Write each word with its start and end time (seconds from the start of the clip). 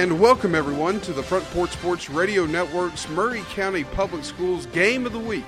And 0.00 0.18
welcome 0.18 0.54
everyone 0.54 0.98
to 1.02 1.12
the 1.12 1.22
Front 1.22 1.44
Porch 1.50 1.72
Sports 1.72 2.08
Radio 2.08 2.46
Network's 2.46 3.06
Maury 3.10 3.42
County 3.50 3.84
Public 3.84 4.24
Schools 4.24 4.64
Game 4.64 5.04
of 5.04 5.12
the 5.12 5.18
Week. 5.18 5.44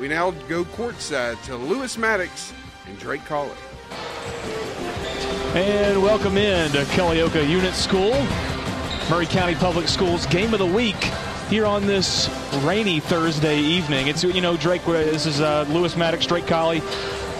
We 0.00 0.06
now 0.06 0.30
go 0.48 0.62
courtside 0.64 1.42
to 1.46 1.56
Lewis 1.56 1.98
Maddox 1.98 2.52
and 2.86 2.96
Drake 3.00 3.24
Colley. 3.24 3.50
And 5.56 6.00
welcome 6.00 6.36
in 6.36 6.70
to 6.70 6.84
Culleoka 6.84 7.50
Unit 7.50 7.74
School, 7.74 8.12
Maury 9.10 9.26
County 9.26 9.56
Public 9.56 9.88
Schools 9.88 10.24
Game 10.26 10.52
of 10.52 10.60
the 10.60 10.66
Week 10.66 11.02
here 11.48 11.66
on 11.66 11.88
this 11.88 12.30
rainy 12.62 13.00
Thursday 13.00 13.58
evening. 13.58 14.06
It's, 14.06 14.22
you 14.22 14.40
know, 14.40 14.56
Drake, 14.56 14.84
this 14.84 15.26
is 15.26 15.40
uh, 15.40 15.66
Lewis 15.68 15.96
Maddox, 15.96 16.26
Drake 16.26 16.46
Colley, 16.46 16.80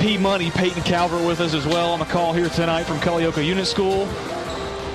P 0.01 0.19
Money, 0.19 0.51
Peyton 0.51 0.83
Calvert 0.83 1.25
with 1.25 1.39
us 1.39 1.55
as 1.55 1.65
well 1.65 1.93
on 1.93 2.01
the 2.01 2.07
call 2.07 2.33
here 2.33 2.49
tonight 2.49 2.83
from 2.83 2.97
Culleoka 2.97 3.47
Unit 3.47 3.69
School. 3.69 4.09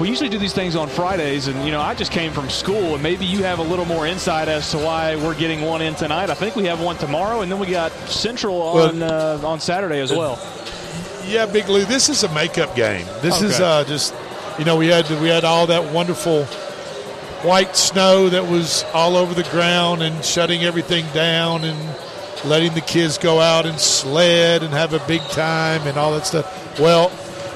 We 0.02 0.10
usually 0.10 0.30
do 0.30 0.40
these 0.40 0.54
things 0.54 0.76
on 0.76 0.90
Fridays, 0.90 1.46
and 1.46 1.64
you 1.64 1.70
know, 1.70 1.80
I 1.80 1.94
just 1.94 2.12
came 2.12 2.32
from 2.32 2.50
school, 2.50 2.96
and 2.96 3.04
maybe 3.04 3.24
you 3.24 3.44
have 3.44 3.60
a 3.60 3.62
little 3.62 3.86
more 3.86 4.08
insight 4.08 4.48
as 4.48 4.72
to 4.72 4.80
why 4.80 5.16
we're 5.16 5.36
getting 5.36 5.62
one 5.62 5.84
in 5.84 5.94
tonight. 5.94 6.32
I 6.32 6.34
think 6.34 6.56
we 6.56 6.66
have 6.66 6.82
one 6.82 6.98
tomorrow, 6.98 7.42
and 7.42 7.52
then 7.52 7.60
we 7.60 7.68
got 7.68 7.92
Central 8.10 8.60
on 8.64 9.00
Well, 9.00 9.44
uh, 9.44 9.48
on 9.48 9.60
Saturday 9.60 10.00
as 10.00 10.12
well. 10.12 10.40
Yeah, 11.28 11.46
Big 11.46 11.70
Lou, 11.70 11.86
this 11.86 12.10
is 12.10 12.24
a 12.24 12.34
makeup 12.34 12.76
game. 12.76 13.06
This 13.22 13.44
is 13.44 13.60
uh, 13.60 13.84
just, 13.84 14.16
you 14.58 14.66
know, 14.66 14.76
we 14.76 14.88
had 14.88 15.08
we 15.22 15.28
had 15.28 15.44
all 15.44 15.68
that 15.68 15.94
wonderful 15.94 16.46
white 17.46 17.76
snow 17.76 18.28
that 18.28 18.48
was 18.48 18.84
all 18.96 19.16
over 19.16 19.36
the 19.36 19.48
ground 19.52 20.02
and 20.02 20.26
shutting 20.26 20.64
everything 20.64 21.06
down 21.14 21.64
and 21.64 21.78
letting 22.44 22.74
the 22.74 22.82
kids 22.82 23.20
go 23.20 23.40
out 23.40 23.68
and 23.68 23.80
sled 23.80 24.64
and 24.64 24.74
have 24.74 24.96
a 24.96 25.08
big 25.08 25.22
time 25.30 25.86
and 25.86 25.96
all 25.96 26.12
that 26.14 26.26
stuff. 26.26 26.80
Well, 26.80 27.12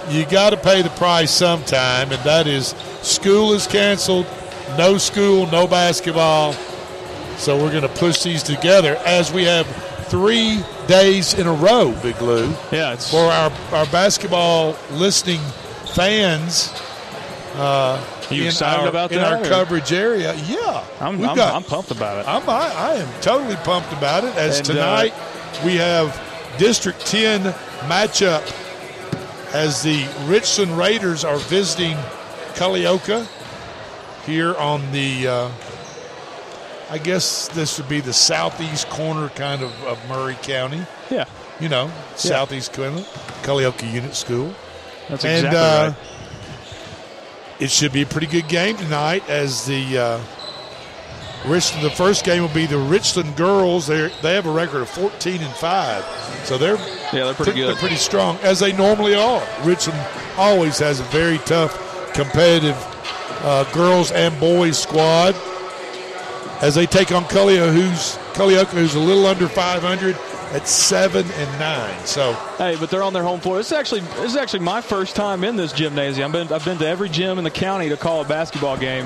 you 0.10 0.26
got 0.26 0.52
to 0.52 0.58
pay 0.58 0.82
the 0.82 0.90
price 0.92 1.32
sometime, 1.32 2.12
and 2.12 2.22
that 2.24 2.48
is 2.48 2.70
school 3.02 3.54
is 3.54 3.68
canceled, 3.68 4.26
no 4.78 4.98
school, 4.98 5.48
no 5.52 5.68
basketball. 5.68 6.54
So 7.38 7.58
we're 7.62 7.72
going 7.72 7.82
to 7.84 7.90
push 8.00 8.24
these 8.24 8.44
together 8.44 8.96
as 9.06 9.32
we 9.34 9.44
have 9.44 9.68
three 10.08 10.62
days 10.88 11.34
in 11.34 11.48
a 11.48 11.54
row, 11.54 11.94
Big 12.02 12.22
Lou 12.22 12.50
Yeah, 12.72 12.94
it's 12.94 13.10
for 13.12 13.18
our, 13.26 13.52
our 13.74 13.86
basketball 13.88 14.78
listening 14.92 15.42
fans 15.96 16.72
uh, 17.56 18.02
you 18.30 18.42
in 18.44 18.48
excited 18.48 18.84
our, 18.84 18.88
about 18.90 19.12
in 19.12 19.18
that? 19.20 19.34
our 19.34 19.42
or- 19.42 19.46
coverage 19.50 19.92
area. 19.92 20.34
Yeah, 20.48 20.86
I'm, 21.00 21.16
I'm, 21.24 21.36
got- 21.36 21.56
I'm 21.56 21.64
pumped 21.64 21.92
about 21.92 22.20
it. 22.20 22.28
I'm, 22.28 22.48
I, 22.50 22.74
I 22.74 22.94
am 22.96 23.22
totally 23.22 23.56
pumped 23.58 23.92
about 23.94 24.24
it. 24.24 24.36
As 24.36 24.60
And, 24.60 24.70
uh, 24.70 24.74
tonight 24.74 25.14
we 25.66 25.76
have 25.76 26.18
District 26.58 27.04
10 27.06 27.42
matchup 27.90 28.44
as 29.54 29.84
the 29.84 30.08
Richland 30.26 30.78
Raiders 30.78 31.24
are 31.24 31.38
visiting 31.38 31.96
Culleoka 32.56 33.28
here 34.26 34.56
on 34.56 34.92
the. 34.92 35.28
Uh, 35.28 35.52
I 36.90 37.00
guess 37.00 37.48
this 37.50 37.80
would 37.80 37.90
be 37.90 38.00
the 38.00 38.14
southeast 38.14 38.88
corner, 38.90 39.30
kind 39.30 39.64
of, 39.64 39.72
of 39.86 39.98
Maury 40.08 40.38
County. 40.44 40.86
yeah, 41.10 41.26
You 41.60 41.68
know, 41.68 41.92
southeast 42.16 42.74
corner, 42.74 43.00
Culleoka 43.42 43.92
Unit 43.92 44.14
School. 44.14 44.54
that's 45.10 45.26
And 45.26 45.48
exactly 45.48 45.58
uh, 45.60 45.88
right. 45.90 45.98
it 47.60 47.72
should 47.72 47.92
be 47.92 48.04
a 48.04 48.06
pretty 48.06 48.28
good 48.28 48.48
game 48.48 48.78
tonight. 48.78 49.28
As 49.28 49.66
the 49.66 49.98
uh, 49.98 50.20
Richland, 51.48 51.86
the 51.86 51.90
first 51.92 52.26
game 52.26 52.42
will 52.42 52.54
be 52.54 52.66
the 52.66 52.78
Richland 52.78 53.36
girls. 53.36 53.88
They 53.88 54.12
they 54.22 54.36
have 54.36 54.46
a 54.46 54.52
record 54.52 54.82
of 54.82 54.90
fourteen 54.90 55.42
and 55.42 55.54
five, 55.56 56.04
so 56.44 56.58
they're 56.58 56.78
Yeah, 57.14 57.26
they're 57.26 57.34
pretty 57.34 57.54
good. 57.54 57.70
They're 57.70 57.76
pretty 57.76 57.96
strong 57.96 58.38
as 58.38 58.60
they 58.60 58.74
normally 58.74 59.16
are. 59.16 59.46
Richland 59.64 60.00
always 60.38 60.80
has 60.80 61.00
a 61.00 61.04
very 61.04 61.38
tough, 61.40 62.14
competitive 62.14 62.76
uh, 63.42 63.64
girls 63.74 64.12
and 64.12 64.38
boys 64.40 64.78
squad. 64.82 65.36
As 66.62 66.74
they 66.74 66.86
take 66.86 67.12
on 67.12 67.26
Culleoka, 67.26 67.74
who's 67.74 68.18
Culleoka, 68.34 68.68
who's 68.68 68.96
a 68.96 69.00
little 69.00 69.26
under 69.26 69.48
500 69.48 70.16
at 70.54 70.68
seven 70.68 71.26
and 71.30 71.60
nine. 71.60 72.06
So 72.06 72.34
Hey, 72.58 72.78
but 72.80 72.90
they're 72.90 73.04
on 73.04 73.14
their 73.14 73.24
home 73.24 73.40
floor. 73.40 73.58
This 73.58 73.68
is 73.68 73.74
actually 73.74 74.02
this 74.02 74.32
is 74.32 74.36
actually 74.38 74.62
my 74.62 74.82
first 74.82 75.16
time 75.16 75.44
in 75.44 75.56
this 75.58 75.74
gymnasium. 75.74 76.28
I've 76.28 76.32
been 76.32 76.54
I've 76.54 76.66
been 76.66 76.78
to 76.78 76.88
every 76.88 77.10
gym 77.10 77.38
in 77.38 77.44
the 77.44 77.52
county 77.52 77.90
to 77.90 77.98
call 77.98 78.22
a 78.22 78.28
basketball 78.28 78.78
game, 78.78 79.06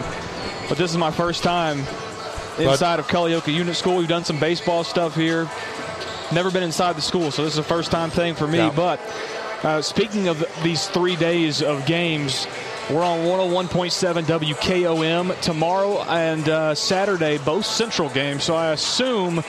but 0.70 0.78
this 0.78 0.92
is 0.92 0.98
my 0.98 1.12
first 1.12 1.44
time 1.44 1.84
inside 2.60 3.00
of 3.00 3.08
Culleoka 3.08 3.54
Unit 3.54 3.76
School. 3.76 3.98
We've 3.98 4.08
done 4.08 4.26
some 4.26 4.40
baseball 4.40 4.84
stuff 4.84 5.16
here. 5.16 5.50
Never 6.32 6.52
been 6.52 6.64
inside 6.64 6.96
the 6.96 7.02
school, 7.02 7.32
so 7.32 7.44
this 7.44 7.54
is 7.54 7.60
a 7.60 7.64
first 7.64 7.92
time 7.92 8.10
thing 8.10 8.36
for 8.36 8.48
me. 8.48 8.60
Yeah. 8.60 8.72
But 8.76 9.00
uh, 9.64 9.82
speaking 9.82 10.28
of 10.28 10.46
these 10.64 10.88
three 10.88 11.16
days 11.16 11.62
of 11.62 11.86
games, 11.86 12.48
we're 12.90 13.04
on 13.04 13.20
101.7 13.20 14.24
WKOM 14.24 15.40
tomorrow 15.42 16.02
and 16.04 16.48
uh, 16.50 16.76
Saturday, 16.76 17.38
both 17.40 17.66
Central 17.66 18.10
games. 18.10 18.44
So 18.44 18.56
I 18.56 18.72
assume 18.72 19.44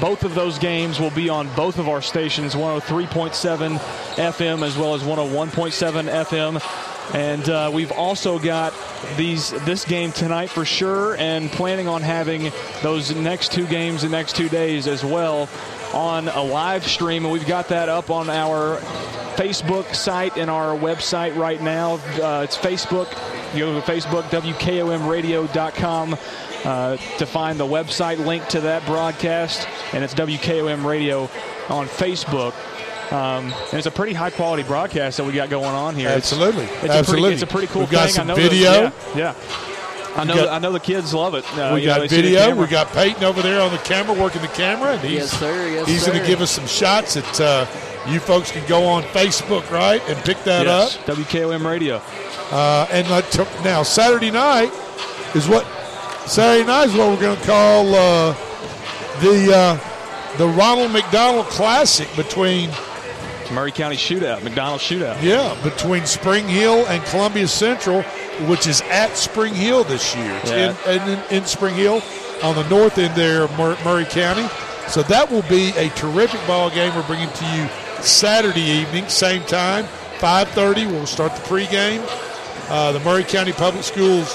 both 0.00 0.24
of 0.24 0.34
those 0.34 0.58
games 0.58 0.98
will 0.98 1.10
be 1.10 1.28
on 1.28 1.48
both 1.54 1.78
of 1.78 1.88
our 1.88 2.02
stations, 2.02 2.54
103.7 2.54 3.78
FM 4.16 4.62
as 4.62 4.76
well 4.76 4.94
as 4.94 5.02
101.7 5.02 6.24
FM. 6.24 6.91
And 7.14 7.46
uh, 7.48 7.70
we've 7.72 7.92
also 7.92 8.38
got 8.38 8.72
these 9.16 9.50
this 9.64 9.84
game 9.84 10.12
tonight 10.12 10.48
for 10.48 10.64
sure, 10.64 11.16
and 11.16 11.50
planning 11.50 11.86
on 11.86 12.00
having 12.00 12.50
those 12.82 13.14
next 13.14 13.52
two 13.52 13.66
games 13.66 14.02
the 14.02 14.08
next 14.08 14.34
two 14.34 14.48
days 14.48 14.86
as 14.86 15.04
well 15.04 15.48
on 15.92 16.28
a 16.28 16.42
live 16.42 16.86
stream. 16.86 17.24
And 17.24 17.32
we've 17.32 17.46
got 17.46 17.68
that 17.68 17.88
up 17.88 18.10
on 18.10 18.30
our 18.30 18.78
Facebook 19.36 19.94
site 19.94 20.36
and 20.36 20.50
our 20.50 20.76
website 20.76 21.36
right 21.36 21.60
now. 21.60 21.94
Uh, 21.94 22.44
it's 22.44 22.56
Facebook. 22.56 23.08
You 23.54 23.64
go 23.64 23.80
to 23.80 23.86
Facebook, 23.86 24.22
WKOMradio.com 24.24 26.16
uh, 26.64 26.96
to 26.96 27.26
find 27.26 27.60
the 27.60 27.66
website 27.66 28.24
link 28.24 28.46
to 28.48 28.60
that 28.62 28.86
broadcast, 28.86 29.68
and 29.92 30.02
it's 30.02 30.14
WKOM 30.14 30.84
Radio 30.84 31.28
on 31.68 31.86
Facebook. 31.86 32.54
Um, 33.12 33.52
and 33.52 33.74
it's 33.74 33.86
a 33.86 33.90
pretty 33.90 34.14
high 34.14 34.30
quality 34.30 34.62
broadcast 34.62 35.18
that 35.18 35.24
we 35.24 35.32
got 35.32 35.50
going 35.50 35.66
on 35.66 35.94
here. 35.94 36.08
It's- 36.08 36.32
absolutely, 36.32 36.64
It's, 36.64 36.84
A, 36.84 36.90
absolutely, 36.92 37.22
pretty, 37.22 37.34
it's 37.34 37.42
a 37.42 37.46
pretty 37.46 37.66
cool 37.68 37.82
We've 37.82 37.90
got 37.90 38.04
thing. 38.06 38.14
some 38.14 38.24
I 38.30 38.34
know 38.34 38.36
that- 38.36 38.50
video. 38.50 38.72
yeah, 38.72 38.90
yeah. 39.16 39.34
I 40.16 40.24
know. 40.24 40.34
got- 40.34 40.48
I 40.48 40.58
know 40.58 40.72
the 40.72 40.80
kids 40.80 41.12
love 41.14 41.34
it. 41.34 41.44
Uh, 41.58 41.72
we 41.74 41.82
you 41.82 41.86
know, 41.88 41.94
got 41.94 42.00
they 42.00 42.08
see 42.08 42.16
the 42.22 42.36
video. 42.36 42.54
We 42.54 42.66
got 42.66 42.92
Peyton 42.92 43.24
over 43.24 43.42
there 43.42 43.60
on 43.60 43.70
the 43.72 43.78
camera, 43.78 44.14
working 44.14 44.42
the 44.42 44.48
camera, 44.48 44.92
and 44.92 45.00
he's 45.00 45.12
Yes, 45.20 45.30
sir. 45.38 45.68
Yes, 45.68 45.88
he's 45.88 46.06
going 46.06 46.18
to 46.20 46.26
give 46.26 46.40
us 46.40 46.50
some 46.50 46.66
shots 46.66 47.14
that 47.14 47.40
uh, 47.40 47.66
you 48.10 48.18
folks 48.20 48.50
can 48.50 48.66
go 48.66 48.84
on 48.86 49.02
Facebook, 49.04 49.70
right, 49.70 50.02
and 50.08 50.18
pick 50.24 50.42
that 50.44 50.66
yes, 50.66 50.96
up. 50.96 51.16
WKOM 51.16 51.64
Radio. 51.64 52.00
Uh, 52.50 52.86
and 52.90 53.08
let 53.10 53.30
to, 53.32 53.44
now 53.64 53.82
Saturday 53.82 54.30
night 54.30 54.70
is 55.34 55.48
what 55.48 55.66
Saturday 56.26 56.66
night 56.66 56.88
is 56.88 56.94
what 56.94 57.08
we're 57.08 57.20
going 57.20 57.38
to 57.38 57.46
call 57.46 57.94
uh, 57.94 58.34
the 59.20 59.50
uh, 59.54 60.36
the 60.36 60.46
Ronald 60.48 60.92
McDonald 60.92 61.46
Classic 61.46 62.08
between 62.16 62.70
Maury 63.52 63.72
County 63.72 63.96
Shootout, 63.96 64.42
McDonald's 64.42 64.84
Shootout. 64.84 65.22
yeah 65.22 65.56
between 65.62 66.06
Spring 66.06 66.48
Hill 66.48 66.86
and 66.86 67.02
Columbia 67.04 67.46
Central, 67.48 68.02
which 68.48 68.66
is 68.66 68.80
at 68.82 69.16
Spring 69.16 69.54
Hill 69.54 69.84
this 69.84 70.14
year. 70.16 70.40
Yeah. 70.46 70.74
in, 70.90 71.08
in, 71.08 71.18
in 71.42 71.44
Spring 71.46 71.74
Hill 71.74 72.02
on 72.42 72.54
the 72.56 72.68
north 72.68 72.98
end 72.98 73.14
there 73.14 73.42
of 73.42 73.56
Mur- 73.58 73.78
Maury 73.84 74.04
County. 74.04 74.46
So 74.88 75.02
that 75.04 75.30
will 75.30 75.42
be 75.42 75.70
a 75.76 75.88
terrific 75.90 76.44
ball 76.46 76.68
game. 76.70 76.94
We're 76.94 77.06
bringing 77.06 77.30
to 77.30 77.44
you 77.56 77.68
Saturday 78.02 78.60
evening, 78.62 79.08
same 79.08 79.42
time, 79.44 79.84
5:30. 80.18 80.86
We'll 80.90 81.06
start 81.06 81.34
the 81.36 81.42
pregame. 81.42 82.02
Uh, 82.68 82.92
the 82.92 83.00
Maury 83.00 83.24
County 83.24 83.52
Public 83.52 83.84
Schools 83.84 84.34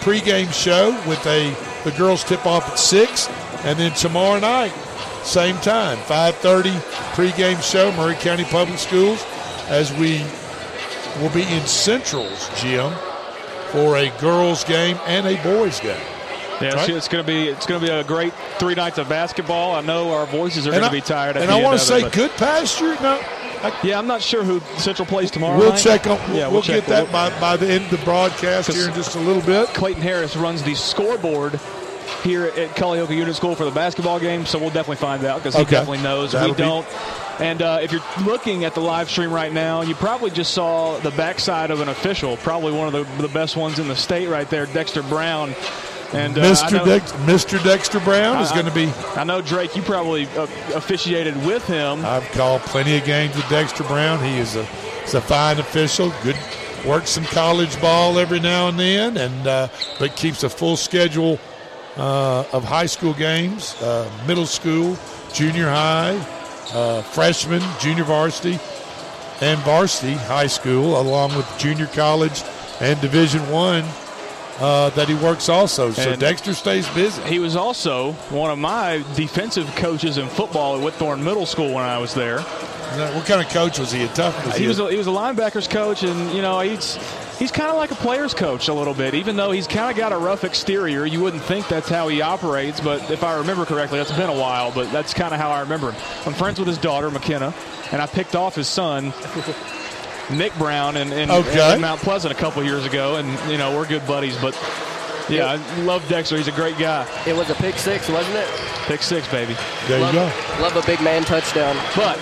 pregame 0.00 0.52
show 0.52 0.90
with 1.08 1.24
a 1.26 1.54
the 1.84 1.90
girls 1.92 2.22
tip 2.24 2.46
off 2.46 2.68
at 2.70 2.78
six, 2.78 3.28
and 3.64 3.78
then 3.78 3.92
tomorrow 3.92 4.38
night, 4.38 4.72
same 5.28 5.56
time, 5.58 5.98
5:30 5.98 6.70
pregame 7.14 7.62
show. 7.62 7.92
Maury 7.92 8.14
County 8.16 8.44
Public 8.44 8.78
Schools, 8.78 9.24
as 9.68 9.92
we 9.94 10.24
will 11.20 11.30
be 11.30 11.42
in 11.42 11.66
Central's 11.66 12.48
gym 12.60 12.92
for 13.72 13.96
a 13.96 14.08
girls 14.20 14.64
game 14.64 14.98
and 15.06 15.26
a 15.26 15.36
boys 15.42 15.80
game. 15.80 16.00
Yeah, 16.60 16.74
Right. 16.74 16.88
it's, 16.90 17.06
going 17.06 17.24
to 17.24 17.26
be 17.26 17.46
it's 17.48 17.66
going 17.66 17.80
to 17.80 17.86
be 17.86 17.92
a 17.92 18.02
great 18.02 18.32
three 18.58 18.74
nights 18.74 18.98
of 18.98 19.08
basketball. 19.08 19.74
I 19.76 19.80
know 19.80 20.10
our 20.12 20.26
voices 20.26 20.66
are 20.66 20.70
going 20.72 20.82
to 20.82 20.90
be 20.90 21.00
tired. 21.00 21.36
And 21.36 21.50
I 21.52 21.62
want 21.62 21.78
to 21.78 21.84
say, 21.84 22.00
it, 22.02 22.12
good 22.12 22.32
pasture. 22.32 22.96
No, 23.00 23.20
I, 23.62 23.78
Yeah, 23.84 23.96
I'm 23.98 24.08
not 24.08 24.20
sure 24.22 24.42
who 24.42 24.58
Central 24.76 25.06
plays 25.06 25.30
tomorrow. 25.30 25.56
we'll 25.58 25.70
night. 25.70 25.78
check 25.80 26.06
on. 26.08 26.18
Yeah, 26.34 26.44
we'll, 26.46 26.54
we'll 26.54 26.62
check. 26.62 26.86
get 26.86 26.88
that 26.88 27.12
by, 27.12 27.30
by 27.38 27.56
the 27.56 27.68
end 27.68 27.84
of 27.84 27.90
the 27.92 28.04
broadcast 28.04 28.72
here 28.72 28.88
in 28.88 28.94
just 28.94 29.14
a 29.14 29.20
little 29.20 29.42
bit. 29.42 29.68
Clayton 29.68 30.02
Harris 30.02 30.34
runs 30.36 30.62
the 30.64 30.74
scoreboard 30.74 31.60
here 32.22 32.46
at 32.46 32.70
Culleoka 32.76 33.14
Unit 33.16 33.34
School 33.34 33.54
for 33.54 33.64
the 33.64 33.70
basketball 33.70 34.18
game, 34.20 34.46
so 34.46 34.58
we'll 34.58 34.68
definitely 34.70 34.96
find 34.96 35.24
out 35.24 35.38
because 35.38 35.54
he 35.54 35.62
Okay. 35.62 35.70
definitely 35.72 36.02
knows. 36.02 36.32
That'll 36.32 36.48
we 36.50 36.54
be- 36.56 36.62
don't. 36.62 36.86
And 37.40 37.62
uh, 37.62 37.78
if 37.80 37.92
you're 37.92 38.02
looking 38.24 38.64
at 38.64 38.74
the 38.74 38.80
live 38.80 39.08
stream 39.08 39.32
right 39.32 39.52
now, 39.52 39.82
you 39.82 39.94
probably 39.94 40.30
just 40.30 40.52
saw 40.54 40.98
the 40.98 41.12
backside 41.12 41.70
of 41.70 41.80
an 41.80 41.88
official, 41.88 42.36
probably 42.38 42.72
one 42.72 42.92
of 42.92 42.92
the, 43.18 43.22
the 43.22 43.32
best 43.32 43.56
ones 43.56 43.78
in 43.78 43.86
the 43.86 43.94
state 43.94 44.26
right 44.28 44.48
there, 44.50 44.66
Dexter 44.66 45.02
Brown. 45.04 45.54
And 46.12 46.36
uh, 46.38 46.42
Mr. 46.42 46.72
know- 46.72 46.84
Dex, 46.86 47.12
Mr. 47.12 47.62
Dexter 47.62 48.00
Brown 48.00 48.42
is 48.42 48.50
going 48.50 48.64
to 48.66 48.72
be. 48.74 48.86
I 49.14 49.24
know 49.24 49.40
Drake. 49.42 49.76
You 49.76 49.82
probably 49.82 50.26
uh, 50.36 50.44
officiated 50.74 51.36
with 51.44 51.64
him. 51.66 52.04
I've 52.04 52.24
called 52.32 52.62
plenty 52.62 52.96
of 52.96 53.04
games 53.04 53.36
with 53.36 53.48
Dexter 53.50 53.84
Brown. 53.84 54.24
He 54.24 54.38
is 54.38 54.56
a, 54.56 54.64
he's 54.64 55.14
a 55.14 55.20
fine 55.20 55.58
official, 55.60 56.12
good 56.24 56.36
works 56.86 57.10
some 57.10 57.24
college 57.24 57.78
ball 57.80 58.18
every 58.18 58.38
now 58.40 58.68
and 58.68 58.78
then, 58.80 59.16
and 59.16 59.46
uh, 59.46 59.68
but 59.98 60.14
keeps 60.16 60.44
a 60.44 60.48
full 60.48 60.76
schedule 60.76 61.38
uh, 61.98 62.44
of 62.52 62.64
high 62.64 62.86
school 62.86 63.12
games, 63.14 63.74
uh, 63.82 64.10
middle 64.26 64.46
school, 64.46 64.96
junior 65.32 65.68
high, 65.68 66.16
uh, 66.72 67.02
freshman, 67.02 67.62
junior 67.80 68.04
varsity, 68.04 68.58
and 69.40 69.58
varsity 69.60 70.14
high 70.14 70.46
school, 70.46 71.00
along 71.00 71.36
with 71.36 71.46
junior 71.58 71.86
college 71.86 72.42
and 72.80 73.00
Division 73.00 73.48
One 73.50 73.84
uh, 74.58 74.90
that 74.90 75.08
he 75.08 75.14
works 75.14 75.48
also. 75.48 75.90
So 75.92 76.10
and 76.10 76.20
Dexter 76.20 76.54
stays 76.54 76.88
busy. 76.90 77.22
He 77.22 77.38
was 77.38 77.56
also 77.56 78.12
one 78.30 78.50
of 78.50 78.58
my 78.58 79.04
defensive 79.14 79.66
coaches 79.76 80.18
in 80.18 80.28
football 80.28 80.76
at 80.76 80.82
Whitthorne 80.82 81.22
Middle 81.22 81.46
School 81.46 81.72
when 81.74 81.84
I 81.84 81.98
was 81.98 82.14
there. 82.14 82.40
What 82.40 83.26
kind 83.26 83.40
of 83.40 83.48
coach 83.52 83.78
was 83.78 83.92
he? 83.92 84.04
A 84.04 84.08
tough? 84.08 84.46
Was 84.46 84.56
he, 84.56 84.62
he 84.62 84.68
was 84.68 84.78
a, 84.78 84.90
he 84.90 84.96
was 84.96 85.06
a 85.06 85.10
linebackers 85.10 85.68
coach, 85.68 86.02
and 86.02 86.32
you 86.32 86.42
know 86.42 86.60
he's 86.60 86.96
he's 87.38 87.52
kind 87.52 87.70
of 87.70 87.76
like 87.76 87.90
a 87.90 87.94
player's 87.96 88.34
coach 88.34 88.68
a 88.68 88.74
little 88.74 88.94
bit. 88.94 89.14
Even 89.14 89.36
though 89.36 89.50
he's 89.50 89.66
kind 89.66 89.90
of 89.90 89.96
got 89.96 90.12
a 90.12 90.18
rough 90.18 90.44
exterior, 90.44 91.06
you 91.06 91.20
wouldn't 91.20 91.42
think 91.42 91.68
that's 91.68 91.88
how 91.88 92.08
he 92.08 92.20
operates. 92.20 92.80
But 92.80 93.10
if 93.10 93.22
I 93.22 93.38
remember 93.38 93.64
correctly, 93.64 93.98
that's 93.98 94.12
been 94.12 94.30
a 94.30 94.38
while. 94.38 94.72
But 94.72 94.90
that's 94.90 95.14
kind 95.14 95.32
of 95.32 95.40
how 95.40 95.50
I 95.50 95.60
remember 95.60 95.92
him. 95.92 96.02
I'm 96.26 96.34
friends 96.34 96.58
with 96.58 96.68
his 96.68 96.78
daughter 96.78 97.10
McKenna, 97.10 97.54
and 97.92 98.02
I 98.02 98.06
picked 98.06 98.34
off 98.34 98.54
his 98.54 98.68
son 98.68 99.12
Nick 100.30 100.54
Brown 100.58 100.96
in, 100.96 101.12
in, 101.12 101.30
okay. 101.30 101.74
in 101.74 101.80
Mount 101.80 102.00
Pleasant 102.00 102.32
a 102.32 102.36
couple 102.36 102.62
years 102.64 102.84
ago, 102.84 103.16
and 103.16 103.50
you 103.50 103.58
know 103.58 103.74
we're 103.76 103.86
good 103.86 104.06
buddies. 104.06 104.36
But 104.38 104.54
yeah, 105.28 105.46
I 105.46 105.80
love 105.82 106.06
Dexter. 106.08 106.36
He's 106.36 106.48
a 106.48 106.52
great 106.52 106.78
guy. 106.78 107.06
It 107.26 107.36
was 107.36 107.50
a 107.50 107.54
pick 107.54 107.76
six, 107.76 108.08
wasn't 108.08 108.36
it? 108.36 108.48
Pick 108.86 109.02
six, 109.02 109.28
baby. 109.28 109.56
There 109.86 110.00
love, 110.00 110.14
you 110.14 110.20
go. 110.20 110.62
Love 110.62 110.76
a 110.76 110.86
big 110.86 111.00
man 111.02 111.22
touchdown. 111.22 111.76
But 111.94 112.18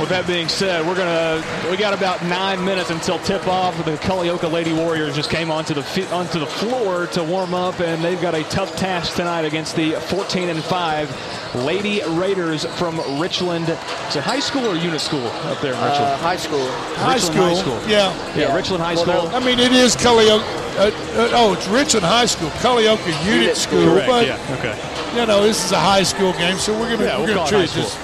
with 0.00 0.08
that 0.10 0.26
being 0.26 0.48
said, 0.48 0.86
we're 0.86 0.94
gonna 0.94 1.42
we 1.70 1.76
got 1.76 1.92
about 1.92 2.22
nine 2.24 2.64
minutes 2.64 2.90
until 2.90 3.18
tip 3.20 3.46
off. 3.48 3.76
The 3.84 3.96
Culleoka 3.96 4.50
Lady 4.50 4.72
Warriors 4.72 5.14
just 5.14 5.30
came 5.30 5.50
onto 5.50 5.74
the 5.74 6.08
onto 6.12 6.38
the 6.38 6.46
floor 6.46 7.06
to 7.08 7.24
warm 7.24 7.54
up, 7.54 7.80
and 7.80 8.02
they've 8.04 8.20
got 8.20 8.34
a 8.34 8.44
tough 8.44 8.76
task 8.76 9.16
tonight 9.16 9.44
against 9.44 9.76
the 9.76 9.92
14 9.92 10.48
and 10.48 10.62
five 10.62 11.08
Lady 11.54 12.02
Raiders 12.10 12.64
from 12.76 13.00
Richland. 13.20 13.68
Is 13.68 14.16
it 14.16 14.22
high 14.22 14.40
school 14.40 14.66
or 14.66 14.76
unit 14.76 15.00
school 15.00 15.26
up 15.26 15.60
there 15.60 15.74
in 15.74 15.80
Richland? 15.80 16.04
Uh, 16.04 16.16
high 16.18 16.36
school. 16.36 16.66
High 16.96 17.14
Richland 17.14 17.34
school. 17.34 17.44
High 17.44 17.54
school. 17.54 17.90
Yeah. 17.90 18.14
yeah. 18.34 18.48
yeah. 18.48 18.54
Richland 18.54 18.82
High 18.82 18.94
School. 18.94 19.06
Well, 19.06 19.34
I 19.34 19.40
mean, 19.40 19.58
it 19.58 19.72
is 19.72 19.96
Culleoka. 19.96 20.42
Uh, 20.78 20.82
uh, 20.82 21.30
oh, 21.32 21.54
it's 21.54 21.66
Richland 21.68 22.06
High 22.06 22.26
School, 22.26 22.50
Culleoka 22.50 23.06
Unit, 23.24 23.40
unit 23.40 23.56
School. 23.56 23.84
Correct. 23.84 24.06
But, 24.06 24.26
yeah. 24.26 24.56
Okay. 24.58 25.18
You 25.18 25.26
know, 25.26 25.42
this 25.42 25.64
is 25.64 25.72
a 25.72 25.80
high 25.80 26.04
school 26.04 26.32
game, 26.34 26.56
so 26.58 26.78
we're 26.78 26.90
gonna 26.90 27.04
yeah, 27.04 27.18
we're 27.18 27.24
we'll 27.26 27.34
gonna 27.34 27.48
treat 27.48 27.70
this. 27.70 27.96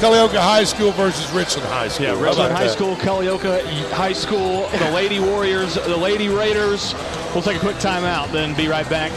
Culleoka 0.00 0.38
High 0.38 0.64
School 0.64 0.92
versus 0.92 1.30
Richland 1.30 1.68
High 1.68 1.88
School. 1.88 2.06
Yeah, 2.06 2.12
Richland 2.12 2.54
High 2.54 2.64
that? 2.64 2.70
School, 2.70 2.96
Culleoka 2.96 3.62
High 3.90 4.14
School, 4.14 4.66
the 4.70 4.90
Lady 4.92 5.20
Warriors, 5.20 5.74
the 5.74 5.94
Lady 5.94 6.30
Raiders. 6.30 6.94
We'll 7.34 7.42
take 7.42 7.58
a 7.58 7.60
quick 7.60 7.76
timeout, 7.76 8.32
then 8.32 8.54
be 8.54 8.66
right 8.66 8.88
back. 8.88 9.12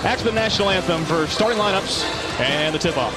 That's 0.00 0.22
the 0.22 0.30
national 0.30 0.70
anthem 0.70 1.04
for 1.06 1.26
starting 1.26 1.58
lineups 1.58 2.04
and 2.38 2.72
the 2.72 2.78
tip-off. 2.78 3.16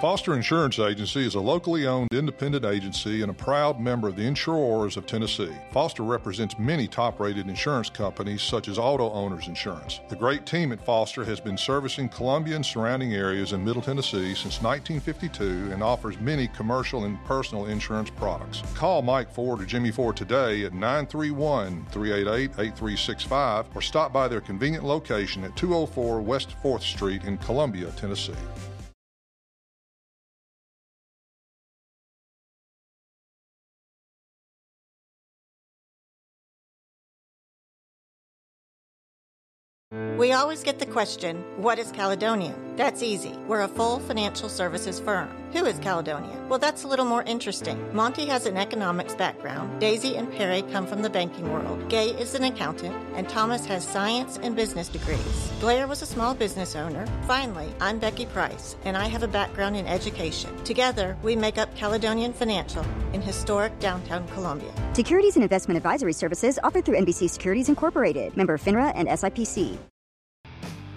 Foster 0.00 0.32
Insurance 0.32 0.78
Agency 0.78 1.26
is 1.26 1.34
a 1.34 1.40
locally 1.40 1.86
owned 1.86 2.08
independent 2.14 2.64
agency 2.64 3.20
and 3.20 3.30
a 3.30 3.34
proud 3.34 3.78
member 3.78 4.08
of 4.08 4.16
the 4.16 4.22
Insurers 4.22 4.96
of 4.96 5.04
Tennessee. 5.04 5.52
Foster 5.72 6.02
represents 6.04 6.58
many 6.58 6.88
top 6.88 7.20
rated 7.20 7.50
insurance 7.50 7.90
companies 7.90 8.40
such 8.40 8.68
as 8.68 8.78
Auto 8.78 9.10
Owners 9.10 9.46
Insurance. 9.46 10.00
The 10.08 10.16
great 10.16 10.46
team 10.46 10.72
at 10.72 10.82
Foster 10.86 11.22
has 11.26 11.38
been 11.38 11.58
servicing 11.58 12.08
Columbia 12.08 12.56
and 12.56 12.64
surrounding 12.64 13.12
areas 13.12 13.52
in 13.52 13.62
Middle 13.62 13.82
Tennessee 13.82 14.34
since 14.34 14.62
1952 14.62 15.70
and 15.70 15.82
offers 15.82 16.18
many 16.18 16.48
commercial 16.48 17.04
and 17.04 17.22
personal 17.26 17.66
insurance 17.66 18.08
products. 18.08 18.62
Call 18.74 19.02
Mike 19.02 19.30
Ford 19.30 19.60
or 19.60 19.66
Jimmy 19.66 19.90
Ford 19.90 20.16
today 20.16 20.64
at 20.64 20.72
931 20.72 21.84
388 21.90 22.52
8365 22.52 23.66
or 23.74 23.82
stop 23.82 24.14
by 24.14 24.28
their 24.28 24.40
convenient 24.40 24.82
location 24.82 25.44
at 25.44 25.54
204 25.56 26.22
West 26.22 26.56
4th 26.62 26.80
Street 26.80 27.24
in 27.24 27.36
Columbia, 27.36 27.90
Tennessee. 27.98 28.32
We 39.92 40.30
always 40.30 40.62
get 40.62 40.78
the 40.78 40.86
question, 40.86 41.42
what 41.56 41.80
is 41.80 41.90
Caledonia? 41.90 42.54
That's 42.76 43.02
easy. 43.02 43.36
We're 43.48 43.62
a 43.62 43.66
full 43.66 43.98
financial 43.98 44.48
services 44.48 45.00
firm. 45.00 45.28
Who 45.52 45.64
is 45.66 45.80
Caledonia? 45.80 46.40
Well, 46.48 46.60
that's 46.60 46.84
a 46.84 46.88
little 46.88 47.04
more 47.04 47.24
interesting. 47.24 47.76
Monty 47.92 48.26
has 48.26 48.46
an 48.46 48.56
economics 48.56 49.16
background. 49.16 49.80
Daisy 49.80 50.16
and 50.16 50.30
Perry 50.30 50.62
come 50.62 50.86
from 50.86 51.02
the 51.02 51.10
banking 51.10 51.52
world. 51.52 51.88
Gay 51.88 52.10
is 52.10 52.36
an 52.36 52.44
accountant, 52.44 52.94
and 53.14 53.28
Thomas 53.28 53.66
has 53.66 53.82
science 53.82 54.38
and 54.40 54.54
business 54.54 54.88
degrees. 54.88 55.50
Blair 55.58 55.88
was 55.88 56.02
a 56.02 56.06
small 56.06 56.34
business 56.34 56.76
owner. 56.76 57.04
Finally, 57.26 57.68
I'm 57.80 57.98
Becky 57.98 58.26
Price, 58.26 58.76
and 58.84 58.96
I 58.96 59.08
have 59.08 59.24
a 59.24 59.28
background 59.28 59.76
in 59.76 59.88
education. 59.88 60.56
Together, 60.62 61.16
we 61.24 61.34
make 61.34 61.58
up 61.58 61.74
Caledonian 61.74 62.32
Financial 62.32 62.84
in 63.12 63.20
historic 63.20 63.76
downtown 63.80 64.28
Columbia. 64.28 64.70
Securities 64.92 65.34
and 65.34 65.42
investment 65.42 65.76
advisory 65.76 66.12
services 66.12 66.60
offered 66.62 66.84
through 66.84 66.98
NBC 66.98 67.28
Securities 67.28 67.68
Incorporated, 67.68 68.36
member 68.36 68.56
FINRA 68.56 68.92
and 68.94 69.08
SIPC. 69.08 69.89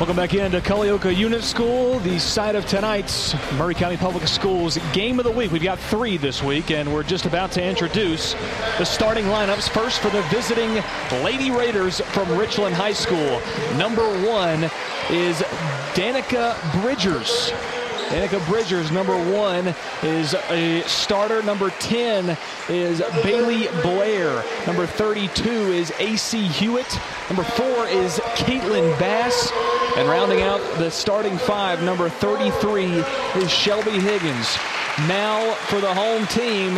Welcome 0.00 0.16
back 0.16 0.32
into 0.32 0.60
Culleoka 0.62 1.14
Unit 1.14 1.42
School, 1.44 1.98
the 1.98 2.18
site 2.18 2.54
of 2.54 2.64
tonight's 2.64 3.34
Maury 3.58 3.74
County 3.74 3.98
Public 3.98 4.26
Schools 4.26 4.78
Game 4.94 5.18
of 5.20 5.26
the 5.26 5.30
Week. 5.30 5.52
We've 5.52 5.62
got 5.62 5.78
three 5.78 6.16
this 6.16 6.42
week, 6.42 6.70
and 6.70 6.90
we're 6.90 7.02
just 7.02 7.26
about 7.26 7.52
to 7.52 7.62
introduce 7.62 8.32
the 8.78 8.86
starting 8.86 9.26
lineups. 9.26 9.68
First 9.68 10.00
for 10.00 10.08
the 10.08 10.22
visiting 10.22 10.82
Lady 11.22 11.50
Raiders 11.50 12.00
from 12.00 12.34
Richland 12.38 12.74
High 12.74 12.94
School. 12.94 13.42
Number 13.76 14.08
one 14.26 14.70
is 15.10 15.42
Danica 15.92 16.56
Bridgers. 16.80 17.52
Danica 18.10 18.44
Bridgers, 18.48 18.90
number 18.90 19.14
one, 19.32 19.72
is 20.02 20.34
a 20.48 20.82
starter. 20.86 21.42
Number 21.42 21.70
10 21.78 22.36
is 22.68 23.02
Bailey 23.22 23.68
Blair. 23.82 24.42
Number 24.66 24.86
32 24.86 25.48
is 25.48 25.92
A.C. 26.00 26.48
Hewitt. 26.48 26.98
Number 27.28 27.44
four 27.44 27.86
is 27.86 28.18
Caitlin 28.34 28.98
Bass. 28.98 29.52
And 30.00 30.08
rounding 30.08 30.40
out 30.40 30.62
the 30.78 30.90
starting 30.90 31.36
five, 31.36 31.82
number 31.82 32.08
33 32.08 33.04
is 33.34 33.50
Shelby 33.50 34.00
Higgins. 34.00 34.56
Now 35.06 35.52
for 35.68 35.78
the 35.78 35.92
home 35.92 36.26
team, 36.28 36.74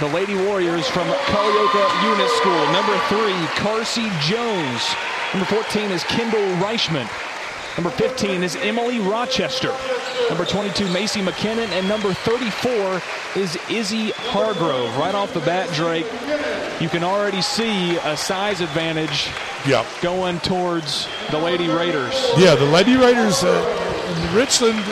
the 0.00 0.06
Lady 0.06 0.34
Warriors 0.34 0.88
from 0.88 1.06
Culleoka 1.06 2.02
Unit 2.02 2.30
School. 2.30 2.72
Number 2.72 2.96
three, 3.10 3.36
Carsey 3.60 4.08
Jones. 4.22 4.88
Number 5.34 5.44
14 5.44 5.90
is 5.90 6.02
Kendall 6.04 6.40
Reichman. 6.64 7.06
Number 7.76 7.90
15 7.90 8.42
is 8.42 8.56
Emily 8.56 9.00
Rochester. 9.00 9.74
Number 10.28 10.44
22, 10.44 10.88
Macy 10.90 11.20
McKinnon. 11.20 11.68
And 11.68 11.88
number 11.88 12.12
34 12.12 13.00
is 13.34 13.58
Izzy 13.70 14.10
Hargrove. 14.10 14.94
Right 14.96 15.14
off 15.14 15.32
the 15.32 15.40
bat, 15.40 15.72
Drake, 15.74 16.06
you 16.80 16.88
can 16.88 17.02
already 17.02 17.40
see 17.40 17.96
a 17.96 18.16
size 18.16 18.60
advantage 18.60 19.28
yep. 19.66 19.86
going 20.02 20.38
towards 20.40 21.08
the 21.30 21.38
Lady 21.38 21.68
Raiders. 21.68 22.14
Yeah, 22.36 22.54
the 22.54 22.66
Lady 22.66 22.96
Raiders 22.96 23.42
uh, 23.42 24.28
in 24.30 24.36
Richland, 24.36 24.84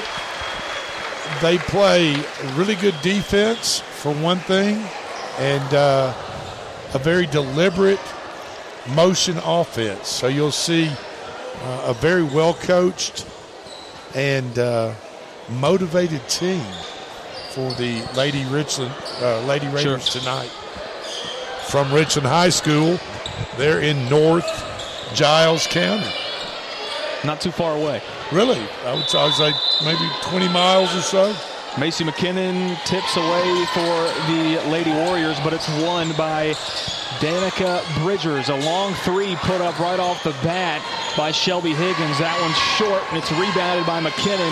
they 1.43 1.59
play 1.59 2.15
really 2.55 2.77
good 2.77 2.95
defense, 3.03 3.81
for 4.01 4.15
one 4.15 4.39
thing, 4.39 4.83
and 5.39 5.75
uh, 5.75 6.15
a 6.95 6.99
very 6.99 7.27
deliberate 7.27 8.01
motion 8.95 9.37
offense. 9.45 10.09
So 10.09 10.27
you'll 10.27 10.51
see 10.51 10.91
uh, 11.63 11.83
a 11.87 11.95
very 11.95 12.23
well 12.23 12.55
coached 12.55 13.27
and 14.15 14.59
uh, 14.59 14.95
motivated 15.49 16.27
team 16.29 16.65
for 17.53 17.73
the 17.75 18.03
Lady 18.17 18.45
Richland 18.47 18.93
uh, 19.21 19.41
Lady 19.47 19.67
Raiders 19.69 20.07
Sure. 20.09 20.21
tonight. 20.21 20.51
From 21.69 21.93
Richland 21.93 22.27
High 22.27 22.49
School, 22.51 22.99
they're 23.57 23.81
in 23.81 24.09
North 24.09 24.47
Giles 25.15 25.67
County. 25.67 26.11
Not 27.25 27.41
too 27.41 27.51
far 27.53 27.77
away. 27.77 28.03
Really, 28.33 28.59
I 28.85 28.95
would, 28.95 29.15
I 29.15 29.25
would 29.25 29.35
say 29.35 29.53
maybe 29.85 30.09
20 30.23 30.49
miles 30.49 30.95
or 30.97 31.03
so. 31.03 31.37
Macy 31.79 32.05
McKinnon 32.05 32.77
tips 32.85 33.17
away 33.17 33.65
for 33.73 33.95
the 34.27 34.61
Lady 34.71 34.91
Warriors, 34.91 35.39
but 35.41 35.53
it's 35.53 35.69
won 35.83 36.13
by 36.19 36.53
Danica 37.23 37.81
Bridgers. 38.03 38.49
A 38.49 38.57
long 38.57 38.93
three 39.07 39.37
put 39.37 39.61
up 39.61 39.79
right 39.79 40.01
off 40.01 40.23
the 40.25 40.35
bat 40.43 40.83
by 41.17 41.31
Shelby 41.31 41.73
Higgins. 41.73 42.19
That 42.19 42.35
one's 42.43 42.59
short, 42.75 43.03
and 43.09 43.19
it's 43.19 43.31
rebounded 43.33 43.87
by 43.87 44.03
McKinnon 44.03 44.51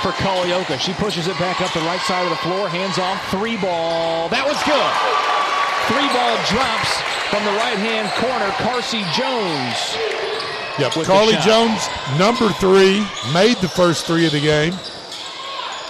for 0.00 0.14
Culleoka. 0.22 0.78
She 0.78 0.92
pushes 0.94 1.26
it 1.26 1.36
back 1.38 1.60
up 1.60 1.72
the 1.74 1.80
right 1.80 2.00
side 2.06 2.22
of 2.22 2.30
the 2.30 2.42
floor, 2.46 2.68
hands 2.68 2.98
off, 2.98 3.18
three 3.30 3.58
ball. 3.58 4.28
That 4.30 4.46
was 4.46 4.56
good. 4.62 4.90
Three 5.90 6.06
ball 6.14 6.38
drops 6.54 6.90
from 7.34 7.42
the 7.44 7.54
right-hand 7.58 8.06
corner, 8.22 8.46
Carsey 8.62 9.02
Jones. 9.18 9.98
Yep, 10.78 11.04
Carly. 11.04 11.34
Jones, 11.42 11.82
number 12.16 12.48
three, 12.62 13.04
made 13.34 13.56
the 13.58 13.68
first 13.68 14.06
three 14.06 14.24
of 14.24 14.32
the 14.32 14.40
game. 14.40 14.72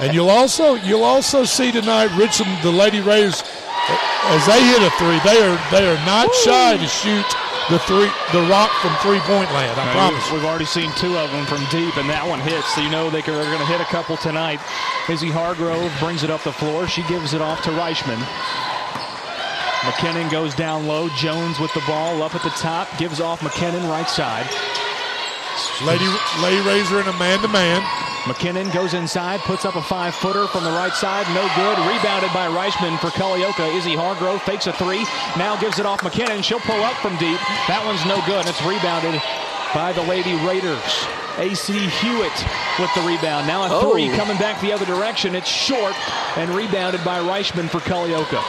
And 0.01 0.15
you'll 0.15 0.31
also 0.31 0.75
you'll 0.75 1.05
also 1.05 1.45
see 1.45 1.71
tonight 1.71 2.09
Richmond, 2.17 2.63
the 2.63 2.71
Lady 2.71 3.01
Raiders, 3.01 3.43
as 4.33 4.47
they 4.47 4.63
hit 4.65 4.83
a 4.83 4.91
three, 4.97 5.21
they 5.25 5.39
are 5.45 5.59
they 5.71 5.87
are 5.89 6.01
not 6.07 6.33
shy 6.37 6.77
to 6.77 6.87
shoot 6.87 7.27
the 7.69 7.79
three 7.81 8.09
the 8.33 8.41
rock 8.49 8.71
from 8.81 8.95
three 9.05 9.21
point 9.21 9.53
land. 9.53 9.79
I 9.79 9.85
Now, 9.85 9.93
promise. 9.93 10.25
We've, 10.31 10.41
we've 10.41 10.49
already 10.49 10.65
seen 10.65 10.91
two 10.93 11.17
of 11.19 11.31
them 11.31 11.45
from 11.47 11.61
deep, 11.71 11.97
and 11.99 12.09
that 12.09 12.27
one 12.27 12.41
hits. 12.41 12.75
So 12.75 12.81
you 12.81 12.91
know 12.91 13.11
they 13.11 13.21
they're 13.21 13.45
going 13.45 13.59
to 13.59 13.67
hit 13.67 13.81
a 13.81 13.91
couple 13.93 14.17
tonight. 14.17 14.61
Izzy 15.09 15.31
Hargrove 15.31 15.93
brings 16.01 16.25
it 16.25 16.31
up 16.31 16.43
the 16.43 16.53
floor. 16.53 16.89
She 16.89 17.03
gives 17.05 17.35
it 17.35 17.43
off 17.43 17.63
to 17.65 17.71
Reichman. 17.71 18.19
McKinnon 19.85 20.31
goes 20.31 20.55
down 20.55 20.87
low. 20.87 21.09
Jones 21.11 21.59
with 21.59 21.73
the 21.75 21.83
ball 21.87 22.23
up 22.23 22.35
at 22.35 22.43
the 22.43 22.51
top. 22.51 22.89
Gives 22.99 23.21
off 23.21 23.41
McKinnon 23.41 23.89
right 23.89 24.09
side. 24.09 24.47
Lady 25.85 26.07
Lady 26.43 26.61
Raiders 26.67 26.91
are 26.93 27.01
in 27.01 27.09
a 27.09 27.19
man 27.19 27.41
to 27.43 27.49
man. 27.49 27.83
McKinnon 28.29 28.73
goes 28.73 28.93
inside, 28.93 29.41
puts 29.41 29.65
up 29.65 29.77
a 29.77 29.83
five 29.83 30.15
footer 30.15 30.47
from 30.49 30.63
the 30.65 30.71
right 30.71 30.93
side. 30.93 31.27
No 31.35 31.41
good. 31.57 31.79
Rebounded 31.89 32.31
by 32.35 32.49
Reichman 32.49 32.99
for 33.01 33.09
Culleoka. 33.09 33.75
Izzy 33.75 33.97
Hargrove 33.97 34.43
fakes 34.43 34.67
a 34.67 34.75
three. 34.75 35.05
Now 35.39 35.57
gives 35.59 35.79
it 35.79 35.87
off 35.87 36.01
McKinnon. 36.01 36.45
She'll 36.45 36.61
pull 36.61 36.83
up 36.85 36.97
from 37.01 37.17
deep. 37.17 37.41
That 37.67 37.83
one's 37.87 38.05
no 38.05 38.21
good. 38.27 38.45
It's 38.47 38.61
rebounded 38.63 39.23
by 39.73 39.93
the 39.93 40.03
Lady 40.03 40.37
Raiders. 40.45 40.85
AC 41.39 41.73
Hewitt 41.73 42.39
with 42.79 42.93
the 42.95 43.01
rebound. 43.09 43.47
Now 43.47 43.63
a 43.65 43.69
oh. 43.71 43.91
three 43.93 44.13
Oh. 44.13 44.17
coming 44.17 44.37
back 44.37 44.61
the 44.61 44.73
other 44.73 44.85
direction. 44.85 45.35
It's 45.35 45.49
short 45.49 45.97
and 46.37 46.51
rebounded 46.51 47.03
by 47.03 47.21
Reichman 47.21 47.71
for 47.71 47.81
Culleoka. 47.81 48.43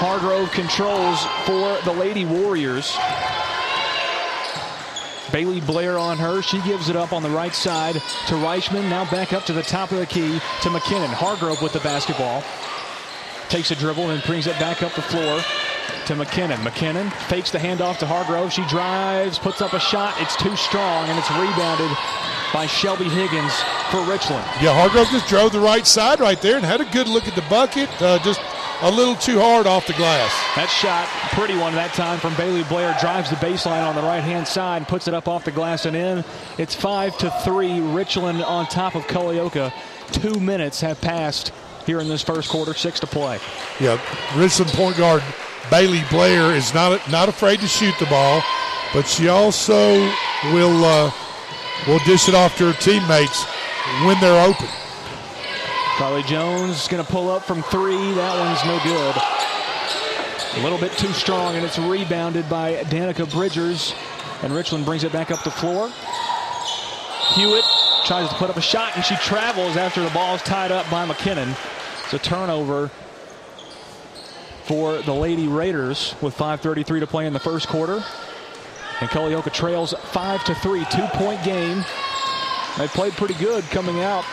Hargrove 0.00 0.50
controls 0.52 1.22
for 1.44 1.76
the 1.84 1.92
Lady 1.92 2.24
Warriors. 2.24 2.96
Bailey 5.34 5.60
Blair 5.60 5.98
on 5.98 6.16
her. 6.18 6.42
She 6.42 6.62
gives 6.62 6.88
it 6.88 6.94
up 6.94 7.12
on 7.12 7.24
the 7.24 7.28
right 7.28 7.52
side 7.52 7.94
to 7.94 8.34
Reichman. 8.34 8.88
Now 8.88 9.04
back 9.10 9.32
up 9.32 9.44
to 9.46 9.52
the 9.52 9.64
top 9.64 9.90
of 9.90 9.98
the 9.98 10.06
key 10.06 10.38
to 10.62 10.68
McKinnon. 10.68 11.08
Hargrove 11.08 11.60
with 11.60 11.72
the 11.72 11.80
basketball. 11.80 12.44
Takes 13.48 13.72
a 13.72 13.74
dribble 13.74 14.10
and 14.10 14.22
brings 14.22 14.46
it 14.46 14.56
back 14.60 14.84
up 14.84 14.92
the 14.92 15.02
floor 15.02 15.40
to 16.06 16.14
McKinnon. 16.14 16.58
McKinnon 16.58 17.12
fakes 17.26 17.50
the 17.50 17.58
handoff 17.58 17.98
to 17.98 18.06
Hargrove. 18.06 18.52
She 18.52 18.64
drives, 18.68 19.36
puts 19.36 19.60
up 19.60 19.72
a 19.72 19.80
shot. 19.80 20.14
It's 20.20 20.36
too 20.36 20.54
strong, 20.54 21.08
and 21.08 21.18
it's 21.18 21.30
rebounded 21.32 21.90
by 22.52 22.66
Shelby 22.66 23.08
Higgins 23.08 23.52
for 23.90 24.04
Richland. 24.08 24.46
Yeah, 24.62 24.72
Hargrove 24.72 25.08
just 25.08 25.26
drove 25.26 25.50
the 25.50 25.58
right 25.58 25.84
side 25.84 26.20
right 26.20 26.40
there 26.40 26.54
and 26.54 26.64
had 26.64 26.80
a 26.80 26.88
good 26.92 27.08
look 27.08 27.26
at 27.26 27.34
the 27.34 27.44
bucket. 27.50 27.90
Uh, 28.00 28.20
just 28.20 28.40
a 28.84 28.90
little 28.90 29.16
too 29.16 29.40
hard 29.40 29.66
off 29.66 29.86
the 29.86 29.94
glass. 29.94 30.30
That 30.56 30.68
shot, 30.68 31.08
pretty 31.34 31.56
one 31.56 31.74
that 31.74 31.94
time 31.94 32.18
from 32.20 32.34
Bailey 32.36 32.64
Blair, 32.64 32.94
drives 33.00 33.30
the 33.30 33.36
baseline 33.36 33.82
on 33.82 33.94
the 33.94 34.02
right 34.02 34.22
hand 34.22 34.46
side 34.46 34.86
puts 34.86 35.08
it 35.08 35.14
up 35.14 35.26
off 35.26 35.44
the 35.44 35.50
glass 35.50 35.86
and 35.86 35.96
in. 35.96 36.22
It's 36.58 36.74
five 36.74 37.16
to 37.18 37.30
three. 37.44 37.80
Richland 37.80 38.42
on 38.42 38.66
top 38.66 38.94
of 38.94 39.06
Culleoka. 39.06 39.72
Two 40.12 40.38
minutes 40.38 40.82
have 40.82 41.00
passed 41.00 41.52
here 41.86 41.98
in 41.98 42.08
this 42.08 42.22
first 42.22 42.50
quarter, 42.50 42.74
six 42.74 43.00
to 43.00 43.06
play. 43.06 43.38
Yeah, 43.80 43.98
Richland 44.36 44.70
point 44.72 44.98
guard 44.98 45.22
Bailey 45.70 46.02
Blair 46.10 46.54
is 46.54 46.74
not 46.74 47.10
not 47.10 47.30
afraid 47.30 47.60
to 47.60 47.66
shoot 47.66 47.94
the 47.98 48.06
ball, 48.06 48.42
but 48.92 49.06
she 49.06 49.28
also 49.28 49.96
will 50.52 50.84
uh, 50.84 51.10
will 51.88 52.00
dish 52.00 52.28
it 52.28 52.34
off 52.34 52.56
to 52.58 52.70
her 52.70 52.78
teammates 52.80 53.44
when 54.04 54.20
they're 54.20 54.46
open. 54.46 54.68
Carly 55.96 56.24
Jones 56.24 56.88
going 56.88 57.04
to 57.04 57.08
pull 57.08 57.30
up 57.30 57.44
from 57.44 57.62
three. 57.62 57.94
That 58.14 58.36
one's 58.36 58.64
no 58.64 58.80
good. 58.82 59.14
A 60.56 60.62
little 60.64 60.78
bit 60.78 60.90
too 60.98 61.12
strong, 61.12 61.54
and 61.54 61.64
it's 61.64 61.78
rebounded 61.78 62.48
by 62.48 62.74
Danica 62.86 63.30
Bridgers. 63.30 63.94
And 64.42 64.52
Richland 64.52 64.84
brings 64.84 65.04
it 65.04 65.12
back 65.12 65.30
up 65.30 65.44
the 65.44 65.52
floor. 65.52 65.88
Hewitt 67.34 67.64
tries 68.06 68.28
to 68.28 68.34
put 68.34 68.50
up 68.50 68.56
a 68.56 68.60
shot, 68.60 68.96
and 68.96 69.04
she 69.04 69.14
travels 69.18 69.76
after 69.76 70.02
the 70.02 70.10
ball 70.10 70.34
is 70.34 70.42
tied 70.42 70.72
up 70.72 70.90
by 70.90 71.06
McKinnon. 71.06 71.56
It's 72.02 72.14
a 72.14 72.18
turnover 72.18 72.90
for 74.64 75.00
the 75.02 75.14
Lady 75.14 75.46
Raiders 75.46 76.16
with 76.20 76.36
5.33 76.36 77.00
to 77.00 77.06
play 77.06 77.26
in 77.26 77.32
the 77.32 77.38
first 77.38 77.68
quarter. 77.68 78.02
And 79.00 79.08
Culleoka 79.10 79.52
trails 79.52 79.94
5 80.06 80.44
to 80.44 80.54
3, 80.56 80.84
two 80.90 81.06
point 81.12 81.44
game. 81.44 81.84
They 82.78 82.88
played 82.88 83.12
pretty 83.12 83.34
good 83.34 83.62
coming 83.70 84.00
out 84.00 84.24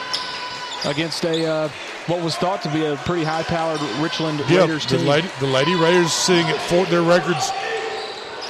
against 0.86 1.24
a 1.26 1.46
uh, 1.46 1.70
what 2.08 2.22
was 2.22 2.36
thought 2.36 2.62
to 2.64 2.70
be 2.70 2.86
a 2.86 2.96
pretty 2.98 3.24
high 3.24 3.44
powered 3.44 3.82
Richland 4.02 4.40
Raiders 4.50 4.86
the 4.86 4.98
team. 4.98 5.08
Lady, 5.08 5.30
the 5.40 5.48
Lady 5.48 5.76
Raiders 5.76 6.12
sitting 6.12 6.46
at 6.48 6.60
four, 6.62 6.86
their 6.86 7.04
records. 7.04 7.52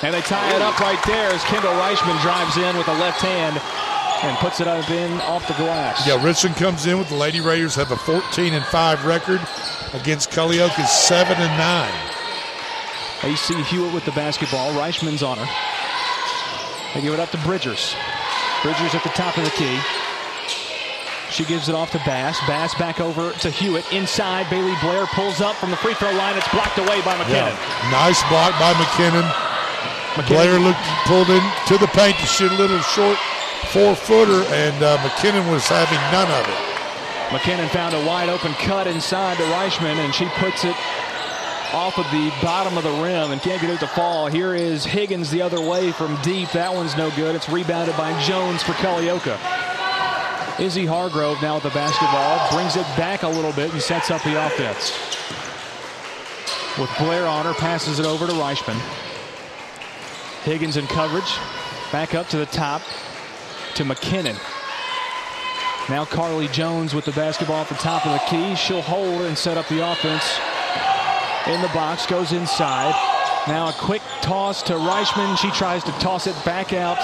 And 0.04 0.16
they 0.16 0.22
tie 0.22 0.56
it 0.56 0.62
up 0.62 0.80
right 0.80 1.00
there 1.06 1.30
as 1.30 1.44
Kendall 1.44 1.74
Reichman 1.74 2.20
drives 2.22 2.58
in 2.58 2.76
with 2.78 2.88
a 2.88 2.94
left 2.94 3.22
hand 3.22 3.62
and 4.24 4.38
puts 4.38 4.60
it 4.60 4.68
up 4.68 4.90
in 4.90 5.12
off 5.22 5.48
the 5.48 5.54
glass. 5.54 6.08
Yeah, 6.08 6.24
Richland 6.24 6.56
comes 6.56 6.86
in 6.86 6.98
with 6.98 7.10
the 7.10 7.16
Lady 7.16 7.40
Raiders 7.42 7.76
have 7.76 7.92
a 7.92 7.98
14 7.98 8.54
and 8.54 8.66
5 8.66 9.06
record 9.06 9.42
against 9.94 10.32
Culleoka's 10.32 10.92
7 10.92 11.38
and 11.38 11.58
9. 11.58 11.92
AC 13.24 13.62
Hewitt 13.64 13.94
with 13.94 14.06
the 14.06 14.12
basketball. 14.14 14.74
Reichman's 14.74 15.22
on 15.22 15.38
her. 15.38 15.46
They 16.94 17.02
give 17.02 17.14
it 17.14 17.20
up 17.20 17.30
to 17.32 17.38
Bridgers. 17.40 17.96
Bridgers 18.64 18.96
at 18.96 19.04
the 19.04 19.10
top 19.10 19.38
of 19.38 19.44
the 19.44 19.52
key. 19.52 19.80
She 21.32 21.46
gives 21.46 21.70
it 21.70 21.76
off 21.76 21.92
to 21.92 21.98
Bass. 22.00 22.40
Bass 22.46 22.76
back 22.76 23.00
over 23.00 23.32
to 23.32 23.50
Hewitt. 23.50 23.92
Inside, 23.94 24.50
Bailey 24.50 24.76
Blair 24.82 25.06
pulls 25.08 25.40
up 25.40 25.56
from 25.56 25.72
the 25.72 25.78
free 25.78 25.94
throw 25.96 26.12
line. 26.12 26.38
It's 26.38 26.48
blocked 26.50 26.78
away 26.78 27.02
by 27.02 27.16
McKinnon. 27.16 27.56
Yeah, 27.56 27.92
nice 27.92 28.22
block 28.28 28.52
by 28.60 28.74
McKinnon. 28.74 29.24
McKinnon. 30.14 30.28
Blair 30.28 30.60
looked 30.60 30.84
pulled 31.08 31.30
into 31.30 31.78
the 31.80 31.88
paint 31.96 32.18
to 32.20 32.26
shoot 32.26 32.52
a 32.52 32.56
little 32.56 32.80
short 32.80 33.18
four 33.72 33.96
footer, 33.96 34.44
and 34.54 34.84
uh, 34.84 34.98
McKinnon 34.98 35.50
was 35.52 35.64
having 35.64 36.00
none 36.12 36.30
of 36.30 36.48
it. 36.48 36.72
McKinnon 37.32 37.70
found 37.70 37.96
a 37.96 38.06
wide 38.06 38.28
open 38.28 38.52
cut 38.54 38.88
inside 38.88 39.38
to 39.38 39.44
Reichman, 39.44 39.96
and 40.04 40.14
she 40.14 40.26
puts 40.36 40.66
it 40.66 40.76
off 41.74 41.98
of 41.98 42.04
the 42.12 42.30
bottom 42.42 42.78
of 42.78 42.84
the 42.84 42.92
rim 43.02 43.32
and 43.32 43.42
can't 43.42 43.62
get 43.62 43.70
it 43.70 43.80
to 43.80 43.88
fall. 43.88 44.28
Here 44.28 44.54
is 44.54 44.84
Higgins 44.84 45.32
the 45.32 45.42
other 45.42 45.62
way 45.62 45.94
from 45.94 46.22
deep. 46.22 46.52
That 46.52 46.74
one's 46.74 46.98
no 46.98 47.10
good. 47.12 47.34
It's 47.34 47.48
rebounded 47.48 47.96
by 47.96 48.20
Jones 48.24 48.62
for 48.62 48.74
Culleoka. 48.74 49.40
Izzy 50.60 50.86
Hargrove 50.86 51.42
now 51.42 51.56
with 51.56 51.64
the 51.64 51.70
basketball, 51.70 52.52
brings 52.52 52.76
it 52.76 52.86
back 52.98 53.24
a 53.24 53.28
little 53.28 53.54
bit 53.54 53.72
and 53.72 53.82
sets 53.82 54.12
up 54.12 54.22
the 54.24 54.46
offense. 54.46 54.92
With 56.78 56.90
Blair 56.98 57.28
on 57.28 57.46
her, 57.46 57.54
passes 57.54 58.00
it 58.00 58.06
over 58.06 58.28
to 58.28 58.34
Reichman. 58.34 58.80
Higgins 60.44 60.78
in 60.78 60.88
coverage. 60.88 61.38
Back 61.92 62.16
up 62.16 62.28
to 62.30 62.38
the 62.38 62.46
top 62.46 62.82
to 63.76 63.84
McKinnon. 63.84 64.40
Now 65.90 66.06
Carly 66.06 66.48
Jones 66.48 66.94
with 66.94 67.06
the 67.06 67.12
basketball 67.12 67.62
at 67.62 67.70
the 67.70 67.76
top 67.76 68.06
of 68.06 68.14
the 68.14 68.26
key. 68.28 68.56
She'll 68.56 68.82
hold 68.82 69.24
and 69.24 69.38
set 69.38 69.58
up 69.58 69.68
the 69.68 69.86
offense 69.86 70.40
in 71.48 71.62
the 71.62 71.68
box, 71.70 72.06
goes 72.06 72.32
inside. 72.32 72.94
Now 73.48 73.70
a 73.70 73.74
quick 73.74 74.02
toss 74.22 74.64
to 74.64 74.74
Reichman. 74.74 75.38
She 75.38 75.50
tries 75.52 75.84
to 75.84 75.92
toss 75.94 76.28
it 76.28 76.36
back 76.46 76.74
out 76.74 77.00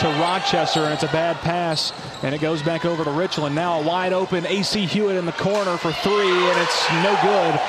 to 0.00 0.06
Rochester, 0.18 0.84
and 0.84 0.94
it's 0.94 1.02
a 1.02 1.08
bad 1.08 1.36
pass, 1.36 1.92
and 2.22 2.34
it 2.34 2.40
goes 2.40 2.62
back 2.62 2.86
over 2.86 3.04
to 3.04 3.10
Richland. 3.10 3.54
Now 3.54 3.80
a 3.80 3.84
wide 3.84 4.14
open 4.14 4.46
AC 4.46 4.86
Hewitt 4.86 5.16
in 5.16 5.26
the 5.26 5.32
corner 5.32 5.76
for 5.76 5.92
three, 5.92 6.30
and 6.30 6.58
it's 6.58 6.90
no 7.04 7.18
good. 7.22 7.60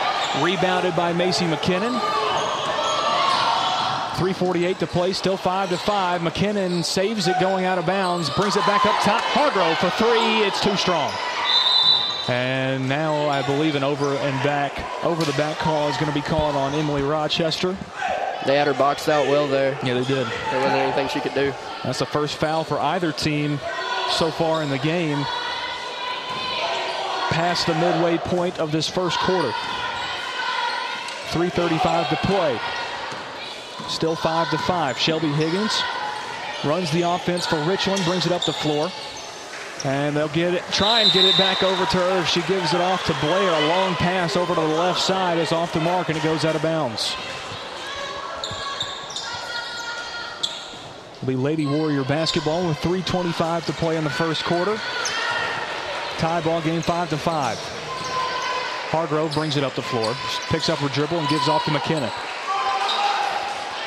Rebounded 0.41 0.96
by 0.96 1.12
Macy 1.12 1.44
McKinnon. 1.44 2.00
348 4.15 4.80
to 4.80 4.88
play, 4.88 5.12
still 5.12 5.36
5 5.36 5.70
to 5.72 5.78
5. 5.78 6.22
McKinnon 6.22 6.86
saves 6.86 7.28
it 7.28 7.36
going 7.41 7.65
out 7.65 7.78
of 7.78 7.86
bounds, 7.86 8.30
brings 8.30 8.56
it 8.56 8.65
back 8.65 8.86
up 8.86 8.96
top. 9.02 9.22
Hargrove 9.22 9.78
for 9.80 9.89
three, 10.02 10.48
it's 10.48 10.62
too 10.62 10.78
strong. 10.78 11.12
And 12.30 12.88
now 12.88 13.28
I 13.28 13.41
believe 13.41 13.76
an 13.76 13.84
over 13.84 14.15
and 14.15 14.44
back, 14.44 15.04
over 15.04 15.26
the 15.26 15.34
back 15.34 15.58
call 15.58 15.89
is 15.89 15.98
going 15.98 16.10
to 16.10 16.17
be 16.17 16.22
called 16.22 16.56
on 16.56 16.74
Emily 16.76 17.02
Rochester. 17.02 17.76
They 18.46 18.56
had 18.56 18.68
her 18.68 18.74
boxed 18.74 19.08
out 19.08 19.28
well 19.28 19.48
there. 19.48 19.78
Yeah, 19.84 19.94
they 19.94 20.04
did. 20.04 20.28
There 20.28 20.62
wasn't 20.62 20.82
anything 20.82 21.08
she 21.10 21.20
could 21.20 21.34
do. 21.34 21.54
That's 21.84 22.00
the 22.00 22.06
first 22.06 22.38
foul 22.38 22.64
for 22.64 22.80
either 22.80 23.12
team 23.12 23.60
so 24.12 24.32
far 24.32 24.64
in 24.64 24.70
the 24.70 24.80
game. 24.80 25.24
Past 27.30 27.68
the 27.68 27.76
midway 27.76 28.18
point 28.18 28.60
of 28.60 28.72
this 28.72 28.90
first 28.90 29.18
quarter. 29.20 29.52
3.35 31.30 32.10
to 32.10 32.16
play. 32.28 32.60
Still 33.88 34.16
5 34.16 34.50
to 34.50 34.58
5. 34.58 34.98
Shelby 34.98 35.30
Higgins 35.30 35.82
runs 36.66 36.92
the 36.92 37.04
offense 37.04 37.46
for 37.46 37.62
Richland, 37.64 38.04
brings 38.06 38.26
it 38.26 38.32
up 38.32 38.44
the 38.46 38.54
floor. 38.54 38.92
And 39.84 40.16
they'll 40.16 40.28
get 40.30 40.54
it, 40.54 40.64
try 40.72 41.02
and 41.02 41.12
get 41.12 41.26
it 41.26 41.36
back 41.38 41.64
over 41.64 41.86
to 41.86 41.98
her. 41.98 42.20
If 42.22 42.28
she 42.28 42.42
gives 42.44 42.74
it 42.74 42.82
off 42.82 43.06
to 43.06 43.14
Blair, 43.22 43.50
a 43.50 43.68
long 43.68 43.96
pass 43.96 44.36
over 44.36 44.54
to 44.54 44.62
the 44.62 44.68
left 44.68 45.00
side 45.00 45.38
is 45.38 45.52
off 45.52 45.74
the 45.74 45.80
mark 45.80 46.10
and 46.10 46.18
it 46.18 46.24
goes 46.24 46.46
out 46.46 46.56
of 46.56 46.62
bounds. 46.62 47.16
It'll 51.22 51.34
be 51.34 51.36
Lady 51.36 51.68
Warrior 51.68 52.04
basketball 52.04 52.68
with 52.68 52.78
3.25 52.78 53.66
to 53.66 53.74
play 53.74 53.96
in 53.96 54.04
the 54.04 54.10
first 54.10 54.44
quarter. 54.44 54.82
Tie 56.18 56.42
ball 56.42 56.62
game 56.62 56.82
5 56.82 57.10
to 57.12 57.18
5. 57.18 57.58
Hargrove 58.90 59.32
brings 59.32 59.56
it 59.56 59.64
up 59.64 59.76
the 59.76 59.84
floor, 59.84 60.16
picks 60.50 60.68
up 60.68 60.80
her 60.80 60.90
dribble 60.90 61.20
and 61.20 61.30
gives 61.30 61.48
off 61.48 61.64
to 61.66 61.70
McKinnon. 61.70 62.12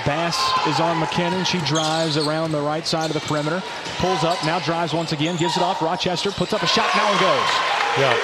Bass 0.07 0.39
is 0.69 0.79
on 0.79 1.03
McKinnon. 1.03 1.45
She 1.45 1.59
drives 1.67 2.17
around 2.17 2.53
the 2.53 2.61
right 2.61 2.87
side 2.87 3.11
of 3.11 3.15
the 3.15 3.27
perimeter. 3.27 3.61
Pulls 3.99 4.23
up, 4.23 4.39
now 4.45 4.61
drives 4.61 4.95
once 4.95 5.11
again, 5.11 5.37
gives 5.37 5.57
it 5.57 5.63
off. 5.65 5.83
Rochester 5.83 6.31
puts 6.31 6.53
up 6.53 6.63
a 6.63 6.69
shot, 6.69 6.89
now 6.95 7.11
and 7.11 7.19
goes. 7.19 7.51
Yeah. 7.99 8.17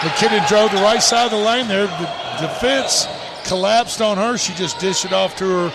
McKinnon 0.00 0.48
drove 0.48 0.70
the 0.70 0.80
right 0.80 1.02
side 1.02 1.26
of 1.26 1.32
the 1.32 1.44
lane 1.44 1.68
there. 1.68 1.88
The 1.88 2.46
defense 2.46 3.06
collapsed 3.44 4.00
on 4.00 4.16
her. 4.16 4.38
She 4.38 4.54
just 4.54 4.78
dished 4.78 5.04
it 5.04 5.12
off 5.12 5.36
to 5.36 5.44
her 5.44 5.72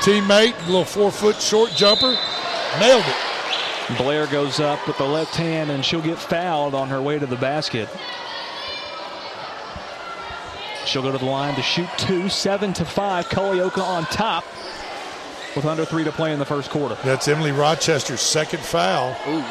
teammate. 0.00 0.54
A 0.64 0.66
little 0.66 0.84
four 0.84 1.10
foot 1.10 1.40
short 1.40 1.70
jumper. 1.72 2.16
Nailed 2.78 3.04
it. 3.06 3.96
Blair 3.96 4.26
goes 4.26 4.60
up 4.60 4.86
with 4.86 4.98
the 4.98 5.04
left 5.04 5.34
hand 5.34 5.70
and 5.70 5.84
she'll 5.84 6.02
get 6.02 6.18
fouled 6.18 6.74
on 6.74 6.88
her 6.88 7.00
way 7.00 7.18
to 7.18 7.26
the 7.26 7.36
basket. 7.36 7.88
She'll 10.84 11.02
go 11.02 11.12
to 11.12 11.18
the 11.18 11.24
line 11.24 11.54
to 11.54 11.62
shoot 11.62 11.88
two, 11.96 12.28
seven 12.28 12.72
to 12.74 12.84
five. 12.84 13.28
Culleoka 13.28 13.82
on 13.82 14.04
top 14.06 14.44
with 15.56 15.64
under 15.64 15.84
three 15.84 16.04
to 16.04 16.12
play 16.12 16.32
in 16.32 16.38
the 16.38 16.44
first 16.44 16.70
quarter. 16.70 16.96
That's 17.04 17.28
Emily 17.28 17.52
Rochester's 17.52 18.20
second 18.20 18.60
foul. 18.60 19.16
Ooh. 19.26 19.44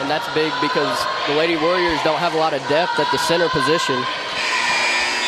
And 0.00 0.08
that's 0.08 0.32
big 0.32 0.52
because 0.60 0.98
the 1.26 1.34
Lady 1.34 1.56
Warriors 1.56 1.98
don't 2.04 2.18
have 2.18 2.34
a 2.34 2.38
lot 2.38 2.54
of 2.54 2.60
depth 2.68 2.98
at 3.00 3.10
the 3.10 3.18
center 3.18 3.48
position. 3.48 4.00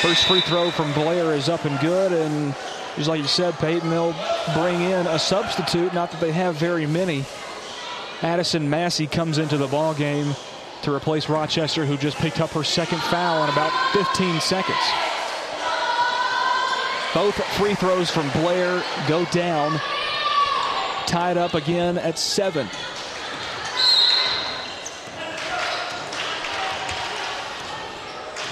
First 0.01 0.27
free 0.27 0.41
throw 0.43 0.71
from 0.71 0.93
Blair 0.93 1.35
is 1.35 1.49
up 1.49 1.65
and 1.65 1.79
good, 1.81 2.13
and 2.13 2.55
just 2.97 3.09
like 3.09 3.21
you 3.21 3.27
said, 3.27 3.55
Peyton, 3.55 3.91
they'll 3.91 4.15
bring 4.55 4.81
in 4.81 5.07
a 5.07 5.19
substitute. 5.19 5.93
Not 5.95 6.11
that 6.11 6.21
they 6.21 6.33
have 6.33 6.57
very 6.57 6.87
many. 6.87 7.25
Addison 8.23 8.69
Massey 8.69 9.07
comes 9.07 9.39
into 9.39 9.57
the 9.57 9.67
ball 9.67 9.95
game 9.95 10.35
to 10.83 10.95
replace 10.95 11.29
Rochester, 11.29 11.87
who 11.87 11.97
just 11.97 12.17
picked 12.19 12.41
up 12.41 12.51
her 12.51 12.65
second 12.65 13.01
foul 13.03 13.45
in 13.45 13.51
about 13.51 13.73
15 13.93 14.41
seconds. 14.41 14.79
Both 17.15 17.35
free 17.57 17.75
throws 17.75 18.11
from 18.11 18.31
Blair 18.31 18.83
go 19.09 19.25
down. 19.27 19.81
Tied 21.07 21.37
up 21.37 21.55
again 21.55 21.99
at 21.99 22.19
seven. 22.19 22.69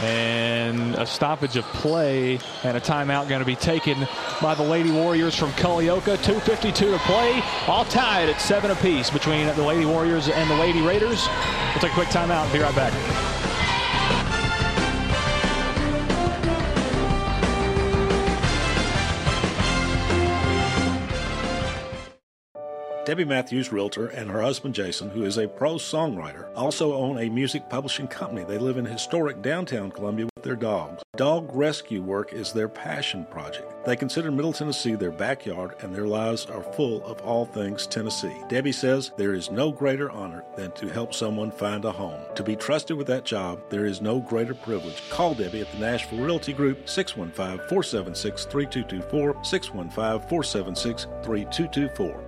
And 0.00 0.94
a 0.94 1.06
stoppage 1.06 1.56
of 1.56 1.64
play 1.66 2.38
and 2.62 2.76
a 2.76 2.80
timeout 2.80 3.28
going 3.28 3.40
to 3.40 3.46
be 3.46 3.56
taken 3.56 4.06
by 4.40 4.54
the 4.54 4.62
Lady 4.62 4.90
Warriors 4.90 5.34
from 5.34 5.50
Culleoka. 5.52 6.16
2.52 6.18 6.74
to 6.74 6.98
play, 7.00 7.42
all 7.66 7.84
tied 7.84 8.28
at 8.28 8.40
seven 8.40 8.70
apiece 8.70 9.10
between 9.10 9.46
the 9.46 9.64
Lady 9.64 9.84
Warriors 9.84 10.28
and 10.28 10.48
the 10.48 10.56
Lady 10.56 10.80
Raiders. 10.82 11.26
We'll 11.72 11.80
take 11.80 11.92
a 11.92 11.94
quick 11.94 12.08
timeout 12.08 12.44
and 12.44 12.52
be 12.52 12.60
right 12.60 12.74
back. 12.74 13.37
Debbie 23.08 23.24
Matthews, 23.24 23.72
realtor, 23.72 24.08
and 24.08 24.30
her 24.30 24.42
husband 24.42 24.74
Jason, 24.74 25.08
who 25.08 25.24
is 25.24 25.38
a 25.38 25.48
prose 25.48 25.82
songwriter, 25.82 26.50
also 26.54 26.92
own 26.92 27.16
a 27.16 27.30
music 27.30 27.66
publishing 27.70 28.06
company. 28.06 28.44
They 28.44 28.58
live 28.58 28.76
in 28.76 28.84
historic 28.84 29.40
downtown 29.40 29.90
Columbia 29.90 30.26
their 30.42 30.56
dogs. 30.56 31.02
Dog 31.16 31.50
rescue 31.52 32.02
work 32.02 32.32
is 32.32 32.52
their 32.52 32.68
passion 32.68 33.26
project. 33.30 33.72
They 33.84 33.96
consider 33.96 34.30
Middle 34.30 34.52
Tennessee 34.52 34.94
their 34.94 35.10
backyard, 35.10 35.74
and 35.80 35.94
their 35.94 36.06
lives 36.06 36.46
are 36.46 36.62
full 36.62 37.04
of 37.04 37.20
all 37.22 37.46
things 37.46 37.86
Tennessee. 37.86 38.36
Debbie 38.48 38.72
says 38.72 39.12
there 39.16 39.34
is 39.34 39.50
no 39.50 39.72
greater 39.72 40.10
honor 40.10 40.44
than 40.56 40.72
to 40.72 40.88
help 40.88 41.14
someone 41.14 41.50
find 41.50 41.84
a 41.84 41.92
home. 41.92 42.20
To 42.34 42.42
be 42.42 42.54
trusted 42.54 42.96
with 42.96 43.06
that 43.08 43.24
job, 43.24 43.60
there 43.70 43.86
is 43.86 44.00
no 44.00 44.20
greater 44.20 44.54
privilege. 44.54 45.02
Call 45.10 45.34
Debbie 45.34 45.62
at 45.62 45.72
the 45.72 45.78
Nashville 45.78 46.20
Realty 46.20 46.52
Group, 46.52 46.88
615 46.88 47.58
476 47.68 48.44
3224, 48.44 49.44
615 49.44 50.28
476 50.28 51.04
3224. 51.22 52.24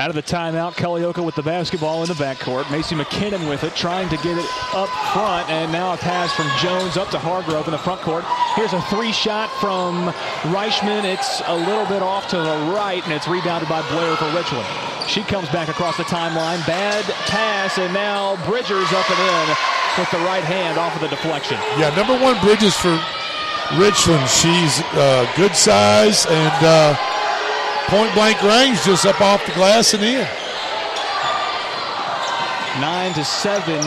Out 0.00 0.08
of 0.08 0.16
the 0.16 0.22
timeout, 0.22 0.72
Culleoka 0.76 1.22
with 1.22 1.34
the 1.34 1.42
basketball 1.42 2.00
in 2.00 2.08
the 2.08 2.14
backcourt. 2.14 2.70
Macy 2.70 2.94
McKinnon 2.94 3.46
with 3.50 3.64
it, 3.64 3.76
trying 3.76 4.08
to 4.08 4.16
get 4.16 4.38
it 4.38 4.46
up 4.72 4.88
front, 5.12 5.50
and 5.50 5.70
now 5.70 5.92
a 5.92 5.98
pass 5.98 6.32
from 6.32 6.48
Jones 6.58 6.96
up 6.96 7.10
to 7.10 7.18
Hargrove 7.40 7.66
in 7.66 7.72
the 7.72 7.78
front 7.78 8.00
court. 8.02 8.24
Here's 8.54 8.72
a 8.72 8.82
three 8.92 9.12
shot 9.12 9.48
from 9.60 10.12
Reichman. 10.52 11.04
It's 11.04 11.40
a 11.46 11.56
little 11.56 11.86
bit 11.86 12.02
off 12.02 12.28
to 12.30 12.36
the 12.36 12.72
right, 12.76 13.00
and 13.04 13.12
it's 13.12 13.26
rebounded 13.28 13.68
by 13.68 13.80
Blair 13.88 14.14
for 14.16 14.28
Richland. 14.36 14.66
She 15.08 15.22
comes 15.22 15.48
back 15.48 15.68
across 15.68 15.96
the 15.96 16.04
timeline. 16.04 16.60
Bad 16.66 17.04
pass, 17.32 17.78
and 17.78 17.94
now 17.94 18.36
Bridgers 18.44 18.92
up 18.92 19.08
and 19.08 19.20
in 19.20 19.56
with 19.96 20.10
the 20.12 20.20
right 20.28 20.44
hand 20.44 20.76
off 20.76 20.94
of 20.94 21.00
the 21.00 21.08
deflection. 21.08 21.56
Yeah, 21.80 21.88
number 21.96 22.12
one 22.20 22.38
Bridges 22.44 22.76
for 22.76 22.92
Richland. 23.80 24.28
She's 24.28 24.80
uh, 24.92 25.24
good 25.36 25.56
size 25.56 26.26
and. 26.26 26.58
Uh, 26.60 26.96
point 27.90 28.14
blank 28.14 28.40
range 28.44 28.80
just 28.84 29.04
up 29.04 29.20
off 29.20 29.44
the 29.46 29.52
glass 29.52 29.94
and 29.94 30.04
in. 30.04 30.22
Nine 32.80 33.12
to 33.14 33.24
seven. 33.24 33.82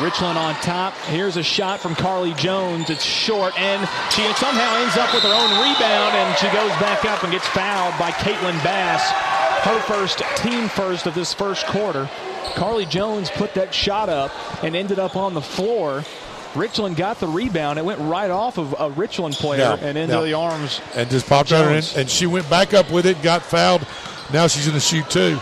Richland 0.00 0.38
on 0.38 0.54
top. 0.56 0.94
Here's 1.06 1.36
a 1.36 1.42
shot 1.42 1.80
from 1.80 1.94
Carly 1.94 2.34
Jones. 2.34 2.88
It's 2.90 3.04
short, 3.04 3.58
and 3.58 3.80
she 4.12 4.22
somehow 4.34 4.76
ends 4.76 4.96
up 4.96 5.12
with 5.12 5.22
her 5.22 5.28
own 5.32 5.50
rebound, 5.62 6.14
and 6.14 6.36
she 6.38 6.46
goes 6.46 6.70
back 6.80 7.04
up 7.04 7.22
and 7.22 7.32
gets 7.32 7.46
fouled 7.48 7.98
by 7.98 8.10
Caitlin 8.12 8.62
Bass. 8.62 9.02
Her 9.64 9.80
first, 9.80 10.22
team 10.36 10.68
first 10.68 11.06
of 11.06 11.14
this 11.14 11.34
first 11.34 11.66
quarter. 11.66 12.08
Carly 12.54 12.86
Jones 12.86 13.30
put 13.30 13.54
that 13.54 13.74
shot 13.74 14.08
up 14.08 14.30
and 14.64 14.74
ended 14.76 14.98
up 14.98 15.16
on 15.16 15.34
the 15.34 15.42
floor. 15.42 16.04
Richland 16.54 16.96
got 16.96 17.20
the 17.20 17.26
rebound. 17.28 17.78
It 17.78 17.84
went 17.84 18.00
right 18.00 18.30
off 18.30 18.56
of 18.58 18.74
a 18.78 18.90
Richland 18.90 19.34
player 19.34 19.60
Yeah, 19.80 19.86
and 19.86 19.98
into 19.98 20.14
yeah. 20.14 20.20
the 20.22 20.32
arms. 20.34 20.80
and 20.94 21.10
just 21.10 21.26
popped 21.28 21.52
out 21.52 21.66
in, 21.70 21.82
and 21.96 22.08
she 22.08 22.26
went 22.26 22.48
back 22.48 22.72
up 22.72 22.90
with 22.90 23.04
it, 23.04 23.20
got 23.22 23.42
fouled. 23.42 23.86
Now 24.32 24.46
she's 24.46 24.66
going 24.66 24.78
to 24.78 24.80
shoot 24.80 25.08
two. 25.10 25.38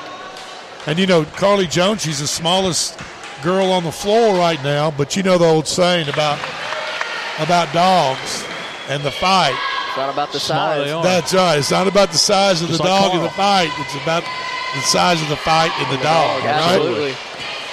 And 0.86 0.98
you 0.98 1.06
know, 1.06 1.24
Carly 1.24 1.66
Jones, 1.66 2.02
she's 2.02 2.20
the 2.20 2.26
smallest 2.26 2.98
girl 3.46 3.70
on 3.70 3.84
the 3.84 3.92
floor 3.92 4.34
right 4.34 4.62
now. 4.64 4.90
But 4.90 5.14
you 5.14 5.22
know 5.22 5.38
the 5.38 5.46
old 5.46 5.68
saying 5.68 6.08
about 6.08 6.38
about 7.38 7.72
dogs 7.72 8.44
and 8.88 9.02
the 9.04 9.12
fight. 9.12 9.54
It's 9.88 9.96
not 9.96 10.12
about 10.12 10.32
the 10.32 10.40
size. 10.40 10.90
That's 11.04 11.32
right. 11.32 11.56
It's 11.58 11.70
not 11.70 11.86
about 11.86 12.10
the 12.10 12.18
size 12.18 12.60
of 12.60 12.68
Just 12.68 12.82
the 12.82 12.88
like 12.88 13.00
dog 13.00 13.10
and 13.12 13.20
Carl. 13.20 13.30
the 13.30 13.34
fight. 13.70 13.70
It's 13.78 13.94
about 14.02 14.24
the 14.74 14.80
size 14.82 15.22
of 15.22 15.28
the 15.28 15.36
fight 15.36 15.70
and 15.78 15.88
the, 15.96 16.02
dog. 16.02 16.42
right? 16.42 16.74
Absolutely. 16.74 17.14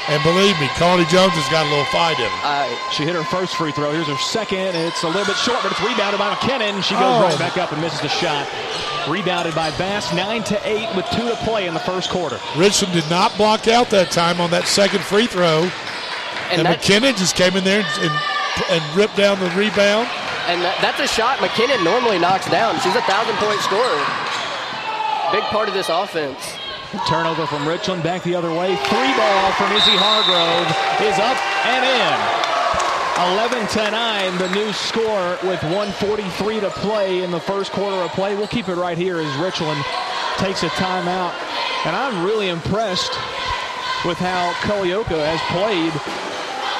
And 0.09 0.21
believe 0.21 0.59
me, 0.59 0.67
Carly 0.75 1.05
Jones 1.07 1.31
has 1.39 1.47
got 1.47 1.63
a 1.65 1.69
little 1.71 1.87
fight 1.87 2.19
in 2.19 2.27
her. 2.27 2.41
I, 2.43 2.67
She 2.91 3.03
hit 3.07 3.15
her 3.15 3.23
first 3.23 3.55
free 3.55 3.71
throw. 3.71 3.91
Here's 3.95 4.07
her 4.11 4.17
second. 4.19 4.75
It's 4.75 5.01
a 5.03 5.07
little 5.07 5.23
bit 5.23 5.37
short, 5.39 5.63
but 5.63 5.71
it's 5.71 5.79
rebounded 5.79 6.19
by 6.19 6.35
McKinnon. 6.35 6.83
She 6.83 6.91
goes 6.95 7.07
Oh. 7.07 7.23
right 7.23 7.39
back 7.39 7.55
up 7.55 7.71
and 7.71 7.79
misses 7.79 8.01
the 8.01 8.09
shot. 8.11 8.43
Rebounded 9.07 9.55
by 9.55 9.71
Bass. 9.79 10.11
Nine 10.13 10.43
to 10.51 10.59
eight 10.67 10.91
with 10.95 11.07
two 11.15 11.23
to 11.29 11.35
play 11.47 11.67
in 11.67 11.73
the 11.73 11.79
first 11.79 12.09
quarter. 12.09 12.35
Richland 12.57 12.91
did 12.93 13.07
not 13.09 13.31
block 13.37 13.67
out 13.69 13.89
that 13.91 14.11
time 14.11 14.41
on 14.41 14.51
that 14.51 14.67
second 14.67 14.99
free 15.07 15.25
throw. 15.27 15.71
And, 16.51 16.59
and 16.59 16.67
McKinnon 16.67 17.15
just 17.15 17.35
came 17.39 17.55
in 17.55 17.63
there 17.63 17.79
and, 17.87 18.11
and, 18.11 18.13
and 18.75 18.83
ripped 18.95 19.15
down 19.15 19.39
the 19.39 19.49
rebound. 19.55 20.11
and 20.51 20.59
that, 20.67 20.75
that's 20.83 20.99
a 20.99 21.07
shot 21.07 21.39
McKinnon 21.39 21.79
normally 21.87 22.19
knocks 22.19 22.51
down. 22.51 22.75
She's 22.83 22.95
a 22.95 23.01
thousand 23.07 23.35
point 23.39 23.59
scorer. 23.63 24.03
Big 25.31 25.43
part 25.47 25.67
of 25.69 25.73
this 25.73 25.87
offense. 25.87 26.43
Turnover 27.07 27.45
from 27.47 27.67
Richland. 27.67 28.03
Back 28.03 28.23
the 28.23 28.35
other 28.35 28.51
way. 28.51 28.75
Three 28.75 29.13
ball 29.17 29.51
from 29.57 29.71
Izzy 29.73 29.97
Hargrove 29.97 30.69
is 31.01 31.17
up 31.17 31.37
and 31.65 31.83
in. 31.83 32.43
11 33.37 33.67
to 33.77 33.91
9, 33.91 34.37
the 34.37 34.49
new 34.55 34.73
score 34.73 35.37
with 35.45 35.61
143 35.69 36.59
to 36.61 36.69
play 36.81 37.23
in 37.23 37.29
the 37.29 37.39
first 37.39 37.71
quarter 37.71 37.97
of 37.97 38.11
play. 38.11 38.35
We'll 38.35 38.47
keep 38.47 38.69
it 38.69 38.75
right 38.75 38.97
here 38.97 39.19
as 39.19 39.29
Richland 39.37 39.81
takes 40.37 40.63
a 40.63 40.69
timeout. 40.81 41.33
And 41.85 41.95
I'm 41.95 42.25
really 42.25 42.49
impressed 42.49 43.13
with 44.05 44.17
how 44.17 44.51
Culleoka 44.65 45.17
has 45.17 45.39
played 45.53 45.93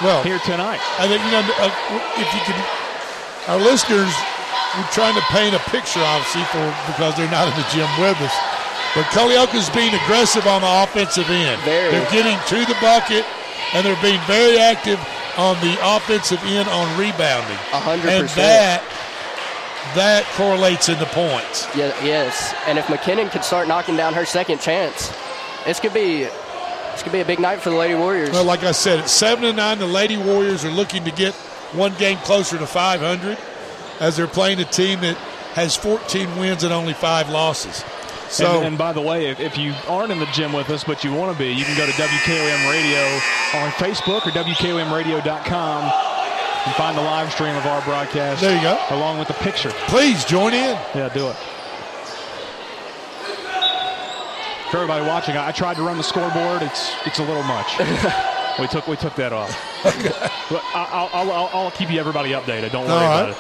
Well, 0.02 0.24
here 0.24 0.40
tonight. 0.40 0.82
I 0.98 1.08
think, 1.08 1.22
you 1.24 1.32
know, 1.32 1.46
uh, 1.62 1.70
if 2.18 2.28
you 2.34 2.42
could, 2.50 2.58
our 3.50 3.62
listeners, 3.62 4.12
we're 4.74 4.90
trying 4.90 5.14
to 5.14 5.26
paint 5.30 5.54
a 5.54 5.62
picture, 5.70 6.02
obviously, 6.02 6.44
for 6.50 6.66
because 6.90 7.14
they're 7.16 7.30
not 7.30 7.46
in 7.48 7.54
the 7.54 7.68
gym 7.70 7.90
with 8.02 8.18
us. 8.22 8.53
But 8.96 9.06
Culleoka's 9.10 9.70
being 9.72 9.94
aggressive 10.06 10.46
on 10.46 10.62
the 10.62 10.84
offensive 10.84 11.30
end. 11.30 11.62
Very. 11.64 11.92
They're 11.92 12.12
getting 12.12 12.38
to 12.48 12.66
the 12.66 12.78
bucket, 12.80 13.26
and 13.74 13.86
they're 13.86 14.02
being 14.02 14.22
very 14.28 14.60
active 14.60 15.00
on 15.38 15.56
the 15.62 15.78
offensive 15.82 16.40
end 16.44 16.70
on 16.70 16.86
rebounding. 16.98 17.58
A 17.74 17.80
hundred 17.80 18.10
And 18.10 18.22
percent. 18.24 18.40
And 18.40 18.48
that 18.48 18.84
that 19.96 20.26
correlates 20.36 20.90
into 20.90 21.06
points. 21.08 21.68
Yeah, 21.76 21.94
yes. 22.04 22.54
And 22.68 22.78
if 22.78 22.86
McKinnon 22.86 23.32
could 23.32 23.44
start 23.44 23.68
knocking 23.68 23.98
down 23.98 24.14
her 24.14 24.26
second 24.26 24.62
chance, 24.62 25.12
this 25.66 25.80
could 25.80 25.94
be 25.94 26.24
this 26.24 27.02
could 27.02 27.12
be 27.12 27.20
a 27.22 27.26
big 27.26 27.40
night 27.40 27.62
for 27.62 27.72
the 27.72 27.76
Lady 27.76 27.96
Warriors. 27.96 28.30
Well, 28.32 28.46
like 28.46 28.64
I 28.64 28.72
said, 28.72 29.00
at 29.00 29.10
seven 29.10 29.44
to 29.46 29.54
nine, 29.54 29.80
the 29.80 29.88
Lady 29.88 30.18
Warriors 30.18 30.64
are 30.64 30.72
looking 30.72 31.04
to 31.06 31.12
get 31.12 31.34
one 31.74 31.94
game 31.96 32.18
closer 32.20 32.58
to 32.60 32.68
500, 32.68 33.38
as 34.00 34.16
they're 34.16 34.28
playing 34.28 34.60
a 34.60 34.66
team 34.66 35.02
that 35.02 35.18
has 35.56 35.76
14 35.76 36.38
wins 36.38 36.64
and 36.64 36.72
only 36.72 36.94
five 36.94 37.30
losses. 37.30 37.84
So 38.34 38.58
and, 38.58 38.66
and 38.68 38.78
by 38.78 38.94
the 38.94 39.02
way, 39.02 39.28
if, 39.28 39.40
if 39.40 39.58
you 39.58 39.74
aren't 39.88 40.12
in 40.12 40.20
the 40.20 40.26
gym 40.28 40.54
with 40.54 40.70
us, 40.70 40.84
but 40.84 41.04
you 41.04 41.14
want 41.14 41.32
to 41.32 41.38
be, 41.38 41.52
you 41.52 41.64
can 41.66 41.78
go 41.78 41.86
to 41.86 41.92
WKOM 41.94 42.72
Radio 42.72 43.02
on 43.62 43.70
Facebook 43.74 44.26
or 44.26 44.32
WKOMradio.com 44.32 45.84
and 46.66 46.76
find 46.76 46.98
the 46.98 47.02
live 47.02 47.32
stream 47.32 47.56
of 47.56 47.66
our 47.66 47.82
broadcast. 47.84 48.42
There 48.42 48.56
you 48.56 48.62
go. 48.62 48.78
Along 48.90 49.20
with 49.20 49.28
the 49.28 49.34
picture. 49.36 49.70
please 49.88 50.26
join 50.26 50.54
in. 50.54 50.76
Yeah, 50.96 51.10
do 51.14 51.28
it. 51.30 51.36
For 54.72 54.78
everybody 54.78 55.06
watching, 55.06 55.38
I 55.38 55.50
I 55.50 55.52
tried 55.52 55.76
to 55.76 55.84
run 55.84 55.98
the 55.98 56.04
scoreboard. 56.04 56.64
It's 56.64 56.92
it's 57.06 57.20
a 57.20 57.24
little 57.24 57.44
much. 57.44 57.78
we 58.60 58.66
took 58.68 58.88
we 58.88 58.96
took 58.96 59.16
that 59.16 59.32
off. 59.34 59.52
But 60.50 60.62
I- 60.76 60.90
I'll, 60.92 61.10
I'll, 61.14 61.32
I'll, 61.32 61.50
I'll 61.54 61.72
keep 61.72 61.90
you 61.90 62.00
everybody 62.00 62.32
updated. 62.32 62.72
Don't 62.72 62.86
worry 62.86 62.98
about 63.06 63.30
it. 63.30 63.38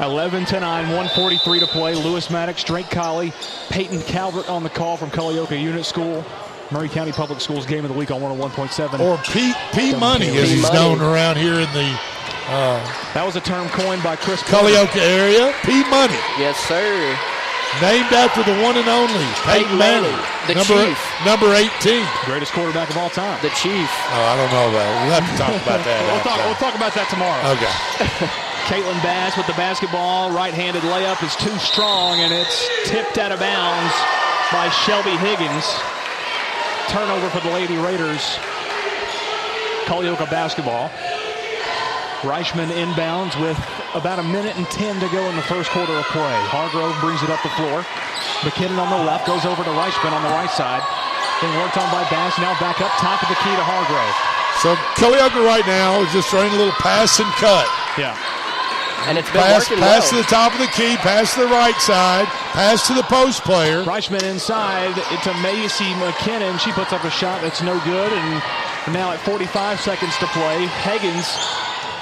11 0.00 0.44
to 0.46 0.60
9, 0.60 0.82
143 0.88 1.60
to 1.60 1.66
play. 1.66 1.94
Lewis 1.94 2.30
Maddox, 2.30 2.62
Drake 2.64 2.90
Colley, 2.90 3.32
Peyton 3.68 4.00
Calvert 4.02 4.48
on 4.48 4.62
the 4.62 4.70
call 4.70 4.96
from 4.96 5.10
Culleoka 5.10 5.60
Unit 5.60 5.84
School. 5.84 6.24
Maury 6.70 6.88
County 6.88 7.12
Public 7.12 7.40
Schools 7.40 7.64
Game 7.64 7.84
of 7.84 7.90
the 7.90 7.96
Week 7.96 8.10
on 8.10 8.20
101.7. 8.20 9.00
Or 9.00 9.16
P, 9.32 9.52
P 9.72 9.94
Money, 9.98 10.28
as 10.36 10.50
he's 10.50 10.62
Money. 10.62 10.74
known 10.74 11.00
around 11.00 11.36
here 11.38 11.54
in 11.54 11.68
the 11.72 11.88
uh, 12.52 12.76
That 13.16 13.24
was 13.24 13.36
a 13.36 13.40
term 13.40 13.68
coined 13.72 14.02
by 14.04 14.16
Chris 14.16 14.42
Porter. 14.44 14.68
Area. 15.00 15.48
P 15.64 15.80
Money, 15.88 16.20
Yes, 16.36 16.60
sir. 16.68 16.84
named 17.80 18.12
after 18.12 18.44
the 18.44 18.52
one 18.60 18.76
and 18.76 18.84
only 18.88 19.16
Peyton 19.48 19.64
Peyton 19.64 19.78
Manning, 19.80 20.12
Manning, 20.12 20.44
the 20.44 20.54
number 20.60 20.76
Chief. 20.84 21.00
number 21.24 21.48
18. 21.56 22.04
Greatest 22.28 22.52
quarterback 22.52 22.88
of 22.92 22.96
all 23.00 23.08
time. 23.10 23.40
The 23.40 23.48
Chief. 23.56 23.88
Oh, 23.88 24.28
I 24.28 24.36
don't 24.36 24.52
know 24.52 24.68
about 24.68 24.84
it. 24.84 24.96
We'll 25.08 25.16
have 25.16 25.24
to 25.24 25.36
talk 25.40 25.54
about 25.56 25.80
that. 25.88 26.00
we'll, 26.12 26.20
talk, 26.24 26.38
we'll 26.44 26.60
talk 26.60 26.76
about 26.76 26.92
that 26.96 27.08
tomorrow. 27.08 27.40
Okay. 27.56 28.28
Caitlin 28.68 29.00
Bass 29.00 29.32
with 29.32 29.48
the 29.48 29.56
basketball. 29.56 30.28
Right-handed 30.28 30.84
layup 30.92 31.24
is 31.24 31.32
too 31.40 31.56
strong, 31.56 32.20
and 32.20 32.28
it's 32.28 32.68
tipped 32.84 33.16
out 33.16 33.32
of 33.32 33.40
bounds 33.40 33.96
by 34.52 34.68
Shelby 34.84 35.16
Higgins. 35.24 35.64
Turnover 36.92 37.32
for 37.32 37.40
the 37.40 37.48
Lady 37.48 37.80
Raiders. 37.80 38.20
Culleoka 39.88 40.28
basketball. 40.28 40.92
Reichman 42.20 42.68
inbounds 42.76 43.40
with 43.40 43.56
about 43.96 44.20
a 44.20 44.26
minute 44.28 44.52
and 44.60 44.68
10 44.68 45.00
to 45.00 45.08
go 45.16 45.24
in 45.32 45.36
the 45.40 45.48
first 45.48 45.72
quarter 45.72 45.96
of 45.96 46.04
play. 46.12 46.36
Hargrove 46.52 46.92
brings 47.00 47.24
it 47.24 47.32
up 47.32 47.40
the 47.40 47.54
floor. 47.56 47.80
McKinnon 48.44 48.76
on 48.76 48.92
the 48.92 49.00
left 49.08 49.24
goes 49.24 49.48
over 49.48 49.64
to 49.64 49.72
Reichman 49.80 50.12
on 50.12 50.20
the 50.20 50.34
right 50.36 50.52
side. 50.52 50.84
Being 51.40 51.56
worked 51.56 51.80
on 51.80 51.88
by 51.88 52.04
Bass. 52.12 52.36
Now 52.36 52.52
back 52.60 52.84
up 52.84 52.92
top 53.00 53.24
of 53.24 53.32
the 53.32 53.38
key 53.40 53.56
to 53.56 53.64
Hargrove. 53.64 54.16
So 54.60 54.76
Culleoka 55.00 55.40
right 55.48 55.64
now 55.64 56.04
is 56.04 56.12
just 56.12 56.28
throwing 56.28 56.52
a 56.52 56.58
little 56.60 56.76
pass 56.84 57.16
and 57.16 57.32
cut. 57.40 57.64
Yeah. 57.96 58.12
And 59.06 59.16
it's 59.16 59.30
been 59.30 59.40
Pass, 59.40 59.70
working 59.70 59.82
pass 59.82 60.12
well. 60.12 60.20
to 60.22 60.26
the 60.26 60.30
top 60.34 60.52
of 60.52 60.58
the 60.60 60.66
key, 60.74 60.96
pass 60.96 61.32
to 61.34 61.40
the 61.40 61.46
right 61.46 61.76
side, 61.80 62.26
pass 62.52 62.86
to 62.88 62.94
the 62.94 63.04
post 63.04 63.42
player. 63.44 63.82
Reichman 63.84 64.22
inside 64.22 64.92
It's 65.12 65.24
to 65.24 65.32
Macy 65.40 65.88
McKinnon. 65.96 66.58
She 66.58 66.72
puts 66.72 66.92
up 66.92 67.04
a 67.04 67.10
shot 67.10 67.40
that's 67.40 67.62
no 67.62 67.78
good. 67.84 68.12
And 68.12 68.42
now 68.92 69.12
at 69.12 69.20
45 69.20 69.80
seconds 69.80 70.16
to 70.18 70.26
play, 70.26 70.66
Higgins 70.84 71.24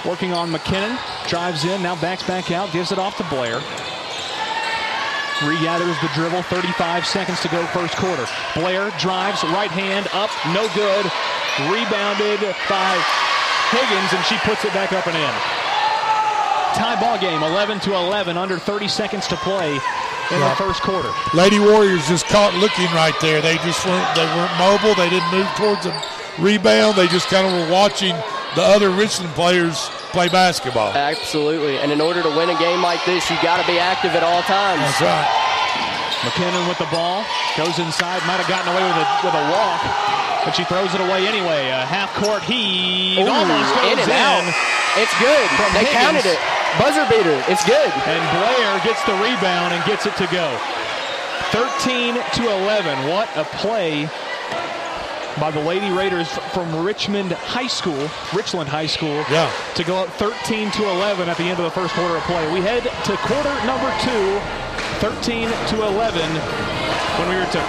working 0.05 0.33
on 0.33 0.51
McKinnon. 0.51 0.99
Drives 1.29 1.65
in, 1.65 1.83
now 1.83 1.95
backs 2.01 2.23
back 2.25 2.51
out, 2.51 2.73
gives 2.73 2.91
it 2.91 2.99
off 2.99 3.17
to 3.19 3.25
Blair. 3.25 3.61
Regathers 5.45 6.01
the 6.01 6.09
dribble, 6.15 6.43
35 6.49 7.07
seconds 7.07 7.41
to 7.43 7.49
go 7.49 7.65
first 7.67 7.95
quarter. 7.97 8.25
Blair 8.55 8.91
drives, 8.99 9.45
right 9.53 9.71
hand 9.71 10.09
up, 10.17 10.31
no 10.57 10.65
good. 10.73 11.05
Rebounded 11.69 12.41
by 12.73 12.97
Higgins, 13.71 14.11
and 14.17 14.25
she 14.25 14.37
puts 14.49 14.65
it 14.65 14.73
back 14.73 14.93
up 14.93 15.07
and 15.07 15.15
in. 15.17 15.66
Tie 16.77 17.01
ball 17.01 17.19
game, 17.19 17.43
11 17.43 17.81
to 17.81 17.95
11, 17.95 18.37
under 18.37 18.59
30 18.59 18.87
seconds 18.89 19.27
to 19.29 19.37
play 19.37 19.73
in 19.73 19.81
Yeah. 20.41 20.49
the 20.51 20.57
first 20.57 20.83
quarter. 20.83 21.09
Lady 21.35 21.59
Warriors 21.59 22.07
just 22.09 22.27
caught 22.29 22.53
looking 22.55 22.87
right 22.93 23.15
there. 23.21 23.41
They 23.41 23.57
just 23.65 23.85
weren't 23.87 24.15
they 24.15 24.27
weren't 24.37 24.53
mobile. 24.59 24.95
They 24.95 25.09
didn't 25.09 25.31
move 25.33 25.49
towards 25.57 25.85
the 25.85 25.95
rebound. 26.39 26.97
They 26.97 27.09
just 27.09 27.29
kind 27.29 27.47
of 27.47 27.53
were 27.53 27.73
watching 27.73 28.15
the 28.57 28.62
other 28.62 28.91
Richland 28.91 29.33
players 29.35 29.89
play 30.12 30.29
basketball. 30.29 30.93
Absolutely. 30.93 31.79
And 31.79 31.91
in 31.93 32.01
order 32.01 32.23
to 32.23 32.31
win 32.31 32.51
a 32.51 32.59
game 32.59 32.83
like 32.83 33.05
this, 33.05 33.29
you 33.31 33.37
got 33.43 33.61
to 33.61 33.67
be 33.67 33.79
active 33.79 34.15
at 34.15 34.23
all 34.23 34.43
times. 34.43 34.81
That's 34.81 35.01
right. 35.01 35.43
McKinnon 36.29 36.67
with 36.69 36.79
the 36.79 36.89
ball 36.91 37.25
goes 37.57 37.79
inside, 37.79 38.21
might 38.27 38.41
have 38.41 38.49
gotten 38.49 38.69
away 38.73 38.83
with 38.83 38.97
a 38.97 39.07
with 39.25 39.35
a 39.35 39.45
walk, 39.53 39.81
but 40.47 40.55
she 40.55 40.63
throws 40.65 40.95
it 40.95 41.01
away 41.03 41.27
anyway. 41.27 41.69
A 41.75 41.83
half 41.85 42.15
court 42.15 42.41
heave, 42.47 43.19
Ooh, 43.19 43.29
almost 43.29 43.75
goes 43.75 43.93
in 43.93 43.99
and 43.99 44.13
out. 44.15 44.47
It's 44.97 45.13
good. 45.19 45.47
From 45.59 45.69
they 45.75 45.85
Higgins. 45.91 45.99
counted 46.23 46.27
it. 46.31 46.39
Buzzer 46.79 47.05
beater. 47.11 47.37
It's 47.51 47.65
good. 47.67 47.91
And 48.07 48.23
Blair 48.39 48.79
gets 48.87 49.03
the 49.05 49.19
rebound 49.19 49.75
and 49.75 49.83
gets 49.85 50.07
it 50.07 50.15
to 50.23 50.27
go. 50.31 50.47
13 51.51 52.15
to 52.15 52.43
11. 52.63 53.09
What 53.11 53.29
a 53.37 53.45
play 53.59 54.09
by 55.41 55.51
the 55.51 55.61
Lady 55.61 55.91
Raiders 55.91 56.29
from 56.55 56.85
Richmond 56.85 57.33
High 57.33 57.67
School, 57.67 58.09
Richland 58.33 58.69
High 58.71 58.87
School, 58.87 59.25
Yeah. 59.29 59.51
to 59.75 59.85
go 59.85 59.97
up 59.99 60.09
13 60.15 60.71
to 60.73 60.89
11 60.89 61.29
at 61.29 61.37
the 61.37 61.45
end 61.45 61.59
of 61.59 61.65
the 61.65 61.71
first 61.71 61.93
quarter 61.95 62.17
of 62.17 62.23
play. 62.25 62.47
We 62.53 62.61
head 62.63 62.85
to 62.85 63.17
quarter 63.19 63.53
number 63.67 63.93
two, 64.03 64.41
13 65.01 65.49
to 65.69 65.83
11 65.85 66.25
when 67.19 67.29
we 67.29 67.37
return. 67.37 67.69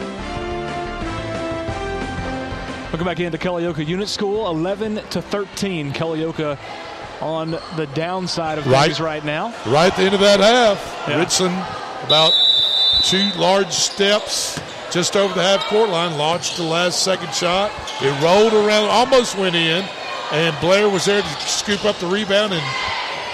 Welcome 2.91 3.05
back 3.07 3.21
into 3.21 3.37
Culleoka 3.37 3.87
Unit 3.87 4.09
School, 4.09 4.49
11 4.49 4.95
to 5.11 5.21
13. 5.21 5.93
Culleoka 5.93 6.57
on 7.21 7.51
the 7.77 7.87
downside 7.93 8.57
of 8.57 8.67
Right. 8.67 8.87
things 8.87 8.99
right 8.99 9.23
now. 9.23 9.53
Right 9.65 9.87
at 9.91 9.95
the 9.95 10.03
end 10.03 10.13
of 10.13 10.19
that 10.19 10.41
half, 10.41 10.77
Yeah. 11.07 11.15
Richland 11.19 11.55
about 12.03 12.33
two 13.03 13.29
large 13.37 13.71
steps 13.71 14.59
just 14.91 15.15
over 15.15 15.33
the 15.33 15.41
half 15.41 15.65
court 15.67 15.89
line, 15.89 16.17
launched 16.17 16.57
the 16.57 16.63
last 16.63 17.01
second 17.01 17.33
shot. 17.33 17.71
It 18.01 18.13
rolled 18.21 18.53
around, 18.53 18.89
almost 18.89 19.37
went 19.37 19.55
in, 19.55 19.85
and 20.33 20.59
Blair 20.59 20.89
was 20.89 21.05
there 21.05 21.21
to 21.21 21.27
scoop 21.47 21.85
up 21.85 21.97
the 21.99 22.07
rebound 22.07 22.51
and 22.51 22.63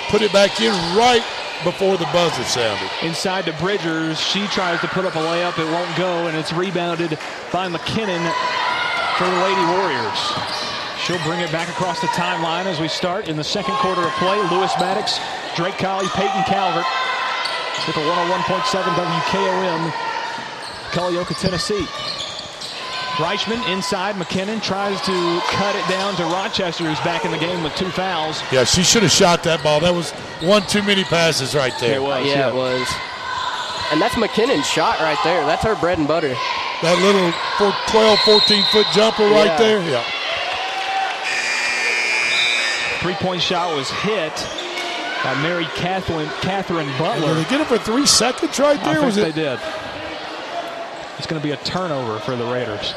put 0.10 0.22
it 0.22 0.32
back 0.32 0.62
in 0.62 0.72
right 0.96 1.24
before 1.64 1.98
the 1.98 2.06
buzzer 2.14 2.44
sounded. 2.44 2.90
Inside 3.02 3.46
to 3.46 3.54
Bridgers. 3.54 4.20
She 4.22 4.46
tries 4.48 4.80
to 4.82 4.88
put 4.88 5.04
up 5.04 5.16
a 5.16 5.20
layup. 5.20 5.58
It 5.58 5.66
won't 5.72 5.96
go, 5.96 6.28
and 6.28 6.38
it's 6.38 6.54
rebounded 6.54 7.18
by 7.52 7.68
McKinnon 7.68 8.32
for 9.18 9.26
the 9.26 9.42
Lady 9.42 9.66
Warriors. 9.74 10.20
She'll 11.02 11.22
bring 11.24 11.40
it 11.40 11.52
back 11.52 11.70
across 11.70 12.02
the 12.02 12.08
timeline 12.08 12.66
as 12.66 12.80
we 12.80 12.88
start 12.88 13.28
in 13.28 13.36
the 13.36 13.44
second 13.44 13.74
quarter 13.76 14.02
of 14.02 14.12
play. 14.14 14.38
Lewis 14.52 14.74
Maddox, 14.80 15.20
Drake 15.56 15.78
Colley, 15.78 16.08
Peyton 16.10 16.44
Calvert 16.44 16.86
with 17.88 17.98
a 17.98 18.00
101.7 18.00 18.84
WKOM, 18.84 19.90
Culleoka, 20.92 21.40
Tennessee. 21.40 21.86
Reichman 23.18 23.68
inside. 23.74 24.16
McKinnon 24.16 24.62
tries 24.62 25.02
to 25.02 25.42
cut 25.50 25.76
it 25.76 25.90
down 25.90 26.16
to 26.18 26.24
Rochester, 26.26 26.84
who's 26.84 27.00
back 27.00 27.26
in 27.26 27.32
the 27.32 27.40
game 27.40 27.64
with 27.64 27.76
two 27.76 27.90
fouls. 27.90 28.44
Yeah, 28.52 28.66
she 28.66 28.84
should 28.84 29.02
have 29.02 29.12
shot 29.12 29.42
that 29.44 29.64
ball. 29.64 29.80
That 29.80 29.96
was 29.96 30.12
one 30.42 30.62
too 30.68 30.84
many 30.84 31.04
passes 31.04 31.56
right 31.56 31.74
there. 31.80 31.96
It 31.96 32.04
was, 32.04 32.28
yeah, 32.28 32.34
yeah. 32.34 32.50
it 32.50 32.56
was. 32.56 32.88
And 33.92 34.02
that's 34.02 34.16
McKinnon's 34.16 34.68
shot 34.68 35.00
right 35.00 35.18
there. 35.24 35.46
That's 35.46 35.64
her 35.64 35.76
bread 35.76 35.98
and 35.98 36.08
butter. 36.08 36.36
That 36.82 37.00
little 37.02 37.32
12, 37.88 38.20
14 38.20 38.64
foot 38.72 38.86
jumper 38.94 39.24
right 39.24 39.46
Yeah. 39.46 39.58
there. 39.58 39.82
Yeah. 39.90 40.04
Three-point 43.00 43.42
shot 43.42 43.76
was 43.76 43.90
hit 43.90 44.34
by 45.24 45.34
Mary 45.42 45.66
Catherine, 45.76 46.28
Catherine 46.42 46.90
Butler. 46.98 47.36
Did 47.36 47.46
they 47.46 47.50
get 47.50 47.62
it 47.62 47.68
for 47.68 47.78
three 47.78 48.06
seconds 48.06 48.60
right 48.60 48.76
there? 48.84 48.90
I 48.90 48.94
there? 48.94 48.96
think 48.96 49.06
Was 49.06 49.16
they 49.16 49.30
it? 49.30 49.36
did. 49.36 49.60
It's 51.18 51.28
going 51.28 51.42
to 51.42 51.46
be 51.48 51.52
a 51.54 51.58
turnover 51.58 52.20
for 52.20 52.36
the 52.36 52.46
Raiders. 52.46 52.94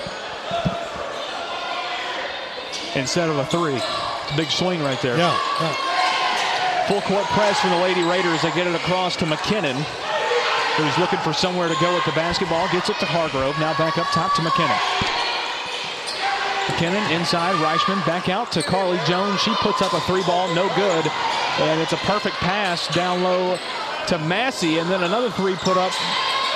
Instead 2.96 3.28
of 3.30 3.38
a 3.38 3.46
three. 3.46 3.76
It's 3.76 4.32
a 4.32 4.36
big 4.36 4.50
swing 4.50 4.82
right 4.82 5.00
there. 5.00 5.16
Yeah. 5.16 5.38
yeah. 5.60 6.86
Full 6.88 7.00
court 7.02 7.24
press 7.26 7.60
from 7.60 7.70
the 7.70 7.76
Lady 7.78 8.02
Raiders. 8.02 8.42
They 8.42 8.50
get 8.52 8.66
it 8.66 8.74
across 8.74 9.14
to 9.16 9.24
McKinnon, 9.26 9.76
who's 10.80 10.98
looking 10.98 11.18
for 11.20 11.32
somewhere 11.32 11.68
to 11.68 11.76
go 11.80 11.92
with 11.94 12.04
the 12.04 12.12
basketball. 12.12 12.66
Gets 12.72 12.88
it 12.88 12.98
to 13.00 13.06
Hargrove. 13.06 13.58
Now 13.58 13.76
back 13.76 13.98
up 13.98 14.06
top 14.08 14.34
to 14.36 14.42
McKinnon. 14.42 14.78
McKinnon 16.66 17.10
inside. 17.10 17.54
Reichman 17.56 18.04
back 18.06 18.28
out 18.28 18.50
to 18.52 18.62
Carly 18.62 18.98
Jones. 19.06 19.40
She 19.42 19.52
puts 19.56 19.82
up 19.82 19.92
a 19.92 20.00
three 20.00 20.22
ball. 20.24 20.54
No 20.54 20.68
good. 20.74 21.06
And 21.60 21.80
it's 21.80 21.92
a 21.92 22.00
perfect 22.08 22.36
pass 22.36 22.92
down 22.94 23.22
low 23.22 23.58
to 24.08 24.18
Massey. 24.18 24.78
And 24.78 24.88
then 24.90 25.02
another 25.02 25.30
three 25.30 25.54
put 25.56 25.76
up 25.76 25.92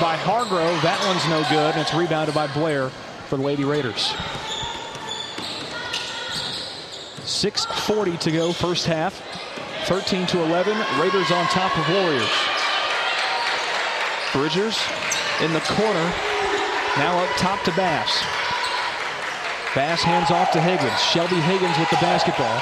by 0.00 0.16
Hargrove. 0.16 0.80
That 0.82 1.00
one's 1.06 1.26
no 1.28 1.42
good. 1.50 1.72
And 1.74 1.80
it's 1.82 1.94
rebounded 1.94 2.34
by 2.34 2.46
Blair 2.48 2.88
for 3.28 3.36
the 3.36 3.42
Lady 3.42 3.64
Raiders. 3.64 4.14
6.40 7.24 8.18
to 8.20 8.30
go, 8.30 8.52
first 8.52 8.86
half. 8.86 9.20
13 9.86 10.26
to 10.28 10.42
11. 10.42 10.78
Raiders 11.00 11.30
on 11.30 11.44
top 11.46 11.76
of 11.76 11.88
Warriors. 11.94 12.63
Bridgers 14.34 14.76
in 15.40 15.52
the 15.52 15.60
corner. 15.60 16.12
Now 16.98 17.22
up 17.22 17.30
top 17.36 17.62
to 17.64 17.70
Bass. 17.72 18.10
Bass 19.74 20.02
hands 20.02 20.30
off 20.30 20.50
to 20.52 20.60
Higgins. 20.60 21.00
Shelby 21.00 21.40
Higgins 21.40 21.78
with 21.78 21.88
the 21.90 21.96
basketball. 21.96 22.58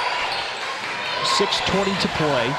6.20 1.36 2.00
to 2.00 2.08
play. 2.16 2.54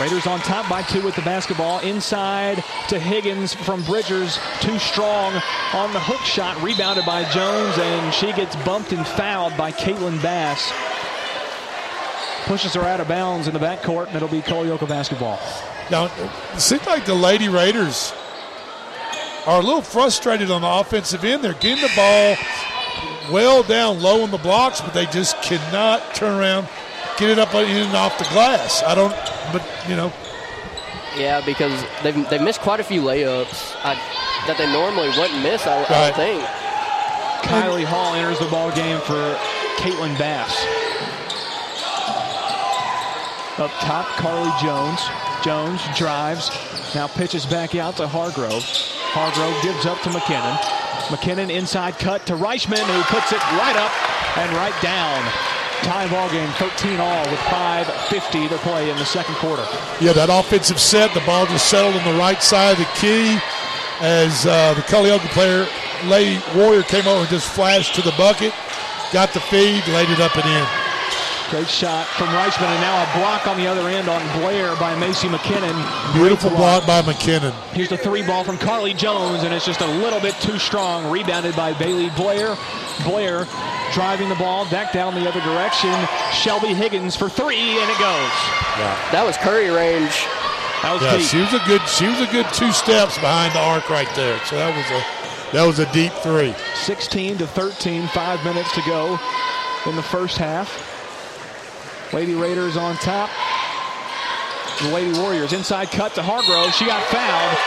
Raiders 0.00 0.26
on 0.26 0.40
top 0.40 0.68
by 0.68 0.82
two 0.82 1.02
with 1.02 1.14
the 1.16 1.22
basketball. 1.22 1.80
Inside 1.80 2.64
to 2.88 2.98
Higgins 2.98 3.52
from 3.52 3.82
Bridgers. 3.84 4.38
Too 4.60 4.78
strong 4.78 5.34
on 5.74 5.92
the 5.92 6.00
hook 6.00 6.20
shot. 6.20 6.60
Rebounded 6.62 7.04
by 7.04 7.24
Jones, 7.30 7.76
and 7.78 8.14
she 8.14 8.32
gets 8.32 8.56
bumped 8.64 8.92
and 8.92 9.06
fouled 9.06 9.56
by 9.56 9.70
Caitlin 9.70 10.20
Bass. 10.22 10.72
Pushes 12.46 12.74
her 12.74 12.82
out 12.82 13.00
of 13.00 13.08
bounds 13.08 13.48
in 13.48 13.54
the 13.54 13.60
backcourt, 13.60 14.06
and 14.06 14.16
it'll 14.16 14.28
be 14.28 14.40
Culleoka 14.40 14.88
basketball. 14.88 15.38
Now, 15.90 16.06
it 16.06 16.60
seems 16.60 16.86
like 16.86 17.04
the 17.04 17.14
Lady 17.14 17.48
Raiders 17.48 18.12
are 19.46 19.60
a 19.60 19.64
little 19.64 19.82
frustrated 19.82 20.50
on 20.50 20.60
the 20.62 20.68
offensive 20.68 21.24
end. 21.24 21.42
They're 21.42 21.54
getting 21.54 21.82
the 21.82 21.92
ball 21.96 22.36
well 23.32 23.62
down 23.62 24.00
low 24.00 24.24
in 24.24 24.30
the 24.30 24.38
blocks, 24.38 24.80
but 24.80 24.92
they 24.92 25.06
just 25.06 25.40
cannot 25.42 26.14
turn 26.14 26.38
around, 26.38 26.68
get 27.18 27.30
it 27.30 27.38
up 27.38 27.54
in 27.54 27.64
and 27.70 27.96
off 27.96 28.18
the 28.18 28.24
glass. 28.24 28.82
I 28.82 28.94
don't, 28.94 29.12
but, 29.52 29.62
you 29.88 29.96
know, 29.96 30.12
Yeah, 31.16 31.40
because 31.44 31.72
they've, 32.02 32.28
they've 32.28 32.42
missed 32.42 32.60
quite 32.60 32.80
a 32.80 32.84
few 32.84 33.00
layups 33.02 33.76
I, 33.84 33.94
that 34.46 34.56
they 34.58 34.70
normally 34.72 35.08
wouldn't 35.18 35.42
miss, 35.42 35.66
I, 35.66 35.76
I 35.76 35.80
Right. 35.82 36.06
would 36.06 36.16
think. 36.16 36.42
Kylie 37.42 37.84
Hall 37.84 38.14
enters 38.14 38.38
the 38.38 38.46
ball 38.46 38.70
game 38.72 39.00
for 39.00 39.34
Caitlin 39.76 40.16
Bass. 40.18 40.54
Up 43.58 43.70
top, 43.80 44.06
Carly 44.16 44.50
Jones. 44.62 45.00
Jones 45.44 45.80
drives, 45.96 46.50
now 46.94 47.06
pitches 47.08 47.44
back 47.46 47.74
out 47.74 47.96
to 47.96 48.06
Hargrove. 48.06 48.64
Hargrove 49.12 49.60
gives 49.62 49.86
up 49.86 50.00
to 50.02 50.10
McKinnon. 50.10 50.54
McKinnon 51.10 51.50
inside 51.50 51.98
cut 51.98 52.26
to 52.26 52.34
Reichman, 52.34 52.86
who 52.86 53.02
puts 53.10 53.32
it 53.32 53.42
right 53.58 53.74
up 53.74 53.90
and 54.38 54.52
right 54.54 54.74
down. 54.80 55.18
Tie 55.82 56.08
ball 56.08 56.30
game 56.30 56.50
13 56.54 57.00
all 57.00 57.24
with 57.30 57.40
5.50 57.50 58.48
to 58.48 58.58
play 58.58 58.90
in 58.90 58.96
the 58.96 59.04
second 59.04 59.34
quarter. 59.36 59.66
Yeah, 60.00 60.12
that 60.12 60.28
offensive 60.30 60.78
set, 60.78 61.12
the 61.14 61.20
ball 61.26 61.46
just 61.46 61.68
settled 61.68 61.96
on 61.96 62.04
the 62.04 62.18
right 62.18 62.40
side 62.42 62.72
of 62.72 62.78
the 62.78 62.90
key 62.94 63.38
as 64.00 64.46
uh, 64.46 64.74
the 64.74 64.82
Culleoka 64.82 65.28
player, 65.32 65.66
Lady 66.04 66.40
Warrior, 66.54 66.82
came 66.84 67.06
over 67.08 67.20
and 67.20 67.28
just 67.28 67.50
flashed 67.50 67.94
to 67.96 68.02
the 68.02 68.14
bucket, 68.16 68.54
got 69.12 69.32
the 69.32 69.40
feed, 69.40 69.82
laid 69.88 70.10
it 70.10 70.20
up 70.20 70.36
and 70.36 70.46
in. 70.46 70.79
Great 71.50 71.68
shot 71.68 72.06
from 72.06 72.28
Reichman, 72.28 72.68
and 72.70 72.80
now 72.80 73.02
a 73.02 73.18
block 73.18 73.48
on 73.48 73.56
the 73.56 73.66
other 73.66 73.88
end 73.88 74.08
on 74.08 74.22
Blair 74.40 74.76
by 74.76 74.94
Macy 74.96 75.26
McKinnon. 75.26 75.74
Beautiful 76.14 76.50
block 76.50 76.86
by 76.86 77.02
McKinnon. 77.02 77.50
Here's 77.72 77.88
the 77.88 77.96
three 77.96 78.24
ball 78.24 78.44
from 78.44 78.56
Carly 78.56 78.94
Jones, 78.94 79.42
and 79.42 79.52
it's 79.52 79.66
just 79.66 79.80
a 79.80 79.86
little 79.86 80.20
bit 80.20 80.34
too 80.36 80.60
strong. 80.60 81.10
Rebounded 81.10 81.56
by 81.56 81.72
Bailey 81.72 82.08
Blair. 82.10 82.56
Blair 83.02 83.48
driving 83.92 84.28
the 84.28 84.36
ball 84.36 84.64
back 84.70 84.92
down 84.92 85.16
the 85.16 85.28
other 85.28 85.40
direction. 85.40 85.92
Shelby 86.32 86.72
Higgins 86.72 87.16
for 87.16 87.28
three, 87.28 87.58
and 87.80 87.90
it 87.90 87.98
goes. 87.98 88.30
That 89.10 89.24
was 89.26 89.36
Curry 89.38 89.70
range. 89.70 90.14
That 90.82 90.92
was 90.94 91.02
Yeah, 91.02 91.16
deep. 91.16 91.26
she 91.26 91.38
was 91.40 91.52
a 91.52 91.62
good. 91.66 91.82
She 91.88 92.06
was 92.06 92.20
a 92.20 92.30
good 92.30 92.46
two 92.54 92.70
steps 92.70 93.16
behind 93.18 93.54
the 93.54 93.60
arc 93.60 93.90
right 93.90 94.08
there. 94.14 94.38
So 94.46 94.54
that 94.56 94.74
was 94.76 94.86
a 94.86 95.52
that 95.56 95.66
was 95.66 95.78
a 95.80 95.92
deep 95.92 96.12
three. 96.22 96.54
16 96.76 97.38
to 97.38 97.46
13, 97.48 98.06
five 98.08 98.42
minutes 98.44 98.72
to 98.76 98.82
go 98.82 99.18
in 99.86 99.96
the 99.96 100.02
first 100.02 100.38
half. 100.38 100.86
Lady 102.12 102.34
Raiders 102.34 102.76
on 102.76 102.96
top. 102.96 103.30
The 104.82 104.88
Lady 104.88 105.18
Warriors 105.18 105.52
inside 105.52 105.90
cut 105.90 106.14
to 106.14 106.22
Hargrove. 106.22 106.72
She 106.74 106.86
got 106.86 107.02
fouled 107.12 107.58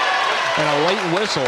and 0.57 0.65
a 0.67 0.87
late 0.87 1.19
whistle 1.19 1.45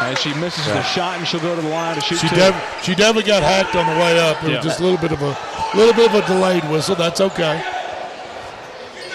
as 0.00 0.18
she 0.18 0.34
misses 0.34 0.66
the 0.66 0.82
shot 0.82 1.18
and 1.18 1.26
she'll 1.26 1.40
go 1.40 1.54
to 1.56 1.62
the 1.62 1.68
line 1.68 1.94
to 1.94 2.00
shoot 2.00 2.18
She 2.18 2.28
two. 2.28 2.36
def- 2.36 2.82
she 2.82 2.94
definitely 2.94 3.28
got 3.30 3.42
hacked 3.42 3.74
on 3.76 3.86
the 3.86 3.98
way 4.00 4.18
up. 4.18 4.42
It 4.44 4.50
Yeah. 4.50 4.56
was 4.56 4.66
just 4.66 4.80
a 4.80 4.82
little 4.82 4.98
bit 4.98 5.12
of 5.12 5.22
a 5.22 5.36
little 5.76 5.94
bit 5.94 6.12
of 6.12 6.14
a 6.22 6.26
delayed 6.26 6.64
whistle. 6.70 6.94
That's 6.94 7.20
okay. 7.20 7.62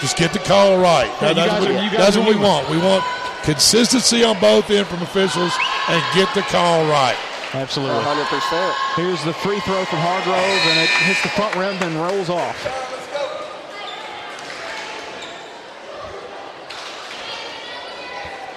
Just 0.02 0.18
get 0.18 0.34
the 0.34 0.40
call 0.40 0.78
right. 0.80 1.10
Yeah, 1.22 1.34
that's 1.34 1.52
what, 1.54 1.70
are- 1.72 1.98
that's 1.98 2.18
what 2.18 2.28
we 2.28 2.36
want. 2.36 2.70
We 2.70 2.78
want 2.78 3.04
consistency 3.44 4.24
on 4.24 4.40
both 4.40 4.70
end 4.72 4.88
from 4.88 5.02
officials 5.02 5.54
and 5.90 6.02
get 6.16 6.34
the 6.34 6.42
call 6.44 6.86
right. 6.88 7.16
Absolutely. 7.54 8.02
100%. 8.04 8.74
Here's 8.96 9.24
the 9.24 9.34
free 9.34 9.60
throw 9.62 9.86
from 9.86 10.00
Hargrove, 10.00 10.36
and 10.36 10.80
it 10.80 10.90
hits 11.06 11.22
the 11.22 11.30
front 11.30 11.56
rim 11.56 11.76
and 11.84 11.96
rolls 12.02 12.30
off. 12.30 12.58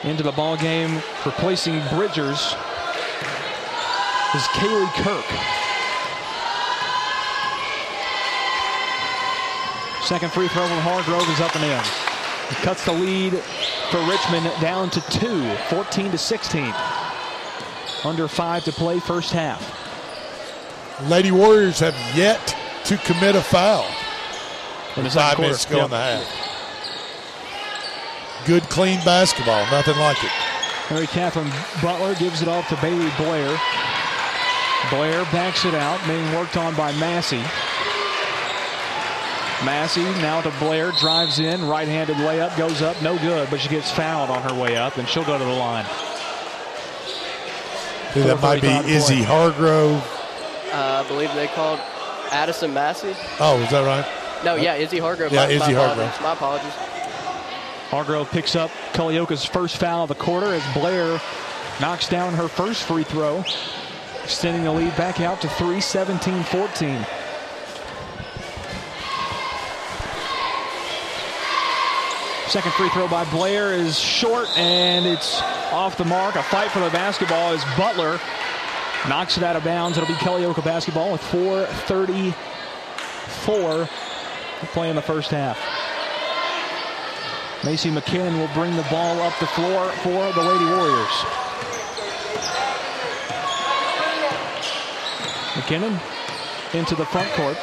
Into 0.07 0.22
the 0.22 0.30
ball 0.30 0.57
game, 0.57 1.02
replacing 1.24 1.80
Bridgers 1.88 2.54
is 4.36 4.42
Kaylee 4.54 4.92
Kirk. 5.02 5.24
Second 10.04 10.30
free 10.32 10.46
throw 10.46 10.68
from 10.68 10.78
Hargrove 10.78 11.28
is 11.28 11.40
up 11.40 11.57
and 11.57 11.64
in. 11.64 11.80
It 12.52 12.62
cuts 12.62 12.84
the 12.84 12.92
lead 12.92 13.32
for 13.90 13.98
Richmond 14.09 14.48
down 14.61 14.90
to 14.90 15.00
two, 15.11 15.52
14 15.70 16.12
to 16.12 16.18
16. 16.18 16.72
Under 18.04 18.28
five 18.28 18.62
to 18.64 18.70
play 18.72 19.00
first 19.00 19.32
half. 19.32 19.61
Lady 21.09 21.32
Warriors 21.32 21.80
have 21.80 21.96
yet 22.16 22.57
to 22.84 22.96
commit 22.98 23.34
a 23.34 23.42
foul. 23.42 23.84
Five 24.94 25.38
minutes 25.40 25.64
to 25.64 25.70
go 25.72 25.84
in 25.86 25.90
the 25.90 25.96
half. 25.98 26.45
Good, 28.47 28.62
clean 28.64 28.99
basketball. 29.05 29.64
Nothing 29.70 29.97
like 29.99 30.22
it. 30.22 30.30
Mary 30.90 31.07
Catherine 31.09 31.51
Butler 31.82 32.14
gives 32.14 32.42
it 32.42 32.49
off 32.49 32.68
to 32.68 32.76
Bailey 32.76 33.11
Blair. 33.16 33.59
Blair 34.90 35.24
backs 35.32 35.64
it 35.64 35.74
out, 35.74 36.01
being 36.07 36.32
worked 36.32 36.57
on 36.57 36.76
by 36.76 36.92
Massey. 36.92 37.42
Massey 39.64 40.05
now 40.22 40.40
to 40.42 40.51
Blair, 40.61 40.92
drives 40.92 41.40
in, 41.40 41.66
right-handed 41.66 42.16
layup, 42.18 42.57
goes 42.57 42.82
up, 42.82 43.01
no 43.03 43.18
good, 43.18 43.51
but 43.51 43.59
she 43.59 43.68
gets 43.68 43.90
fouled 43.90 44.30
on 44.30 44.42
her 44.42 44.55
way 44.55 44.76
up, 44.76 44.97
and 44.99 45.09
she'll 45.09 45.24
go 45.24 45.36
to 45.38 45.44
the 45.44 45.51
line. 45.51 45.86
I 48.14 48.20
that 48.20 48.40
might 48.40 48.62
be 48.62 48.68
Izzy 48.68 49.16
play. 49.16 49.24
Hargrove. 49.24 50.03
Uh, 50.72 51.03
I 51.05 51.09
believe 51.09 51.34
they 51.34 51.49
called 51.49 51.80
Addison 52.30 52.72
Massey. 52.72 53.16
Oh, 53.40 53.59
is 53.61 53.70
that 53.70 53.84
right? 53.84 54.07
No, 54.44 54.55
yeah, 54.55 54.74
Izzy 54.74 54.99
Hargrove. 54.99 55.32
Yeah, 55.32 55.47
my, 55.47 55.53
Izzy 55.53 55.72
my 55.72 55.80
Hargrove. 55.80 55.99
apologies. 55.99 56.22
My 56.22 56.32
apologies. 56.32 56.95
Hargrove 57.89 58.30
picks 58.30 58.57
up 58.57 58.70
Culleoka's 58.93 59.45
first 59.45 59.76
foul 59.76 60.03
of 60.03 60.09
the 60.09 60.16
quarter 60.16 60.53
as 60.53 60.74
Blair 60.74 61.20
knocks 61.80 62.09
down 62.09 62.34
her 62.34 62.49
first 62.49 62.82
free 62.82 63.05
throw, 63.05 63.45
extending 64.24 64.64
the 64.64 64.72
lead 64.72 64.97
back 64.97 65.20
out 65.20 65.41
to 65.43 65.49
3, 65.49 65.80
17 65.80 66.43
14. 66.43 67.07
Second 72.49 72.72
free 72.74 72.89
throw 72.89 73.07
by 73.09 73.24
Blair 73.30 73.72
is 73.74 73.99
short 73.99 74.49
and 74.57 75.07
it's 75.07 75.41
off 75.72 75.97
the 75.97 76.05
mark. 76.05 76.37
A 76.37 76.43
fight 76.45 76.70
for 76.70 76.78
the 76.80 76.91
basketball 76.91 77.53
as 77.53 77.64
Butler 77.76 78.20
knocks 79.09 79.37
it 79.37 79.43
out 79.43 79.57
of 79.57 79.64
bounds. 79.64 79.99
It'll 79.99 80.09
be 80.09 80.14
Culleoka 80.14 80.64
basketball 80.64 81.12
with 81.12 81.20
4.34 81.22 83.89
to 84.61 84.66
play 84.66 84.91
in 84.91 84.97
the 84.97 85.03
first 85.03 85.30
half. 85.30 85.59
Macy 87.66 87.90
McKinnon 87.90 88.38
will 88.38 88.48
bring 88.54 88.74
the 88.76 88.84
ball 88.84 89.20
up 89.22 89.36
the 89.40 89.46
floor 89.48 89.90
for 90.04 90.32
the 90.34 90.40
Lady 90.40 90.66
Warriors. 90.66 91.24
McKinnon 95.58 96.00
into 96.74 96.94
the 96.94 97.04
front 97.06 97.28
court. 97.32 97.58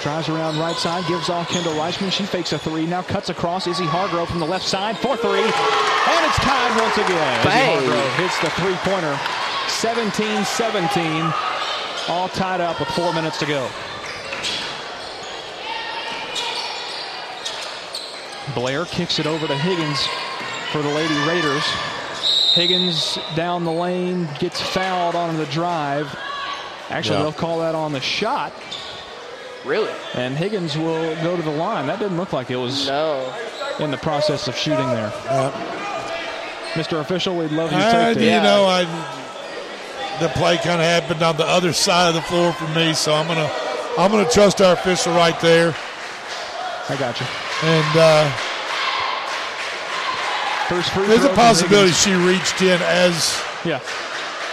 Drives 0.00 0.28
around 0.28 0.60
right 0.60 0.76
side, 0.76 1.04
gives 1.08 1.28
off 1.28 1.48
Kendall 1.48 1.72
Reichman. 1.72 2.12
She 2.12 2.22
fakes 2.22 2.52
a 2.52 2.58
three, 2.60 2.86
now 2.86 3.02
cuts 3.02 3.30
across 3.30 3.66
Izzy 3.66 3.84
Hargrove 3.84 4.28
from 4.28 4.38
the 4.38 4.46
left 4.46 4.64
side 4.64 4.96
for 4.98 5.16
three. 5.16 5.42
And 5.42 5.42
it's 5.42 6.38
tied 6.38 6.80
once 6.80 6.96
again. 6.96 7.44
Bang. 7.44 7.78
Izzy 7.78 7.88
Hargrove 7.88 8.14
hits 8.14 8.38
the 8.38 8.50
three-pointer. 8.62 9.18
17-17. 9.82 11.34
All 12.08 12.28
tied 12.28 12.60
up 12.60 12.78
with 12.78 12.88
four 12.90 13.12
minutes 13.12 13.40
to 13.40 13.46
go. 13.46 13.68
Blair 18.54 18.84
kicks 18.84 19.18
it 19.18 19.26
over 19.26 19.46
to 19.46 19.56
Higgins 19.56 20.06
for 20.72 20.82
the 20.82 20.88
Lady 20.88 21.14
Raiders. 21.28 21.64
Higgins 22.54 23.18
down 23.36 23.64
the 23.64 23.72
lane, 23.72 24.28
gets 24.38 24.60
fouled 24.60 25.14
on 25.14 25.36
the 25.36 25.46
drive. 25.46 26.16
Actually, 26.90 27.16
Yeah. 27.18 27.22
they'll 27.22 27.32
call 27.32 27.60
that 27.60 27.74
on 27.74 27.92
the 27.92 28.00
shot. 28.00 28.52
Really? 29.64 29.90
And 30.14 30.36
Higgins 30.36 30.76
will 30.76 31.14
go 31.16 31.36
to 31.36 31.42
the 31.42 31.50
line. 31.50 31.86
That 31.86 31.98
didn't 32.00 32.16
look 32.16 32.32
like 32.32 32.50
it 32.50 32.56
was 32.56 32.88
No. 32.88 33.22
in 33.78 33.90
the 33.90 33.98
process 33.98 34.48
of 34.48 34.56
shooting 34.56 34.90
there. 34.90 35.12
Mr. 36.74 37.00
Official, 37.00 37.36
we'd 37.36 37.50
love 37.52 37.70
you 37.72 37.78
to 37.78 37.84
And, 37.84 38.14
take 38.16 38.18
the 38.18 38.24
you 38.24 38.40
know, 38.40 38.64
I 38.66 38.84
the 40.20 40.28
play 40.30 40.56
kind 40.58 40.80
of 40.80 40.86
happened 40.86 41.22
on 41.22 41.36
the 41.36 41.46
other 41.46 41.72
side 41.72 42.08
of 42.08 42.14
the 42.14 42.22
floor 42.22 42.52
for 42.52 42.66
me, 42.68 42.92
so 42.94 43.14
I'm 43.14 43.26
gonna 43.26 43.50
I'm 43.98 44.10
gonna 44.10 44.28
trust 44.30 44.60
our 44.60 44.74
official 44.74 45.12
right 45.14 45.38
there. 45.40 45.74
I 46.88 46.96
got 46.96 47.18
you. 47.20 47.26
And 47.62 47.96
uh, 47.96 48.30
First 50.68 50.90
free 50.90 51.06
there's 51.08 51.24
a 51.24 51.34
possibility 51.34 51.90
she 51.92 52.12
reached 52.14 52.62
in 52.62 52.80
as 52.82 53.36
Yeah. 53.64 53.80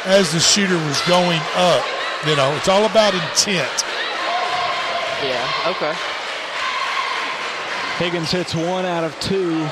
as 0.06 0.32
the 0.34 0.40
shooter 0.40 0.76
was 0.88 1.00
going 1.08 1.40
up. 1.56 1.86
You 2.26 2.36
know, 2.36 2.52
it's 2.58 2.68
all 2.68 2.86
about 2.86 3.14
intent. 3.14 3.70
Yeah. 5.24 5.46
Okay. 5.68 5.94
Higgins 8.04 8.32
hits 8.32 8.54
one 8.56 8.86
out 8.86 9.04
of 9.04 9.18
two 9.20 9.64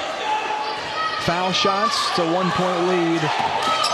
foul 1.26 1.52
shots. 1.52 1.96
It's 2.12 2.20
a 2.20 2.34
one-point 2.34 2.88
lead 2.88 3.22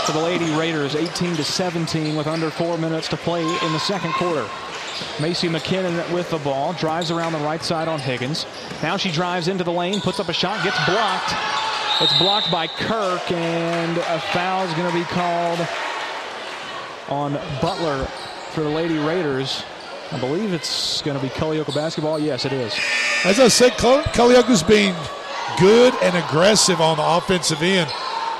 for 0.06 0.12
the 0.12 0.20
Lady 0.20 0.50
Raiders, 0.54 0.94
18 0.94 1.36
to 1.36 1.44
17, 1.44 2.16
with 2.16 2.26
under 2.26 2.50
four 2.50 2.76
minutes 2.78 3.08
to 3.08 3.16
play 3.16 3.42
in 3.42 3.72
the 3.72 3.78
second 3.80 4.12
quarter. 4.14 4.46
Macy 5.20 5.48
McKinnon 5.48 6.12
with 6.12 6.30
the 6.30 6.38
ball, 6.38 6.72
drives 6.74 7.10
around 7.10 7.32
the 7.32 7.38
right 7.38 7.62
side 7.62 7.88
on 7.88 7.98
Higgins. 7.98 8.46
Now 8.82 8.96
she 8.96 9.10
drives 9.10 9.48
into 9.48 9.64
the 9.64 9.72
lane, 9.72 10.00
puts 10.00 10.20
up 10.20 10.28
a 10.28 10.32
shot, 10.32 10.62
gets 10.64 10.82
blocked. 10.86 11.34
It's 12.00 12.18
blocked 12.18 12.50
by 12.50 12.66
Kirk, 12.66 13.30
and 13.30 13.98
a 13.98 14.20
foul 14.32 14.66
is 14.66 14.74
going 14.74 14.90
to 14.90 14.98
be 14.98 15.04
called 15.04 15.66
on 17.08 17.34
Butler 17.60 18.04
for 18.52 18.62
the 18.62 18.70
Lady 18.70 18.98
Raiders. 18.98 19.62
I 20.10 20.18
believe 20.18 20.52
it's 20.52 21.00
going 21.02 21.16
to 21.16 21.22
be 21.22 21.30
Culleoka 21.30 21.74
basketball. 21.74 22.18
Yes, 22.18 22.44
it 22.44 22.52
is. 22.52 22.74
As 23.24 23.38
I 23.38 23.48
said, 23.48 23.72
Culleoka's 23.72 24.62
being 24.62 24.94
good 25.60 25.94
and 26.02 26.16
aggressive 26.16 26.80
on 26.80 26.96
the 26.96 27.04
offensive 27.04 27.62
end, 27.62 27.90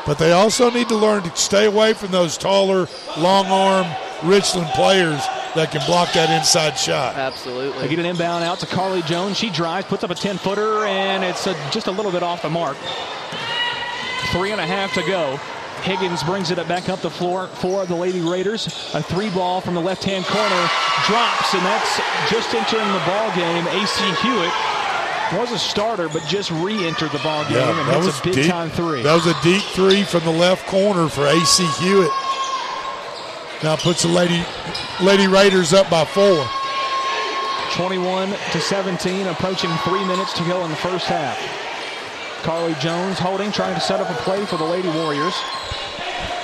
but 0.06 0.18
they 0.18 0.32
also 0.32 0.70
need 0.70 0.88
to 0.88 0.96
learn 0.96 1.22
to 1.22 1.36
stay 1.36 1.66
away 1.66 1.92
from 1.92 2.10
those 2.10 2.36
taller, 2.36 2.88
long 3.16 3.46
arm 3.46 3.86
Richland 4.24 4.68
players 4.70 5.20
that 5.54 5.70
can 5.70 5.84
block 5.86 6.12
that 6.14 6.30
inside 6.30 6.78
shot. 6.78 7.14
Absolutely. 7.16 7.80
They 7.82 7.88
get 7.88 7.98
an 7.98 8.06
inbound 8.06 8.44
out 8.44 8.58
to 8.60 8.66
Carly 8.66 9.02
Jones. 9.02 9.36
She 9.36 9.50
drives, 9.50 9.86
puts 9.86 10.02
up 10.04 10.10
a 10.10 10.14
10 10.14 10.38
footer, 10.38 10.84
and 10.84 11.22
it's 11.24 11.46
a, 11.46 11.54
just 11.70 11.86
a 11.86 11.90
little 11.90 12.12
bit 12.12 12.22
off 12.22 12.42
the 12.42 12.50
mark. 12.50 12.76
Three 14.32 14.50
and 14.52 14.60
a 14.60 14.66
half 14.66 14.94
to 14.94 15.02
go. 15.02 15.36
Higgins 15.82 16.22
brings 16.22 16.50
it 16.50 16.56
back 16.68 16.88
up 16.88 17.00
the 17.00 17.10
floor 17.10 17.48
for 17.48 17.84
the 17.86 17.94
Lady 17.94 18.20
Raiders. 18.20 18.66
A 18.94 19.02
three 19.02 19.28
ball 19.30 19.60
from 19.60 19.74
the 19.74 19.80
left 19.80 20.04
hand 20.04 20.24
corner 20.24 20.68
drops, 21.06 21.52
and 21.52 21.62
that's 21.66 22.00
just 22.30 22.54
entering 22.54 22.86
the 22.92 23.02
ball 23.04 23.28
game. 23.34 23.66
AC 23.68 24.04
Hewitt 24.22 24.52
was 25.38 25.50
a 25.50 25.58
starter, 25.58 26.08
but 26.08 26.22
just 26.28 26.50
re-entered 26.50 27.10
the 27.10 27.18
ball 27.18 27.42
game 27.44 27.54
Yeah, 27.54 27.78
and 27.80 27.88
that 27.88 27.94
hits 27.96 28.06
was 28.06 28.20
a 28.20 28.22
big 28.22 28.34
deep. 28.34 28.46
time 28.50 28.70
three. 28.70 29.02
That 29.02 29.14
was 29.14 29.26
a 29.26 29.34
deep 29.42 29.62
three 29.74 30.04
from 30.04 30.24
the 30.24 30.30
left 30.30 30.66
corner 30.66 31.08
for 31.08 31.26
AC 31.26 31.64
Hewitt. 31.82 32.10
Now 33.62 33.76
puts 33.76 34.02
the 34.02 34.08
Lady 34.08 34.44
Lady 35.00 35.28
Raiders 35.28 35.72
up 35.72 35.88
by 35.88 36.04
four. 36.04 36.48
21 37.74 38.28
to 38.52 38.60
17, 38.60 39.28
approaching 39.28 39.70
three 39.78 40.04
minutes 40.04 40.32
to 40.34 40.44
go 40.44 40.64
in 40.64 40.70
the 40.70 40.76
first 40.76 41.06
half. 41.06 41.38
Carly 42.42 42.74
Jones 42.80 43.18
holding, 43.18 43.50
trying 43.52 43.74
to 43.74 43.80
set 43.80 44.00
up 44.00 44.10
a 44.10 44.14
play 44.22 44.44
for 44.44 44.56
the 44.56 44.64
Lady 44.64 44.88
Warriors. 44.88 45.32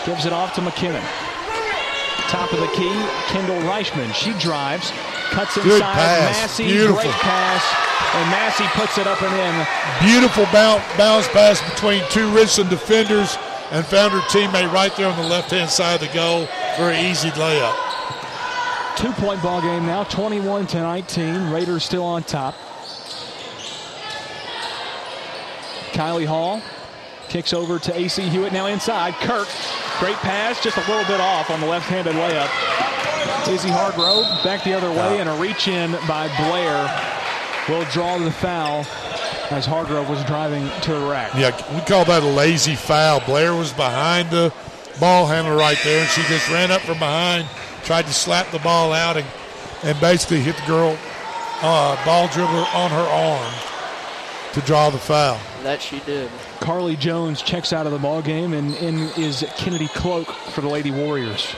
Gives 0.07 0.27
it 0.27 0.33
off 0.33 0.55
to 0.55 0.61
McKinnon. 0.61 1.03
Top 2.31 2.53
of 2.53 2.61
the 2.61 2.69
key, 2.69 2.95
Kendall 3.27 3.61
Reichman. 3.69 4.15
She 4.15 4.33
drives, 4.39 4.93
cuts 5.31 5.57
inside. 5.57 5.81
Massey, 5.81 6.67
Beautiful. 6.67 7.03
great 7.03 7.13
pass, 7.15 7.65
and 8.15 8.31
Massey 8.31 8.65
puts 8.79 8.97
it 8.97 9.07
up 9.07 9.21
and 9.21 9.35
in. 9.35 9.67
Beautiful 10.09 10.45
bounce, 10.53 10.85
bounce 10.97 11.27
pass 11.29 11.61
between 11.69 12.03
two 12.11 12.33
Richland 12.33 12.71
defenders 12.71 13.37
and 13.71 13.85
found 13.85 14.13
her 14.13 14.21
teammate 14.31 14.73
right 14.73 14.95
there 14.97 15.09
on 15.09 15.17
the 15.17 15.29
left 15.29 15.51
hand 15.51 15.69
side 15.69 16.01
of 16.01 16.09
the 16.09 16.15
goal 16.15 16.49
an 16.85 17.05
easy 17.05 17.31
layup. 17.31 17.75
Two 18.97 19.13
point 19.13 19.43
ball 19.43 19.61
game 19.61 19.87
now, 19.87 20.05
21 20.05 20.67
to 20.69 20.79
19. 20.79 21.51
Raiders 21.51 21.85
still 21.85 22.05
on 22.05 22.23
top. 22.25 22.55
Kylie 25.93 26.27
Hall 26.27 26.63
kicks 27.29 27.53
over 27.53 27.79
to 27.79 27.97
AC 27.99 28.23
Hewitt 28.29 28.53
now 28.53 28.67
inside. 28.67 29.15
Kirk, 29.15 29.49
great 29.99 30.17
pass, 30.17 30.63
just 30.63 30.77
a 30.77 30.81
little 30.81 31.05
bit 31.05 31.21
off 31.21 31.51
on 31.51 31.61
the 31.61 31.67
left 31.67 31.89
handed 31.89 32.15
layup. 32.15 32.49
Izzy 33.49 33.69
Hargrove 33.69 34.25
back 34.45 34.65
the 34.65 34.73
other 34.73 34.91
way, 34.91 35.21
and 35.21 35.29
a 35.29 35.35
reach 35.35 35.69
in 35.69 35.93
by 36.07 36.29
Blair 36.37 36.89
will 37.69 37.85
draw 37.91 38.19
the 38.19 38.31
foul 38.31 38.87
as 39.51 39.65
Hargrove 39.65 40.09
was 40.09 40.23
driving 40.25 40.69
to 40.83 40.95
the 40.95 41.07
rack. 41.07 41.33
Yeah, 41.35 41.51
we 41.75 41.81
call 41.85 42.05
that 42.07 42.23
a 42.23 42.27
lazy 42.27 42.75
foul. 42.75 43.21
Blair 43.21 43.55
was 43.55 43.73
behind 43.73 44.31
the 44.31 44.53
ball 44.99 45.27
handler 45.27 45.57
right 45.57 45.79
there, 45.85 46.01
and 46.01 46.09
she 46.11 46.23
just 46.23 46.49
ran 46.51 46.71
up 46.71 46.81
from 46.83 46.99
behind, 46.99 47.49
tried 47.85 48.07
to 48.07 48.13
slap 48.13 48.51
the 48.51 48.59
ball 48.61 48.93
out, 48.93 49.17
and, 49.17 49.27
and 49.83 49.99
basically 50.01 50.41
hit 50.41 50.57
the 50.57 50.67
girl 50.67 50.99
uh, 51.63 52.05
ball 52.05 52.29
dribbler 52.29 52.75
on 52.75 52.91
her 52.91 52.97
arm 52.97 53.55
to 54.53 54.61
draw 54.63 54.91
the 54.91 54.99
foul. 54.99 55.39
That 55.63 55.81
she 55.81 56.01
did. 56.01 56.31
Carly 56.61 56.97
Jones 56.97 57.43
checks 57.43 57.73
out 57.73 57.87
of 57.87 57.93
the 57.93 57.99
ball 57.99 58.23
game, 58.23 58.53
and 58.53 58.75
in 58.77 58.99
is 59.17 59.45
Kennedy 59.57 59.89
Cloak 59.89 60.31
for 60.31 60.61
the 60.61 60.69
Lady 60.69 60.91
Warriors. 60.91 61.55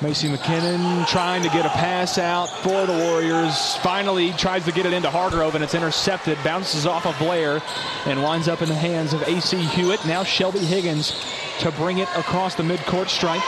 Macy 0.00 0.28
McKinnon 0.28 1.08
trying 1.08 1.42
to 1.42 1.48
get 1.48 1.66
a 1.66 1.70
pass 1.70 2.18
out 2.18 2.46
for 2.46 2.86
the 2.86 2.92
Warriors. 2.92 3.74
Finally 3.78 4.32
tries 4.34 4.64
to 4.64 4.70
get 4.70 4.86
it 4.86 4.92
into 4.92 5.10
Hargrove, 5.10 5.56
and 5.56 5.64
it's 5.64 5.74
intercepted. 5.74 6.38
Bounces 6.44 6.86
off 6.86 7.04
of 7.04 7.18
Blair 7.18 7.60
and 8.06 8.22
winds 8.22 8.46
up 8.46 8.62
in 8.62 8.68
the 8.68 8.76
hands 8.76 9.12
of 9.12 9.22
AC 9.24 9.56
Hewitt. 9.56 10.04
Now 10.06 10.22
Shelby 10.22 10.60
Higgins 10.60 11.20
to 11.60 11.72
bring 11.72 11.98
it 11.98 12.08
across 12.14 12.54
the 12.54 12.62
midcourt 12.62 13.08
stripe 13.08 13.42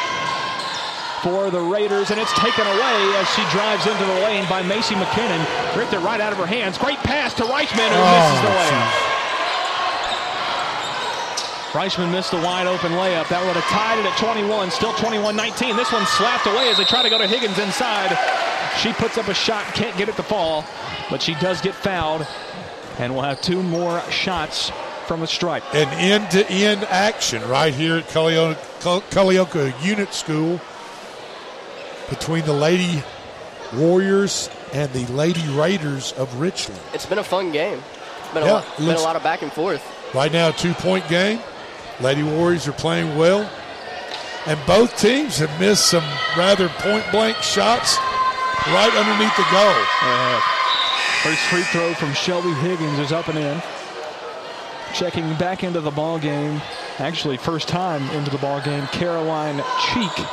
for 1.22 1.50
the 1.50 1.60
Raiders, 1.60 2.10
and 2.10 2.18
it's 2.18 2.32
taken 2.32 2.66
away 2.66 3.14
as 3.14 3.30
she 3.30 3.42
drives 3.50 3.86
into 3.86 4.04
the 4.04 4.20
lane 4.26 4.48
by 4.48 4.60
Macy 4.62 4.96
McKinnon. 4.96 5.76
Ripped 5.76 5.92
it 5.92 6.00
right 6.00 6.20
out 6.20 6.32
of 6.32 6.38
her 6.38 6.46
hands. 6.46 6.78
Great 6.78 6.98
pass 6.98 7.32
to 7.34 7.44
Reichman, 7.44 7.90
who 7.90 8.02
misses 8.02 8.40
the 8.42 8.48
oh, 8.48 8.58
layup. 8.58 9.09
Reichman 11.72 12.10
missed 12.10 12.32
a 12.32 12.36
wide 12.36 12.66
open 12.66 12.92
layup. 12.92 13.28
That 13.28 13.44
would 13.46 13.54
have 13.54 13.64
tied 13.70 13.98
it 13.98 14.04
at 14.06 14.18
21. 14.18 14.70
Still 14.72 14.92
21-19. 14.94 15.76
This 15.76 15.92
one 15.92 16.04
slapped 16.06 16.46
away 16.46 16.68
as 16.68 16.78
they 16.78 16.84
try 16.84 17.02
to 17.02 17.10
go 17.10 17.16
to 17.18 17.28
Higgins 17.28 17.58
inside. 17.58 18.10
She 18.78 18.92
puts 18.92 19.16
up 19.18 19.28
a 19.28 19.34
shot, 19.34 19.64
can't 19.74 19.96
get 19.96 20.08
it 20.08 20.16
to 20.16 20.22
fall, 20.22 20.64
but 21.10 21.22
she 21.22 21.34
does 21.34 21.60
get 21.60 21.74
fouled, 21.74 22.26
and 22.98 23.14
we'll 23.14 23.22
have 23.24 23.40
two 23.40 23.62
more 23.62 24.00
shots 24.10 24.72
from 25.06 25.20
the 25.20 25.26
stripe. 25.26 25.62
An 25.74 25.88
end-to-end 25.98 26.84
action 26.84 27.46
right 27.48 27.74
here 27.74 27.96
at 27.96 28.08
Culleoka, 28.08 28.56
Culleoka 29.10 29.84
Unit 29.84 30.12
School 30.12 30.60
between 32.08 32.44
the 32.44 32.52
Lady 32.52 33.02
Warriors 33.74 34.50
and 34.72 34.92
the 34.92 35.06
Lady 35.12 35.46
Raiders 35.48 36.12
of 36.12 36.40
Richland. 36.40 36.80
It's 36.94 37.06
been 37.06 37.18
a 37.18 37.24
fun 37.24 37.52
game. 37.52 37.80
It's 38.20 38.34
been, 38.34 38.44
Yeah, 38.44 38.50
a, 38.50 38.54
lot, 38.54 38.64
it 38.78 38.78
been 38.78 38.96
a 38.96 39.00
lot 39.00 39.16
of 39.16 39.22
back 39.22 39.42
and 39.42 39.52
forth. 39.52 39.84
Right 40.14 40.32
now, 40.32 40.50
two-point 40.50 41.08
game. 41.08 41.40
Lady 42.00 42.22
Warriors 42.22 42.66
are 42.66 42.72
playing 42.72 43.16
well. 43.16 43.48
And 44.46 44.58
both 44.66 44.98
teams 44.98 45.36
have 45.38 45.60
missed 45.60 45.90
some 45.90 46.04
rather 46.36 46.68
point-blank 46.68 47.36
shots 47.38 47.98
right 48.68 48.92
underneath 48.94 49.36
the 49.36 49.46
goal. 49.50 49.76
Uh-huh. 50.02 50.56
First 51.22 51.42
free 51.50 51.62
throw 51.64 51.92
from 51.92 52.14
Shelby 52.14 52.52
Higgins 52.60 52.98
is 52.98 53.12
up 53.12 53.28
and 53.28 53.38
in. 53.38 53.62
Checking 54.94 55.34
back 55.36 55.62
into 55.62 55.80
the 55.80 55.90
ball 55.90 56.18
game, 56.18 56.62
actually 56.98 57.36
first 57.36 57.68
time 57.68 58.02
into 58.10 58.30
the 58.30 58.38
ball 58.38 58.60
game, 58.62 58.86
Caroline 58.88 59.62
Cheek. 59.92 60.26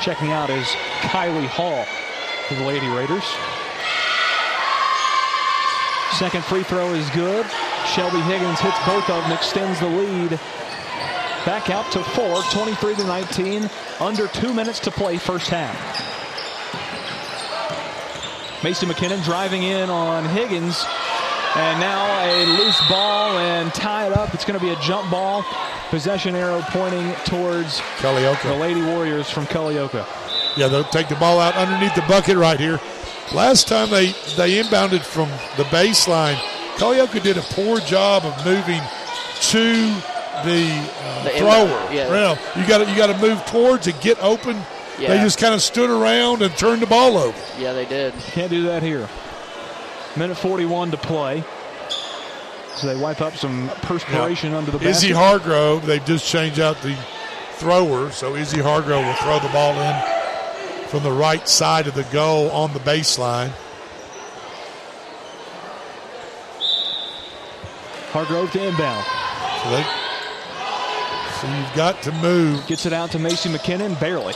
Checking 0.00 0.30
out 0.30 0.50
is 0.50 0.66
Kylie 1.00 1.48
Hall 1.48 1.84
for 2.46 2.54
the 2.54 2.64
Lady 2.64 2.88
Raiders. 2.88 3.24
Second 6.16 6.44
free 6.44 6.62
throw 6.62 6.94
is 6.94 7.10
good. 7.10 7.44
Shelby 7.94 8.20
Higgins 8.22 8.58
hits 8.58 8.76
both 8.86 9.08
of 9.08 9.22
them, 9.22 9.30
extends 9.30 9.78
the 9.78 9.86
lead. 9.86 10.30
Back 11.46 11.70
out 11.70 11.92
to 11.92 12.02
four, 12.02 12.42
23 12.50 12.96
to 12.96 13.04
19. 13.04 13.70
Under 14.00 14.26
two 14.26 14.52
minutes 14.52 14.80
to 14.80 14.90
play 14.90 15.16
first 15.16 15.48
half. 15.48 15.74
Macy 18.64 18.86
McKinnon 18.86 19.22
driving 19.22 19.62
in 19.62 19.90
on 19.90 20.24
Higgins. 20.24 20.84
And 21.54 21.78
now 21.78 22.04
a 22.24 22.46
loose 22.58 22.80
ball 22.88 23.38
and 23.38 23.72
tie 23.72 24.08
it 24.08 24.12
up. 24.16 24.34
It's 24.34 24.44
going 24.44 24.58
to 24.58 24.64
be 24.64 24.72
a 24.72 24.80
jump 24.80 25.08
ball. 25.08 25.44
Possession 25.90 26.34
arrow 26.34 26.62
pointing 26.70 27.12
towards 27.26 27.78
Culleoka. 27.98 28.42
the 28.42 28.56
Lady 28.56 28.82
Warriors 28.82 29.30
from 29.30 29.46
Culleoka. 29.46 30.04
Yeah, 30.56 30.66
they'll 30.66 30.82
take 30.82 31.08
the 31.08 31.14
ball 31.14 31.38
out 31.38 31.54
underneath 31.54 31.94
the 31.94 32.02
bucket 32.08 32.36
right 32.36 32.58
here. 32.58 32.80
Last 33.32 33.68
time 33.68 33.90
they, 33.90 34.06
they 34.36 34.60
inbounded 34.60 35.02
from 35.02 35.28
the 35.56 35.64
baseline, 35.70 36.40
Culleoka 36.76 37.22
did 37.22 37.36
a 37.38 37.42
poor 37.42 37.80
job 37.80 38.24
of 38.24 38.44
moving 38.44 38.80
to 39.40 39.74
the, 40.44 40.66
uh, 41.00 41.24
The 41.24 41.30
thrower. 41.30 41.88
yeah. 41.92 42.08
Well, 42.08 42.38
you 42.56 42.66
got 42.66 42.88
you 42.88 42.96
got 42.96 43.06
to 43.08 43.18
move 43.18 43.44
towards 43.46 43.86
and 43.86 43.98
get 44.00 44.22
open. 44.22 44.56
Yeah. 44.98 45.08
They 45.14 45.18
just 45.22 45.38
kind 45.38 45.54
of 45.54 45.62
stood 45.62 45.90
around 45.90 46.42
and 46.42 46.56
turned 46.56 46.82
the 46.82 46.86
ball 46.86 47.16
over. 47.18 47.38
Yeah, 47.58 47.72
they 47.72 47.84
did. 47.84 48.12
Can't 48.32 48.50
do 48.50 48.64
that 48.64 48.82
here. 48.82 49.08
Minute 50.16 50.36
41 50.36 50.92
to 50.92 50.96
play. 50.96 51.42
So 52.76 52.86
they 52.88 52.96
wipe 53.00 53.20
up 53.20 53.36
some 53.36 53.68
perspiration 53.82 54.52
under 54.54 54.70
the 54.72 54.78
Izzy 54.78 55.12
basket. 55.12 55.14
Hargrove, 55.16 55.86
they've 55.86 56.04
just 56.04 56.26
changed 56.26 56.58
out 56.60 56.80
the 56.82 56.96
thrower, 57.54 58.10
so 58.10 58.34
Izzy 58.34 58.60
Hargrove 58.60 59.04
will 59.04 59.14
throw 59.14 59.38
the 59.40 59.48
ball 59.52 59.72
in 59.80 60.88
from 60.88 61.02
the 61.04 61.12
right 61.12 61.48
side 61.48 61.86
of 61.86 61.94
the 61.94 62.02
goal 62.04 62.50
on 62.50 62.72
the 62.72 62.80
baseline. 62.80 63.50
Hargrove 68.14 68.52
to 68.52 68.62
inbound. 68.62 69.04
So, 69.64 69.70
they, 69.74 69.82
so 71.40 71.58
you've 71.58 71.74
got 71.74 72.00
to 72.04 72.12
move. 72.22 72.64
Gets 72.68 72.86
it 72.86 72.92
out 72.92 73.10
to 73.10 73.18
Macy 73.18 73.48
McKinnon, 73.48 73.98
barely. 73.98 74.34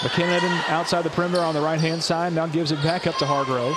McKinnon 0.00 0.68
outside 0.68 1.02
the 1.02 1.10
perimeter 1.10 1.42
on 1.42 1.52
the 1.52 1.60
right 1.60 1.80
hand 1.80 2.00
side. 2.02 2.32
Now 2.32 2.46
gives 2.46 2.70
it 2.70 2.80
back 2.82 3.08
up 3.08 3.16
to 3.16 3.26
Hargrove. 3.26 3.76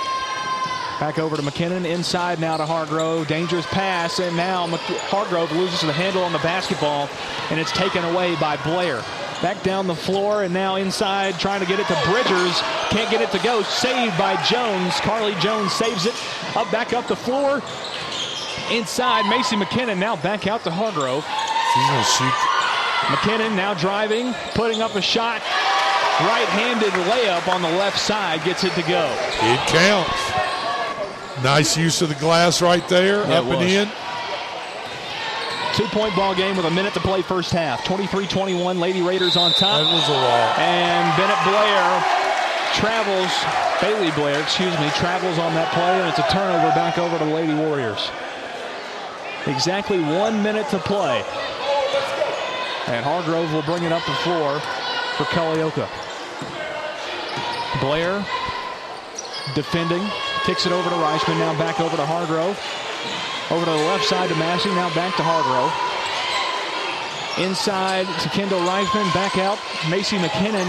Back 1.00 1.18
over 1.18 1.34
to 1.36 1.42
McKinnon. 1.42 1.84
Inside 1.84 2.38
now 2.38 2.56
to 2.56 2.64
Hargrove. 2.64 3.26
Dangerous 3.26 3.66
pass. 3.66 4.20
And 4.20 4.36
now 4.36 4.66
Mc- 4.68 4.80
Hargrove 4.80 5.50
loses 5.50 5.80
the 5.80 5.92
handle 5.92 6.22
on 6.22 6.32
the 6.32 6.38
basketball. 6.38 7.08
And 7.50 7.58
it's 7.58 7.72
taken 7.72 8.04
away 8.04 8.36
by 8.36 8.56
Blair. 8.58 9.02
Back 9.44 9.62
down 9.62 9.86
the 9.86 9.94
floor. 9.94 10.44
And 10.44 10.54
now 10.54 10.76
inside 10.76 11.38
trying 11.38 11.60
to 11.60 11.66
get 11.66 11.78
it 11.78 11.86
to 11.88 12.00
Bridgers. 12.10 12.58
Can't 12.88 13.10
get 13.10 13.20
it 13.20 13.30
to 13.32 13.38
go. 13.44 13.62
Saved 13.62 14.16
by 14.16 14.42
Jones. 14.42 14.94
Carly 15.00 15.34
Jones 15.34 15.70
saves 15.70 16.06
it. 16.06 16.14
Up 16.56 16.70
back 16.72 16.94
up 16.94 17.06
the 17.08 17.14
floor. 17.14 17.60
Inside 18.72 19.28
Macy 19.28 19.56
McKinnon. 19.56 19.98
Now 19.98 20.16
back 20.16 20.46
out 20.46 20.64
to 20.64 20.70
Hargrove. 20.70 21.26
She's 21.74 21.86
going 21.90 22.00
to 22.00 22.10
shoot. 22.10 22.32
McKinnon 23.12 23.54
now 23.54 23.74
driving, 23.74 24.32
putting 24.54 24.80
up 24.80 24.94
a 24.94 25.02
shot. 25.02 25.42
Right-handed 26.20 26.92
layup 27.04 27.46
on 27.52 27.60
the 27.60 27.68
left 27.68 27.98
side 27.98 28.42
gets 28.44 28.64
it 28.64 28.72
to 28.76 28.82
go. 28.88 29.14
It 29.42 29.60
counts. 29.68 31.44
Nice 31.44 31.76
use 31.76 32.00
of 32.00 32.08
the 32.08 32.14
glass 32.14 32.62
right 32.62 32.88
there, 32.88 33.28
Yeah, 33.28 33.40
up 33.40 33.44
and 33.44 33.62
in. 33.62 33.88
Two-point 35.76 36.14
ball 36.14 36.34
game 36.36 36.56
with 36.56 36.66
a 36.66 36.70
minute 36.70 36.94
to 36.94 37.00
play 37.00 37.20
first 37.22 37.50
half. 37.50 37.84
23-21, 37.84 38.78
Lady 38.78 39.02
Raiders 39.02 39.36
on 39.36 39.50
top. 39.52 39.82
That 39.82 39.92
was 39.92 40.08
a 40.08 40.12
lot. 40.12 40.58
And 40.58 41.16
Bennett 41.18 41.42
Blair 41.42 42.24
travels, 42.74 43.32
Bailey 43.82 44.10
Blair, 44.12 44.40
excuse 44.40 44.72
me, 44.78 44.88
travels 44.90 45.36
on 45.38 45.52
that 45.54 45.72
play, 45.74 45.98
and 45.98 46.08
it's 46.08 46.18
a 46.18 46.28
turnover 46.30 46.68
back 46.74 46.98
over 46.98 47.18
to 47.18 47.24
Lady 47.24 47.54
Warriors. 47.54 48.10
Exactly 49.46 50.00
one 50.00 50.42
minute 50.42 50.68
to 50.70 50.78
play. 50.78 51.18
And 52.86 53.04
Hargrove 53.04 53.52
will 53.52 53.62
bring 53.62 53.82
it 53.82 53.90
up 53.90 54.04
the 54.06 54.14
floor 54.22 54.60
for 55.18 55.24
Culleoka. 55.34 55.88
Blair 57.80 58.24
defending, 59.54 60.06
kicks 60.44 60.66
it 60.66 60.72
over 60.72 60.88
to 60.88 60.96
Reichman, 60.96 61.38
now 61.38 61.58
back 61.58 61.80
over 61.80 61.96
to 61.96 62.06
Hargrove. 62.06 62.58
Over 63.50 63.64
to 63.66 63.70
the 63.70 63.76
left 63.92 64.04
side 64.04 64.28
to 64.30 64.34
Massey, 64.36 64.70
now 64.70 64.92
back 64.94 65.14
to 65.16 65.22
Hargrove. 65.22 65.72
Inside 67.44 68.06
to 68.22 68.28
Kendall 68.30 68.60
Reichman, 68.60 69.12
back 69.12 69.36
out. 69.38 69.58
Macy 69.90 70.16
McKinnon 70.18 70.64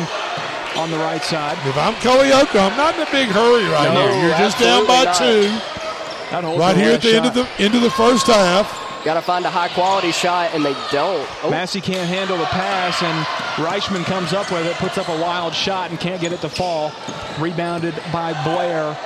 on 0.78 0.90
the 0.92 0.98
right 0.98 1.22
side. 1.24 1.58
If 1.68 1.78
I'm 1.78 1.94
Culleoka, 1.96 2.60
I'm 2.60 2.76
not 2.76 2.96
in 2.96 3.02
a 3.08 3.12
big 3.12 3.30
hurry 3.30 3.64
right 3.70 3.94
No, 3.94 4.08
here. 4.12 4.28
You're 4.28 4.38
just 4.38 4.60
down 4.60 4.86
by 4.88 5.04
not. 5.06 5.16
two. 5.16 5.48
Right 6.60 6.76
here 6.76 6.92
at 6.94 7.02
the 7.02 7.16
end 7.16 7.26
of 7.28 7.34
the 7.34 7.48
end 7.60 7.76
of 7.76 7.82
the 7.82 7.92
first 7.92 8.28
half. 8.28 8.82
Got 9.06 9.14
to 9.14 9.22
find 9.22 9.46
a 9.46 9.50
high 9.52 9.70
quality 9.70 10.12
shot, 10.12 10.50
and 10.56 10.66
they 10.66 10.74
don't. 10.92 11.26
Oh, 11.44 11.50
Massey 11.52 11.80
can't 11.80 12.10
handle 12.10 12.38
the 12.38 12.46
pass, 12.46 13.02
and 13.04 13.26
Reichman 13.64 14.04
comes 14.04 14.34
up 14.34 14.52
with 14.52 14.66
it, 14.66 14.74
puts 14.78 14.98
up 14.98 15.08
a 15.08 15.22
wild 15.22 15.54
shot, 15.54 15.92
and 15.92 16.00
can't 16.00 16.20
get 16.20 16.34
it 16.34 16.42
to 16.42 16.50
fall. 16.50 16.92
Rebounded 17.40 17.94
by 18.12 18.34
Blair. 18.44 18.98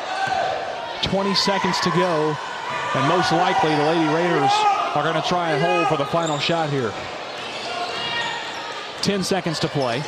20 1.04 1.36
seconds 1.36 1.78
to 1.82 1.90
go, 1.92 2.36
and 2.96 3.08
most 3.08 3.32
likely 3.32 3.76
the 3.76 3.84
Lady 3.84 4.08
Raiders 4.14 4.52
are 4.96 5.04
going 5.04 5.22
to 5.22 5.28
try 5.28 5.52
and 5.52 5.62
hold 5.64 5.88
for 5.88 5.98
the 5.98 6.10
final 6.10 6.40
shot 6.40 6.70
here. 6.70 6.94
10 9.02 9.24
seconds 9.24 9.60
to 9.60 9.68
play, 9.68 10.04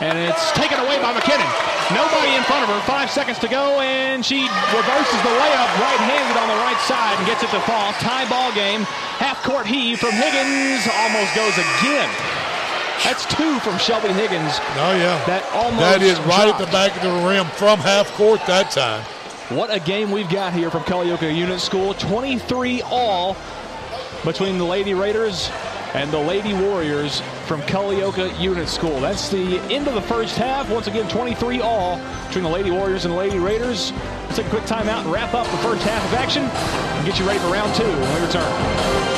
and 0.00 0.16
it's 0.18 0.52
taken 0.52 0.78
away 0.78 1.00
by 1.02 1.12
McKinnon. 1.12 1.48
Nobody 1.90 2.36
in 2.36 2.42
front 2.44 2.62
of 2.62 2.68
her. 2.68 2.80
Five 2.86 3.10
seconds 3.10 3.38
to 3.40 3.48
go, 3.48 3.80
and 3.80 4.24
she 4.24 4.44
reverses 4.44 5.18
the 5.24 5.32
layup 5.32 5.70
right-handed 5.80 6.36
on 6.36 6.48
the 6.48 6.60
right 6.60 6.78
side 6.84 7.16
and 7.16 7.26
gets 7.26 7.42
it 7.42 7.50
to 7.50 7.60
fall. 7.64 7.92
Tie 7.94 8.28
ball 8.28 8.52
game. 8.52 8.82
Half-court 9.16 9.66
heave 9.66 9.98
from 9.98 10.12
Higgins. 10.12 10.84
Almost 11.00 11.34
goes 11.34 11.56
again. 11.56 12.10
That's 13.04 13.24
two 13.26 13.58
from 13.60 13.78
Shelby 13.78 14.12
Higgins. 14.12 14.60
Oh 14.76 14.92
yeah, 14.94 15.16
That 15.26 15.48
almost 15.54 15.78
that 15.80 16.02
is 16.02 16.18
right 16.20 16.48
at 16.48 16.58
the 16.58 16.66
back 16.66 16.94
of 16.96 17.02
the 17.02 17.26
rim 17.26 17.46
from 17.56 17.78
half 17.78 18.12
court 18.14 18.40
that 18.46 18.70
time. 18.70 19.02
What 19.48 19.74
a 19.74 19.80
game 19.80 20.10
we've 20.10 20.28
got 20.28 20.52
here 20.52 20.70
from 20.70 20.82
Culleoka 20.82 21.34
Unit 21.34 21.58
School. 21.58 21.94
23 21.94 22.82
all 22.82 23.34
between 24.22 24.58
the 24.58 24.64
Lady 24.64 24.92
Raiders 24.92 25.50
and 25.94 26.10
the 26.10 26.18
Lady 26.18 26.52
Warriors 26.52 27.22
from 27.46 27.62
Culleoka 27.62 28.38
Unit 28.38 28.68
School. 28.68 29.00
That's 29.00 29.30
the 29.30 29.58
end 29.72 29.88
of 29.88 29.94
the 29.94 30.02
first 30.02 30.36
half. 30.36 30.68
Once 30.68 30.86
again, 30.86 31.08
23 31.08 31.62
all 31.62 31.98
between 32.26 32.44
the 32.44 32.50
Lady 32.50 32.70
Warriors 32.70 33.06
and 33.06 33.14
the 33.14 33.18
Lady 33.18 33.38
Raiders. 33.38 33.90
Let's 34.24 34.36
take 34.36 34.46
a 34.48 34.50
quick 34.50 34.64
timeout 34.64 35.04
and 35.04 35.10
wrap 35.10 35.32
up 35.32 35.46
the 35.46 35.56
first 35.58 35.82
half 35.82 36.04
of 36.04 36.12
action 36.18 36.42
and 36.42 37.06
get 37.06 37.18
you 37.18 37.26
ready 37.26 37.38
for 37.38 37.48
round 37.48 37.74
two 37.74 37.84
when 37.84 38.20
we 38.20 38.26
return. 38.26 39.17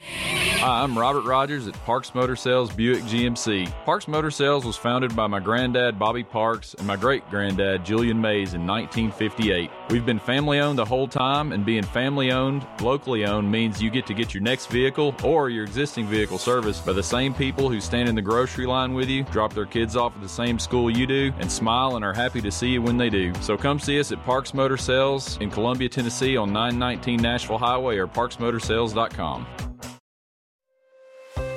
Hi, 0.00 0.82
I'm 0.82 0.98
Robert 0.98 1.24
Rogers 1.24 1.68
at 1.68 1.74
Parks 1.84 2.14
Motor 2.14 2.36
Sales 2.36 2.72
Buick 2.72 3.02
GMC. 3.04 3.70
Parks 3.84 4.08
Motor 4.08 4.30
Sales 4.30 4.64
was 4.64 4.76
founded 4.76 5.14
by 5.14 5.26
my 5.26 5.40
granddad 5.40 5.98
Bobby 5.98 6.24
Parks 6.24 6.74
and 6.74 6.86
my 6.86 6.96
great 6.96 7.28
granddad 7.30 7.84
Julian 7.84 8.20
Mays 8.20 8.54
in 8.54 8.66
1958. 8.66 9.70
We've 9.88 10.04
been 10.04 10.18
family 10.18 10.58
owned 10.58 10.78
the 10.78 10.84
whole 10.84 11.06
time, 11.06 11.52
and 11.52 11.64
being 11.64 11.84
family 11.84 12.32
owned, 12.32 12.66
locally 12.80 13.24
owned 13.24 13.48
means 13.48 13.80
you 13.80 13.88
get 13.88 14.04
to 14.06 14.14
get 14.14 14.34
your 14.34 14.42
next 14.42 14.66
vehicle 14.66 15.14
or 15.22 15.48
your 15.48 15.62
existing 15.62 16.06
vehicle 16.06 16.38
serviced 16.38 16.84
by 16.84 16.92
the 16.92 17.02
same 17.02 17.32
people 17.32 17.68
who 17.68 17.80
stand 17.80 18.08
in 18.08 18.16
the 18.16 18.22
grocery 18.22 18.66
line 18.66 18.94
with 18.94 19.08
you, 19.08 19.22
drop 19.24 19.52
their 19.52 19.64
kids 19.64 19.94
off 19.94 20.16
at 20.16 20.22
the 20.22 20.28
same 20.28 20.58
school 20.58 20.90
you 20.90 21.06
do, 21.06 21.32
and 21.38 21.50
smile 21.50 21.94
and 21.94 22.04
are 22.04 22.12
happy 22.12 22.40
to 22.40 22.50
see 22.50 22.70
you 22.70 22.82
when 22.82 22.96
they 22.96 23.08
do. 23.08 23.32
So 23.40 23.56
come 23.56 23.78
see 23.78 24.00
us 24.00 24.10
at 24.10 24.20
Parks 24.24 24.54
Motor 24.54 24.76
Sales 24.76 25.38
in 25.40 25.52
Columbia, 25.52 25.88
Tennessee 25.88 26.36
on 26.36 26.52
919 26.52 27.22
Nashville 27.22 27.58
Highway 27.58 27.96
or 27.98 28.08
parksmotorsales.com. 28.08 29.46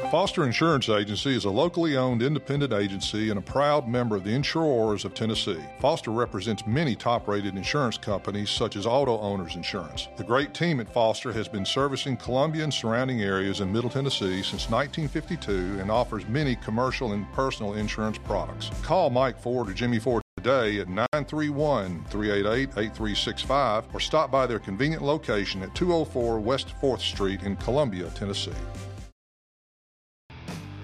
Foster 0.09 0.43
Insurance 0.43 0.89
Agency 0.89 1.35
is 1.35 1.45
a 1.45 1.51
locally 1.51 1.95
owned 1.95 2.23
independent 2.23 2.73
agency 2.73 3.29
and 3.29 3.37
a 3.37 3.43
proud 3.43 3.87
member 3.87 4.15
of 4.15 4.23
the 4.23 4.31
Insurors 4.31 5.05
of 5.05 5.13
Tennessee. 5.13 5.61
Foster 5.79 6.09
represents 6.09 6.65
many 6.65 6.95
top 6.95 7.27
rated 7.27 7.55
insurance 7.55 7.95
companies 7.95 8.49
such 8.49 8.75
as 8.75 8.87
Auto 8.87 9.19
Owners 9.19 9.55
Insurance. 9.55 10.07
The 10.17 10.23
great 10.23 10.55
team 10.55 10.79
at 10.79 10.91
Foster 10.91 11.31
has 11.33 11.47
been 11.47 11.63
servicing 11.63 12.17
Columbia 12.17 12.63
and 12.63 12.73
surrounding 12.73 13.21
areas 13.21 13.59
in 13.59 13.71
Middle 13.71 13.91
Tennessee 13.91 14.41
since 14.41 14.67
1952 14.71 15.79
and 15.79 15.91
offers 15.91 16.27
many 16.27 16.55
commercial 16.55 17.13
and 17.13 17.31
personal 17.33 17.75
insurance 17.75 18.17
products. 18.17 18.71
Call 18.81 19.11
Mike 19.11 19.39
Ford 19.39 19.69
or 19.69 19.73
Jimmy 19.73 19.99
Ford 19.99 20.23
today 20.37 20.79
at 20.79 20.87
931 20.87 22.03
388 22.09 22.69
8365 22.69 23.83
or 23.93 23.99
stop 23.99 24.31
by 24.31 24.47
their 24.47 24.57
convenient 24.57 25.03
location 25.03 25.61
at 25.61 25.75
204 25.75 26.39
West 26.39 26.73
4th 26.81 27.01
Street 27.01 27.43
in 27.43 27.55
Columbia, 27.57 28.09
Tennessee. 28.15 28.49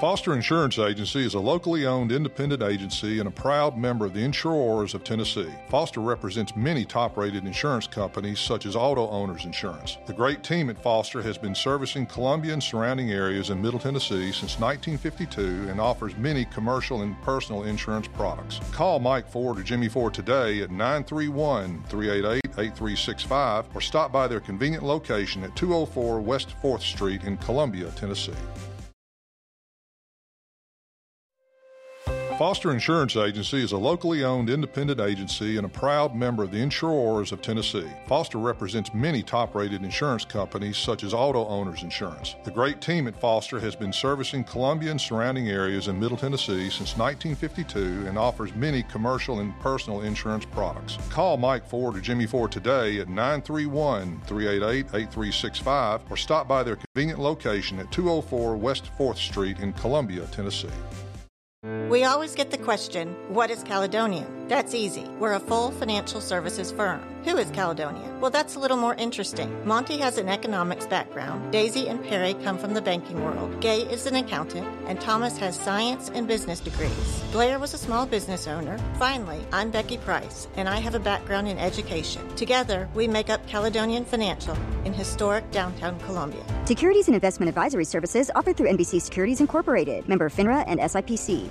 Foster 0.00 0.32
Insurance 0.32 0.78
Agency 0.78 1.26
is 1.26 1.34
a 1.34 1.38
locally 1.38 1.84
owned 1.84 2.10
independent 2.10 2.62
agency 2.62 3.18
and 3.18 3.28
a 3.28 3.30
proud 3.30 3.76
member 3.76 4.06
of 4.06 4.14
the 4.14 4.24
Insurors 4.24 4.94
of 4.94 5.04
Tennessee. 5.04 5.52
Foster 5.68 6.00
represents 6.00 6.56
many 6.56 6.86
top 6.86 7.18
rated 7.18 7.44
insurance 7.44 7.86
companies 7.86 8.40
such 8.40 8.64
as 8.64 8.74
Auto 8.74 9.10
Owners 9.10 9.44
Insurance. 9.44 9.98
The 10.06 10.14
great 10.14 10.42
team 10.42 10.70
at 10.70 10.82
Foster 10.82 11.20
has 11.20 11.36
been 11.36 11.54
servicing 11.54 12.06
Columbia 12.06 12.54
and 12.54 12.62
surrounding 12.62 13.10
areas 13.10 13.50
in 13.50 13.60
Middle 13.60 13.78
Tennessee 13.78 14.32
since 14.32 14.58
1952 14.58 15.68
and 15.68 15.78
offers 15.78 16.16
many 16.16 16.46
commercial 16.46 17.02
and 17.02 17.20
personal 17.20 17.64
insurance 17.64 18.08
products. 18.08 18.58
Call 18.72 19.00
Mike 19.00 19.28
Ford 19.30 19.58
or 19.58 19.62
Jimmy 19.62 19.90
Ford 19.90 20.14
today 20.14 20.62
at 20.62 20.70
931 20.70 21.84
388 21.90 22.40
8365 22.58 23.66
or 23.74 23.82
stop 23.82 24.10
by 24.10 24.26
their 24.26 24.40
convenient 24.40 24.82
location 24.82 25.44
at 25.44 25.54
204 25.56 26.22
West 26.22 26.54
4th 26.62 26.80
Street 26.80 27.24
in 27.24 27.36
Columbia, 27.36 27.90
Tennessee. 27.96 28.32
Foster 32.40 32.72
Insurance 32.72 33.16
Agency 33.16 33.62
is 33.62 33.72
a 33.72 33.76
locally 33.76 34.24
owned 34.24 34.48
independent 34.48 34.98
agency 34.98 35.58
and 35.58 35.66
a 35.66 35.68
proud 35.68 36.16
member 36.16 36.42
of 36.42 36.50
the 36.50 36.56
Insurors 36.56 37.32
of 37.32 37.42
Tennessee. 37.42 37.86
Foster 38.06 38.38
represents 38.38 38.94
many 38.94 39.22
top 39.22 39.54
rated 39.54 39.84
insurance 39.84 40.24
companies 40.24 40.78
such 40.78 41.04
as 41.04 41.12
Auto 41.12 41.46
Owners 41.48 41.82
Insurance. 41.82 42.36
The 42.44 42.50
great 42.50 42.80
team 42.80 43.06
at 43.08 43.20
Foster 43.20 43.60
has 43.60 43.76
been 43.76 43.92
servicing 43.92 44.42
Columbia 44.42 44.90
and 44.90 44.98
surrounding 44.98 45.50
areas 45.50 45.88
in 45.88 46.00
Middle 46.00 46.16
Tennessee 46.16 46.70
since 46.70 46.96
1952 46.96 48.06
and 48.08 48.16
offers 48.16 48.54
many 48.54 48.84
commercial 48.84 49.40
and 49.40 49.52
personal 49.60 50.00
insurance 50.00 50.46
products. 50.46 50.96
Call 51.10 51.36
Mike 51.36 51.68
Ford 51.68 51.94
or 51.94 52.00
Jimmy 52.00 52.24
Ford 52.24 52.50
today 52.50 53.00
at 53.00 53.10
931 53.10 54.18
388 54.24 54.86
8365 54.94 56.00
or 56.08 56.16
stop 56.16 56.48
by 56.48 56.62
their 56.62 56.76
convenient 56.76 57.20
location 57.20 57.78
at 57.78 57.92
204 57.92 58.56
West 58.56 58.90
4th 58.98 59.18
Street 59.18 59.58
in 59.58 59.74
Columbia, 59.74 60.24
Tennessee. 60.32 60.70
We 61.62 62.04
always 62.04 62.34
get 62.34 62.50
the 62.50 62.56
question, 62.56 63.14
what 63.28 63.50
is 63.50 63.62
Caledonia? 63.64 64.26
That's 64.48 64.74
easy. 64.74 65.04
We're 65.18 65.34
a 65.34 65.40
full 65.40 65.72
financial 65.72 66.22
services 66.22 66.72
firm. 66.72 67.02
Who 67.24 67.36
is 67.36 67.50
Caledonia? 67.50 68.16
Well, 68.18 68.30
that's 68.30 68.54
a 68.54 68.58
little 68.58 68.78
more 68.78 68.94
interesting. 68.94 69.66
Monty 69.66 69.98
has 69.98 70.16
an 70.16 70.30
economics 70.30 70.86
background. 70.86 71.52
Daisy 71.52 71.86
and 71.86 72.02
Perry 72.02 72.32
come 72.32 72.56
from 72.56 72.72
the 72.72 72.80
banking 72.80 73.22
world. 73.22 73.60
Gay 73.60 73.82
is 73.82 74.06
an 74.06 74.16
accountant, 74.16 74.66
and 74.86 74.98
Thomas 74.98 75.36
has 75.36 75.54
science 75.54 76.10
and 76.14 76.26
business 76.26 76.60
degrees. 76.60 77.22
Blair 77.30 77.58
was 77.58 77.74
a 77.74 77.78
small 77.78 78.06
business 78.06 78.46
owner. 78.46 78.78
Finally, 78.98 79.44
I'm 79.52 79.70
Becky 79.70 79.98
Price, 79.98 80.48
and 80.56 80.66
I 80.66 80.80
have 80.80 80.94
a 80.94 80.98
background 80.98 81.46
in 81.46 81.58
education. 81.58 82.26
Together, 82.36 82.88
we 82.94 83.06
make 83.06 83.28
up 83.28 83.46
Caledonian 83.46 84.06
Financial 84.06 84.56
in 84.86 84.94
historic 84.94 85.50
downtown 85.50 86.00
Columbia. 86.00 86.42
Securities 86.64 87.06
and 87.08 87.14
investment 87.14 87.50
advisory 87.50 87.84
services 87.84 88.30
offered 88.34 88.56
through 88.56 88.70
NBC 88.70 89.00
Securities 89.02 89.42
Incorporated, 89.42 90.08
member 90.08 90.30
FINRA 90.30 90.64
and 90.66 90.80
SIPC. 90.80 91.50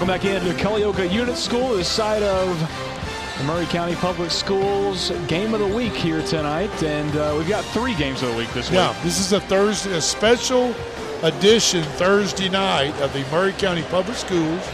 Welcome 0.00 0.18
back 0.18 0.24
into 0.24 0.54
Culleoka 0.54 1.12
Unit 1.12 1.36
School, 1.36 1.76
the 1.76 1.84
site 1.84 2.22
of 2.22 2.58
the 3.36 3.44
Maury 3.44 3.66
County 3.66 3.94
Public 3.96 4.30
Schools 4.30 5.10
game 5.28 5.52
of 5.52 5.60
the 5.60 5.66
week 5.66 5.92
here 5.92 6.22
tonight, 6.22 6.82
and 6.82 7.14
uh, 7.14 7.34
we've 7.36 7.46
got 7.46 7.62
three 7.66 7.94
games 7.96 8.22
of 8.22 8.30
the 8.30 8.36
week 8.38 8.50
this 8.54 8.70
week. 8.70 8.76
Yeah, 8.76 8.98
this 9.02 9.20
is 9.20 9.34
a 9.34 9.40
Thursday, 9.40 9.92
a 9.92 10.00
special 10.00 10.74
edition 11.22 11.82
Thursday 11.82 12.48
night 12.48 12.98
of 13.02 13.12
the 13.12 13.26
Maury 13.30 13.52
County 13.52 13.82
Public 13.82 14.16
Schools 14.16 14.66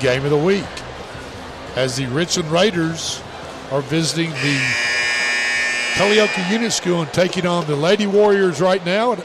game 0.00 0.24
of 0.24 0.30
the 0.30 0.38
week, 0.38 0.64
as 1.76 1.96
the 1.96 2.06
Richland 2.06 2.50
Raiders 2.50 3.22
are 3.72 3.82
visiting 3.82 4.30
the 4.30 4.58
Culleoka 5.96 6.50
Unit 6.50 6.72
School 6.72 7.02
and 7.02 7.12
taking 7.12 7.44
on 7.44 7.66
the 7.66 7.76
Lady 7.76 8.06
Warriors 8.06 8.58
right 8.58 8.82
now. 8.86 9.18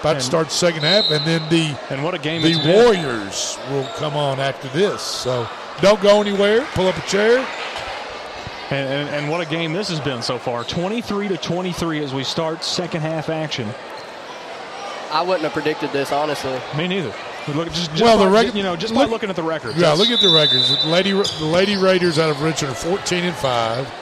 About 0.00 0.12
And- 0.12 0.20
to 0.20 0.24
start 0.26 0.50
second 0.50 0.82
half, 0.82 1.10
and 1.10 1.24
then 1.26 1.42
the 1.50 1.76
and 1.90 2.02
what 2.02 2.14
a 2.14 2.18
game 2.18 2.42
the 2.42 2.48
it's 2.50 2.58
been. 2.58 2.84
Warriors 2.84 3.58
will 3.70 3.86
come 3.96 4.16
on 4.16 4.40
after 4.40 4.68
this. 4.68 5.02
So 5.02 5.46
don't 5.82 6.00
go 6.00 6.20
anywhere. 6.20 6.66
Pull 6.74 6.88
up 6.88 6.96
a 6.96 7.06
chair. 7.06 7.46
And, 8.70 8.88
and, 8.88 9.08
and 9.08 9.28
what 9.30 9.40
a 9.40 9.46
game 9.46 9.72
this 9.72 9.88
has 9.88 9.98
been 9.98 10.22
so 10.22 10.38
far 10.38 10.62
23 10.62 11.26
to 11.28 11.36
23 11.36 12.04
as 12.04 12.14
we 12.14 12.22
start 12.22 12.62
second 12.62 13.00
half 13.02 13.28
action. 13.28 13.68
I 15.10 15.22
wouldn't 15.22 15.42
have 15.42 15.52
predicted 15.52 15.90
this, 15.90 16.12
honestly. 16.12 16.56
Me 16.76 16.86
neither. 16.86 17.12
Look, 17.48 17.66
just, 17.72 17.90
just 17.90 18.02
Well, 18.02 18.16
the 18.18 18.26
by, 18.26 18.44
rec- 18.44 18.54
you 18.54 18.62
know, 18.62 18.76
just 18.76 18.94
by 18.94 19.06
looking 19.06 19.28
at 19.28 19.34
the 19.34 19.42
records. 19.42 19.76
Yeah, 19.76 19.92
look 19.92 20.08
at 20.10 20.20
the 20.20 20.28
records. 20.32 20.82
The 20.84 20.88
Lady 20.88 21.10
the 21.10 21.44
Lady 21.46 21.76
Raiders 21.76 22.18
out 22.18 22.30
of 22.30 22.40
Richmond 22.42 22.72
are 22.74 22.76
14 22.76 23.24
and 23.24 23.34
five, 23.36 23.92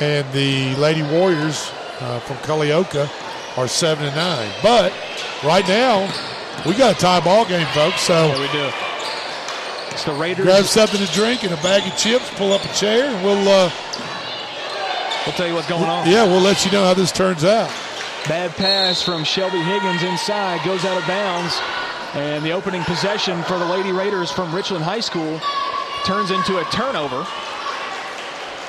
and 0.00 0.30
the 0.32 0.74
Lady 0.76 1.02
Warriors 1.04 1.72
uh, 2.00 2.20
from 2.20 2.36
Culleoka 2.38 3.08
are 3.56 3.68
seven 3.68 4.06
and 4.06 4.16
nine. 4.16 4.50
But 4.62 4.92
right 5.44 5.66
now, 5.68 6.10
we 6.66 6.74
got 6.74 6.96
a 6.96 6.98
tie 6.98 7.20
ball 7.20 7.44
game, 7.46 7.66
folks. 7.68 8.00
So 8.02 8.28
Yeah, 8.28 8.40
we 8.40 8.48
do. 8.52 8.70
It's 9.92 10.04
the 10.04 10.12
Raiders. 10.14 10.44
grab 10.44 10.64
something 10.64 11.04
to 11.04 11.12
drink 11.12 11.44
and 11.44 11.52
a 11.52 11.56
bag 11.58 11.86
of 11.90 11.98
chips. 11.98 12.30
Pull 12.36 12.52
up 12.52 12.64
a 12.64 12.72
chair, 12.74 13.04
and 13.06 13.24
we'll 13.24 13.46
uh, 13.48 13.70
We'll 15.26 15.34
tell 15.36 15.46
you 15.46 15.54
what's 15.54 15.68
going 15.68 15.84
on. 15.84 16.08
yeah, 16.10 16.24
we'll 16.24 16.40
let 16.40 16.64
you 16.64 16.72
know 16.72 16.82
how 16.84 16.94
this 16.94 17.12
turns 17.12 17.44
out. 17.44 17.68
Bad 18.26 18.50
pass 18.52 19.02
from 19.02 19.22
Shelby 19.22 19.58
Higgins 19.62 20.02
inside, 20.02 20.64
goes 20.64 20.84
out 20.84 21.00
of 21.00 21.06
bounds. 21.06 21.60
And 22.14 22.44
the 22.44 22.50
opening 22.52 22.82
possession 22.84 23.42
for 23.44 23.58
the 23.58 23.64
Lady 23.64 23.92
Raiders 23.92 24.30
from 24.30 24.52
Richland 24.54 24.82
High 24.84 25.00
School 25.00 25.40
turns 26.04 26.30
into 26.30 26.58
a 26.58 26.64
turnover. 26.72 27.24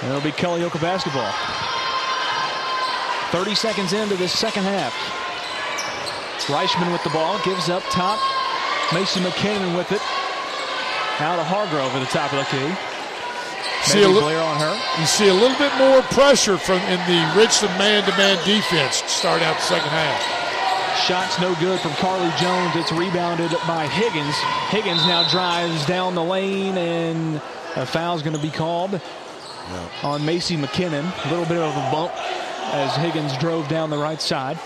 And 0.01 0.09
it'll 0.11 0.21
be 0.21 0.31
Culleoka 0.31 0.79
basketball. 0.79 1.31
30 3.33 3.55
seconds 3.55 3.93
into 3.93 4.15
this 4.15 4.31
second 4.31 4.61
half. 4.61 4.93
Reichman 6.45 6.93
with 6.93 7.01
the 7.01 7.09
ball, 7.09 7.41
gives 7.43 7.67
up 7.67 7.81
top. 7.89 8.21
Macy 8.93 9.21
McKinnon 9.21 9.75
with 9.75 9.91
it. 9.91 10.01
Out 11.17 11.41
of 11.41 11.47
Hargrove 11.49 11.89
at 11.97 11.99
the 12.05 12.13
top 12.13 12.29
of 12.29 12.37
the 12.37 12.45
key. 12.53 12.69
See 13.89 14.03
a 14.03 14.07
Blair 14.07 14.37
on 14.37 14.57
her. 14.61 14.77
You 15.01 15.07
see 15.07 15.29
a 15.29 15.33
little 15.33 15.57
bit 15.57 15.73
more 15.81 16.03
pressure 16.13 16.59
from 16.59 16.77
in 16.85 17.01
the 17.09 17.25
Richland 17.33 17.73
man-to-man 17.79 18.37
defense 18.45 19.01
to 19.01 19.09
start 19.09 19.41
out 19.41 19.55
the 19.55 19.65
second 19.65 19.89
half. 19.89 21.01
Shots 21.01 21.41
no 21.41 21.55
good 21.55 21.79
from 21.79 21.93
Carly 21.93 22.29
Jones. 22.37 22.75
It's 22.75 22.91
rebounded 22.91 23.49
by 23.65 23.87
Higgins. 23.87 24.35
Higgins 24.69 25.01
now 25.07 25.27
drives 25.31 25.87
down 25.87 26.13
the 26.13 26.23
lane, 26.23 26.77
and 26.77 27.41
a 27.77 27.85
foul's 27.87 28.21
going 28.21 28.35
to 28.35 28.41
be 28.41 28.51
called 28.51 29.01
on 30.03 30.23
Macy 30.23 30.55
McKinnon. 30.55 31.09
A 31.25 31.29
little 31.31 31.45
bit 31.45 31.57
of 31.57 31.75
a 31.75 31.91
bump 31.91 32.13
as 32.73 32.95
Higgins 32.95 33.37
drove 33.37 33.67
down 33.67 33.89
the 33.89 33.97
right 33.97 34.21
side. 34.21 34.59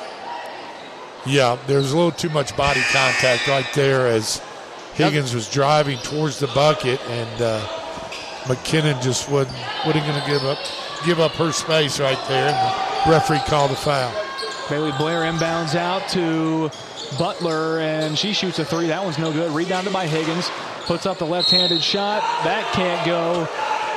Yeah, 1.26 1.58
there's 1.68 1.92
a 1.92 1.96
little 1.96 2.12
too 2.12 2.30
much 2.30 2.56
body 2.56 2.82
contact 2.92 3.48
right 3.48 3.68
there 3.74 4.08
as 4.08 4.42
Higgins 4.94 5.36
was 5.36 5.50
driving 5.50 5.98
towards 6.00 6.40
the 6.40 6.48
bucket, 6.48 7.02
and 7.10 7.42
uh, 7.42 7.60
McKinnon 8.46 9.02
just 9.02 9.30
wasn't 9.30 9.58
wasn't 9.86 10.06
going 10.06 10.22
to 10.22 10.28
give 10.28 10.44
up 10.44 10.58
give 11.06 11.20
up 11.20 11.34
her 11.34 11.52
space 11.52 12.00
right 12.00 12.20
there. 12.28 12.50
And 12.50 13.06
the 13.06 13.12
referee 13.12 13.42
called 13.46 13.72
a 13.72 13.76
foul. 13.76 14.12
Bailey 14.70 14.92
Blair 14.98 15.22
inbounds 15.22 15.76
out 15.76 16.08
to 16.10 16.72
Butler, 17.18 17.80
and 17.80 18.18
she 18.18 18.34
shoots 18.34 18.60
a 18.60 18.66
three. 18.66 18.88
That 18.88 19.04
one's 19.04 19.18
no 19.18 19.32
good. 19.32 19.52
Rebounded 19.52 19.94
by 19.94 20.08
Higgins. 20.08 20.50
Puts 20.86 21.06
up 21.06 21.18
the 21.18 21.26
left-handed 21.26 21.82
shot. 21.84 22.22
That 22.44 22.66
can't 22.74 23.06
go. 23.06 23.48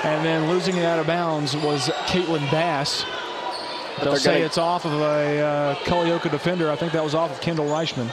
And 0.02 0.24
then 0.24 0.48
losing 0.48 0.76
it 0.76 0.84
out 0.84 0.98
of 0.98 1.06
bounds 1.06 1.56
was 1.56 1.88
Caitlin 2.06 2.50
Bass. 2.50 3.04
But 4.01 4.05
They'll 4.11 4.16
say 4.16 4.32
gonna- 4.34 4.44
it's 4.46 4.59
off 4.59 4.84
of 4.84 4.92
a 4.92 5.40
uh, 5.40 5.74
Culleoka 5.84 6.30
defender. 6.30 6.70
I 6.70 6.76
think 6.76 6.92
that 6.92 7.05
was 7.05 7.14
off 7.14 7.30
of 7.30 7.40
Kendall 7.40 7.66
Reichman. 7.66 8.09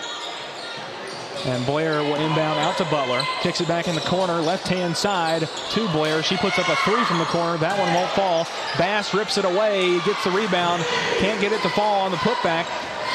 And 1.46 1.66
Blair 1.66 2.02
will 2.04 2.16
inbound 2.16 2.60
out 2.60 2.78
to 2.78 2.86
Butler. 2.86 3.22
Kicks 3.42 3.62
it 3.62 3.68
back 3.68 3.88
in 3.88 3.96
the 3.96 4.02
corner, 4.02 4.34
left 4.42 4.68
hand 4.68 4.98
side 4.98 5.48
to 5.72 5.88
Blair. 5.90 6.22
She 6.24 6.36
puts 6.36 6.58
up 6.60 6.68
a 6.68 6.76
three 6.78 7.02
from 7.06 7.20
the 7.20 7.26
corner. 7.26 7.58
That 7.58 7.78
one 7.80 7.94
won't 7.94 8.10
fall. 8.12 8.46
Bass 8.78 9.14
rips 9.14 9.38
it 9.38 9.46
away, 9.46 10.00
gets 10.04 10.24
the 10.24 10.32
rebound, 10.32 10.84
can't 11.20 11.40
get 11.40 11.52
it 11.54 11.62
to 11.62 11.70
fall 11.70 12.02
on 12.02 12.12
the 12.12 12.18
putback. 12.18 12.66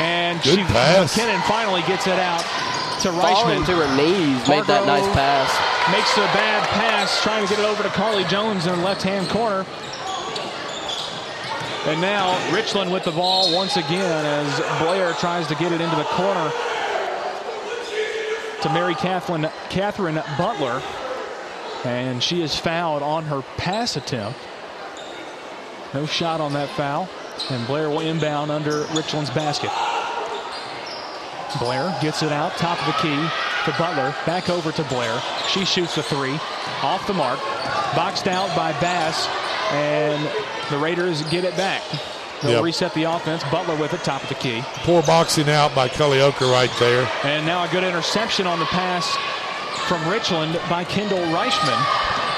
And 0.00 0.40
Good 0.42 0.60
she, 0.60 0.64
pass. 0.64 1.18
McKinnon 1.18 1.42
finally 1.44 1.82
gets 1.82 2.06
it 2.06 2.18
out 2.18 2.40
to 3.02 3.10
Falling 3.12 3.58
Reichman. 3.60 3.66
to 3.66 3.74
her 3.84 3.96
knees, 3.96 4.48
made 4.48 4.64
that 4.64 4.86
nice 4.86 5.04
pass. 5.12 5.50
Makes 5.90 6.16
a 6.16 6.24
bad 6.32 6.62
pass, 6.70 7.20
trying 7.22 7.42
to 7.46 7.50
get 7.52 7.58
it 7.58 7.66
over 7.66 7.82
to 7.82 7.90
Carly 7.90 8.24
Jones 8.24 8.64
in 8.66 8.72
the 8.78 8.84
left 8.84 9.02
hand 9.02 9.28
corner. 9.28 9.66
And 11.84 12.00
now 12.00 12.54
Richland 12.54 12.92
with 12.92 13.04
the 13.04 13.10
ball 13.10 13.52
once 13.52 13.76
again 13.76 14.24
as 14.24 14.80
Blair 14.80 15.12
tries 15.14 15.48
to 15.48 15.56
get 15.56 15.72
it 15.72 15.80
into 15.80 15.96
the 15.96 16.04
corner 16.04 16.52
to 18.62 18.72
Mary 18.72 18.94
Catherine, 18.94 19.50
Catherine 19.68 20.22
Butler. 20.38 20.80
And 21.84 22.22
she 22.22 22.42
is 22.42 22.56
fouled 22.56 23.02
on 23.02 23.24
her 23.24 23.42
pass 23.56 23.96
attempt. 23.96 24.38
No 25.92 26.06
shot 26.06 26.40
on 26.40 26.52
that 26.52 26.68
foul. 26.70 27.08
And 27.50 27.66
Blair 27.66 27.90
will 27.90 28.00
inbound 28.00 28.52
under 28.52 28.84
Richland's 28.94 29.30
basket. 29.30 29.70
Blair 31.58 31.94
gets 32.00 32.22
it 32.22 32.30
out, 32.30 32.52
top 32.52 32.78
of 32.80 32.86
the 32.86 33.00
key 33.02 33.28
to 33.64 33.76
Butler. 33.76 34.14
Back 34.24 34.48
over 34.48 34.70
to 34.70 34.84
Blair. 34.84 35.20
She 35.48 35.64
shoots 35.64 35.96
a 35.96 36.02
three. 36.02 36.38
Off 36.82 37.04
the 37.08 37.14
mark. 37.14 37.40
Boxed 37.96 38.28
out 38.28 38.54
by 38.56 38.72
Bass. 38.80 39.26
And 39.72 40.28
the 40.70 40.78
Raiders 40.78 41.22
get 41.30 41.44
it 41.44 41.56
back. 41.56 41.82
They'll 42.42 42.52
Yep. 42.52 42.62
reset 42.64 42.94
the 42.94 43.04
offense. 43.04 43.42
Butler 43.50 43.76
with 43.76 43.94
it, 43.94 44.02
top 44.04 44.22
of 44.22 44.28
the 44.28 44.34
key. 44.34 44.62
Poor 44.84 45.00
boxing 45.02 45.48
out 45.48 45.74
by 45.74 45.88
Culleoka 45.88 46.50
right 46.52 46.70
there. 46.78 47.08
And 47.24 47.46
now 47.46 47.62
a 47.64 47.68
good 47.68 47.84
interception 47.84 48.46
on 48.46 48.58
the 48.58 48.66
pass 48.66 49.06
from 49.86 50.06
Richland 50.08 50.58
by 50.68 50.84
Kendall 50.84 51.20
Reichman. 51.26 51.78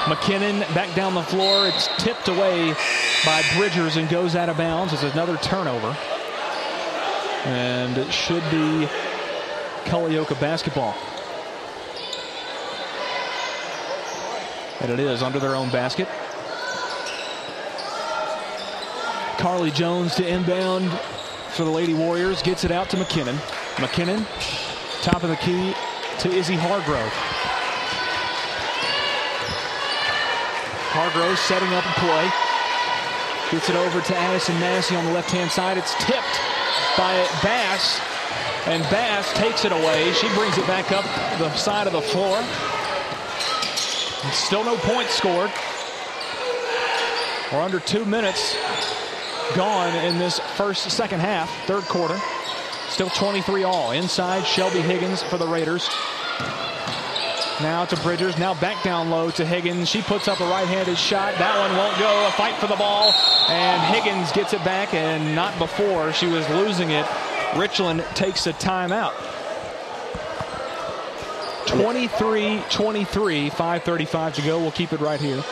McKinnon 0.05 0.61
back 0.75 0.95
down 0.95 1.15
the 1.15 1.23
floor. 1.23 1.67
It's 1.67 1.89
tipped 1.97 2.29
away 2.29 2.75
by 3.25 3.43
Bridgers 3.57 3.97
and 3.97 4.09
goes 4.11 4.37
out 4.37 4.51
of 4.51 4.59
bounds. 4.59 4.93
It's 4.93 5.03
another 5.03 5.39
turnover. 5.39 5.97
And 7.47 7.97
it 7.97 8.13
should 8.13 8.43
be 8.51 8.87
Culleoka 9.87 10.39
basketball. 10.39 10.95
And 14.81 14.91
it 14.93 15.01
is 15.01 15.23
under 15.23 15.39
their 15.39 15.55
own 15.55 15.71
basket. 15.71 16.07
Carly 19.39 19.71
Jones 19.71 20.15
to 20.17 20.27
inbound 20.27 20.91
for 21.51 21.65
the 21.65 21.71
Lady 21.71 21.95
Warriors. 21.95 22.43
Gets 22.43 22.65
it 22.65 22.71
out 22.71 22.91
to 22.91 22.97
McKinnon. 22.97 23.37
McKinnon, 23.77 24.25
top 25.03 25.23
of 25.23 25.31
the 25.31 25.37
key 25.37 25.75
to 26.21 26.29
Izzy 26.31 26.55
Hargrove. 26.55 27.13
Hargrove 30.95 31.39
setting 31.39 31.73
up 31.75 31.85
a 31.85 31.95
play. 32.01 32.31
Gets 33.51 33.69
it 33.69 33.77
over 33.77 34.01
to 34.01 34.17
Addison 34.17 34.59
Massey 34.61 34.97
on 34.97 35.05
the 35.05 35.13
left-hand 35.13 35.51
side. 35.51 35.77
It's 35.77 35.95
tipped 36.05 36.41
by 36.97 37.15
Bass. 37.43 38.01
And 38.67 38.83
Bass 38.91 39.33
takes 39.35 39.65
it 39.65 39.73
away. 39.73 40.13
She 40.15 40.29
brings 40.35 40.57
it 40.57 40.67
back 40.67 40.93
up 40.93 41.05
the 41.39 41.55
side 41.55 41.87
of 41.87 41.93
the 41.93 42.01
floor. 42.01 42.43
Still 44.33 44.65
no 44.65 44.77
points 44.79 45.15
scored. 45.15 45.51
We're 47.53 47.61
under 47.61 47.81
two 47.81 48.05
minutes 48.05 48.57
gone 49.55 49.95
in 50.05 50.19
this 50.19 50.39
first 50.57 50.91
second 50.91 51.21
half, 51.21 51.51
third 51.67 51.85
quarter. 51.85 52.19
Still 52.89 53.11
23 53.11 53.65
all. 53.65 53.93
Inside, 53.93 54.45
Shelby 54.45 54.81
Higgins 54.81 55.23
for 55.23 55.39
the 55.39 55.47
Raiders. 55.47 55.89
Now 57.61 57.85
to 57.85 57.97
Bridgers. 58.03 58.37
Now 58.37 58.55
back 58.55 58.83
down 58.83 59.11
low 59.11 59.31
to 59.33 59.45
Higgins. 59.45 59.89
She 59.89 60.03
puts 60.03 60.27
up 60.27 60.41
a 60.41 60.45
right-handed 60.45 60.99
shot. 60.99 61.35
That 61.39 61.59
one 61.59 61.77
won't 61.77 61.97
go. 61.99 62.27
A 62.27 62.33
fight 62.33 62.55
for 62.57 62.67
the 62.67 62.77
ball. 62.77 63.15
And 63.49 63.81
Higgins 63.95 64.33
gets 64.33 64.53
it 64.53 64.65
back, 64.65 64.93
and 64.93 65.35
not 65.35 65.57
before. 65.59 66.13
She 66.13 66.27
was 66.27 66.49
losing 66.51 66.91
it. 66.91 67.07
Richland 67.57 68.05
takes 68.15 68.47
a 68.47 68.53
timeout. 68.53 69.13
23-23, 71.67 73.51
5.35 73.51 74.35
to 74.35 74.43
go. 74.43 74.59
We'll 74.59 74.73
keep 74.73 74.93
it 74.93 75.01
right 75.01 75.21
here. 75.21 75.43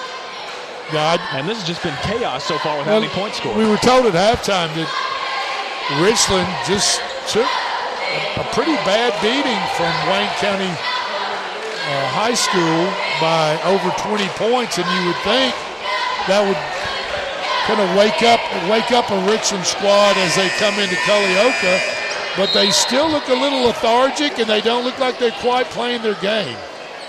God. 0.91 1.20
And 1.33 1.49
this 1.49 1.59
has 1.59 1.66
just 1.66 1.83
been 1.83 1.97
chaos 2.03 2.45
so 2.45 2.59
far 2.59 2.78
without 2.78 2.99
Well, 2.99 3.03
any 3.05 3.12
points 3.12 3.39
scored. 3.39 3.57
We 3.57 3.68
were 3.68 3.78
told 3.78 4.07
at 4.07 4.16
halftime 4.16 4.72
that 4.74 4.91
Richland 6.03 6.49
just 6.66 6.99
took 7.28 7.49
a 8.37 8.45
pretty 8.53 8.74
bad 8.89 9.12
beating 9.22 9.61
from 9.78 9.93
Wayne 10.11 10.33
County 10.41 10.68
uh, 10.68 12.07
High 12.14 12.35
School 12.35 12.83
by 13.20 13.59
over 13.66 13.91
20 14.03 14.26
points, 14.39 14.78
and 14.78 14.87
you 14.87 15.03
would 15.07 15.20
think 15.22 15.55
that 16.30 16.43
would 16.47 16.59
kind 17.66 17.78
of 17.78 17.89
wake 17.97 18.22
up 18.22 18.41
wake 18.70 18.91
up 18.91 19.11
a 19.11 19.18
Richland 19.30 19.64
squad 19.66 20.16
as 20.18 20.35
they 20.35 20.49
come 20.59 20.74
into 20.78 20.97
Culleoka, 21.07 21.78
but 22.37 22.53
they 22.55 22.70
still 22.70 23.09
look 23.11 23.28
a 23.28 23.35
little 23.35 23.62
lethargic 23.66 24.39
and 24.39 24.49
they 24.49 24.61
don't 24.61 24.85
look 24.85 24.99
like 24.99 25.18
they're 25.18 25.30
quite 25.43 25.66
playing 25.66 26.03
their 26.03 26.14
game. 26.16 26.57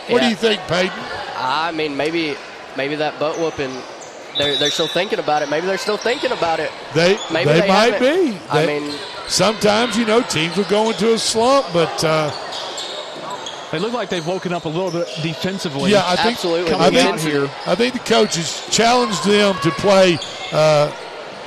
What 0.10 0.22
do 0.22 0.30
you 0.30 0.36
think, 0.36 0.62
Peyton? 0.68 0.92
I 1.38 1.72
mean, 1.72 1.96
maybe 1.96 2.36
maybe 2.78 2.96
that 2.96 3.20
butt 3.20 3.38
whooping. 3.40 3.72
They're, 4.38 4.58
they're 4.58 4.72
still 4.72 4.88
thinking 4.88 5.20
about 5.20 5.44
it. 5.44 5.50
Maybe 5.50 5.68
they're 5.68 5.78
still 5.78 5.98
thinking 5.98 6.32
about 6.32 6.60
it. 6.60 6.72
They 6.96 7.18
Maybe 7.32 7.52
they, 7.52 7.62
they 7.62 7.68
might 7.68 7.94
haven't- 7.94 8.32
be. 8.32 8.40
I 8.50 8.66
They- 8.66 8.80
mean- 8.80 8.94
sometimes 9.28 9.96
you 9.98 10.06
know 10.06 10.22
teams 10.24 10.58
will 10.58 10.64
go 10.66 10.90
into 10.90 11.14
a 11.14 11.20
slump, 11.20 11.68
but 11.72 12.04
uh, 12.04 12.32
They 13.72 13.80
look 13.80 13.94
like 13.94 14.10
they've 14.10 14.26
woken 14.26 14.52
up 14.54 14.66
a 14.66 14.70
little 14.70 14.92
bit 14.92 15.08
defensively. 15.22 15.92
yeah, 15.92 16.04
I 16.06 16.16
think 16.16 16.38
Coming 16.40 16.68
I 16.82 16.90
think 16.90 17.14
out 17.14 17.20
here. 17.20 17.50
I 17.66 17.76
think 17.76 17.94
the 17.94 18.00
coaches 18.00 18.68
challenged 18.72 19.24
them 19.24 19.56
to 19.62 19.72
play 19.72 20.18
uh, 20.52 20.92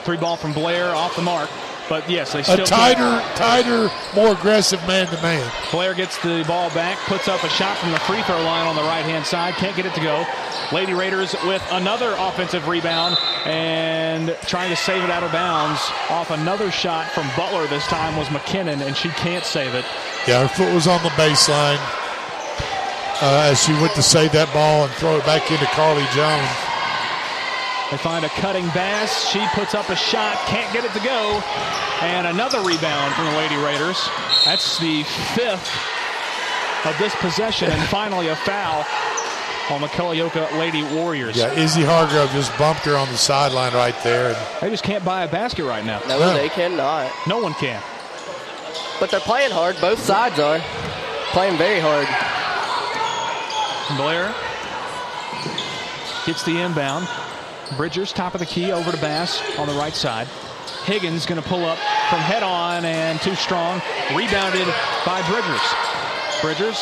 Three 0.05 0.17
ball 0.17 0.37
from 0.37 0.53
Blair 0.53 0.95
off 0.95 1.17
the 1.17 1.23
mark. 1.23 1.51
But 1.89 2.09
yes, 2.11 2.33
they 2.33 2.43
still 2.43 2.65
a 2.65 2.67
tighter, 2.67 3.23
tighter, 3.37 3.91
more 4.15 4.33
aggressive 4.33 4.85
man 4.89 5.07
to 5.07 5.23
man. 5.23 5.49
Blair 5.71 5.95
gets 5.95 6.21
the 6.23 6.45
ball 6.47 6.69
back, 6.71 6.99
puts 7.07 7.29
up 7.29 7.43
a 7.45 7.49
shot 7.49 7.79
from 7.79 7.93
the 7.93 7.99
free 8.01 8.23
throw 8.23 8.43
line 8.43 8.67
on 8.67 8.75
the 8.75 8.83
right 8.83 9.05
hand 9.05 9.25
side. 9.25 9.55
Can't 9.55 9.77
get 9.77 9.87
it 9.87 9.95
to 9.95 10.01
go. 10.01 10.27
Lady 10.73 10.95
Raiders 10.95 11.35
with 11.45 11.63
another 11.71 12.15
offensive 12.19 12.67
rebound 12.67 13.17
and 13.45 14.37
trying 14.43 14.71
to 14.71 14.77
save 14.77 15.05
it 15.05 15.11
out 15.11 15.23
of 15.23 15.31
bounds 15.31 15.81
off 16.11 16.31
another 16.31 16.73
shot 16.73 17.07
from 17.13 17.29
Butler. 17.37 17.69
This 17.69 17.87
time 17.87 18.17
was 18.17 18.27
McKinnon, 18.29 18.85
and 18.85 18.97
she 18.97 19.11
can't 19.11 19.45
save 19.45 19.75
it. 19.75 19.85
Yeah, 20.27 20.47
her 20.47 20.49
foot 20.49 20.75
was 20.75 20.89
on 20.89 21.01
the 21.05 21.11
baseline 21.11 21.79
uh, 23.23 23.49
as 23.51 23.63
she 23.63 23.73
went 23.75 23.95
to 23.95 24.03
save 24.03 24.33
that 24.33 24.53
ball 24.53 24.85
and 24.85 24.93
throw 24.95 25.17
it 25.17 25.25
back 25.25 25.51
into 25.51 25.67
Carly 25.67 26.05
Jones. 26.13 26.66
They 27.91 27.97
find 27.99 28.25
a 28.25 28.29
cutting 28.29 28.67
bass. 28.69 29.29
She 29.31 29.39
puts 29.55 29.75
up 29.75 29.89
a 29.91 29.97
shot, 29.97 30.37
can't 30.47 30.73
get 30.73 30.85
it 30.85 30.93
to 30.93 31.01
go. 31.05 31.41
And 32.03 32.27
another 32.27 32.61
rebound 32.61 33.15
from 33.15 33.27
the 33.27 33.37
Lady 33.37 33.57
Raiders. 33.57 33.97
That's 34.45 34.79
the 34.79 35.05
fifth 35.35 35.71
of 36.85 36.99
this 36.99 37.15
possession. 37.17 37.71
And 37.71 37.81
finally 37.89 38.29
a 38.29 38.37
foul 38.37 38.85
on 39.71 39.81
the 39.81 39.89
Culleoka 39.89 40.59
Lady 40.59 40.83
Warriors. 40.95 41.37
Yeah, 41.37 41.53
Izzy 41.53 41.83
Hargrove 41.85 42.31
just 42.33 42.57
bumped 42.59 42.85
her 42.85 42.97
on 42.97 43.09
the 43.09 43.17
sideline 43.17 43.73
right 43.73 43.97
there. 44.03 44.29
And 44.29 44.37
They 44.61 44.71
just 44.71 44.85
can't 44.85 45.05
buy 45.05 45.25
a 45.25 45.29
basket 45.29 45.65
right 45.65 45.85
now. 45.85 46.01
No, 46.09 46.35
they 46.35 46.49
cannot. 46.49 47.11
No 47.27 47.39
one 47.39 47.55
can. 47.55 47.83
But 48.99 49.11
they're 49.11 49.21
playing 49.21 49.53
hard. 49.53 49.77
Both 49.81 50.01
sides 50.01 50.39
are 50.39 50.59
playing 51.33 51.57
very 51.57 51.81
hard. 51.81 52.07
Blair 53.97 54.35
gets 56.27 56.43
the 56.45 56.61
inbound. 56.61 57.07
Bridgers, 57.77 58.13
top 58.13 58.35
of 58.35 58.41
the 58.41 58.47
key, 58.47 58.71
over 58.71 58.93
to 58.93 58.99
Bass 58.99 59.43
on 59.59 59.67
the 59.67 59.75
right 59.75 59.95
side. 59.95 60.29
Higgins 60.85 61.27
going 61.27 61.43
to 61.43 61.49
pull 61.49 61.65
up 61.65 61.79
from 62.09 62.21
head 62.21 62.43
on 62.43 62.85
and 62.85 63.21
too 63.21 63.35
strong. 63.35 63.83
Rebounded 64.15 64.67
by 65.05 65.19
Bridgers. 65.27 65.65
Bridgers 66.43 66.79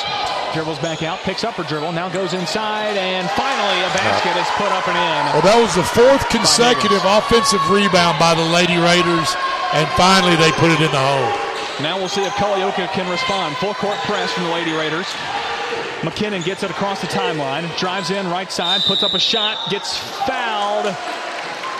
dribbles 0.52 0.78
back 0.78 1.02
out, 1.02 1.18
picks 1.24 1.42
up 1.42 1.54
her 1.54 1.64
dribble, 1.64 1.92
now 1.92 2.08
goes 2.08 2.34
inside, 2.34 2.94
and 2.98 3.26
finally 3.32 3.78
a 3.82 3.90
basket 3.96 4.36
is 4.36 4.46
put 4.54 4.70
up 4.70 4.86
and 4.86 4.98
in. 4.98 5.20
Well, 5.34 5.46
that 5.46 5.58
was 5.58 5.74
the 5.74 5.86
fourth 5.86 6.22
consecutive 6.28 7.02
offensive 7.02 7.62
rebound 7.70 8.18
by 8.18 8.34
the 8.34 8.44
Lady 8.54 8.76
Raiders, 8.78 9.34
and 9.72 9.88
finally 9.98 10.36
they 10.36 10.52
put 10.60 10.70
it 10.70 10.78
in 10.78 10.90
the 10.90 11.00
hole. 11.00 11.30
Now 11.82 11.98
we'll 11.98 12.12
see 12.12 12.22
if 12.22 12.34
Culleoka 12.38 12.86
can 12.94 13.10
respond. 13.10 13.56
Full 13.58 13.74
court 13.74 13.98
press 14.06 14.30
from 14.30 14.44
the 14.44 14.54
Lady 14.54 14.70
Raiders. 14.70 15.10
McKinnon 16.04 16.44
gets 16.44 16.62
it 16.62 16.70
across 16.70 17.00
the 17.00 17.06
timeline, 17.06 17.74
drives 17.78 18.10
in 18.10 18.28
right 18.28 18.52
side, 18.52 18.82
puts 18.82 19.02
up 19.02 19.14
a 19.14 19.18
shot, 19.18 19.70
gets 19.70 19.96
fouled 20.26 20.94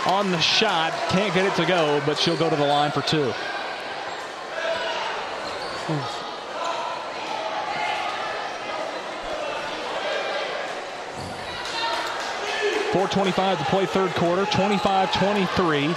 on 0.06 0.30
the 0.30 0.40
shot. 0.40 0.94
Can't 1.10 1.34
get 1.34 1.44
it 1.44 1.54
to 1.56 1.66
go, 1.66 2.02
but 2.06 2.18
she'll 2.18 2.38
go 2.38 2.48
to 2.48 2.56
the 2.56 2.64
line 2.64 2.90
for 2.90 3.02
two. 3.02 3.34
4.25 12.94 13.58
to 13.58 13.64
play 13.64 13.84
third 13.84 14.10
quarter, 14.12 14.44
25-23. 14.46 15.94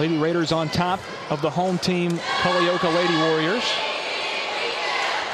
Lady 0.00 0.16
Raiders 0.16 0.50
on 0.50 0.70
top 0.70 1.00
of 1.28 1.42
the 1.42 1.50
home 1.50 1.76
team, 1.76 2.12
Culleoka 2.12 2.94
Lady 2.94 3.16
Warriors. 3.18 3.64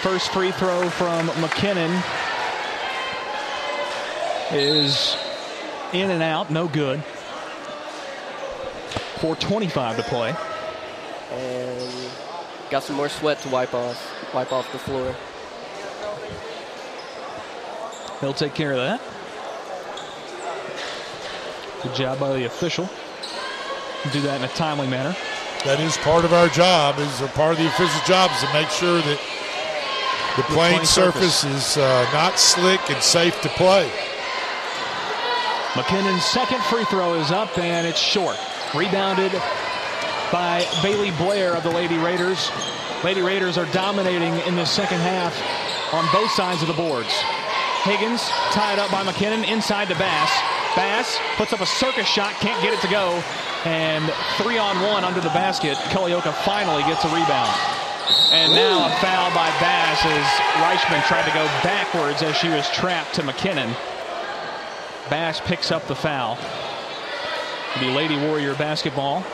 First 0.02 0.32
free 0.32 0.50
throw 0.52 0.88
from 0.88 1.28
McKinnon 1.28 2.02
is 4.50 5.14
in 5.92 6.10
and 6.10 6.22
out, 6.22 6.50
no 6.50 6.68
good. 6.68 7.02
4.25 9.16 9.96
to 9.96 10.02
play. 10.04 10.34
And 11.32 12.10
got 12.70 12.82
some 12.82 12.96
more 12.96 13.10
sweat 13.10 13.40
to 13.40 13.50
wipe 13.50 13.74
off, 13.74 14.34
wipe 14.34 14.52
off 14.52 14.72
the 14.72 14.78
floor. 14.78 15.14
They'll 18.22 18.32
take 18.32 18.54
care 18.54 18.72
of 18.72 18.78
that. 18.78 19.02
Good 21.82 21.94
job 21.94 22.18
by 22.18 22.32
the 22.32 22.46
official. 22.46 22.88
Do 24.12 24.22
that 24.22 24.36
in 24.40 24.44
a 24.44 24.52
timely 24.54 24.86
manner. 24.86 25.14
That 25.64 25.78
is 25.78 25.98
part 25.98 26.24
of 26.24 26.32
our 26.32 26.48
job. 26.48 26.98
Is 26.98 27.20
a 27.20 27.26
part 27.28 27.52
of 27.52 27.58
the 27.58 27.66
official 27.66 28.00
job 28.06 28.30
is 28.30 28.40
to 28.40 28.52
make 28.54 28.70
sure 28.70 29.02
that 29.02 29.20
the 30.36 30.42
playing, 30.44 30.74
playing 30.74 30.86
surface, 30.86 31.40
surface. 31.40 31.76
is 31.76 31.76
uh, 31.78 32.08
not 32.12 32.38
slick 32.38 32.80
and 32.90 33.02
safe 33.02 33.40
to 33.42 33.48
play. 33.50 33.90
McKinnon's 35.74 36.24
second 36.24 36.60
free 36.64 36.84
throw 36.86 37.14
is 37.14 37.30
up 37.30 37.56
and 37.58 37.86
it's 37.86 37.98
short. 37.98 38.36
Rebounded 38.74 39.32
by 40.32 40.64
Bailey 40.82 41.10
Blair 41.12 41.54
of 41.54 41.62
the 41.62 41.70
Lady 41.70 41.96
Raiders. 41.98 42.50
Lady 43.02 43.22
Raiders 43.22 43.56
are 43.56 43.66
dominating 43.72 44.34
in 44.46 44.56
the 44.56 44.64
second 44.64 44.98
half 44.98 45.34
on 45.94 46.06
both 46.12 46.30
sides 46.32 46.62
of 46.62 46.68
the 46.68 46.74
boards. 46.74 47.12
Higgins 47.82 48.22
tied 48.52 48.78
up 48.78 48.90
by 48.90 49.02
McKinnon 49.02 49.46
inside 49.48 49.88
to 49.88 49.94
Bass. 49.94 50.30
Bass 50.76 51.18
puts 51.36 51.52
up 51.52 51.60
a 51.60 51.66
circus 51.66 52.06
shot, 52.06 52.34
can't 52.34 52.60
get 52.62 52.74
it 52.74 52.80
to 52.80 52.88
go. 52.88 53.22
And 53.64 54.12
three 54.38 54.58
on 54.58 54.80
one 54.82 55.04
under 55.04 55.20
the 55.20 55.30
basket. 55.30 55.76
Culleoka 55.94 56.32
finally 56.44 56.82
gets 56.82 57.04
a 57.04 57.08
rebound. 57.08 57.79
And 58.32 58.52
now 58.54 58.86
a 58.86 58.90
foul 59.00 59.30
by 59.34 59.48
Bass 59.60 60.04
as 60.04 60.26
Reichman 60.62 61.02
tried 61.08 61.24
to 61.26 61.32
go 61.34 61.44
backwards 61.64 62.22
as 62.22 62.36
she 62.36 62.48
was 62.48 62.68
trapped 62.70 63.14
to 63.14 63.22
McKinnon. 63.22 63.74
Bass 65.10 65.40
picks 65.44 65.72
up 65.72 65.86
the 65.88 65.94
foul. 65.96 66.38
It'll 67.76 67.88
be 67.88 67.94
Lady 67.94 68.16
Warrior 68.16 68.54
basketball. 68.54 69.24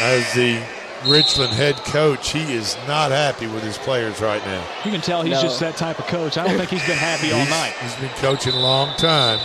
As 0.00 0.32
the 0.34 0.62
Richland 1.06 1.52
head 1.54 1.76
coach, 1.76 2.30
he 2.32 2.52
is 2.52 2.76
not 2.86 3.10
happy 3.10 3.46
with 3.46 3.62
his 3.62 3.78
players 3.78 4.20
right 4.20 4.44
now. 4.44 4.62
You 4.84 4.90
can 4.90 5.00
tell 5.00 5.22
he's 5.22 5.34
No. 5.34 5.42
just 5.42 5.60
that 5.60 5.76
type 5.76 5.98
of 5.98 6.06
coach. 6.06 6.36
I 6.36 6.46
don't 6.46 6.56
think 6.58 6.70
he's 6.70 6.86
been 6.86 6.98
happy 6.98 7.32
all 7.32 7.38
He's- 7.38 7.50
night. 7.50 7.72
He's 7.82 7.94
been 7.94 8.10
coaching 8.20 8.52
a 8.52 8.58
long 8.58 8.94
time. 8.96 9.38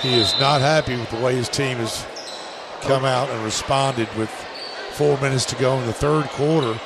He 0.00 0.14
is 0.18 0.34
not 0.40 0.60
happy 0.60 0.96
with 0.96 1.10
the 1.10 1.16
way 1.16 1.34
his 1.34 1.48
team 1.48 1.78
has 1.78 2.04
come 2.82 3.04
out 3.04 3.28
and 3.28 3.44
responded 3.44 4.08
with 4.16 4.30
four 5.00 5.18
minutes 5.22 5.46
to 5.46 5.56
go 5.56 5.78
in 5.80 5.86
the 5.86 5.94
third 5.94 6.26
quarter 6.26 6.78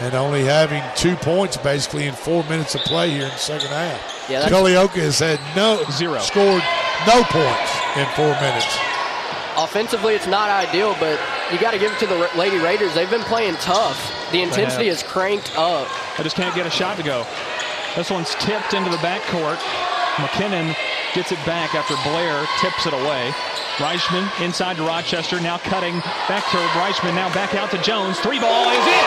and 0.00 0.12
only 0.14 0.42
having 0.42 0.82
two 0.96 1.14
points 1.14 1.56
basically 1.56 2.08
in 2.08 2.12
four 2.12 2.42
minutes 2.50 2.74
of 2.74 2.80
play 2.80 3.10
here 3.10 3.22
in 3.22 3.28
the 3.30 3.36
second 3.36 3.68
half. 3.68 4.26
Yeah, 4.28 4.40
that's- 4.40 4.50
Culleoka 4.50 4.98
has 5.00 5.20
had 5.20 5.38
no 5.54 5.80
zero 5.92 6.18
scored 6.18 6.64
no 7.06 7.22
points 7.30 7.70
in 7.94 8.06
four 8.16 8.34
minutes. 8.42 8.66
Offensively, 9.56 10.14
it's 10.16 10.26
not 10.26 10.50
ideal, 10.50 10.96
but 10.98 11.16
you 11.52 11.60
got 11.60 11.70
to 11.70 11.78
give 11.78 11.92
it 11.92 11.98
to 12.00 12.06
the 12.08 12.28
Lady 12.36 12.58
Raiders. 12.58 12.92
They've 12.94 13.08
been 13.10 13.22
playing 13.30 13.54
tough. 13.62 13.98
The 14.32 14.42
intensity 14.42 14.88
is 14.88 15.04
cranked 15.04 15.56
up. 15.56 15.86
I 16.18 16.24
just 16.24 16.34
can't 16.34 16.54
get 16.56 16.66
a 16.66 16.70
shot 16.70 16.96
to 16.96 17.04
go. 17.04 17.24
This 17.94 18.10
one's 18.10 18.34
tipped 18.40 18.74
into 18.74 18.90
the 18.90 18.96
backcourt. 18.98 19.58
McKinnon 20.18 20.74
gets 21.14 21.30
it 21.30 21.38
back 21.46 21.76
after 21.76 21.94
Blair 22.02 22.46
tips 22.60 22.86
it 22.86 22.92
away. 22.94 23.32
Reichman 23.78 24.26
inside 24.44 24.76
to 24.76 24.82
Rochester, 24.82 25.40
now 25.40 25.56
cutting 25.58 26.00
back 26.26 26.42
to 26.50 26.58
Reichman, 26.74 27.14
now 27.14 27.32
back 27.32 27.54
out 27.54 27.70
to 27.70 27.78
Jones. 27.78 28.18
Three 28.18 28.40
ball 28.40 28.70
is 28.70 28.84
it. 28.84 29.06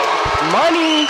Money. 0.56 1.08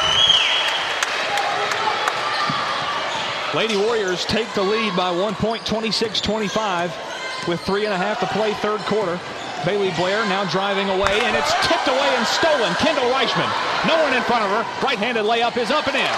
Lady 3.53 3.77
Warriors 3.77 4.25
take 4.25 4.51
the 4.53 4.63
lead 4.63 4.95
by 4.95 5.11
one 5.11 5.35
point, 5.35 5.61
26-25, 5.63 7.47
with 7.47 7.61
three 7.61 7.85
and 7.85 7.93
a 7.93 7.97
half 7.97 8.19
to 8.21 8.25
play 8.27 8.53
third 8.55 8.79
quarter. 8.81 9.19
Bailey 9.63 9.91
Blair 9.91 10.25
now 10.25 10.43
driving 10.49 10.89
away, 10.89 11.21
and 11.21 11.37
it's 11.37 11.53
tipped 11.67 11.87
away 11.87 12.09
and 12.17 12.25
stolen. 12.25 12.73
Kendall 12.81 13.13
Reichman, 13.13 13.45
no 13.85 14.01
one 14.01 14.13
in 14.15 14.23
front 14.23 14.43
of 14.43 14.49
her. 14.49 14.65
Right-handed 14.81 15.23
layup 15.23 15.57
is 15.61 15.69
up 15.69 15.85
and 15.85 15.97
in. 16.01 16.15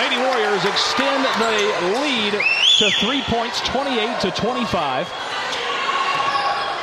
Lady 0.00 0.16
Warriors 0.16 0.64
extend 0.64 1.28
the 1.36 2.00
lead 2.00 2.32
to 2.78 2.90
three 3.04 3.20
points, 3.28 3.60
28 3.60 4.20
to 4.20 4.30
25. 4.30 5.12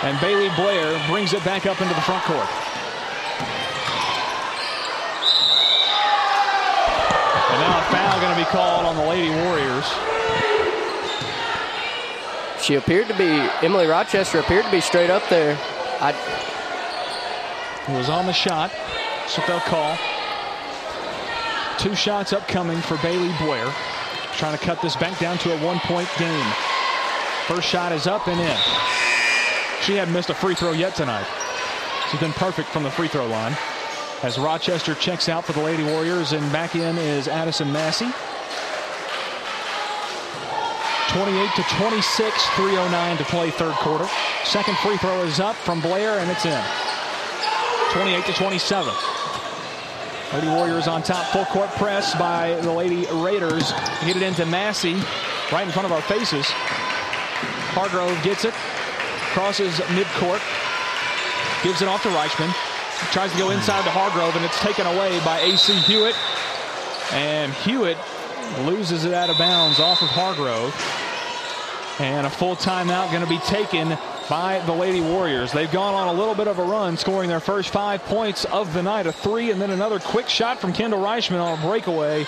And 0.03 0.19
Bailey 0.19 0.49
Blair 0.55 0.99
brings 1.07 1.33
it 1.33 1.43
back 1.45 1.65
up 1.65 1.79
into 1.79 1.93
the 1.93 2.01
front 2.01 2.23
court. 2.23 2.47
And 7.51 7.59
now 7.61 7.79
a 7.79 7.83
foul 7.91 8.19
going 8.19 8.33
to 8.35 8.39
be 8.43 8.49
called 8.49 8.85
on 8.85 8.95
the 8.95 9.05
Lady 9.05 9.29
Warriors. 9.29 9.85
She 12.63 12.75
appeared 12.75 13.07
to 13.09 13.17
be, 13.17 13.29
Emily 13.65 13.85
Rochester 13.85 14.39
appeared 14.39 14.65
to 14.65 14.71
be 14.71 14.81
straight 14.81 15.09
up 15.09 15.27
there. 15.29 15.57
I, 15.99 16.11
It 17.87 17.97
was 17.97 18.09
on 18.09 18.25
the 18.25 18.33
shot. 18.33 18.71
so 19.27 19.41
they'll 19.47 19.59
call. 19.61 19.97
Two 21.77 21.95
shots 21.95 22.33
upcoming 22.33 22.79
for 22.81 22.97
Bailey 22.97 23.33
Blair. 23.39 23.71
Trying 24.37 24.57
to 24.57 24.63
cut 24.63 24.81
this 24.81 24.95
back 24.95 25.19
down 25.19 25.37
to 25.39 25.53
a 25.53 25.65
one-point 25.65 26.09
game. 26.17 26.45
First 27.47 27.67
shot 27.67 27.91
is 27.91 28.07
up 28.07 28.27
and 28.27 28.39
in. 28.39 28.57
She 29.83 29.95
hadn't 29.95 30.13
missed 30.13 30.29
a 30.29 30.35
free 30.35 30.53
throw 30.53 30.73
yet 30.73 30.95
tonight. 30.95 31.25
She's 32.09 32.19
been 32.19 32.33
perfect 32.33 32.69
from 32.69 32.83
the 32.83 32.91
free 32.91 33.07
throw 33.07 33.25
line. 33.25 33.57
As 34.21 34.37
Rochester 34.37 34.93
checks 34.93 35.27
out 35.27 35.43
for 35.43 35.53
the 35.53 35.61
Lady 35.61 35.83
Warriors, 35.83 36.33
and 36.33 36.51
back 36.51 36.75
in 36.75 36.97
is 36.99 37.27
Addison 37.27 37.71
Massey. 37.71 38.11
28 41.13 41.49
to 41.55 41.63
26, 41.75 42.45
309 42.55 43.17
to 43.17 43.23
play 43.23 43.49
third 43.49 43.73
quarter. 43.73 44.07
Second 44.43 44.77
free 44.77 44.97
throw 44.97 45.23
is 45.23 45.39
up 45.39 45.55
from 45.55 45.81
Blair, 45.81 46.19
and 46.19 46.29
it's 46.29 46.45
in. 46.45 46.63
28 47.91 48.25
to 48.25 48.33
27. 48.33 48.93
Lady 50.33 50.47
Warriors 50.47 50.87
on 50.87 51.01
top, 51.01 51.25
full 51.33 51.45
court 51.45 51.69
press 51.71 52.13
by 52.15 52.53
the 52.61 52.71
Lady 52.71 53.07
Raiders. 53.11 53.71
Hit 54.01 54.15
it 54.15 54.21
into 54.21 54.45
Massey, 54.45 54.93
right 55.51 55.65
in 55.65 55.71
front 55.71 55.87
of 55.87 55.91
our 55.91 56.01
faces. 56.03 56.45
Hargrove 57.73 58.21
gets 58.23 58.45
it, 58.45 58.53
crosses 59.31 59.73
midcourt, 59.95 60.41
gives 61.63 61.81
it 61.81 61.87
off 61.87 62.03
to 62.03 62.09
Reichman. 62.09 62.53
Tries 63.11 63.31
to 63.31 63.37
go 63.37 63.49
inside 63.49 63.83
to 63.83 63.89
Hargrove, 63.89 64.35
and 64.35 64.45
it's 64.45 64.59
taken 64.59 64.85
away 64.85 65.19
by 65.25 65.39
A.C. 65.39 65.73
Hewitt. 65.73 66.15
And 67.13 67.51
Hewitt 67.53 67.97
loses 68.59 69.05
it 69.05 69.13
out 69.13 69.29
of 69.29 69.37
bounds 69.37 69.79
off 69.79 70.01
of 70.01 70.09
Hargrove. 70.09 70.75
And 71.99 72.27
a 72.27 72.29
full 72.29 72.55
timeout 72.55 73.11
going 73.11 73.23
to 73.23 73.29
be 73.29 73.39
taken 73.39 73.97
by 74.29 74.59
the 74.65 74.73
Lady 74.73 75.01
Warriors. 75.01 75.51
They've 75.51 75.71
gone 75.71 75.93
on 75.93 76.07
a 76.07 76.13
little 76.13 76.35
bit 76.35 76.47
of 76.47 76.59
a 76.59 76.63
run, 76.63 76.95
scoring 76.95 77.27
their 77.29 77.39
first 77.39 77.69
five 77.69 78.01
points 78.03 78.45
of 78.45 78.73
the 78.73 78.83
night, 78.83 79.07
a 79.07 79.11
three, 79.11 79.51
and 79.51 79.61
then 79.61 79.71
another 79.71 79.99
quick 79.99 80.29
shot 80.29 80.59
from 80.59 80.73
Kendall 80.73 81.01
Reichman 81.01 81.41
on 81.41 81.59
a 81.59 81.61
breakaway. 81.61 82.25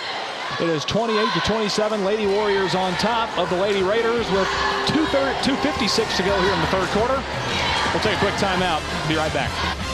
It 0.60 0.68
is 0.68 0.84
28 0.84 1.32
to 1.34 1.40
27. 1.40 2.04
Lady 2.04 2.26
Warriors 2.26 2.74
on 2.74 2.92
top 2.94 3.36
of 3.38 3.50
the 3.50 3.56
Lady 3.56 3.82
Raiders 3.82 4.30
with 4.30 4.48
256 4.86 6.16
to 6.16 6.22
go 6.22 6.40
here 6.42 6.52
in 6.52 6.60
the 6.60 6.66
third 6.68 6.88
quarter. 6.88 7.22
We'll 7.92 8.02
take 8.02 8.16
a 8.16 8.20
quick 8.20 8.34
timeout. 8.34 8.80
Be 9.08 9.16
right 9.16 9.32
back. 9.32 9.93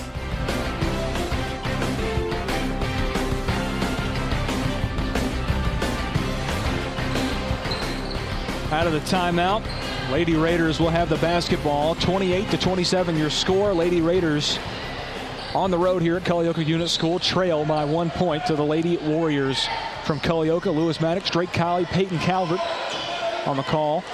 Out 8.71 8.87
of 8.87 8.93
the 8.93 8.99
timeout, 8.99 9.61
Lady 10.13 10.35
Raiders 10.35 10.79
will 10.79 10.89
have 10.89 11.09
the 11.09 11.17
basketball. 11.17 11.93
28 11.95 12.51
to 12.51 12.57
27 12.57 13.17
your 13.17 13.29
score. 13.29 13.73
Lady 13.73 13.99
Raiders 13.99 14.59
on 15.53 15.71
the 15.71 15.77
road 15.77 16.01
here 16.01 16.15
at 16.15 16.23
Culleoka 16.23 16.65
Unit 16.65 16.87
School 16.87 17.19
trail 17.19 17.65
by 17.65 17.83
one 17.83 18.09
point 18.09 18.45
to 18.45 18.55
the 18.55 18.63
Lady 18.63 18.95
Warriors 18.95 19.67
from 20.05 20.21
Culleoka. 20.21 20.73
Lewis 20.73 21.01
Maddox, 21.01 21.29
Drake 21.29 21.51
Colley, 21.51 21.83
Peyton 21.83 22.17
Calvert 22.19 22.61
on 23.45 23.57
the 23.57 23.63
call. 23.63 24.05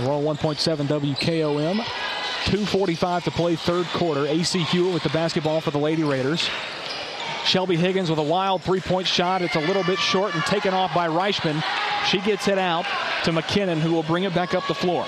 We're 0.00 0.06
1.7 0.06 0.86
WKOM. 0.86 1.76
2.45 1.76 3.24
to 3.24 3.30
play 3.30 3.56
third 3.56 3.84
quarter. 3.88 4.26
AC 4.26 4.58
Hewitt 4.58 4.94
with 4.94 5.02
the 5.02 5.10
basketball 5.10 5.60
for 5.60 5.70
the 5.70 5.78
Lady 5.78 6.02
Raiders. 6.02 6.48
Shelby 7.46 7.76
Higgins 7.76 8.10
with 8.10 8.18
a 8.18 8.22
wild 8.22 8.62
three-point 8.62 9.06
shot. 9.06 9.40
It's 9.40 9.54
a 9.54 9.60
little 9.60 9.84
bit 9.84 9.98
short 9.98 10.34
and 10.34 10.42
taken 10.44 10.74
off 10.74 10.92
by 10.92 11.06
Reichman. 11.06 11.62
She 12.06 12.18
gets 12.18 12.48
it 12.48 12.58
out 12.58 12.84
to 13.24 13.30
McKinnon, 13.30 13.78
who 13.78 13.92
will 13.92 14.02
bring 14.02 14.24
it 14.24 14.34
back 14.34 14.54
up 14.54 14.66
the 14.66 14.74
floor. 14.74 15.06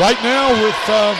Right 0.00 0.16
now, 0.24 0.50
with 0.64 0.82
uh, 0.88 1.14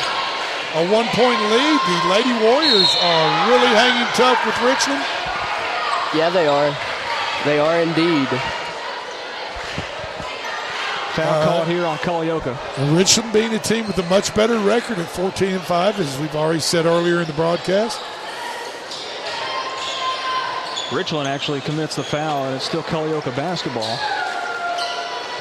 a 0.74 0.88
one 0.92 1.06
point 1.12 1.40
lead, 1.52 1.80
the 1.84 1.98
Lady 2.08 2.32
Warriors 2.44 2.90
are 3.04 3.48
really 3.48 3.68
hanging 3.68 4.08
tough 4.14 4.40
with 4.44 4.56
Richland. 4.64 5.04
yeah, 6.14 6.30
they 6.32 6.46
are. 6.46 6.74
They 7.44 7.58
are 7.58 7.80
indeed. 7.80 8.28
Foul 11.16 11.42
Uh, 11.42 11.44
called 11.46 11.68
here 11.68 11.84
on 11.86 11.96
Culleoka. 11.98 12.56
And 12.78 12.96
Richland 12.96 13.32
being 13.32 13.54
a 13.54 13.58
team 13.58 13.86
with 13.86 13.98
a 13.98 14.02
much 14.04 14.34
better 14.34 14.58
record 14.58 14.98
at 14.98 15.08
14 15.08 15.54
and 15.54 15.62
5, 15.62 15.98
as 15.98 16.18
we've 16.18 16.36
already 16.36 16.60
said 16.60 16.84
earlier 16.86 17.20
in 17.20 17.26
the 17.26 17.32
broadcast. 17.32 17.98
Richland 20.92 21.26
actually 21.26 21.60
commits 21.62 21.96
the 21.96 22.04
foul, 22.04 22.44
and 22.46 22.54
it's 22.54 22.64
still 22.66 22.82
Culleoka 22.82 23.34
basketball. 23.34 23.98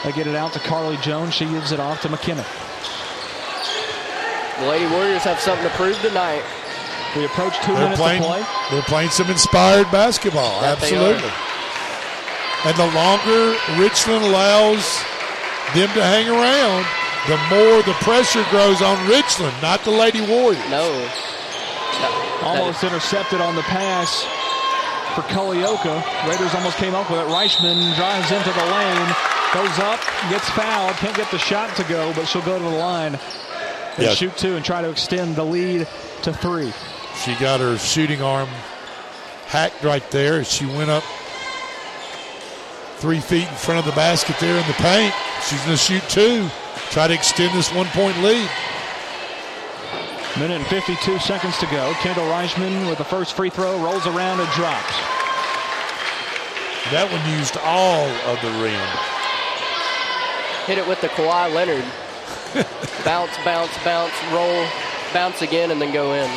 They 0.03 0.11
get 0.13 0.27
it 0.27 0.35
out 0.35 0.53
to 0.53 0.59
Carly 0.59 0.97
Jones. 0.97 1.33
She 1.35 1.45
gives 1.45 1.71
it 1.71 1.79
off 1.79 2.01
to 2.01 2.07
McKinnon. 2.09 2.45
The 4.61 4.67
Lady 4.67 4.87
Warriors 4.87 5.23
have 5.23 5.39
something 5.39 5.67
to 5.67 5.73
prove 5.75 5.99
tonight. 6.01 6.41
We 7.15 7.25
approach 7.25 7.55
2 7.61 7.73
They're 7.73 7.83
minutes 7.83 8.01
playing, 8.01 8.21
to 8.21 8.27
play. 8.27 8.43
they're 8.71 8.81
playing 8.83 9.09
some 9.09 9.29
inspired 9.29 9.89
basketball. 9.91 10.61
That 10.61 10.81
Absolutely. 10.81 11.29
And 12.65 12.75
the 12.77 12.89
longer 12.95 13.55
Richland 13.81 14.23
allows 14.25 14.83
them 15.73 15.89
to 15.95 16.03
hang 16.03 16.27
around, 16.29 16.85
the 17.27 17.37
more 17.49 17.81
the 17.83 17.97
pressure 18.03 18.43
grows 18.51 18.81
on 18.81 18.95
Richland, 19.09 19.55
not 19.61 19.81
the 19.83 19.91
Lady 19.91 20.21
Warriors. 20.21 20.61
No. 20.69 20.85
Almost 22.43 22.83
intercepted 22.83 23.41
on 23.41 23.55
the 23.55 23.63
pass 23.63 24.23
for 25.15 25.21
Culleoka. 25.33 26.03
Raiders 26.29 26.53
almost 26.53 26.77
came 26.77 26.93
up 26.93 27.09
with 27.09 27.19
it. 27.19 27.27
Reichman 27.27 27.95
drives 27.95 28.31
into 28.31 28.51
the 28.51 28.65
lane, 28.71 29.15
goes 29.53 29.79
up, 29.79 29.99
gets 30.29 30.47
fouled, 30.51 30.93
can't 30.97 31.15
get 31.15 31.31
the 31.31 31.39
shot 31.39 31.75
to 31.77 31.83
go, 31.85 32.13
but 32.13 32.25
she'll 32.25 32.41
go 32.43 32.57
to 32.57 32.63
the 32.63 32.69
line 32.69 33.15
and 33.15 34.03
Yes. 34.03 34.17
shoot 34.17 34.35
two 34.37 34.55
and 34.55 34.63
try 34.65 34.81
to 34.81 34.89
extend 34.89 35.35
the 35.37 35.43
lead 35.43 35.87
to 36.23 36.33
three. 36.33 36.71
She 37.23 37.33
got 37.35 37.61
her 37.61 37.77
shooting 37.77 38.21
arm 38.21 38.49
hacked 39.47 39.83
right 39.83 40.07
there 40.11 40.39
as 40.41 40.51
she 40.51 40.65
went 40.65 40.89
up 40.89 41.03
three 42.97 43.19
feet 43.19 43.47
in 43.47 43.55
front 43.55 43.79
of 43.79 43.85
the 43.85 43.91
basket 43.91 44.35
there 44.39 44.57
in 44.57 44.67
the 44.67 44.73
paint. 44.73 45.13
She's 45.47 45.59
going 45.65 45.77
to 45.77 45.77
shoot 45.77 46.03
two, 46.09 46.47
try 46.91 47.07
to 47.07 47.13
extend 47.13 47.55
this 47.57 47.73
one 47.73 47.87
point 47.87 48.17
lead. 48.23 48.49
Minute 50.37 50.57
and 50.57 50.67
52 50.67 51.19
seconds 51.19 51.57
to 51.59 51.65
go. 51.67 51.93
Kendall 51.99 52.25
Reichman 52.25 52.89
with 52.89 52.97
the 52.97 53.05
first 53.05 53.35
free 53.35 53.49
throw 53.49 53.81
rolls 53.81 54.05
around 54.05 54.39
and 54.41 54.49
drops. 54.51 54.95
That 56.91 57.07
one 57.09 57.23
used 57.39 57.57
all 57.63 58.05
of 58.27 58.41
the 58.41 58.51
rim. 58.59 58.87
Hit 60.67 60.77
it 60.77 60.87
with 60.87 60.99
the 60.99 61.07
Kawhi 61.09 61.53
Leonard. 61.53 61.85
bounce, 63.05 63.31
bounce, 63.45 63.71
bounce, 63.83 64.13
roll, 64.31 64.67
bounce 65.13 65.41
again, 65.41 65.71
and 65.71 65.81
then 65.81 65.93
go 65.93 66.13
in. 66.13 66.29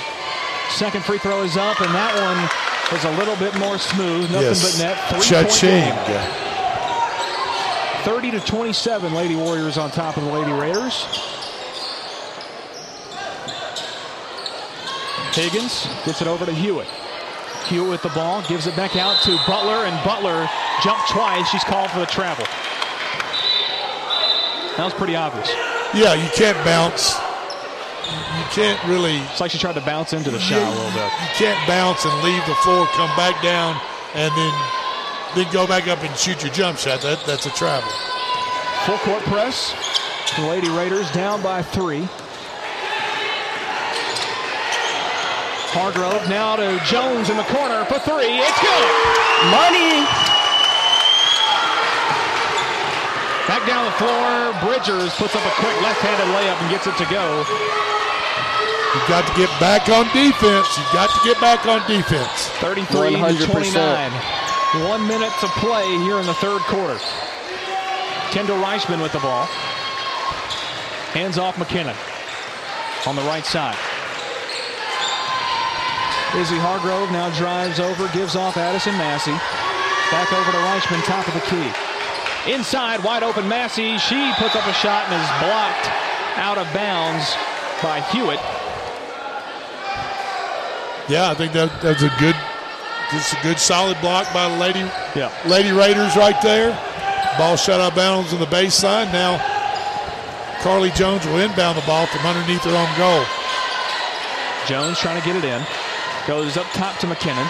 Second 0.71 1.05
free 1.05 1.19
throw 1.19 1.43
is 1.43 1.57
up, 1.57 1.81
and 1.81 1.93
that 1.95 2.15
one 2.15 2.39
was 2.93 3.05
a 3.05 3.11
little 3.19 3.37
bit 3.37 3.59
more 3.59 3.79
smooth. 3.79 4.31
Nothing 4.31 4.43
yes. 4.43 4.79
but 4.79 4.85
net. 4.85 4.97
Three-point 5.11 5.51
Cha-ching. 5.51 5.91
game. 6.07 6.48
30 8.09 8.31
to 8.31 8.41
27, 8.41 9.13
Lady 9.13 9.37
Warriors 9.37 9.77
on 9.77 9.91
top 9.91 10.17
of 10.17 10.25
the 10.25 10.33
Lady 10.33 10.51
Raiders. 10.51 11.05
Higgins 15.35 15.87
gets 16.07 16.23
it 16.23 16.27
over 16.27 16.47
to 16.47 16.53
Hewitt. 16.53 16.89
Hewitt 17.67 17.91
with 17.91 18.03
the 18.03 18.09
ball, 18.09 18.41
gives 18.49 18.67
it 18.67 18.75
back 18.77 18.97
out 18.97 19.21
to 19.25 19.37
Butler, 19.47 19.85
and 19.85 20.03
Butler 20.07 20.49
jumped 20.83 21.11
twice. 21.11 21.47
She's 21.51 21.65
called 21.65 21.91
for 21.91 21.99
the 21.99 22.07
travel. 22.07 22.47
That 24.79 24.85
was 24.85 24.95
pretty 24.95 25.15
obvious. 25.15 25.51
Yeah, 25.93 26.15
you 26.15 26.31
can't 26.31 26.57
bounce. 26.65 27.13
You 28.09 28.45
can't 28.57 28.83
really. 28.85 29.19
It's 29.19 29.39
like 29.43 29.51
she 29.51 29.59
tried 29.59 29.75
to 29.75 29.83
bounce 29.83 30.15
into 30.15 30.31
the 30.31 30.41
shot 30.41 30.63
a 30.63 30.71
little 30.71 30.93
bit. 30.93 31.13
You 31.13 31.29
can't 31.35 31.69
bounce 31.69 32.07
and 32.07 32.25
leave 32.25 32.41
the 32.47 32.55
floor, 32.65 32.87
come 32.97 33.15
back 33.19 33.43
down, 33.43 33.79
and 34.15 34.35
then 34.35 34.78
then 35.39 35.53
go 35.53 35.67
back 35.67 35.87
up 35.87 36.03
and 36.03 36.15
shoot 36.17 36.43
your 36.43 36.53
jump 36.53 36.79
shot. 36.79 37.01
That 37.03 37.23
that's 37.25 37.47
a 37.47 37.55
travel. 37.55 37.89
Full 38.87 38.99
court 39.07 39.23
press. 39.31 39.73
The 40.37 40.47
Lady 40.47 40.69
Raiders 40.69 41.11
down 41.13 41.43
by 41.43 41.63
three. 41.63 42.09
Hargrove 45.71 46.27
now 46.29 46.57
to 46.57 46.81
Jones 46.89 47.31
in 47.31 47.37
the 47.37 47.47
corner 47.55 47.85
for 47.87 48.01
three. 48.03 48.41
It's 48.41 48.61
good. 48.61 48.89
Money. 49.53 50.03
Back 53.47 53.63
down 53.69 53.85
the 53.87 53.97
floor. 53.97 54.53
Bridgers 54.65 55.15
puts 55.17 55.37
up 55.37 55.45
a 55.45 55.55
quick 55.61 55.77
left-handed 55.85 56.29
layup 56.35 56.59
and 56.61 56.69
gets 56.73 56.89
it 56.89 56.97
to 56.99 57.07
go. 57.13 57.45
You've 58.97 59.09
got 59.09 59.29
to 59.29 59.35
get 59.37 59.53
back 59.61 59.89
on 59.93 60.09
defense. 60.17 60.67
You've 60.77 60.93
got 60.93 61.13
to 61.13 61.21
get 61.23 61.39
back 61.41 61.67
on 61.67 61.85
defense. 61.87 62.49
33 62.59 63.13
to 63.13 63.45
100%. 63.45 63.53
29. 63.53 64.48
One 64.75 65.07
minute 65.09 65.33
to 65.41 65.47
play 65.65 65.89
here 66.05 66.19
in 66.21 66.27
the 66.27 66.35
third 66.35 66.61
quarter. 66.63 66.99
Kendall 68.31 68.59
Reichman 68.59 69.01
with 69.01 69.13
the 69.13 69.19
ball. 69.19 69.47
Hands 71.17 71.39
off 71.39 71.57
McKinnon 71.57 71.97
on 73.07 73.17
the 73.17 73.23
right 73.23 73.47
side. 73.47 73.77
Izzy 76.37 76.61
Hargrove 76.61 77.11
now 77.11 77.33
drives 77.39 77.81
over, 77.81 78.07
gives 78.13 78.37
off 78.37 78.59
Addison 78.59 78.93
Massey. 78.99 79.33
Back 80.13 80.31
over 80.37 80.53
to 80.53 80.59
Reichman, 80.69 81.03
top 81.09 81.27
of 81.27 81.33
the 81.33 81.41
key. 81.49 82.53
Inside, 82.53 83.03
wide 83.03 83.23
open 83.23 83.49
Massey. 83.49 83.97
She 83.97 84.33
puts 84.37 84.55
up 84.55 84.67
a 84.69 84.75
shot 84.75 85.09
and 85.09 85.17
is 85.17 85.33
blocked 85.41 85.89
out 86.37 86.59
of 86.59 86.69
bounds 86.75 87.25
by 87.83 88.01
Hewitt. 88.13 88.41
Yeah, 91.09 91.31
I 91.31 91.35
think 91.35 91.55
that 91.55 91.73
that's 91.81 92.03
a 92.03 92.13
good, 92.21 92.37
just 93.11 93.33
a 93.33 93.37
good 93.43 93.59
solid 93.59 94.01
block 94.01 94.33
by 94.35 94.49
the 94.49 94.57
Lady 94.57 94.81
Yeah. 95.15 95.31
Lady 95.47 95.73
Raiders 95.73 96.17
right 96.17 96.41
there. 96.43 96.71
Ball 97.39 97.57
shot 97.57 97.81
out 97.81 97.93
of 97.93 97.95
bounds 97.97 98.33
on 98.33 98.41
the 98.41 98.47
baseline. 98.47 99.13
Now 99.13 99.39
Carly 100.61 100.91
Jones 100.91 101.25
will 101.27 101.39
inbound 101.39 101.79
the 101.79 101.87
ball 101.87 102.07
from 102.07 102.27
underneath 102.27 102.63
her 102.65 102.77
own 102.77 102.91
goal. 102.99 103.25
Jones 104.67 104.99
trying 104.99 105.21
to 105.21 105.25
get 105.27 105.37
it 105.37 105.45
in. 105.45 105.65
Goes 106.27 106.57
up 106.57 106.67
top 106.73 106.99
to 106.99 107.07
McKinnon. 107.07 107.49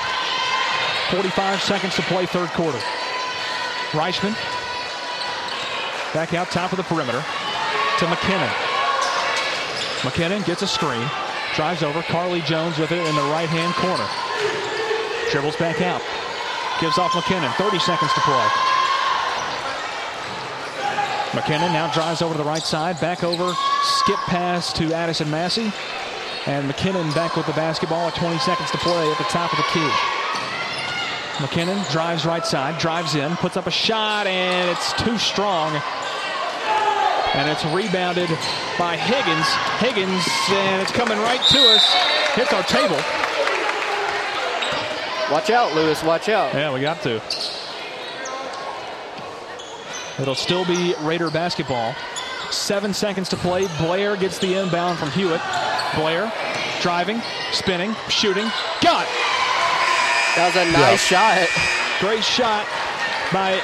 45 1.11 1.63
seconds 1.63 1.95
to 1.97 2.03
play 2.03 2.27
third 2.27 2.51
quarter. 2.51 2.79
Reichman. 3.93 4.35
Back 6.15 6.35
out 6.35 6.51
top 6.51 6.71
of 6.73 6.77
the 6.77 6.85
perimeter 6.85 7.21
to 7.99 8.05
McKinnon. 8.07 8.53
McKinnon 10.03 10.45
gets 10.45 10.63
a 10.63 10.67
screen. 10.67 11.03
Drives 11.57 11.83
over. 11.83 12.03
Carly 12.03 12.43
Jones 12.43 12.79
with 12.79 12.93
it 12.93 13.05
in 13.07 13.17
the 13.17 13.23
right 13.33 13.49
hand 13.49 13.75
corner. 13.75 14.07
Dribbles 15.31 15.57
back 15.57 15.83
out. 15.83 16.01
Gives 16.81 16.97
off 16.97 17.13
McKinnon. 17.13 17.53
30 17.57 17.79
seconds 17.81 18.13
to 18.15 18.21
play. 18.21 18.49
McKinnon 21.33 21.73
now 21.73 21.93
drives 21.93 22.23
over 22.23 22.33
to 22.33 22.39
the 22.39 22.49
right 22.49 22.63
side. 22.63 22.99
Back 23.01 23.23
over. 23.23 23.53
Skip 23.83 24.19
pass 24.27 24.73
to 24.73 24.95
Addison 24.95 25.31
Massey. 25.31 25.71
And 26.47 26.71
McKinnon 26.71 27.15
back 27.15 27.37
with 27.37 27.47
the 27.47 27.53
basketball 27.53 28.09
at 28.09 28.15
20 28.15 28.39
seconds 28.39 28.71
to 28.71 28.79
play 28.79 29.11
at 29.11 29.19
the 29.19 29.25
top 29.25 29.53
of 29.53 29.59
the 29.59 29.65
key. 29.65 29.91
McKinnon 31.45 31.89
drives 31.93 32.25
right 32.25 32.47
side, 32.47 32.79
drives 32.79 33.15
in, 33.15 33.37
puts 33.37 33.57
up 33.57 33.67
a 33.67 33.71
shot, 33.71 34.27
and 34.27 34.71
it's 34.71 34.93
too 34.95 35.19
strong. 35.19 35.71
And 37.35 37.51
it's 37.51 37.65
rebounded 37.67 38.31
by 38.79 38.97
Higgins. 38.97 39.47
Higgins, 39.79 40.27
and 40.51 40.81
it's 40.81 40.93
coming 40.93 41.19
right 41.19 41.43
to 41.43 41.59
us. 41.59 41.85
Hits 42.35 42.53
our 42.55 42.63
table. 42.63 43.28
Watch 45.31 45.51
out, 45.51 45.75
Lewis. 45.75 46.03
Watch 46.03 46.29
out. 46.29 46.55
Yeah, 46.55 46.73
we 46.73 46.81
got 46.81 47.03
to. 47.03 47.21
It'll 50.21 50.35
still 50.35 50.65
be 50.65 50.95
Raider 51.01 51.31
basketball. 51.31 51.95
Seven 52.51 52.95
seconds 52.95 53.29
to 53.29 53.37
play. 53.37 53.67
Blair 53.79 54.17
gets 54.17 54.39
the 54.39 54.55
inbound 54.55 54.99
from 54.99 55.11
Hewitt. 55.11 55.41
Blair 55.95 56.33
driving, 56.81 57.21
spinning, 57.53 57.95
shooting. 58.09 58.47
Got 58.81 59.05
it. 59.05 59.13
That 60.37 60.53
was 60.55 60.67
a 60.69 60.73
nice 60.73 61.05
shot. 61.05 61.47
Great 62.01 62.25
shot 62.25 62.67
by 63.33 63.61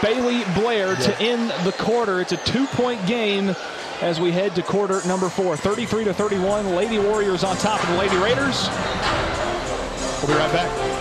Bailey 0.00 0.44
Blair 0.54 0.96
to 0.96 1.20
end 1.20 1.50
the 1.64 1.72
quarter. 1.72 2.20
It's 2.20 2.32
a 2.32 2.36
two-point 2.38 3.04
game 3.06 3.54
as 4.00 4.20
we 4.20 4.32
head 4.32 4.54
to 4.54 4.62
quarter 4.62 5.06
number 5.06 5.28
four. 5.28 5.56
33 5.56 6.04
to 6.04 6.14
31. 6.14 6.74
Lady 6.74 6.98
Warriors 6.98 7.44
on 7.44 7.56
top 7.56 7.82
of 7.82 7.88
the 7.90 7.96
Lady 7.96 8.16
Raiders. 8.16 8.68
We'll 10.22 10.28
be 10.28 10.38
right 10.38 10.52
back. 10.52 10.93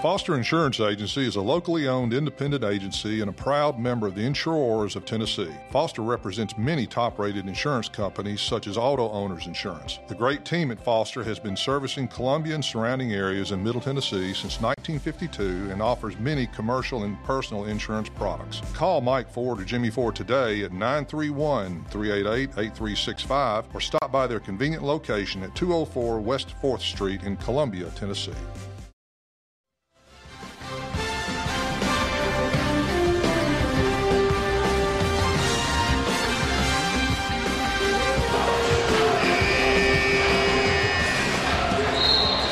Foster 0.00 0.34
Insurance 0.34 0.80
Agency 0.80 1.26
is 1.26 1.36
a 1.36 1.42
locally 1.42 1.86
owned 1.86 2.14
independent 2.14 2.64
agency 2.64 3.20
and 3.20 3.28
a 3.28 3.34
proud 3.34 3.78
member 3.78 4.06
of 4.06 4.14
the 4.14 4.22
Insurors 4.22 4.96
of 4.96 5.04
Tennessee. 5.04 5.52
Foster 5.70 6.00
represents 6.00 6.56
many 6.56 6.86
top 6.86 7.18
rated 7.18 7.46
insurance 7.46 7.86
companies 7.86 8.40
such 8.40 8.66
as 8.66 8.78
Auto 8.78 9.10
Owners 9.10 9.46
Insurance. 9.46 9.98
The 10.08 10.14
great 10.14 10.46
team 10.46 10.70
at 10.70 10.82
Foster 10.82 11.22
has 11.24 11.38
been 11.38 11.54
servicing 11.54 12.08
Columbia 12.08 12.54
and 12.54 12.64
surrounding 12.64 13.12
areas 13.12 13.50
in 13.50 13.62
Middle 13.62 13.82
Tennessee 13.82 14.32
since 14.32 14.58
1952 14.62 15.70
and 15.70 15.82
offers 15.82 16.18
many 16.18 16.46
commercial 16.46 17.04
and 17.04 17.22
personal 17.24 17.66
insurance 17.66 18.08
products. 18.08 18.62
Call 18.72 19.02
Mike 19.02 19.30
Ford 19.30 19.60
or 19.60 19.64
Jimmy 19.64 19.90
Ford 19.90 20.16
today 20.16 20.62
at 20.62 20.72
931 20.72 21.84
388 21.90 22.48
8365 22.56 23.66
or 23.74 23.82
stop 23.82 24.10
by 24.10 24.26
their 24.26 24.40
convenient 24.40 24.82
location 24.82 25.42
at 25.42 25.54
204 25.54 26.20
West 26.20 26.54
4th 26.62 26.80
Street 26.80 27.22
in 27.24 27.36
Columbia, 27.36 27.90
Tennessee. 27.96 28.32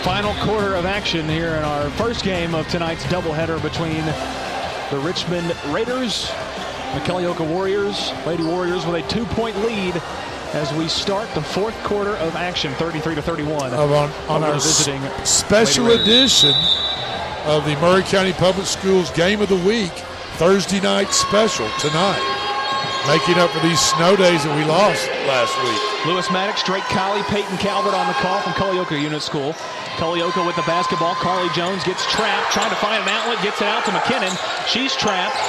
Final 0.09 0.33
quarter 0.37 0.75
of 0.75 0.87
action 0.87 1.29
here 1.29 1.51
in 1.51 1.63
our 1.65 1.91
first 1.91 2.25
game 2.25 2.55
of 2.55 2.67
tonight's 2.69 3.05
doubleheader 3.05 3.63
between 3.63 4.03
the 4.91 4.99
Richland 5.07 5.55
Raiders, 5.67 6.29
the 6.95 7.01
Culleoka 7.01 7.47
Warriors, 7.47 8.11
Lady 8.27 8.43
Warriors 8.43 8.87
with 8.87 9.05
a 9.05 9.07
two-point 9.09 9.55
lead 9.59 10.01
as 10.55 10.73
we 10.73 10.89
start 10.89 11.29
the 11.35 11.43
fourth 11.43 11.75
quarter 11.85 12.13
of 12.17 12.35
action, 12.37 12.73
33 12.77 13.17
to 13.17 13.23
31. 13.23 13.75
Of 13.75 13.93
on, 13.93 14.11
on 14.31 14.45
our 14.45 14.55
visiting 14.55 15.03
special 15.27 15.91
edition 15.91 16.55
of 17.45 17.67
the 17.67 17.77
Maury 17.77 18.03
County 18.03 18.33
Public 18.33 18.67
Schools 18.67 19.11
Game 19.11 19.43
of 19.43 19.51
the 19.51 19.57
Week, 19.57 19.93
Thursday 20.39 20.81
night 20.81 21.11
special 21.11 21.69
tonight, 21.79 22.38
making 23.09 23.41
up 23.41 23.49
for 23.51 23.65
these 23.65 23.81
snow 23.81 24.13
days 24.15 24.45
that 24.45 24.53
we 24.53 24.69
lost 24.69 25.09
last 25.25 25.57
week. 25.65 25.81
Lewis 26.05 26.29
Maddox, 26.29 26.61
Drake 26.61 26.85
Colley, 26.93 27.25
Peyton 27.33 27.57
Calvert 27.57 27.97
on 27.97 28.05
the 28.05 28.13
call 28.21 28.45
from 28.45 28.53
Culleoka 28.53 29.01
Unit 29.01 29.25
School. 29.25 29.57
Culleoka 29.97 30.45
with 30.45 30.55
the 30.61 30.69
basketball. 30.69 31.17
Carly 31.17 31.49
Jones 31.57 31.83
gets 31.89 32.05
trapped, 32.13 32.53
trying 32.53 32.69
to 32.69 32.77
find 32.85 33.01
an 33.01 33.09
outlet, 33.09 33.41
gets 33.41 33.65
it 33.65 33.67
out 33.67 33.89
to 33.89 33.91
McKinnon. 33.97 34.31
She's 34.69 34.93
trapped. 34.95 35.41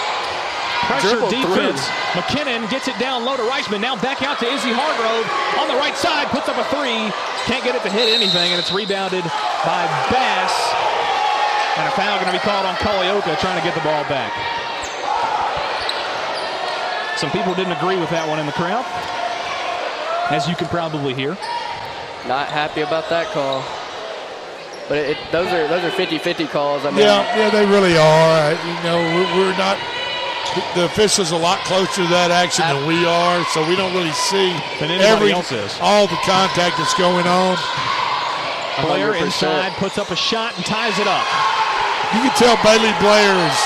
Pressure 0.88 1.20
Dribbled 1.20 1.36
defense. 1.36 1.84
through. 1.84 2.24
McKinnon 2.24 2.64
gets 2.72 2.88
it 2.88 2.98
down 2.98 3.28
low 3.28 3.36
to 3.36 3.44
Reichman. 3.44 3.84
Now 3.84 4.00
back 4.00 4.24
out 4.24 4.40
to 4.40 4.48
Izzy 4.48 4.72
Hargrove 4.72 5.28
on 5.60 5.68
the 5.68 5.76
right 5.76 5.94
side. 6.00 6.32
Puts 6.32 6.48
up 6.48 6.56
a 6.56 6.64
three. 6.72 7.12
Can't 7.46 7.62
get 7.68 7.76
it 7.76 7.84
to 7.84 7.92
hit 7.92 8.08
anything, 8.08 8.56
and 8.56 8.58
it's 8.58 8.72
rebounded 8.72 9.28
by 9.68 9.84
Bass. 10.08 10.56
And 11.76 11.86
a 11.86 11.92
foul 11.92 12.18
going 12.24 12.32
to 12.32 12.38
be 12.40 12.42
called 12.42 12.66
on 12.66 12.74
Culleoka 12.80 13.36
trying 13.44 13.60
to 13.60 13.66
get 13.68 13.76
the 13.76 13.84
ball 13.84 14.08
back. 14.08 14.32
Some 17.20 17.32
people 17.32 17.54
didn't 17.54 17.74
agree 17.76 17.98
with 18.00 18.10
that 18.16 18.24
one 18.28 18.40
in 18.40 18.46
the 18.48 18.56
crowd, 18.56 18.88
as 20.32 20.48
you 20.48 20.56
can 20.56 20.68
probably 20.72 21.14
hear. 21.14 21.36
Not 22.32 22.48
happy 22.48 22.80
about 22.82 23.10
that 23.12 23.28
call. 23.36 23.60
But 24.88 24.98
it, 25.04 25.18
it- 25.20 25.32
those 25.32 25.52
are 25.52 25.68
those 25.68 25.84
are 25.84 25.92
50-50 25.92 26.48
calls. 26.50 26.86
I 26.86 26.92
mean, 26.92 27.00
Yeah, 27.04 27.22
yeah, 27.36 27.50
they 27.52 27.66
really 27.68 27.98
are. 28.00 28.56
You 28.56 28.76
know, 28.88 28.98
we're, 29.16 29.30
we're 29.52 29.58
not. 29.60 29.76
The 30.74 30.86
officials 30.88 31.30
a 31.32 31.38
lot 31.38 31.60
closer 31.68 32.02
to 32.02 32.08
that 32.10 32.32
action 32.32 32.64
than 32.66 32.88
we 32.88 33.06
are, 33.06 33.44
so 33.54 33.62
we 33.68 33.76
don't 33.76 33.94
really 33.94 34.16
see 34.16 34.50
Than 34.80 34.90
anybody 34.90 35.06
every 35.06 35.32
else 35.36 35.52
is. 35.52 35.76
all 35.84 36.08
the 36.08 36.18
contact 36.26 36.80
that's 36.80 36.96
going 36.98 37.28
on. 37.28 37.54
Blair 38.82 39.12
100%. 39.14 39.28
inside 39.30 39.76
puts 39.78 40.00
up 40.00 40.10
a 40.10 40.16
shot 40.16 40.56
and 40.56 40.66
ties 40.66 40.96
it 40.98 41.06
up. 41.06 41.22
You 42.16 42.24
can 42.26 42.34
tell 42.40 42.56
Bailey 42.66 42.96
Blair 43.04 43.36
is 43.46 43.58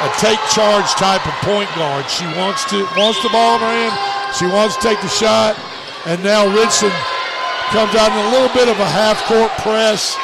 a 0.00 0.08
take 0.16 0.40
charge 0.50 0.88
type 0.96 1.24
of 1.26 1.34
point 1.44 1.68
guard. 1.76 2.08
She 2.08 2.24
wants 2.40 2.64
to 2.72 2.88
wants 2.96 3.22
the 3.22 3.28
ball 3.28 3.56
in 3.56 3.60
her 3.60 3.72
hand. 3.72 3.94
She 4.34 4.46
wants 4.46 4.76
to 4.76 4.82
take 4.82 5.00
the 5.00 5.12
shot, 5.12 5.58
and 6.06 6.22
now 6.24 6.46
Richardson 6.48 6.92
comes 7.70 7.94
out 7.94 8.10
in 8.10 8.18
a 8.18 8.30
little 8.32 8.52
bit 8.54 8.68
of 8.68 8.80
a 8.80 8.88
half 8.88 9.20
court 9.28 9.50
press. 9.62 10.16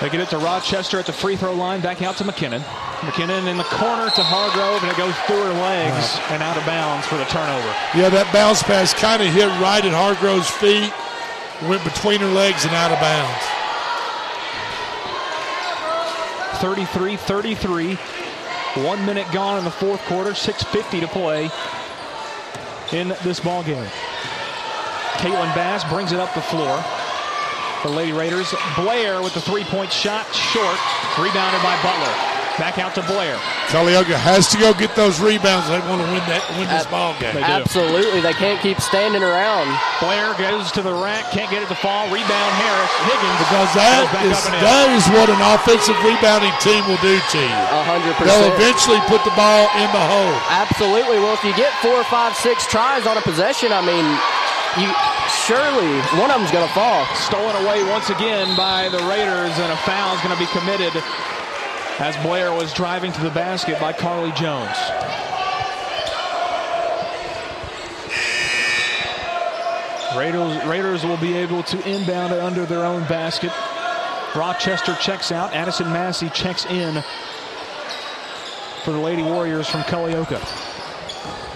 They 0.00 0.10
get 0.10 0.20
it 0.20 0.28
to 0.30 0.38
Rochester 0.38 0.98
at 0.98 1.06
the 1.06 1.12
free 1.12 1.34
throw 1.34 1.54
line, 1.54 1.80
back 1.80 2.02
out 2.02 2.16
to 2.18 2.24
McKinnon. 2.24 2.62
McKinnon 3.02 3.48
in 3.50 3.56
the 3.56 3.64
corner 3.64 4.10
to 4.10 4.22
Hargrove, 4.22 4.82
and 4.82 4.90
it 4.90 4.96
goes 4.96 5.14
through 5.26 5.42
her 5.42 5.58
legs 5.62 6.18
and 6.30 6.42
out 6.42 6.56
of 6.56 6.64
bounds 6.66 7.06
for 7.06 7.16
the 7.16 7.24
turnover. 7.26 7.66
Yeah, 7.94 8.08
that 8.10 8.30
bounce 8.32 8.62
pass 8.62 8.94
kind 8.94 9.22
of 9.22 9.28
hit 9.32 9.48
right 9.58 9.82
at 9.82 9.90
Hargrove's 9.90 10.50
feet, 10.50 10.90
went 11.66 11.82
between 11.82 12.20
her 12.20 12.30
legs 12.30 12.64
and 12.64 12.74
out 12.74 12.92
of 12.92 13.00
bounds. 13.00 13.57
33 16.56 17.16
33. 17.16 17.94
One 18.84 19.04
minute 19.06 19.26
gone 19.32 19.58
in 19.58 19.64
the 19.64 19.70
fourth 19.70 20.00
quarter, 20.02 20.30
6.50 20.30 21.00
to 21.00 21.08
play 21.08 21.50
in 22.92 23.08
this 23.24 23.40
ball 23.40 23.62
game. 23.62 23.88
Caitlin 25.14 25.52
Bass 25.54 25.88
brings 25.90 26.12
it 26.12 26.20
up 26.20 26.32
the 26.34 26.42
floor. 26.42 26.82
The 27.82 27.90
Lady 27.90 28.12
Raiders. 28.12 28.54
Blair 28.76 29.22
with 29.22 29.34
the 29.34 29.40
three 29.40 29.64
point 29.64 29.92
shot, 29.92 30.26
short, 30.34 30.78
rebounded 31.18 31.62
by 31.62 31.80
Butler. 31.82 32.37
Back 32.58 32.82
out 32.82 32.90
to 32.98 33.06
Blair. 33.06 33.38
Culleoka 33.70 34.18
has 34.18 34.50
to 34.50 34.58
go 34.58 34.74
get 34.74 34.90
those 34.98 35.22
rebounds. 35.22 35.70
They 35.70 35.78
want 35.86 36.02
to 36.02 36.08
win 36.10 36.18
that 36.26 36.42
win 36.58 36.66
this 36.66 36.90
ball 36.90 37.14
game. 37.22 37.38
Absolutely, 37.38 38.18
they 38.18 38.34
can't 38.34 38.58
keep 38.58 38.82
standing 38.82 39.22
around. 39.22 39.70
Blair 40.02 40.34
goes 40.34 40.74
to 40.74 40.82
the 40.82 40.90
rack, 40.90 41.30
can't 41.30 41.46
get 41.54 41.62
it 41.62 41.70
to 41.70 41.78
fall. 41.78 42.10
Rebound 42.10 42.52
Harris. 42.58 42.90
Higgins 43.06 43.38
Because 43.46 43.70
that, 43.78 43.94
goes 44.02 44.10
back 44.10 44.26
is, 44.26 44.34
up 44.34 44.44
and 44.50 44.58
that 44.58 44.86
is 44.90 45.04
what 45.14 45.30
an 45.30 45.38
offensive 45.54 45.94
rebounding 46.02 46.50
team 46.58 46.82
will 46.90 46.98
do 46.98 47.14
to 47.14 47.38
you. 47.38 47.58
A 47.70 47.82
hundred 47.86 48.18
They'll 48.26 48.50
eventually 48.50 48.98
put 49.06 49.22
the 49.22 49.34
ball 49.38 49.70
in 49.78 49.88
the 49.94 50.04
hole. 50.10 50.34
Absolutely. 50.50 51.22
Well, 51.22 51.38
if 51.38 51.44
you 51.46 51.54
get 51.54 51.70
four, 51.78 52.02
five, 52.10 52.34
six 52.34 52.66
tries 52.66 53.06
on 53.06 53.14
a 53.14 53.22
possession, 53.22 53.70
I 53.70 53.86
mean, 53.86 54.06
you 54.82 54.90
surely 55.46 55.94
one 56.18 56.34
of 56.34 56.42
them's 56.42 56.50
going 56.50 56.66
to 56.66 56.74
fall. 56.74 57.06
Stolen 57.22 57.54
away 57.62 57.86
once 57.86 58.10
again 58.10 58.50
by 58.58 58.90
the 58.90 58.98
Raiders, 59.06 59.54
and 59.62 59.70
a 59.70 59.78
foul 59.86 60.18
is 60.18 60.20
going 60.26 60.34
to 60.34 60.42
be 60.42 60.50
committed 60.50 60.90
as 61.98 62.16
Blair 62.18 62.52
was 62.52 62.72
driving 62.74 63.12
to 63.12 63.20
the 63.20 63.30
basket 63.30 63.80
by 63.80 63.92
Carly 63.92 64.30
Jones. 64.32 64.76
Raiders, 70.16 70.64
Raiders 70.66 71.04
will 71.04 71.16
be 71.16 71.36
able 71.36 71.62
to 71.64 71.88
inbound 71.88 72.32
it 72.32 72.40
under 72.40 72.64
their 72.64 72.84
own 72.84 73.02
basket. 73.04 73.52
Rochester 74.34 74.94
checks 74.96 75.32
out. 75.32 75.52
Addison 75.54 75.92
Massey 75.92 76.30
checks 76.30 76.66
in 76.66 77.02
for 78.84 78.92
the 78.92 78.98
Lady 78.98 79.22
Warriors 79.22 79.68
from 79.68 79.82
Culleoka. 79.82 80.38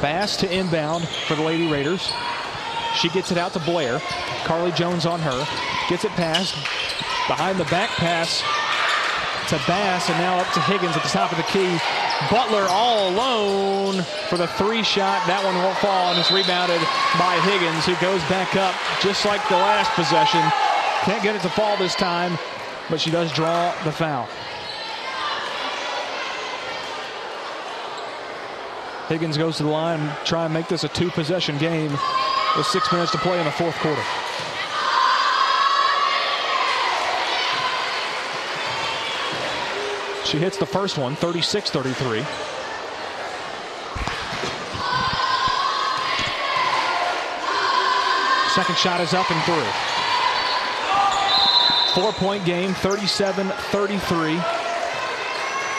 Bass 0.01 0.37
to 0.39 0.53
inbound 0.53 1.07
for 1.09 1.37
the 1.37 1.43
Lady 1.43 1.71
Raiders. 1.71 2.13
She 2.97 3.09
gets 3.11 3.31
it 3.31 3.39
out 3.39 3.53
to 3.53 3.61
Blair. 3.61 4.01
Carly 4.45 4.73
Jones 4.73 5.07
on 5.07 5.21
her. 5.21 5.47
Gets 5.89 6.05
it 6.05 6.11
past. 6.13 6.55
Behind 7.29 7.59
the 7.59 7.65
back 7.65 7.89
pass 7.91 8.43
to 9.53 9.59
Bass, 9.67 10.09
and 10.09 10.19
now 10.19 10.39
up 10.39 10.51
to 10.55 10.61
Higgins 10.63 10.97
at 10.97 11.03
the 11.03 11.11
top 11.11 11.31
of 11.31 11.37
the 11.37 11.45
key. 11.45 11.79
Butler 12.31 12.65
all 12.71 13.11
alone 13.11 14.03
for 14.31 14.39
the 14.39 14.47
three 14.47 14.83
shot. 14.83 15.27
That 15.27 15.45
one 15.45 15.55
won't 15.57 15.77
fall, 15.77 16.09
and 16.09 16.19
it's 16.19 16.33
rebounded 16.33 16.81
by 17.21 17.37
Higgins, 17.45 17.85
who 17.85 17.93
goes 18.01 18.25
back 18.33 18.57
up 18.57 18.75
just 19.03 19.27
like 19.27 19.47
the 19.51 19.57
last 19.57 19.91
possession. 19.93 20.41
Can't 21.05 21.23
get 21.23 21.37
it 21.37 21.43
to 21.43 21.51
fall 21.51 21.77
this 21.77 21.95
time, 21.95 22.39
but 22.89 22.99
she 22.99 23.11
does 23.11 23.31
draw 23.33 23.75
the 23.85 23.93
foul. 23.93 24.27
Higgins 29.09 29.37
goes 29.37 29.59
to 29.59 29.65
the 29.65 29.69
line 29.69 30.11
try 30.25 30.47
and 30.47 30.55
make 30.55 30.69
this 30.69 30.85
a 30.85 30.89
two 30.89 31.11
possession 31.11 31.59
game 31.59 31.93
with 32.57 32.65
six 32.65 32.91
minutes 32.91 33.13
to 33.13 33.19
play 33.19 33.39
in 33.39 33.45
the 33.45 33.53
fourth 33.53 33.77
quarter. 33.81 34.03
She 40.25 40.39
hits 40.39 40.57
the 40.57 40.67
first 40.67 40.99
one, 40.99 41.15
36 41.17 41.71
33. 41.71 42.25
Second 48.55 48.77
shot 48.77 49.01
is 49.01 49.15
up 49.15 49.31
and 49.31 49.41
through. 49.45 49.65
Four 51.95 52.13
point 52.13 52.45
game, 52.45 52.75
37 52.75 53.49
33. 53.49 54.33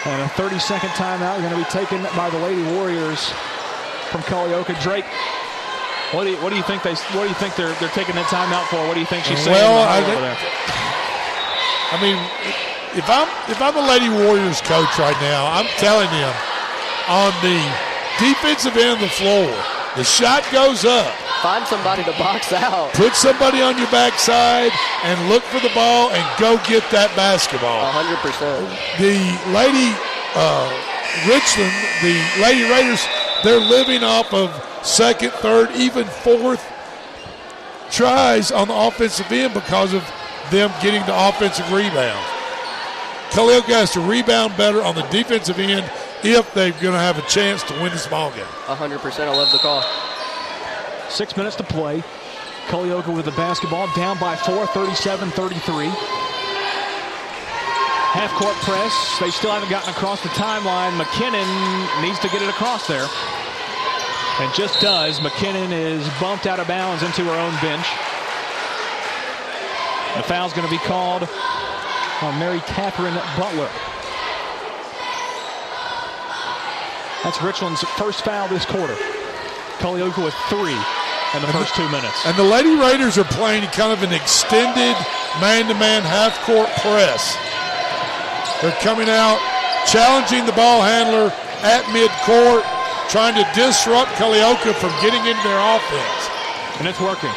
And 0.06 0.22
a 0.22 0.28
30 0.30 0.60
second 0.60 0.90
timeout 0.90 1.38
going 1.38 1.52
to 1.52 1.57
be 1.57 1.70
taken 1.70 2.02
by 2.18 2.30
the 2.32 2.40
Lady 2.40 2.64
Warriors 2.74 3.30
from 4.10 4.22
Culleoka. 4.22 4.74
Drake, 4.82 5.06
what 6.11 6.24
do 6.24 6.32
you, 6.32 6.38
what 6.38 6.49
do 6.49 6.56
you 6.56 6.64
think 6.64 6.82
they 6.82 6.95
what 7.14 7.24
do 7.24 7.30
you 7.30 7.36
think 7.36 7.56
they're 7.56 7.74
they're 7.80 7.90
taking 7.94 8.15
that 8.15 8.26
timeout 8.26 8.65
for? 8.74 8.86
What 8.88 8.95
do 8.95 8.99
you 9.02 9.06
think 9.06 9.24
she's 9.26 9.40
saying? 9.44 9.53
Well, 9.56 9.88
I 9.88 10.02
think- 10.02 10.18
over 10.18 10.22
there? 10.22 10.38
I 11.94 12.02
mean, 12.02 12.18
if 12.95 13.10
I'm 13.10 13.28
if 13.49 13.61
I'm 13.61 13.76
a 13.76 13.86
Lady 13.86 14.10
Warriors 14.10 14.61
coach 14.61 14.98
right 14.99 15.18
now, 15.22 15.49
I'm 15.49 15.68
telling 15.78 16.10
them 16.10 16.34
on 17.10 17.34
the 17.41 17.60
defensive 18.20 18.78
end 18.78 19.02
of 19.02 19.02
the 19.02 19.10
floor, 19.10 19.49
the 19.95 20.03
shot 20.03 20.45
goes 20.52 20.86
up. 20.86 21.14
Find 21.41 21.68
somebody 21.68 22.03
to 22.06 22.11
box 22.11 22.53
out. 22.53 22.94
Put 22.94 23.15
somebody 23.15 23.61
on 23.61 23.78
your 23.78 23.90
backside 23.91 24.72
and 25.03 25.30
look 25.30 25.44
for 25.44 25.60
the 25.60 25.74
ball 25.76 26.10
and 26.11 26.24
go 26.40 26.56
get 26.70 26.88
that 26.91 27.11
basketball. 27.18 27.91
100%. 27.91 28.64
The 28.95 29.20
Lady 29.52 29.91
uh, 30.36 30.72
Richland, 31.28 31.74
the 32.02 32.15
Lady 32.41 32.64
Raiders, 32.72 33.06
they're 33.44 33.60
living 33.60 34.03
off 34.03 34.34
of 34.34 34.49
second, 34.86 35.32
third, 35.34 35.72
even 35.76 36.06
fourth 36.06 36.64
tries 37.91 38.52
on 38.52 38.70
the 38.70 38.74
offensive 38.74 39.32
end 39.32 39.53
because 39.53 39.94
of 39.94 40.02
them 40.49 40.72
getting 40.82 41.06
the 41.06 41.28
offensive 41.28 41.70
rebound. 41.72 42.43
Khalil 43.34 43.61
has 43.64 43.91
to 43.93 43.99
rebound 43.99 44.55
better 44.57 44.84
on 44.84 44.93
the 44.93 45.01
defensive 45.10 45.57
end 45.57 45.89
if 46.23 46.53
they're 46.53 46.69
going 46.72 46.93
to 46.93 47.01
have 47.01 47.18
a 47.18 47.27
chance 47.27 47.64
to 47.64 47.73
win 47.81 47.91
this 47.91 48.05
ball 48.05 48.30
game. 48.30 48.45
100%. 48.69 49.19
I 49.22 49.35
love 49.35 49.51
the 49.51 49.57
call. 49.57 49.81
Six 51.10 51.35
minutes 51.35 51.55
to 51.55 51.64
play. 51.64 52.03
Culleoka 52.68 53.14
with 53.14 53.26
the 53.26 53.31
basketball, 53.31 53.89
down 53.95 54.19
by 54.19 54.35
four, 54.35 54.68
37 54.68 55.31
33. 55.31 55.85
Half 58.14 58.31
court 58.38 58.53
press. 58.61 59.18
They 59.19 59.31
still 59.31 59.49
haven't 59.49 59.69
gotten 59.69 59.89
across 59.89 60.22
the 60.22 60.30
timeline. 60.30 60.95
McKinnon 61.01 62.03
needs 62.03 62.19
to 62.19 62.30
get 62.30 62.43
it 62.43 62.49
across 62.49 62.85
there. 62.85 63.07
And 64.41 64.53
just 64.53 64.80
does. 64.80 65.19
McKinnon 65.22 65.72
is 65.72 66.07
bumped 66.22 66.45
out 66.45 66.60
of 66.60 66.68
bounds 66.68 67.01
into 67.01 67.23
her 67.23 67.34
own 67.34 67.53
bench. 67.61 67.88
The 70.18 70.22
foul's 70.22 70.53
going 70.53 70.68
to 70.68 70.72
be 70.72 70.81
called 70.85 71.27
on 72.23 72.39
Mary 72.39 72.59
Catherine 72.61 73.13
Butler. 73.35 73.69
That's 77.23 77.41
Richland's 77.41 77.83
first 77.99 78.23
foul 78.23 78.47
this 78.47 78.65
quarter. 78.65 78.95
Culleoka 79.83 80.23
with 80.23 80.33
three 80.47 80.75
in 81.35 81.41
the 81.41 81.51
first 81.51 81.75
two 81.75 81.87
minutes. 81.89 82.15
And 82.25 82.35
the 82.37 82.43
Lady 82.43 82.75
Raiders 82.75 83.17
are 83.17 83.27
playing 83.27 83.63
kind 83.75 83.91
of 83.91 84.03
an 84.03 84.13
extended 84.13 84.95
man-to-man 85.43 86.03
half-court 86.03 86.67
press. 86.79 87.35
They're 88.61 88.75
coming 88.79 89.09
out, 89.09 89.39
challenging 89.87 90.45
the 90.45 90.55
ball 90.55 90.81
handler 90.81 91.27
at 91.63 91.83
midcourt, 91.91 92.63
trying 93.11 93.35
to 93.35 93.43
disrupt 93.51 94.11
Culleoka 94.15 94.71
from 94.79 94.91
getting 95.03 95.19
into 95.27 95.43
their 95.43 95.59
offense. 95.59 96.21
And 96.79 96.87
it's 96.87 96.99
working. 96.99 97.31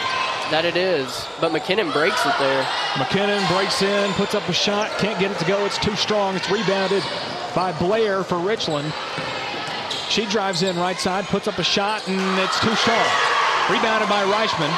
That 0.50 0.64
it 0.64 0.76
is. 0.76 1.26
But 1.40 1.50
McKinnon 1.50 1.92
breaks 1.92 2.24
it 2.24 2.34
there. 2.38 2.62
McKinnon 2.94 3.42
breaks 3.50 3.82
in, 3.82 4.12
puts 4.12 4.34
up 4.34 4.48
a 4.48 4.52
shot, 4.52 4.90
can't 4.98 5.18
get 5.18 5.30
it 5.32 5.38
to 5.38 5.44
go. 5.44 5.64
It's 5.66 5.78
too 5.78 5.96
strong. 5.96 6.36
It's 6.36 6.50
rebounded 6.50 7.02
by 7.54 7.72
Blair 7.78 8.22
for 8.22 8.38
Richland. 8.38 8.92
She 10.08 10.24
drives 10.26 10.62
in 10.62 10.76
right 10.76 10.98
side, 10.98 11.24
puts 11.26 11.48
up 11.48 11.58
a 11.58 11.64
shot, 11.64 12.06
and 12.06 12.20
it's 12.38 12.60
too 12.60 12.74
strong. 12.76 13.06
Rebounded 13.68 14.08
by 14.08 14.22
Reichman. 14.22 14.70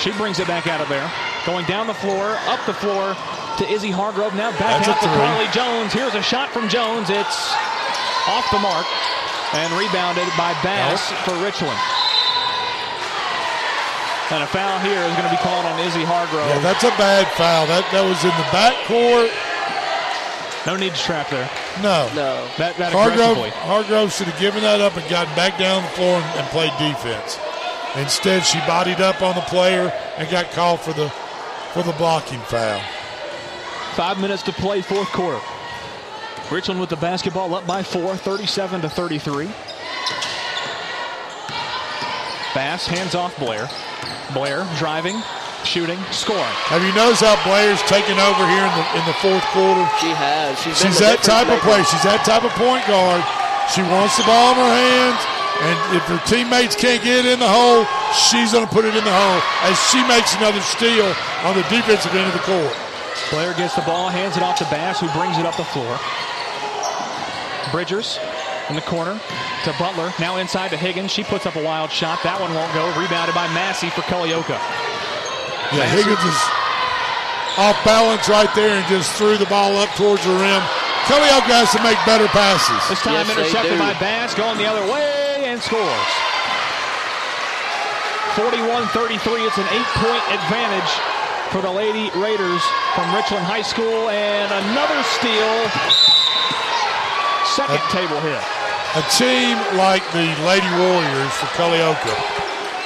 She 0.00 0.12
brings 0.12 0.40
it 0.40 0.48
back 0.48 0.66
out 0.66 0.80
of 0.80 0.88
there. 0.88 1.10
Going 1.44 1.66
down 1.66 1.86
the 1.86 1.94
floor, 1.94 2.38
up 2.48 2.64
the 2.64 2.72
floor 2.72 3.14
to 3.58 3.68
Izzy 3.68 3.90
Hargrove. 3.90 4.34
Now 4.34 4.50
back 4.56 4.80
That's 4.80 4.88
out 4.88 5.00
to 5.02 5.08
three. 5.08 5.18
Carly 5.18 5.48
Jones. 5.52 5.92
Here's 5.92 6.14
a 6.14 6.22
shot 6.22 6.48
from 6.50 6.68
Jones. 6.70 7.10
It's 7.10 7.52
off 8.26 8.48
the 8.50 8.58
mark 8.58 8.86
and 9.52 9.68
rebounded 9.76 10.26
by 10.38 10.56
Bass 10.64 11.12
for 11.28 11.36
Richland. 11.44 11.78
And 14.32 14.42
a 14.42 14.46
foul 14.46 14.78
here 14.80 14.96
is 14.96 15.12
going 15.12 15.28
to 15.28 15.34
be 15.34 15.42
called 15.44 15.66
on 15.66 15.78
Izzy 15.80 16.04
Hargrove. 16.04 16.48
Yeah, 16.48 16.58
that's 16.60 16.84
a 16.84 16.94
bad 16.96 17.28
foul. 17.36 17.66
That 17.68 17.84
that 17.92 18.00
was 18.00 18.16
in 18.24 18.32
the 18.40 18.48
backcourt. 18.48 19.28
No 20.64 20.76
need 20.76 20.94
to 20.94 21.02
trap 21.02 21.28
there. 21.28 21.50
No. 21.82 22.08
No. 22.14 22.48
That, 22.56 22.76
that 22.78 22.92
Hargrove. 22.92 23.52
Hargrove 23.68 24.12
should 24.12 24.28
have 24.28 24.40
given 24.40 24.62
that 24.62 24.80
up 24.80 24.96
and 24.96 25.08
gotten 25.10 25.34
back 25.34 25.58
down 25.58 25.82
the 25.82 25.88
floor 25.90 26.16
and, 26.16 26.40
and 26.40 26.48
played 26.48 26.72
defense. 26.78 27.38
Instead, 27.96 28.42
she 28.44 28.58
bodied 28.60 29.00
up 29.00 29.20
on 29.20 29.34
the 29.34 29.42
player 29.42 29.92
and 30.16 30.30
got 30.30 30.50
called 30.52 30.80
for 30.80 30.94
the 30.94 31.10
for 31.74 31.82
the 31.82 31.92
blocking 31.92 32.40
foul. 32.40 32.80
Five 33.96 34.18
minutes 34.18 34.42
to 34.44 34.52
play, 34.52 34.80
fourth 34.80 35.08
quarter. 35.08 35.40
Richland 36.50 36.80
with 36.80 36.90
the 36.90 36.96
basketball 36.96 37.54
up 37.54 37.66
by 37.66 37.82
four, 37.82 38.16
37 38.16 38.82
to 38.82 38.88
33. 38.88 39.50
Bass 42.54 42.86
hands 42.86 43.14
off 43.14 43.32
Blair. 43.38 43.68
Blair 44.36 44.68
driving, 44.76 45.16
shooting, 45.64 46.00
scoring. 46.12 46.56
Have 46.68 46.84
you 46.84 46.92
noticed 46.92 47.24
how 47.24 47.36
Blair's 47.48 47.80
taken 47.88 48.16
over 48.20 48.44
here 48.44 48.64
in 48.64 48.74
the 48.76 48.84
in 49.00 49.04
the 49.08 49.16
fourth 49.24 49.44
quarter? 49.56 49.84
She 50.00 50.12
has. 50.12 50.60
She's, 50.60 50.76
She's 50.76 50.98
that 51.00 51.24
type 51.24 51.48
of 51.48 51.60
difference 51.60 51.64
player. 51.64 51.84
She's 51.88 52.04
that 52.04 52.20
type 52.28 52.44
of 52.44 52.52
point 52.60 52.84
guard. 52.84 53.24
She 53.72 53.80
wants 53.88 54.20
the 54.20 54.26
ball 54.28 54.52
in 54.52 54.60
her 54.60 54.72
hands, 54.74 55.20
and 55.64 55.76
if 55.96 56.04
her 56.12 56.20
teammates 56.28 56.76
can't 56.76 57.00
get 57.00 57.24
it 57.24 57.32
in 57.32 57.40
the 57.40 57.48
hole, 57.48 57.88
she's 58.12 58.52
going 58.52 58.66
to 58.66 58.72
put 58.72 58.84
it 58.84 58.92
in 58.92 59.04
the 59.04 59.16
hole 59.16 59.40
as 59.64 59.78
she 59.88 60.02
makes 60.10 60.36
another 60.36 60.60
steal 60.60 61.08
on 61.46 61.56
the 61.56 61.64
defensive 61.72 62.12
end 62.12 62.28
of 62.28 62.36
the 62.36 62.44
court. 62.44 62.74
Blair 63.30 63.54
gets 63.54 63.76
the 63.78 63.86
ball, 63.88 64.12
hands 64.12 64.36
it 64.36 64.42
off 64.42 64.58
to 64.60 64.68
Bass, 64.68 65.00
who 65.00 65.08
brings 65.16 65.38
it 65.38 65.46
up 65.46 65.56
the 65.56 65.64
floor. 65.72 65.96
Bridgers 67.70 68.18
in 68.68 68.74
the 68.76 68.82
corner 68.82 69.20
to 69.64 69.74
Butler. 69.78 70.12
Now 70.18 70.36
inside 70.36 70.70
to 70.70 70.76
Higgins. 70.76 71.10
She 71.10 71.24
puts 71.24 71.46
up 71.46 71.56
a 71.56 71.62
wild 71.62 71.90
shot. 71.90 72.22
That 72.22 72.40
one 72.40 72.54
won't 72.54 72.72
go. 72.74 72.86
Rebounded 73.00 73.34
by 73.34 73.48
Massey 73.54 73.90
for 73.90 74.02
Culleoka. 74.02 74.58
Yeah, 75.72 75.88
Higgins 75.88 76.20
is 76.20 76.38
off 77.58 77.76
balance 77.84 78.28
right 78.28 78.48
there 78.54 78.76
and 78.76 78.84
just 78.88 79.12
threw 79.16 79.36
the 79.36 79.46
ball 79.46 79.76
up 79.76 79.88
towards 79.96 80.24
the 80.24 80.32
rim. 80.32 80.62
Culleoka 81.10 81.50
has 81.50 81.72
to 81.74 81.82
make 81.82 81.98
better 82.06 82.28
passes. 82.30 82.78
This 82.88 83.02
time 83.02 83.26
Yes, 83.26 83.26
they 83.34 83.42
intercepted 83.42 83.78
by 83.78 83.92
Bass, 83.98 84.34
going 84.34 84.56
the 84.56 84.66
other 84.66 84.84
way 84.86 85.44
and 85.50 85.60
scores. 85.60 86.10
41-33. 88.38 89.44
It's 89.44 89.58
an 89.60 89.68
eight-point 89.74 90.24
advantage 90.32 90.92
for 91.52 91.60
the 91.60 91.68
Lady 91.68 92.08
Raiders 92.16 92.62
from 92.96 93.12
Richland 93.12 93.44
High 93.44 93.60
School, 93.60 94.08
and 94.08 94.48
another 94.48 95.00
steal. 95.20 95.52
Second 97.56 97.82
table 97.90 98.18
hit. 98.20 98.40
A 98.96 99.02
team 99.16 99.56
like 99.78 100.04
the 100.12 100.24
Lady 100.44 100.68
Warriors 100.76 101.32
for 101.40 101.46
Culleoka 101.56 102.12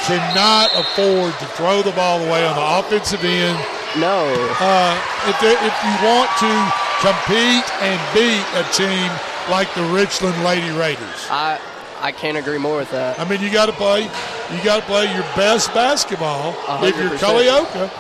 cannot 0.07 0.71
afford 0.79 1.33
to 1.39 1.47
throw 1.57 1.83
the 1.83 1.93
ball 1.93 2.21
away 2.23 2.47
on 2.47 2.55
the 2.55 2.79
offensive 2.79 3.25
end. 3.25 3.59
No. 3.99 4.27
Uh, 4.61 4.95
if, 5.27 5.39
they- 5.41 5.59
if 5.67 5.75
you 5.83 5.95
want 6.07 6.31
to 6.39 6.53
compete 7.01 7.67
and 7.83 7.99
beat 8.15 8.45
a 8.55 8.65
team 8.73 9.11
like 9.51 9.73
the 9.75 9.83
Richland 9.95 10.43
Lady 10.45 10.71
Raiders, 10.79 11.27
I 11.31 11.59
I 12.01 12.13
can't 12.13 12.37
agree 12.37 12.59
more 12.59 12.77
with 12.77 12.91
that. 12.91 13.19
I 13.19 13.25
mean, 13.25 13.41
you 13.41 13.51
got 13.51 13.67
to 13.67 13.73
play. 13.73 14.03
You 14.05 14.63
got 14.63 14.81
to 14.81 14.87
play 14.87 15.13
your 15.15 15.25
best 15.35 15.73
basketball 15.73 16.53
A 16.69 16.85
if 16.87 16.95
you're 16.97 17.09
hundred 17.09 17.11
percent. 17.19 17.33
Culleoka. 17.39 17.91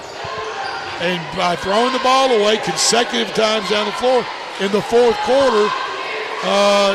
And 1.01 1.20
by 1.36 1.56
throwing 1.56 1.93
the 1.93 1.98
ball 2.01 2.30
away 2.30 2.59
consecutive 2.59 3.34
times 3.34 3.68
down 3.70 3.86
the 3.86 3.93
floor 3.93 4.24
in 4.60 4.70
the 4.72 4.80
fourth 4.82 5.16
quarter, 5.24 5.68
uh, 6.45 6.93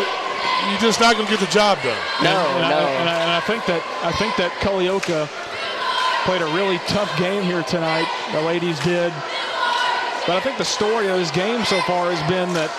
you're 0.70 0.80
just 0.80 1.00
not 1.00 1.16
going 1.16 1.26
to 1.26 1.32
get 1.32 1.40
the 1.40 1.52
job 1.52 1.78
done. 1.84 1.98
No, 2.24 2.30
and, 2.30 2.70
no. 2.70 2.78
I, 2.78 2.90
and, 3.02 3.10
I, 3.10 3.18
and 3.22 3.32
I 3.32 3.42
think 3.42 3.66
that 3.66 3.82
I 4.04 4.12
think 4.14 4.36
that 4.38 4.52
Culleoka 4.62 5.28
played 6.26 6.42
a 6.42 6.52
really 6.54 6.78
tough 6.88 7.10
game 7.18 7.44
here 7.44 7.64
tonight. 7.64 8.06
The 8.32 8.42
ladies 8.42 8.80
did, 8.82 9.12
but 10.28 10.38
I 10.38 10.42
think 10.42 10.58
the 10.58 10.66
story 10.66 11.08
of 11.08 11.18
this 11.18 11.32
game 11.32 11.66
so 11.66 11.82
far 11.82 12.12
has 12.14 12.22
been 12.30 12.54
that 12.54 12.70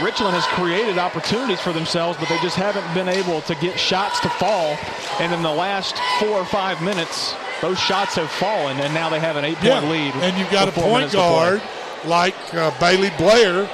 Richland 0.00 0.34
has 0.34 0.46
created 0.54 0.96
opportunities 0.96 1.60
for 1.60 1.72
themselves, 1.72 2.16
but 2.18 2.28
they 2.28 2.38
just 2.38 2.56
haven't 2.56 2.86
been 2.94 3.08
able 3.08 3.42
to 3.42 3.54
get 3.56 3.78
shots 3.78 4.20
to 4.20 4.30
fall. 4.40 4.78
And 5.20 5.34
in 5.34 5.42
the 5.42 5.52
last 5.52 5.96
four 6.18 6.38
or 6.38 6.46
five 6.46 6.80
minutes, 6.80 7.34
those 7.60 7.78
shots 7.78 8.14
have 8.14 8.30
fallen, 8.30 8.78
and 8.80 8.94
now 8.94 9.10
they 9.10 9.20
have 9.20 9.36
an 9.36 9.44
eight-point 9.44 9.90
lead. 9.90 10.14
And 10.22 10.38
you've 10.38 10.50
got 10.50 10.68
a 10.68 10.72
point 10.72 11.10
minutes 11.10 11.12
to 11.12 11.18
play. 11.18 11.28
guard 11.28 11.62
like 12.06 12.54
uh, 12.54 12.72
Bailey 12.80 13.10
Blair 13.18 13.68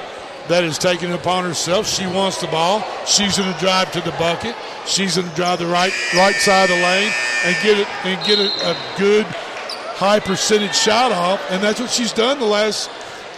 that 0.49 0.79
taking 0.79 1.09
it 1.09 1.15
upon 1.15 1.43
herself. 1.43 1.87
She 1.87 2.05
wants 2.05 2.41
the 2.41 2.47
ball. 2.47 2.83
She's 3.05 3.37
going 3.37 3.53
to 3.53 3.59
drive 3.59 3.91
to 3.93 4.01
the 4.01 4.11
bucket. 4.11 4.55
She's 4.85 5.15
going 5.15 5.29
to 5.29 5.35
drive 5.35 5.59
the 5.59 5.67
right 5.67 5.93
right 6.15 6.35
side 6.35 6.69
of 6.69 6.75
the 6.75 6.81
lane 6.81 7.11
and 7.45 7.55
get 7.63 7.79
it 7.79 7.87
and 8.05 8.27
get 8.27 8.39
a, 8.39 8.71
a 8.71 8.97
good 8.97 9.25
high 9.25 10.19
percentage 10.19 10.75
shot 10.75 11.11
off. 11.11 11.39
And 11.51 11.61
that's 11.63 11.79
what 11.79 11.89
she's 11.89 12.13
done 12.13 12.39
the 12.39 12.45
last 12.45 12.89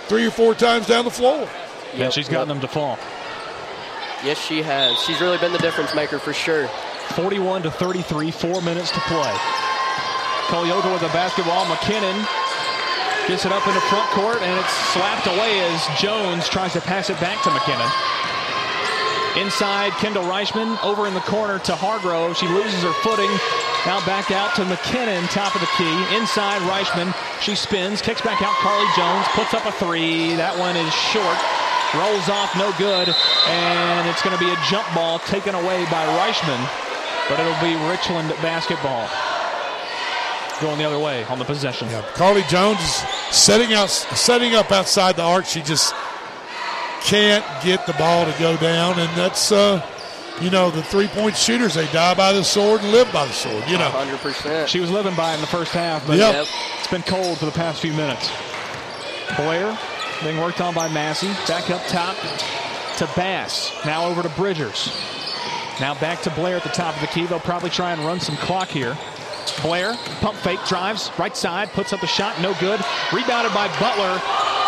three 0.07 0.25
or 0.25 0.31
four 0.31 0.55
times 0.55 0.87
down 0.87 1.05
the 1.05 1.11
floor. 1.11 1.47
and 1.95 2.11
she's 2.13 2.29
gotten 2.29 2.47
them 2.47 2.61
to 2.61 2.67
fall. 2.67 2.97
Yes, 4.23 4.37
she 4.39 4.61
has. 4.61 4.97
She's 4.99 5.19
really 5.19 5.37
been 5.39 5.51
the 5.51 5.59
difference 5.59 5.93
maker 5.95 6.19
for 6.19 6.33
sure. 6.33 6.67
41 7.15 7.63
to 7.63 7.71
33, 7.71 8.31
four 8.31 8.61
minutes 8.61 8.91
to 8.91 8.99
play. 9.01 9.33
Culleoka 10.47 10.91
with 10.91 11.01
the 11.01 11.07
basketball. 11.09 11.65
McKinnon 11.65 12.25
gets 13.27 13.45
it 13.45 13.51
up 13.51 13.65
in 13.67 13.73
the 13.73 13.81
front 13.81 14.09
court, 14.11 14.41
and 14.41 14.59
it's 14.59 14.73
slapped 14.93 15.27
away 15.27 15.59
as 15.61 15.99
Jones 15.99 16.47
tries 16.49 16.73
to 16.73 16.81
pass 16.81 17.09
it 17.09 17.19
back 17.19 17.41
to 17.43 17.49
McKinnon. 17.49 17.89
Inside, 19.39 19.93
Kendall 19.93 20.25
Reichman 20.25 20.75
over 20.83 21.07
in 21.07 21.13
the 21.13 21.23
corner 21.23 21.57
to 21.59 21.75
Hargrove. 21.75 22.35
She 22.35 22.47
loses 22.47 22.83
her 22.83 22.91
footing. 22.99 23.31
Now 23.85 24.03
back 24.05 24.29
out 24.29 24.55
to 24.59 24.67
McKinnon, 24.67 25.23
top 25.31 25.55
of 25.55 25.61
the 25.61 25.71
key. 25.79 25.95
Inside, 26.19 26.59
Reichman. 26.67 27.15
She 27.39 27.55
spins, 27.55 28.01
kicks 28.01 28.21
back 28.21 28.41
out. 28.43 28.53
Carly 28.59 28.85
Jones 28.99 29.25
puts 29.31 29.53
up 29.53 29.65
a 29.65 29.71
three. 29.79 30.35
That 30.35 30.51
one 30.59 30.75
is 30.75 30.91
short. 31.15 31.39
Rolls 31.95 32.27
off, 32.27 32.51
no 32.59 32.75
good. 32.75 33.07
And 33.47 34.03
it's 34.11 34.21
going 34.21 34.35
to 34.35 34.43
be 34.43 34.51
a 34.51 34.59
jump 34.67 34.83
ball 34.93 35.19
taken 35.31 35.55
away 35.55 35.87
by 35.87 36.03
Reichman. 36.19 36.59
But 37.31 37.39
it'll 37.39 37.63
be 37.63 37.79
Richland 37.87 38.29
basketball. 38.43 39.07
Going 40.61 40.77
the 40.77 40.85
other 40.85 40.99
way 40.99 41.23
on 41.25 41.39
the 41.39 41.45
possession. 41.45 41.89
Yeah, 41.89 42.03
Carly 42.13 42.43
Jones 42.43 42.79
is 42.79 42.93
setting 43.35 43.73
out, 43.73 43.89
setting 43.89 44.53
up 44.53 44.71
outside 44.71 45.15
the 45.15 45.23
arc. 45.23 45.45
She 45.45 45.61
just 45.63 45.93
can't 47.01 47.43
get 47.63 47.85
the 47.87 47.93
ball 47.93 48.25
to 48.31 48.39
go 48.39 48.55
down, 48.57 48.99
and 48.99 49.09
that's 49.17 49.51
uh, 49.51 49.81
you 50.39 50.49
know 50.51 50.69
the 50.69 50.83
three-point 50.83 51.35
shooters. 51.35 51.73
They 51.73 51.87
die 51.87 52.13
by 52.13 52.31
the 52.31 52.43
sword 52.43 52.81
and 52.81 52.91
live 52.91 53.11
by 53.11 53.25
the 53.25 53.33
sword. 53.33 53.63
You 53.67 53.77
know, 53.79 53.89
100%. 53.89 54.67
She 54.67 54.79
was 54.79 54.91
living 54.91 55.15
by 55.15 55.31
it 55.31 55.35
in 55.35 55.41
the 55.41 55.47
first 55.47 55.71
half, 55.71 56.05
but 56.05 56.17
Yep. 56.17 56.45
it's 56.77 56.87
been 56.91 57.01
cold 57.03 57.37
for 57.39 57.45
the 57.45 57.51
past 57.51 57.81
few 57.81 57.93
minutes. 57.93 58.29
Blair 59.37 59.77
being 60.23 60.37
worked 60.39 60.61
on 60.61 60.73
by 60.75 60.87
Massey. 60.89 61.27
Back 61.47 61.69
up 61.71 61.81
top 61.87 62.15
to 62.97 63.09
Bass. 63.15 63.71
Now 63.85 64.05
over 64.05 64.21
to 64.21 64.29
Bridgers. 64.29 64.91
Now 65.79 65.95
back 65.95 66.21
to 66.21 66.29
Blair 66.31 66.57
at 66.57 66.63
the 66.63 66.69
top 66.69 66.93
of 66.93 67.01
the 67.01 67.07
key. 67.07 67.25
They'll 67.25 67.39
probably 67.39 67.71
try 67.71 67.93
and 67.93 68.05
run 68.05 68.19
some 68.19 68.35
clock 68.37 68.67
here. 68.67 68.95
Blair, 69.61 69.95
pump 70.19 70.37
fake, 70.37 70.59
drives, 70.67 71.11
right 71.17 71.35
side, 71.35 71.69
puts 71.69 71.93
up 71.93 72.03
a 72.03 72.07
shot, 72.07 72.39
no 72.41 72.53
good. 72.59 72.79
Rebounded 73.13 73.53
by 73.53 73.67
Butler, 73.79 74.21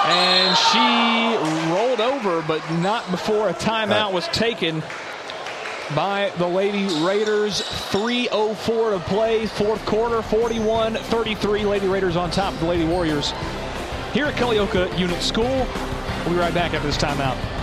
and 0.05 0.57
she 0.57 1.73
rolled 1.73 2.01
over, 2.01 2.41
but 2.47 2.61
not 2.79 3.09
before 3.11 3.49
a 3.49 3.53
timeout 3.53 4.13
was 4.13 4.27
taken 4.29 4.83
by 5.95 6.31
the 6.37 6.47
Lady 6.47 6.87
Raiders. 7.03 7.61
3.04 7.61 8.97
to 8.97 8.99
play, 9.05 9.45
fourth 9.45 9.85
quarter, 9.85 10.21
41 10.21 10.95
33. 10.95 11.65
Lady 11.65 11.87
Raiders 11.87 12.15
on 12.15 12.31
top 12.31 12.53
of 12.53 12.59
the 12.59 12.65
Lady 12.65 12.85
Warriors 12.85 13.31
here 14.13 14.25
at 14.25 14.35
Culleoka 14.35 14.97
Unit 14.97 15.21
School. 15.21 15.67
We'll 16.25 16.35
be 16.35 16.35
right 16.35 16.53
back 16.53 16.73
after 16.73 16.87
this 16.87 16.97
timeout. 16.97 17.62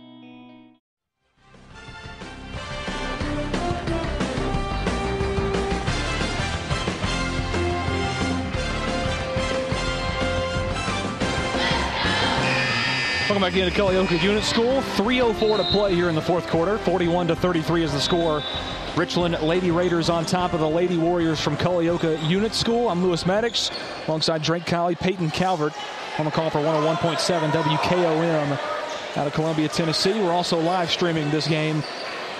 Welcome 13.41 13.57
back 13.57 13.67
into 13.67 13.81
Culleoka 13.81 14.21
Unit 14.21 14.43
School. 14.43 14.81
3.04 14.81 15.57
to 15.57 15.63
play 15.71 15.95
here 15.95 16.09
in 16.09 16.13
the 16.13 16.21
fourth 16.21 16.45
quarter. 16.45 16.77
41 16.77 17.29
to 17.29 17.35
33 17.35 17.83
is 17.83 17.91
the 17.91 17.99
score. 17.99 18.43
Richland 18.95 19.41
Lady 19.41 19.71
Raiders 19.71 20.11
on 20.11 20.25
top 20.25 20.53
of 20.53 20.59
the 20.59 20.69
Lady 20.69 20.95
Warriors 20.95 21.41
from 21.41 21.57
Culleoka 21.57 22.21
Unit 22.29 22.53
School. 22.53 22.87
I'm 22.87 23.01
Lewis 23.01 23.25
Maddox 23.25 23.71
alongside 24.05 24.43
Drake 24.43 24.67
Colley, 24.67 24.93
Peyton 24.93 25.31
Calvert 25.31 25.73
on 26.19 26.25
the 26.25 26.31
call 26.31 26.51
for 26.51 26.59
101.7 26.59 27.49
WKOM 27.49 29.17
out 29.17 29.25
of 29.25 29.33
Columbia, 29.33 29.69
Tennessee. 29.69 30.13
We're 30.13 30.31
also 30.31 30.59
live 30.59 30.91
streaming 30.91 31.31
this 31.31 31.47
game 31.47 31.81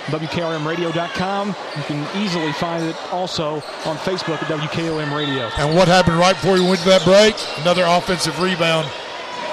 WKOMradio.com. 0.06 1.48
You 1.48 1.84
can 1.84 2.23
easily 2.23 2.53
find 2.53 2.86
it 2.86 2.95
also 3.11 3.56
on 3.56 3.98
Facebook 3.98 4.44
at 4.44 4.49
WKOM 4.49 5.18
Radio. 5.18 5.49
And 5.57 5.76
what 5.76 5.88
happened 5.88 6.18
right 6.18 6.36
before 6.36 6.53
we 6.53 6.61
went 6.61 6.82
to 6.82 6.90
that 6.90 7.03
break? 7.03 7.34
Another 7.64 7.86
offensive 7.88 8.40
rebound 8.40 8.88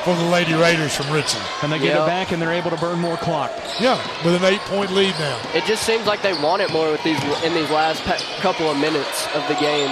for 0.05 0.15
the 0.15 0.25
Lady 0.25 0.55
Raiders 0.55 0.95
from 0.95 1.11
Richland. 1.11 1.45
And 1.62 1.73
they 1.73 1.79
get 1.79 1.95
Yeah. 1.97 2.05
it 2.05 2.07
back 2.07 2.33
and 2.33 2.41
they're 2.41 2.53
able 2.53 2.70
to 2.70 2.77
burn 2.77 2.99
more 3.01 3.16
clock. 3.16 3.51
Yeah, 3.81 3.99
with 4.25 4.35
an 4.35 4.45
eight-point 4.45 4.91
lead 4.93 5.15
now. 5.19 5.37
It 5.55 5.65
just 5.65 5.83
seems 5.85 6.07
like 6.07 6.23
they 6.23 6.33
want 6.35 6.62
it 6.62 6.70
more 6.70 6.91
with 6.91 7.03
these 7.03 7.23
in 7.43 7.55
these 7.55 7.70
last 7.70 8.03
pe- 8.05 8.19
couple 8.41 8.70
of 8.70 8.77
minutes 8.79 9.27
of 9.35 9.47
the 9.49 9.55
game. 9.55 9.91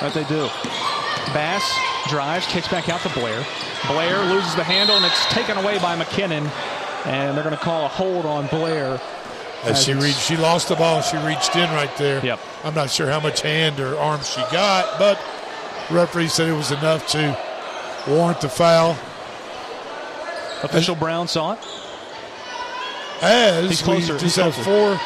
That 0.00 0.12
they 0.14 0.24
do. 0.24 0.48
Bass 1.32 1.64
drives, 2.08 2.46
kicks 2.46 2.68
back 2.68 2.88
out 2.88 3.00
to 3.02 3.08
Blair. 3.10 3.44
Blair 3.88 4.22
loses 4.24 4.54
the 4.54 4.64
handle 4.64 4.96
and 4.96 5.04
it's 5.04 5.24
taken 5.32 5.56
away 5.56 5.78
by 5.78 5.96
McKinnon. 5.96 6.50
And 7.06 7.36
they're 7.36 7.44
going 7.44 7.56
to 7.56 7.62
call 7.62 7.84
a 7.84 7.88
hold 7.88 8.24
on 8.26 8.46
Blair. 8.48 9.00
As 9.64 9.82
she 9.84 9.94
reached, 9.94 10.20
she 10.20 10.36
lost 10.36 10.68
the 10.68 10.74
ball. 10.74 11.00
She 11.02 11.16
reached 11.18 11.54
in 11.56 11.70
right 11.70 11.94
there. 11.96 12.24
Yep. 12.24 12.38
I'm 12.64 12.74
not 12.74 12.90
sure 12.90 13.08
how 13.10 13.20
much 13.20 13.40
hand 13.40 13.80
or 13.80 13.98
arm 13.98 14.20
she 14.22 14.40
got, 14.52 14.98
but 14.98 15.18
referee 15.90 16.28
said 16.28 16.48
it 16.48 16.52
was 16.52 16.70
enough 16.70 17.06
to 17.08 17.36
warrant 18.06 18.40
the 18.42 18.48
foul. 18.48 18.96
Official 20.64 20.94
Brown 20.94 21.28
saw 21.28 21.52
it. 21.52 21.58
As 23.22 23.68
He's 23.70 23.82
closer, 23.82 24.14
we 24.14 24.20
he's 24.20 24.34
just 24.34 24.36
have 24.36 24.54
closer. 24.54 24.98
four, 24.98 25.00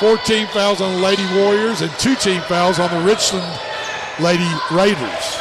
four 0.00 0.16
team 0.24 0.46
fouls 0.48 0.80
on 0.80 0.94
the 0.94 1.00
Lady 1.00 1.24
Warriors 1.36 1.80
and 1.82 1.90
two 1.98 2.14
team 2.16 2.40
fouls 2.42 2.78
on 2.78 2.90
the 2.90 3.00
Richland 3.06 3.46
Lady 4.20 4.48
Raiders. 4.70 5.38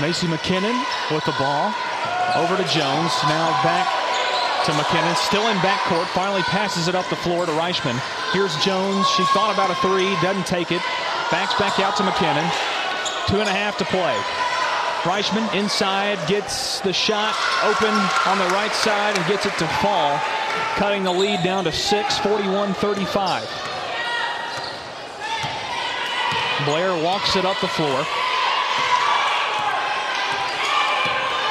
Macy 0.00 0.26
McKinnon 0.26 0.74
with 1.12 1.24
the 1.26 1.34
ball. 1.38 1.74
Over 2.36 2.56
to 2.56 2.64
Jones. 2.72 3.12
Now 3.28 3.50
back 3.62 3.86
to 4.64 4.72
McKinnon. 4.72 5.14
Still 5.16 5.46
in 5.48 5.56
backcourt. 5.58 6.06
Finally 6.14 6.42
passes 6.42 6.88
it 6.88 6.94
up 6.94 7.08
the 7.10 7.16
floor 7.16 7.44
to 7.44 7.52
Reichman. 7.52 7.98
Here's 8.32 8.54
Jones. 8.64 9.06
She 9.10 9.24
thought 9.34 9.52
about 9.52 9.70
a 9.70 9.74
three. 9.82 10.14
Doesn't 10.22 10.46
take 10.46 10.72
it. 10.72 10.80
Backs 11.30 11.54
back 11.58 11.78
out 11.80 11.96
to 11.98 12.02
McKinnon. 12.04 12.48
Two 13.28 13.40
and 13.40 13.48
a 13.48 13.52
half 13.52 13.76
to 13.78 13.84
play. 13.84 14.16
Reichman 15.02 15.54
inside 15.54 16.18
gets 16.28 16.80
the 16.80 16.92
shot 16.92 17.34
open 17.64 17.94
on 18.26 18.38
the 18.38 18.54
right 18.54 18.72
side 18.72 19.16
and 19.16 19.26
gets 19.26 19.46
it 19.46 19.56
to 19.58 19.66
fall. 19.80 20.20
Cutting 20.76 21.04
the 21.04 21.10
lead 21.10 21.42
down 21.42 21.64
to 21.64 21.72
six, 21.72 22.18
41 22.18 22.74
35. 22.74 23.48
Blair 26.66 27.02
walks 27.02 27.34
it 27.36 27.46
up 27.46 27.58
the 27.62 27.68
floor. 27.68 28.04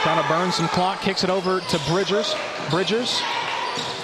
Trying 0.03 0.21
to 0.21 0.29
burn 0.29 0.51
some 0.51 0.67
clock, 0.67 1.01
kicks 1.01 1.23
it 1.23 1.31
over 1.31 1.59
to 1.59 1.79
Bridgers. 1.89 2.35
Bridgers 2.69 3.19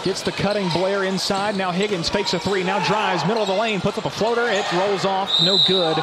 gets 0.03 0.23
the 0.23 0.31
cutting 0.31 0.69
Blair 0.69 1.03
inside. 1.03 1.55
Now 1.55 1.71
Higgins 1.71 2.09
fakes 2.09 2.33
a 2.33 2.39
three, 2.39 2.63
now 2.63 2.83
drives, 2.83 3.23
middle 3.27 3.43
of 3.43 3.47
the 3.47 3.53
lane, 3.53 3.79
puts 3.79 3.99
up 3.99 4.05
a 4.05 4.09
floater. 4.09 4.47
It 4.47 4.65
rolls 4.73 5.05
off, 5.05 5.29
no 5.43 5.59
good. 5.67 5.97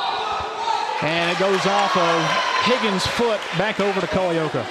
And 1.03 1.31
it 1.31 1.39
goes 1.39 1.67
off 1.67 1.97
of 1.97 2.63
Higgins' 2.63 3.07
foot 3.19 3.41
back 3.59 3.81
over 3.81 4.01
to 4.01 4.07
Culleoka. 4.07 4.65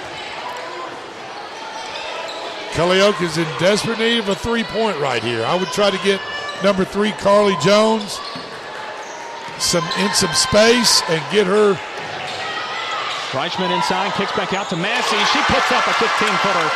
Culleoka's 2.72 3.36
in 3.36 3.44
desperate 3.60 3.98
need 3.98 4.18
of 4.18 4.30
a 4.30 4.34
three-point 4.34 4.96
right 4.96 5.22
here. 5.22 5.44
I 5.44 5.54
would 5.54 5.68
try 5.76 5.90
to 5.90 6.00
get 6.00 6.20
number 6.64 6.86
three, 6.86 7.12
Carly 7.20 7.52
Jones, 7.60 8.16
some 9.60 9.84
in 10.00 10.08
some 10.16 10.32
space 10.32 11.04
and 11.12 11.20
get 11.28 11.46
her. 11.46 11.76
Reichman 13.36 13.68
inside, 13.68 14.12
kicks 14.16 14.32
back 14.32 14.56
out 14.56 14.72
to 14.72 14.76
Massey. 14.76 15.20
She 15.36 15.40
puts 15.52 15.68
up 15.68 15.84
a 15.84 15.94
15-footer 16.00 16.68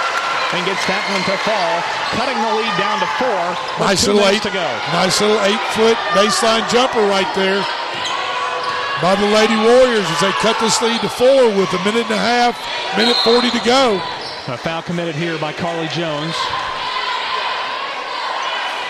and 0.52 0.60
gets 0.68 0.84
that 0.84 1.00
one 1.16 1.24
to 1.24 1.36
fall, 1.48 1.72
cutting 2.12 2.36
the 2.44 2.52
lead 2.60 2.74
down 2.76 3.00
to 3.00 3.08
four. 3.16 3.44
Nice 3.80 4.06
little 4.06 4.24
eight, 4.28 4.44
to 4.44 4.52
go. 4.52 4.68
nice 4.92 5.20
little 5.20 5.40
eight-foot 5.40 5.96
baseline 6.12 6.68
jumper 6.68 7.00
right 7.08 7.28
there 7.34 7.64
by 9.02 9.14
the 9.14 9.26
Lady 9.26 9.56
Warriors 9.56 10.06
as 10.08 10.20
they 10.20 10.32
cut 10.40 10.58
this 10.60 10.80
lead 10.80 11.00
to 11.02 11.08
four 11.08 11.48
with 11.54 11.72
a 11.74 11.84
minute 11.84 12.08
and 12.08 12.14
a 12.14 12.18
half, 12.18 12.56
minute 12.96 13.16
40 13.16 13.50
to 13.50 13.64
go. 13.64 14.00
A 14.48 14.56
foul 14.56 14.82
committed 14.82 15.14
here 15.14 15.38
by 15.38 15.52
Carly 15.52 15.88
Jones. 15.88 16.34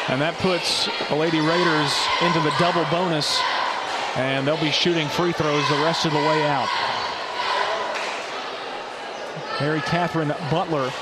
And 0.08 0.20
that 0.20 0.38
puts 0.38 0.86
the 1.08 1.16
Lady 1.16 1.40
Raiders 1.40 1.90
into 2.22 2.38
the 2.40 2.54
double 2.58 2.84
bonus. 2.90 3.40
And 4.14 4.46
they'll 4.46 4.60
be 4.60 4.70
shooting 4.70 5.08
free 5.08 5.32
throws 5.32 5.68
the 5.68 5.82
rest 5.82 6.06
of 6.06 6.12
the 6.12 6.18
way 6.18 6.46
out. 6.46 6.68
Mary 9.60 9.80
Catherine 9.80 10.32
Butler 10.50 10.92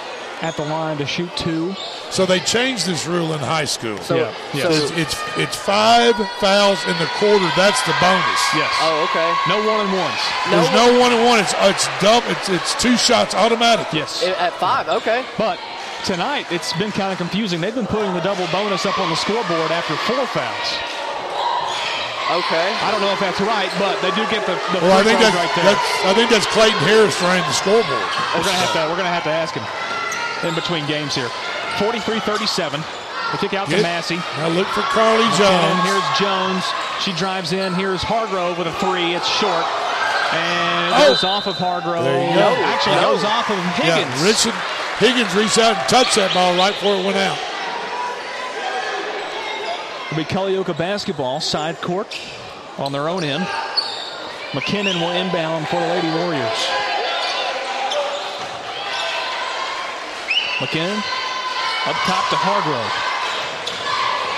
at 0.44 0.56
the 0.56 0.64
line 0.68 0.98
to 0.98 1.06
shoot 1.06 1.30
two. 1.36 1.72
So 2.10 2.26
they 2.26 2.38
changed 2.40 2.84
this 2.86 3.06
rule 3.06 3.32
in 3.32 3.40
high 3.40 3.64
school. 3.64 3.96
So- 4.04 4.16
Yeah. 4.16 4.30
So 4.52 4.68
yes. 4.68 4.76
it's, 4.76 4.90
it's 4.92 5.16
it's 5.38 5.56
five 5.56 6.14
fouls 6.38 6.84
in 6.84 6.96
the 7.00 7.08
quarter. 7.16 7.48
That's 7.56 7.80
the 7.88 7.96
bonus. 7.98 8.40
Yes. 8.52 8.68
Oh, 8.84 9.08
okay. 9.08 9.30
No 9.48 9.58
one 9.64 9.80
and 9.80 9.92
ones. 9.96 10.20
No 10.50 10.60
There's 10.60 10.74
no 10.76 10.86
one 11.00 11.10
and 11.16 11.24
one. 11.24 11.38
It's 11.40 11.54
it's 11.72 11.88
double. 12.04 12.28
It's 12.30 12.48
it's 12.52 12.74
two 12.76 12.96
shots 13.00 13.34
automatic. 13.34 13.88
Yes. 13.92 14.22
At 14.22 14.52
five, 14.60 14.86
okay. 15.00 15.24
But 15.38 15.58
tonight 16.04 16.44
it's 16.52 16.72
been 16.76 16.92
kind 16.92 17.10
of 17.10 17.16
confusing. 17.18 17.60
They've 17.60 17.74
been 17.74 17.88
putting 17.88 18.12
the 18.12 18.20
double 18.20 18.46
bonus 18.52 18.84
up 18.84 18.98
on 19.00 19.08
the 19.08 19.16
scoreboard 19.16 19.72
after 19.72 19.96
four 20.04 20.26
fouls. 20.28 20.68
Okay. 22.24 22.68
I 22.80 22.88
don't 22.92 23.00
know 23.04 23.12
if 23.12 23.20
that's 23.20 23.40
right, 23.44 23.68
but 23.76 24.00
they 24.00 24.08
do 24.16 24.24
get 24.32 24.48
the, 24.48 24.56
the 24.72 24.80
Well, 24.80 24.96
I 24.96 25.04
think 25.04 25.20
that's, 25.20 25.36
right 25.36 25.52
there. 25.56 25.68
that's 25.76 25.84
I 26.08 26.12
think 26.16 26.28
that's 26.32 26.48
Clayton 26.56 26.80
Harris 26.88 27.16
running 27.20 27.44
the 27.44 27.52
scoreboard. 27.52 28.08
We're 28.32 28.44
gonna 28.48 28.60
have 28.64 28.72
to 28.72 28.80
we're 28.88 28.96
gonna 28.96 29.12
have 29.12 29.24
to 29.28 29.34
ask 29.34 29.52
him 29.52 29.64
in 30.44 30.54
between 30.54 30.86
games 30.86 31.14
here. 31.14 31.28
43-37. 31.78 32.82
The 33.32 33.38
kick 33.38 33.54
out 33.54 33.68
to 33.70 33.82
Massey. 33.82 34.16
Now 34.38 34.48
look 34.48 34.66
for 34.68 34.82
Carly 34.82 35.24
Jones. 35.36 35.80
here's 35.82 36.18
Jones. 36.18 36.62
She 37.00 37.12
drives 37.14 37.52
in. 37.52 37.74
Here's 37.74 38.02
Hargrove 38.02 38.58
with 38.58 38.68
a 38.68 38.72
three. 38.74 39.14
It's 39.14 39.26
short. 39.26 39.64
And 40.32 40.92
it 40.94 40.98
Oh. 41.04 41.08
goes 41.08 41.24
off 41.24 41.46
of 41.46 41.56
Hargrove. 41.56 42.04
There 42.04 42.28
you 42.28 42.34
go. 42.34 42.54
Actually, 42.64 42.96
No. 42.96 43.12
goes 43.14 43.24
off 43.24 43.50
of 43.50 43.56
Higgins. 43.74 44.20
Yeah, 44.20 44.24
Richard 44.24 44.54
Higgins 44.98 45.34
reached 45.34 45.58
out 45.58 45.76
and 45.76 45.88
touched 45.88 46.14
that 46.16 46.32
ball 46.34 46.54
right 46.54 46.72
before 46.74 46.94
it 46.96 47.04
went 47.04 47.16
out. 47.16 47.36
It'll 50.06 50.16
be 50.18 50.24
Culleoka 50.24 50.76
basketball, 50.76 51.40
side 51.40 51.80
court 51.80 52.16
on 52.78 52.92
their 52.92 53.08
own 53.08 53.24
end. 53.24 53.44
McKinnon 54.52 55.00
will 55.00 55.10
inbound 55.10 55.66
for 55.68 55.80
the 55.80 55.86
Lady 55.88 56.08
Warriors. 56.10 56.68
McKinnon 60.62 60.98
up 61.86 61.96
top 62.08 62.24
to 62.30 62.36
Hargrove. 62.40 62.92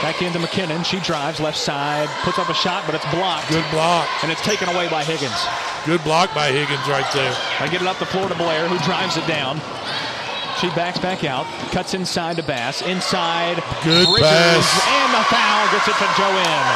Back 0.02 0.20
into 0.20 0.38
McKinnon. 0.38 0.84
She 0.84 1.01
drives 1.01 1.40
left 1.40 1.56
side, 1.56 2.09
puts 2.22 2.38
up 2.38 2.48
a 2.51 2.55
shot, 2.55 2.84
but 2.84 2.94
it's 2.94 3.06
blocked. 3.10 3.48
Good 3.48 3.64
block. 3.70 4.09
And 4.22 4.30
it's 4.32 4.43
taken 4.43 4.68
away 4.68 4.88
by 4.88 5.05
Higgins. 5.05 5.36
Good 5.86 6.02
block 6.05 6.34
by 6.34 6.52
Higgins 6.52 6.84
right 6.88 7.06
there. 7.14 7.32
They 7.60 7.70
get 7.70 7.80
it 7.80 7.88
up 7.88 7.98
the 7.98 8.06
floor 8.06 8.28
to 8.28 8.34
Blair, 8.34 8.68
who 8.68 8.76
drives 8.84 9.16
it 9.16 9.26
down. 9.26 9.60
She 10.60 10.68
backs 10.76 10.98
back 10.98 11.24
out, 11.24 11.47
cuts 11.70 11.94
inside 11.94 12.36
to 12.36 12.43
Bass. 12.43 12.82
Inside, 12.82 13.56
Good 13.84 14.09
Bridgers, 14.09 14.24
pass. 14.28 14.88
and 14.88 15.10
the 15.12 15.24
foul 15.28 15.64
gets 15.72 15.88
it 15.88 15.97
to 16.01 16.09
Joanne. 16.16 16.68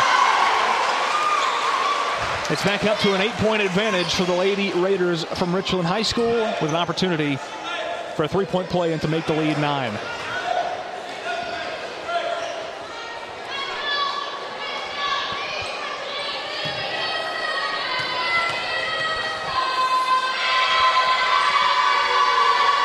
It's 2.53 2.65
back 2.65 2.85
up 2.85 2.99
to 3.01 3.15
an 3.15 3.21
eight-point 3.21 3.63
advantage 3.63 4.13
for 4.15 4.25
the 4.25 4.35
Lady 4.35 4.73
Raiders 4.73 5.25
from 5.39 5.55
Richland 5.55 5.87
High 5.87 6.03
School 6.03 6.45
with 6.61 6.71
an 6.71 6.77
opportunity 6.77 7.39
for 8.21 8.25
a 8.25 8.29
three-point 8.29 8.69
play 8.69 8.93
and 8.93 9.01
to 9.01 9.09
make 9.09 9.25
the 9.25 9.33
lead 9.33 9.59
nine. 9.61 9.93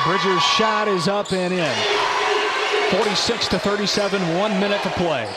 Bridger's 0.06 0.41
shot 0.41 0.88
is 0.88 1.10
up 1.10 1.34
and 1.34 1.53
in. 1.53 1.76
46 3.02 3.49
to 3.49 3.60
37, 3.60 4.38
one 4.38 4.57
minute 4.62 4.82
to 4.84 4.90
play. 4.91 5.28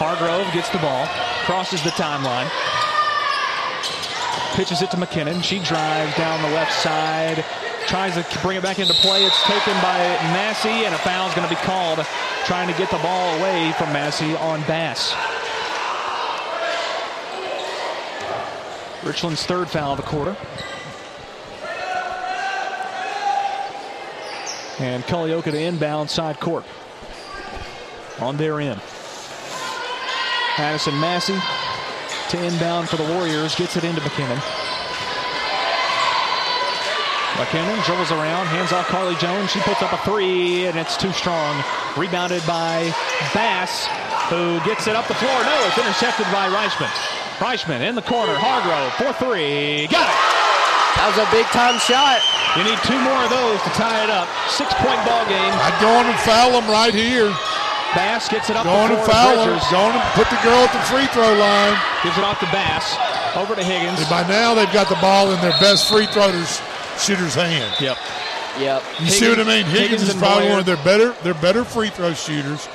Hargrove 0.00 0.52
gets 0.52 0.70
the 0.70 0.78
ball, 0.78 1.06
crosses 1.44 1.80
the 1.84 1.90
timeline, 1.90 2.50
pitches 4.56 4.82
it 4.82 4.90
to 4.90 4.96
McKinnon. 4.96 5.44
She 5.44 5.60
drives 5.60 6.16
down 6.16 6.42
the 6.42 6.50
left 6.50 6.72
side 6.72 7.44
tries 7.88 8.14
to 8.14 8.38
bring 8.42 8.58
it 8.58 8.62
back 8.62 8.78
into 8.78 8.92
play. 8.94 9.24
It's 9.24 9.42
taken 9.44 9.72
by 9.80 9.98
Massey, 10.34 10.84
and 10.84 10.94
a 10.94 10.98
foul 10.98 11.28
is 11.28 11.34
going 11.34 11.48
to 11.48 11.54
be 11.54 11.60
called, 11.62 11.98
trying 12.44 12.68
to 12.68 12.76
get 12.76 12.90
the 12.90 12.98
ball 12.98 13.38
away 13.38 13.72
from 13.78 13.92
Massey 13.92 14.36
on 14.36 14.60
Bass. 14.62 15.14
Richland's 19.04 19.44
third 19.44 19.70
foul 19.70 19.92
of 19.92 19.96
the 19.96 20.02
quarter. 20.02 20.36
And 24.80 25.02
Culleoka 25.04 25.50
to 25.50 25.58
inbound 25.58 26.10
side 26.10 26.38
court. 26.40 26.64
On 28.20 28.36
their 28.36 28.60
end. 28.60 28.80
Addison 30.58 30.98
Massey 31.00 31.38
to 32.30 32.44
inbound 32.44 32.88
for 32.88 32.96
the 32.96 33.04
Warriors. 33.14 33.54
Gets 33.54 33.76
it 33.76 33.84
into 33.84 34.00
McKinnon. 34.02 34.57
McKinnon 37.38 37.78
dribbles 37.86 38.10
around, 38.10 38.50
hands 38.50 38.72
off 38.74 38.86
Carly 38.90 39.14
Jones. 39.22 39.50
She 39.54 39.60
puts 39.62 39.78
up 39.80 39.94
a 39.94 39.98
three, 40.02 40.66
and 40.66 40.74
it's 40.76 40.96
too 40.98 41.12
strong. 41.14 41.54
Rebounded 41.96 42.42
by 42.50 42.90
Bass, 43.30 43.86
who 44.26 44.58
gets 44.66 44.90
it 44.90 44.98
up 44.98 45.06
the 45.06 45.14
floor. 45.14 45.38
No, 45.46 45.56
it's 45.70 45.78
intercepted 45.78 46.26
by 46.34 46.50
Reichman. 46.50 46.90
Reichman 47.38 47.78
in 47.86 47.94
the 47.94 48.02
corner. 48.02 48.34
Hargrove 48.34 48.90
for 48.98 49.14
three. 49.22 49.86
Got 49.86 50.10
it. 50.10 50.18
That 50.98 51.14
was 51.14 51.18
a 51.22 51.28
big 51.30 51.46
time 51.54 51.78
shot. 51.78 52.18
You 52.58 52.66
need 52.66 52.80
two 52.82 52.98
more 53.06 53.22
of 53.22 53.30
those 53.30 53.62
to 53.62 53.70
tie 53.78 54.02
it 54.02 54.10
up. 54.10 54.26
Six 54.50 54.74
point 54.82 54.98
ball 55.06 55.22
game. 55.30 55.54
I'd 55.62 55.78
go 55.78 55.86
on 55.94 56.10
and 56.10 56.18
foul 56.26 56.58
them 56.58 56.66
right 56.66 56.90
here. 56.90 57.30
Bass 57.94 58.26
gets 58.26 58.50
it 58.50 58.58
up 58.58 58.66
Go 58.66 58.74
on 58.74 58.90
the 58.90 58.98
and 58.98 59.06
floor. 59.06 59.14
foul 59.14 59.36
them. 59.38 59.54
Bridgers 59.54 59.70
Go 59.70 59.78
on 59.78 59.94
and 59.94 60.02
put 60.18 60.26
the 60.26 60.42
girl 60.42 60.58
at 60.66 60.74
the 60.74 60.82
free 60.90 61.06
throw 61.14 61.30
line. 61.38 61.78
Gives 62.02 62.18
it 62.18 62.26
off 62.26 62.42
to 62.42 62.50
Bass. 62.50 62.98
Over 63.38 63.54
to 63.54 63.62
Higgins. 63.62 64.02
And 64.02 64.10
by 64.10 64.26
now, 64.26 64.58
they've 64.58 64.74
got 64.74 64.90
the 64.90 64.98
ball 64.98 65.30
in 65.30 65.38
their 65.38 65.54
best 65.62 65.86
free 65.86 66.10
throwers 66.10 66.58
shooter's 66.98 67.34
hand. 67.34 67.74
Yep. 67.80 67.96
Yep. 68.58 68.82
You 69.00 69.06
see 69.06 69.28
what 69.28 69.38
I 69.38 69.44
mean? 69.44 69.64
Higgins, 69.66 70.02
is 70.02 70.14
probably 70.14 70.44
Boyer. 70.44 70.50
one 70.50 70.58
of 70.60 70.66
their 70.66 70.76
better 70.84 71.12
their 71.22 71.34
better 71.34 71.64
free 71.64 71.90
throw 71.90 72.12
shooters. 72.14 72.68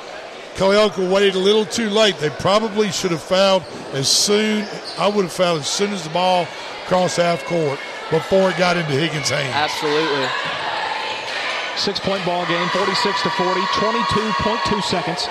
Culleoka 0.56 1.10
waited 1.12 1.36
a 1.36 1.40
little 1.40 1.66
too 1.66 1.90
late. 1.90 2.18
They 2.20 2.30
probably 2.30 2.92
should 2.92 3.12
have 3.12 3.24
fouled 3.24 3.64
as 3.94 4.08
soon. 4.08 4.66
I 5.00 5.08
would 5.08 5.24
have 5.24 5.34
fouled 5.34 5.62
as 5.62 5.68
soon 5.68 5.92
as 5.92 6.04
the 6.04 6.12
ball 6.12 6.46
crossed 6.86 7.18
half 7.18 7.44
court 7.46 7.80
before 8.12 8.52
it 8.52 8.58
got 8.58 8.78
into 8.78 8.92
Higgins' 8.92 9.30
hands. 9.30 9.54
Absolutely. 9.54 10.28
Six 11.76 12.00
point 12.00 12.24
ball 12.24 12.46
game, 12.46 12.70
46 12.70 13.24
to 13.24 13.30
40, 13.32 13.60
22.2 13.62 14.84
seconds. 14.84 15.28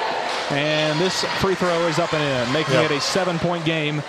And 0.50 0.98
this 0.98 1.24
free 1.40 1.54
throw 1.54 1.86
is 1.86 1.98
up 2.00 2.12
and 2.12 2.22
in, 2.48 2.52
making 2.52 2.74
Yep. 2.74 2.90
it 2.90 2.96
a 2.96 3.00
seven 3.00 3.38
point 3.38 3.64
game. 3.64 4.02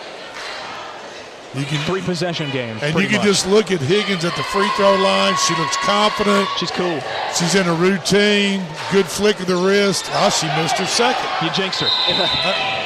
You 1.55 1.65
can 1.65 1.85
three 1.85 2.01
possession 2.01 2.49
game. 2.49 2.77
And 2.81 2.95
you 2.95 3.07
can 3.07 3.17
much. 3.17 3.27
just 3.27 3.47
look 3.47 3.71
at 3.71 3.79
Higgins 3.79 4.25
at 4.25 4.35
the 4.35 4.43
free 4.43 4.67
throw 4.75 4.95
line. 4.95 5.35
She 5.47 5.55
looks 5.55 5.77
confident. 5.77 6.49
She's 6.57 6.71
cool. 6.71 6.99
She's 7.37 7.53
in 7.53 7.67
a 7.67 7.75
routine. 7.75 8.65
Good 8.91 9.05
flick 9.05 9.39
of 9.39 9.45
the 9.45 9.57
wrist. 9.57 10.05
Oh, 10.09 10.31
she 10.31 10.47
missed 10.59 10.77
her 10.77 10.87
second. 10.87 11.29
You 11.45 11.53
jinxed 11.53 11.81
her. 11.81 11.87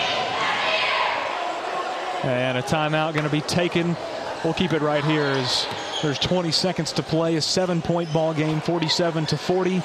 and 2.23 2.57
a 2.57 2.61
timeout 2.61 3.13
going 3.13 3.23
to 3.23 3.31
be 3.31 3.41
taken. 3.41 3.95
We'll 4.43 4.53
keep 4.53 4.73
it 4.73 4.81
right 4.81 5.03
here 5.03 5.23
as 5.23 5.65
there's 6.01 6.19
20 6.19 6.51
seconds 6.51 6.91
to 6.93 7.03
play. 7.03 7.37
A 7.37 7.41
seven 7.41 7.81
point 7.81 8.11
ball 8.11 8.33
game, 8.33 8.59
47 8.59 9.27
to 9.27 9.37
40. 9.37 9.81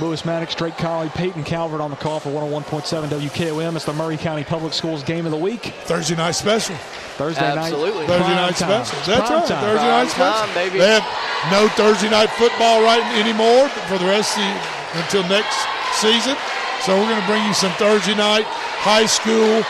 Lewis 0.00 0.24
Maddox, 0.24 0.54
Drake 0.56 0.76
Colley, 0.76 1.08
Peyton 1.10 1.44
Calvert 1.44 1.80
on 1.80 1.90
the 1.90 1.96
call 1.96 2.18
for 2.18 2.30
101.7 2.30 3.08
WKOM. 3.08 3.76
It's 3.76 3.84
the 3.84 3.92
Maury 3.92 4.16
County 4.16 4.42
Public 4.42 4.72
Schools 4.72 5.04
game 5.04 5.24
of 5.24 5.30
the 5.30 5.38
week. 5.38 5.72
Thursday 5.86 6.16
night 6.16 6.32
special. 6.32 6.74
Thursday 7.14 7.44
Absolutely. 7.46 8.00
night. 8.02 8.08
Thursday 8.08 8.34
prime 8.34 8.36
night 8.42 8.56
time. 8.56 8.84
specials. 8.84 9.06
That's 9.06 9.28
Prime 9.30 9.38
right. 9.38 9.48
time. 9.48 9.62
Thursday 9.62 9.86
Prime 9.86 10.02
night 10.02 10.10
specials. 10.10 10.40
time, 10.42 10.54
baby. 10.54 10.78
They 10.82 10.90
have 10.98 11.06
no 11.54 11.68
Thursday 11.78 12.10
night 12.10 12.30
football 12.34 12.82
right 12.82 13.06
anymore 13.14 13.68
for 13.86 13.98
the 14.02 14.06
rest 14.10 14.34
of 14.34 14.42
the 14.42 14.98
until 15.06 15.22
next 15.30 15.54
season. 15.94 16.34
So 16.82 16.98
we're 16.98 17.06
going 17.08 17.22
to 17.22 17.26
bring 17.30 17.46
you 17.46 17.54
some 17.54 17.70
Thursday 17.78 18.18
night 18.18 18.44
high 18.82 19.06
school 19.06 19.62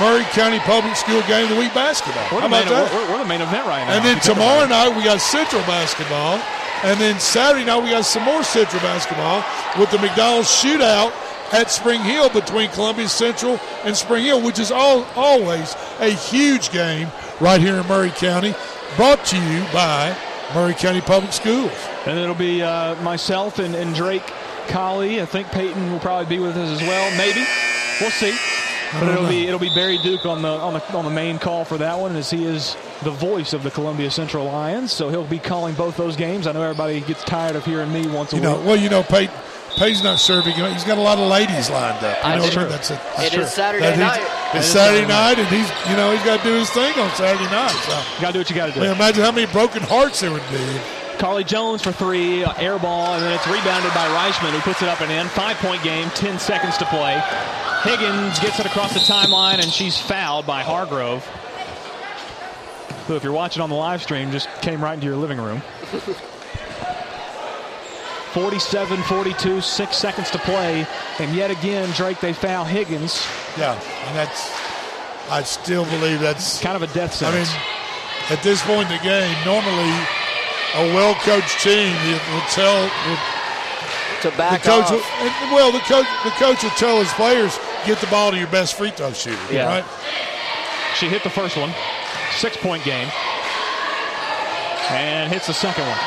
Maury 0.00 0.24
County 0.32 0.58
Public 0.64 0.96
School 0.96 1.20
game 1.28 1.44
of 1.44 1.50
the 1.52 1.60
week 1.60 1.72
basketball. 1.76 2.24
We're 2.32 2.40
How 2.40 2.48
the, 2.48 2.64
about 2.64 2.64
main, 2.64 2.72
that? 2.72 2.88
we're, 2.96 3.06
we're 3.12 3.22
the 3.22 3.28
main 3.28 3.40
event 3.44 3.64
right 3.68 3.84
now. 3.84 3.92
And 3.92 4.04
then 4.04 4.16
if 4.16 4.24
you 4.24 4.32
think 4.32 4.40
tomorrow 4.40 4.64
night 4.68 4.96
we 4.96 5.04
got 5.04 5.20
Central 5.20 5.60
basketball, 5.68 6.40
and 6.84 7.00
then 7.00 7.18
Saturday 7.20 7.64
night 7.64 7.82
we 7.82 7.90
got 7.90 8.04
some 8.04 8.22
more 8.24 8.42
Central 8.42 8.80
basketball 8.82 9.44
with 9.80 9.90
the 9.90 9.98
McDonald's 9.98 10.48
shootout 10.48 11.12
at 11.52 11.70
Spring 11.70 12.00
Hill 12.00 12.28
between 12.30 12.70
Columbia 12.70 13.08
Central 13.08 13.60
and 13.84 13.96
Spring 13.96 14.24
Hill, 14.24 14.42
which 14.42 14.58
is 14.58 14.70
all 14.70 15.04
always 15.14 15.74
a 16.00 16.10
huge 16.10 16.70
game 16.70 17.08
right 17.40 17.60
here 17.60 17.76
in 17.76 17.86
Maury 17.86 18.10
County. 18.10 18.54
Brought 18.96 19.24
to 19.26 19.36
you 19.36 19.64
by 19.72 20.16
Maury 20.54 20.74
County 20.74 21.00
Public 21.00 21.32
Schools. 21.32 21.72
And 22.06 22.18
it'll 22.18 22.34
be 22.34 22.62
uh, 22.62 23.00
myself 23.02 23.58
and, 23.58 23.74
and 23.74 23.94
Drake 23.94 24.32
Colley. 24.68 25.20
I 25.20 25.26
think 25.26 25.48
Peyton 25.48 25.92
will 25.92 26.00
probably 26.00 26.36
be 26.36 26.42
with 26.42 26.56
us 26.56 26.80
as 26.80 26.86
well. 26.86 27.16
Maybe. 27.16 27.44
We'll 28.00 28.10
see. 28.10 28.36
But 28.92 29.08
it'll 29.08 29.24
know. 29.24 29.28
be 29.28 29.46
it'll 29.46 29.58
be 29.58 29.74
Barry 29.74 29.98
Duke 29.98 30.26
on 30.26 30.42
the 30.42 30.48
on 30.48 30.74
the 30.74 30.96
on 30.96 31.04
the 31.04 31.10
main 31.10 31.38
call 31.38 31.64
for 31.64 31.76
that 31.78 31.98
one, 31.98 32.14
as 32.14 32.30
he 32.30 32.44
is 32.44 32.76
the 33.02 33.10
voice 33.10 33.52
of 33.52 33.62
the 33.62 33.70
Columbia 33.70 34.10
Central 34.10 34.44
Lions. 34.46 34.92
So 34.92 35.08
he'll 35.10 35.24
be 35.24 35.38
calling 35.38 35.74
both 35.74 35.96
those 35.96 36.16
games. 36.16 36.46
I 36.46 36.52
know 36.52 36.62
everybody 36.62 37.00
gets 37.00 37.22
tired 37.24 37.56
of 37.56 37.64
hearing 37.64 37.92
me 37.92 38.06
once 38.06 38.32
a 38.32 38.36
You 38.36 38.42
know, 38.42 38.56
week. 38.56 38.66
well, 38.66 38.76
you 38.76 38.88
know, 38.88 39.02
Peyton, 39.02 39.34
Pay's 39.76 40.02
not 40.02 40.18
serving. 40.18 40.54
He's 40.54 40.84
got 40.84 40.96
a 40.96 41.02
lot 41.02 41.18
of 41.18 41.28
ladies 41.28 41.68
lined 41.68 42.02
up. 42.04 42.16
You 42.24 42.30
I 42.30 42.36
know, 42.36 42.42
do. 42.42 42.48
what 42.48 42.56
I 42.56 42.60
mean? 42.62 42.68
That's 42.70 42.90
it. 42.90 43.00
It 43.18 43.34
is 43.34 43.52
Saturday 43.52 43.84
That 43.84 43.92
is- 43.94 43.98
night. 43.98 44.20
It 44.54 44.58
It's 44.58 44.66
Saturday 44.68 45.06
Saturday 45.06 45.06
night, 45.08 45.38
and 45.38 45.48
he's 45.48 45.90
you 45.90 45.96
know 45.96 46.12
he's 46.12 46.22
got 46.24 46.38
to 46.38 46.44
do 46.44 46.54
his 46.54 46.70
thing 46.70 46.98
on 46.98 47.10
Saturday 47.14 47.44
night. 47.50 47.70
So. 47.84 47.92
You 48.16 48.20
gotta 48.22 48.32
do 48.32 48.38
what 48.40 48.48
you 48.50 48.56
gotta 48.56 48.72
do. 48.72 48.80
I 48.80 48.84
mean, 48.84 48.92
imagine 48.92 49.22
how 49.24 49.32
many 49.32 49.50
broken 49.52 49.82
hearts 49.82 50.20
there 50.20 50.30
would 50.30 50.48
be. 50.50 50.80
Carly 51.18 51.44
Jones 51.44 51.82
for 51.82 51.92
three, 51.92 52.44
uh, 52.44 52.52
air 52.58 52.78
ball, 52.78 53.14
and 53.14 53.22
then 53.24 53.32
it's 53.32 53.46
rebounded 53.46 53.92
by 53.94 54.06
Reichman, 54.08 54.50
who 54.50 54.60
puts 54.60 54.82
it 54.82 54.88
up 54.88 55.00
and 55.00 55.10
in. 55.10 55.26
Five 55.28 55.56
point 55.58 55.82
game, 55.82 56.08
10 56.10 56.38
seconds 56.38 56.76
to 56.78 56.84
play. 56.86 57.20
Higgins 57.84 58.38
gets 58.40 58.58
it 58.60 58.66
across 58.66 58.92
the 58.94 59.00
timeline, 59.00 59.54
and 59.54 59.64
she's 59.70 59.96
fouled 59.98 60.46
by 60.46 60.62
Hargrove, 60.62 61.26
who, 63.06 63.14
if 63.16 63.22
you're 63.24 63.32
watching 63.32 63.62
on 63.62 63.68
the 63.70 63.76
live 63.76 64.02
stream, 64.02 64.30
just 64.30 64.48
came 64.62 64.82
right 64.82 64.94
into 64.94 65.06
your 65.06 65.16
living 65.16 65.38
room. 65.38 65.62
47 68.32 69.02
42, 69.04 69.60
six 69.62 69.96
seconds 69.96 70.30
to 70.30 70.38
play. 70.38 70.86
And 71.18 71.34
yet 71.34 71.50
again, 71.50 71.88
Drake, 71.92 72.20
they 72.20 72.32
foul 72.32 72.64
Higgins. 72.64 73.26
Yeah, 73.56 73.72
and 74.06 74.16
that's. 74.16 74.50
I 75.30 75.42
still 75.42 75.84
believe 75.86 76.20
that's 76.20 76.60
kind 76.60 76.76
of 76.76 76.82
a 76.88 76.92
death 76.94 77.12
sentence. 77.14 77.50
I 77.50 77.54
mean, 77.58 78.38
at 78.38 78.42
this 78.44 78.62
point 78.62 78.88
in 78.90 78.96
the 78.96 79.02
game, 79.02 79.34
normally 79.44 79.90
a 80.76 80.94
well-coached 80.94 81.60
team 81.62 81.90
will 82.04 82.20
will 82.34 82.46
tell 82.50 82.82
will, 83.08 83.18
To 84.22 84.30
the 84.30 84.58
coach. 84.62 84.92
off. 84.92 85.20
Will, 85.22 85.54
well, 85.56 85.72
the 85.72 85.80
coach 85.80 86.06
the 86.24 86.30
coach 86.32 86.62
will 86.62 86.70
tell 86.76 87.00
his 87.00 87.12
players 87.14 87.58
get 87.86 87.98
the 88.00 88.06
ball 88.08 88.30
to 88.32 88.36
your 88.36 88.46
best 88.48 88.74
free 88.76 88.90
throw 88.90 89.12
shooter. 89.12 89.38
Yeah. 89.50 89.66
Right. 89.66 89.84
She 90.96 91.08
hit 91.08 91.22
the 91.24 91.30
first 91.30 91.56
one, 91.56 91.70
six 92.32 92.56
point 92.56 92.84
game, 92.84 93.08
and 94.90 95.32
hits 95.32 95.46
the 95.46 95.54
second 95.54 95.86
one. 95.86 95.98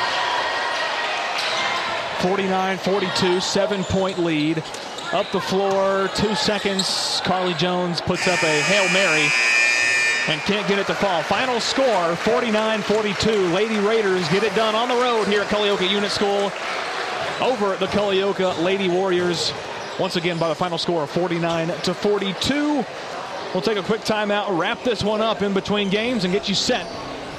49 2.21 2.77
42, 2.77 3.39
seven 3.39 3.83
point 3.85 4.19
lead. 4.19 4.63
Up 5.11 5.31
the 5.31 5.39
floor, 5.39 6.09
two 6.15 6.35
seconds. 6.35 7.21
Carly 7.23 7.53
Jones 7.55 7.99
puts 7.99 8.27
up 8.27 8.43
a 8.43 8.61
Hail 8.61 8.87
Mary 8.93 9.27
and 10.27 10.39
can't 10.41 10.67
get 10.67 10.77
it 10.77 10.85
to 10.87 10.93
fall. 10.93 11.23
Final 11.23 11.59
score 11.59 12.15
49 12.15 12.81
42. 12.81 13.31
Lady 13.47 13.77
Raiders 13.79 14.27
get 14.29 14.43
it 14.43 14.53
done 14.53 14.75
on 14.75 14.87
the 14.89 14.95
road 14.95 15.27
here 15.27 15.41
at 15.41 15.47
Culleoka 15.47 15.89
Unit 15.89 16.11
School 16.11 16.51
over 17.41 17.75
the 17.77 17.87
Culleoka 17.87 18.61
Lady 18.63 18.87
Warriors. 18.89 19.51
Once 19.99 20.15
again, 20.15 20.37
by 20.37 20.47
the 20.47 20.55
final 20.55 20.77
score 20.77 21.03
of 21.03 21.09
49 21.09 21.69
to 21.69 21.93
42. 21.93 22.85
We'll 23.53 23.63
take 23.63 23.77
a 23.79 23.83
quick 23.83 24.01
timeout, 24.01 24.59
wrap 24.59 24.83
this 24.83 25.03
one 25.03 25.21
up 25.21 25.41
in 25.41 25.55
between 25.55 25.89
games, 25.89 26.23
and 26.23 26.31
get 26.31 26.47
you 26.47 26.53
set 26.53 26.85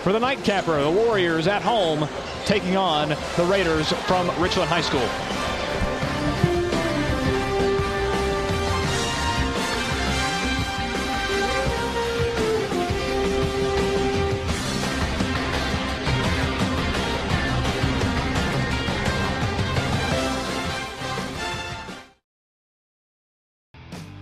for 0.03 0.13
the 0.13 0.19
nightcapper. 0.19 0.83
The 0.83 0.91
Warriors 0.91 1.47
at 1.47 1.63
home 1.63 2.09
taking 2.47 2.77
on 2.77 3.11
the 3.11 3.45
Raiders 3.45 3.93
from 3.93 4.29
Richland 4.41 4.69
High 4.69 4.81
School. 4.81 5.09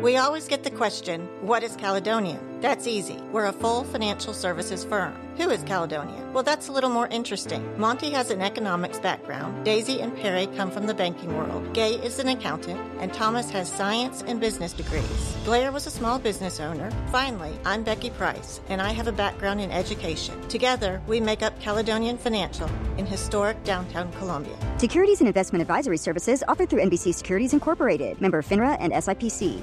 We 0.00 0.16
always 0.16 0.46
get 0.46 0.62
the 0.62 0.70
question, 0.70 1.28
what 1.40 1.64
is 1.64 1.74
Caledonia? 1.74 2.38
That's 2.60 2.86
easy. 2.86 3.16
We're 3.32 3.46
a 3.46 3.52
full 3.52 3.82
financial 3.82 4.32
services 4.32 4.84
firm. 4.84 5.12
Who 5.38 5.50
is 5.50 5.64
Caledonia? 5.64 6.24
Well, 6.32 6.44
that's 6.44 6.68
a 6.68 6.72
little 6.72 6.90
more 6.90 7.08
interesting. 7.08 7.62
Monty 7.78 8.10
has 8.10 8.30
an 8.30 8.40
economics 8.40 9.00
background. 9.00 9.64
Daisy 9.64 10.00
and 10.00 10.16
Perry 10.16 10.46
come 10.56 10.70
from 10.70 10.86
the 10.86 10.94
banking 10.94 11.36
world. 11.36 11.72
Gay 11.74 11.94
is 11.94 12.20
an 12.20 12.28
accountant, 12.28 12.80
and 13.00 13.12
Thomas 13.12 13.50
has 13.50 13.68
science 13.70 14.22
and 14.24 14.40
business 14.40 14.72
degrees. 14.72 15.36
Blair 15.44 15.72
was 15.72 15.88
a 15.88 15.90
small 15.90 16.20
business 16.20 16.60
owner. 16.60 16.92
Finally, 17.10 17.58
I'm 17.64 17.82
Becky 17.82 18.10
Price, 18.10 18.60
and 18.68 18.80
I 18.80 18.92
have 18.92 19.08
a 19.08 19.12
background 19.12 19.60
in 19.60 19.72
education. 19.72 20.40
Together, 20.48 21.02
we 21.08 21.20
make 21.20 21.42
up 21.42 21.58
Caledonian 21.60 22.18
Financial 22.18 22.70
in 22.98 23.06
historic 23.06 23.62
downtown 23.64 24.12
Columbia. 24.12 24.56
Securities 24.78 25.20
and 25.20 25.26
investment 25.26 25.60
advisory 25.60 25.98
services 25.98 26.44
offered 26.46 26.70
through 26.70 26.82
NBC 26.82 27.14
Securities 27.14 27.52
Incorporated, 27.52 28.20
member 28.20 28.42
FINRA 28.42 28.76
and 28.78 28.92
SIPC. 28.92 29.62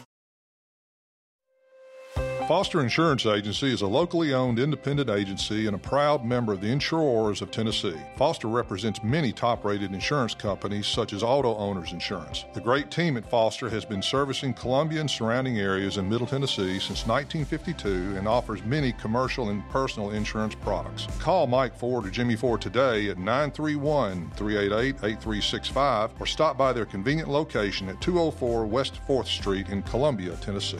Foster 2.51 2.81
Insurance 2.81 3.25
Agency 3.25 3.71
is 3.71 3.81
a 3.81 3.87
locally 3.87 4.33
owned 4.33 4.59
independent 4.59 5.09
agency 5.09 5.67
and 5.67 5.75
a 5.77 5.79
proud 5.79 6.25
member 6.25 6.51
of 6.51 6.59
the 6.59 6.67
Insurors 6.67 7.41
of 7.41 7.49
Tennessee. 7.49 7.95
Foster 8.17 8.49
represents 8.49 9.01
many 9.05 9.31
top 9.31 9.63
rated 9.63 9.93
insurance 9.93 10.35
companies 10.35 10.85
such 10.85 11.13
as 11.13 11.23
Auto 11.23 11.55
Owners 11.55 11.93
Insurance. 11.93 12.43
The 12.53 12.59
great 12.59 12.91
team 12.91 13.15
at 13.15 13.25
Foster 13.25 13.69
has 13.69 13.85
been 13.85 14.01
servicing 14.01 14.53
Columbia 14.53 14.99
and 14.99 15.09
surrounding 15.09 15.59
areas 15.59 15.95
in 15.95 16.09
Middle 16.09 16.27
Tennessee 16.27 16.77
since 16.77 17.07
1952 17.07 18.17
and 18.17 18.27
offers 18.27 18.61
many 18.65 18.91
commercial 18.91 19.47
and 19.47 19.63
personal 19.69 20.09
insurance 20.11 20.55
products. 20.55 21.07
Call 21.19 21.47
Mike 21.47 21.73
Ford 21.77 22.05
or 22.05 22.09
Jimmy 22.09 22.35
Ford 22.35 22.59
today 22.59 23.07
at 23.07 23.17
931 23.17 24.29
388 24.35 24.95
8365 24.95 26.11
or 26.19 26.25
stop 26.25 26.57
by 26.57 26.73
their 26.73 26.85
convenient 26.85 27.29
location 27.29 27.87
at 27.87 28.01
204 28.01 28.65
West 28.65 28.99
4th 29.07 29.27
Street 29.27 29.69
in 29.69 29.81
Columbia, 29.83 30.35
Tennessee. 30.41 30.79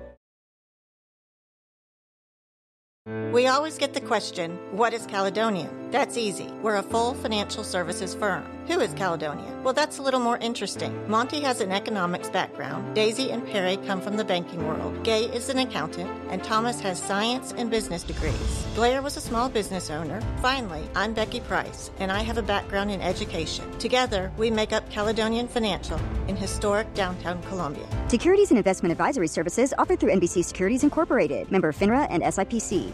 We 3.07 3.47
always 3.47 3.79
get 3.79 3.95
the 3.95 4.01
question, 4.01 4.59
what 4.73 4.93
is 4.93 5.07
Caledonian? 5.07 5.89
That's 5.89 6.17
easy. 6.17 6.45
We're 6.61 6.75
a 6.75 6.83
full 6.83 7.15
financial 7.15 7.63
services 7.63 8.13
firm. 8.13 8.45
Who 8.67 8.79
is 8.79 8.93
Caledonia? 8.93 9.51
Well, 9.63 9.73
that's 9.73 9.97
a 9.97 10.01
little 10.01 10.19
more 10.19 10.37
interesting. 10.37 10.93
Monty 11.09 11.41
has 11.41 11.61
an 11.61 11.71
economics 11.71 12.29
background, 12.29 12.95
Daisy 12.95 13.31
and 13.31 13.45
Perry 13.45 13.77
come 13.87 14.01
from 14.01 14.17
the 14.17 14.23
banking 14.23 14.67
world, 14.67 15.03
Gay 15.03 15.25
is 15.25 15.49
an 15.49 15.57
accountant, 15.57 16.09
and 16.29 16.43
Thomas 16.43 16.79
has 16.79 17.01
science 17.01 17.53
and 17.57 17.71
business 17.71 18.03
degrees. 18.03 18.65
Blair 18.75 19.01
was 19.01 19.17
a 19.17 19.21
small 19.21 19.49
business 19.49 19.89
owner. 19.89 20.21
Finally, 20.41 20.83
I'm 20.95 21.13
Becky 21.13 21.39
Price, 21.41 21.91
and 21.99 22.11
I 22.11 22.21
have 22.21 22.37
a 22.37 22.43
background 22.43 22.91
in 22.91 23.01
education. 23.01 23.69
Together, 23.79 24.31
we 24.37 24.51
make 24.51 24.73
up 24.73 24.89
Caledonian 24.89 25.47
Financial 25.47 25.99
in 26.27 26.35
historic 26.35 26.93
downtown 26.93 27.41
Columbia. 27.43 27.85
Securities 28.07 28.51
and 28.51 28.57
investment 28.57 28.91
advisory 28.91 29.27
services 29.27 29.73
offered 29.77 29.99
through 29.99 30.13
NBC 30.13 30.45
Securities 30.45 30.83
Incorporated, 30.83 31.51
member 31.51 31.71
FINRA 31.71 32.07
and 32.09 32.23
SIPC. 32.23 32.93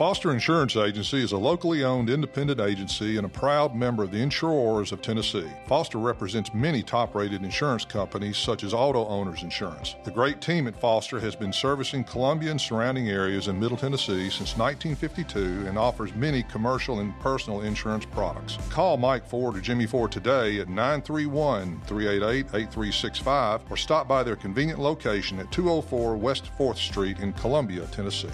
Foster 0.00 0.32
Insurance 0.32 0.76
Agency 0.76 1.22
is 1.22 1.32
a 1.32 1.36
locally 1.36 1.84
owned 1.84 2.08
independent 2.08 2.58
agency 2.58 3.18
and 3.18 3.26
a 3.26 3.28
proud 3.28 3.76
member 3.76 4.02
of 4.02 4.10
the 4.10 4.16
Insurors 4.16 4.92
of 4.92 5.02
Tennessee. 5.02 5.46
Foster 5.66 5.98
represents 5.98 6.54
many 6.54 6.82
top 6.82 7.14
rated 7.14 7.44
insurance 7.44 7.84
companies 7.84 8.38
such 8.38 8.64
as 8.64 8.72
Auto 8.72 9.06
Owners 9.08 9.42
Insurance. 9.42 9.96
The 10.04 10.10
great 10.10 10.40
team 10.40 10.66
at 10.68 10.80
Foster 10.80 11.20
has 11.20 11.36
been 11.36 11.52
servicing 11.52 12.02
Columbia 12.02 12.50
and 12.50 12.58
surrounding 12.58 13.10
areas 13.10 13.48
in 13.48 13.60
Middle 13.60 13.76
Tennessee 13.76 14.30
since 14.30 14.56
1952 14.56 15.68
and 15.68 15.76
offers 15.76 16.14
many 16.14 16.44
commercial 16.44 17.00
and 17.00 17.12
personal 17.20 17.60
insurance 17.60 18.06
products. 18.06 18.56
Call 18.70 18.96
Mike 18.96 19.28
Ford 19.28 19.54
or 19.54 19.60
Jimmy 19.60 19.84
Ford 19.84 20.10
today 20.10 20.60
at 20.60 20.70
931 20.70 21.78
388 21.84 22.46
8365 22.46 23.60
or 23.68 23.76
stop 23.76 24.08
by 24.08 24.22
their 24.22 24.36
convenient 24.36 24.80
location 24.80 25.38
at 25.40 25.52
204 25.52 26.16
West 26.16 26.50
4th 26.58 26.78
Street 26.78 27.18
in 27.18 27.34
Columbia, 27.34 27.84
Tennessee. 27.92 28.28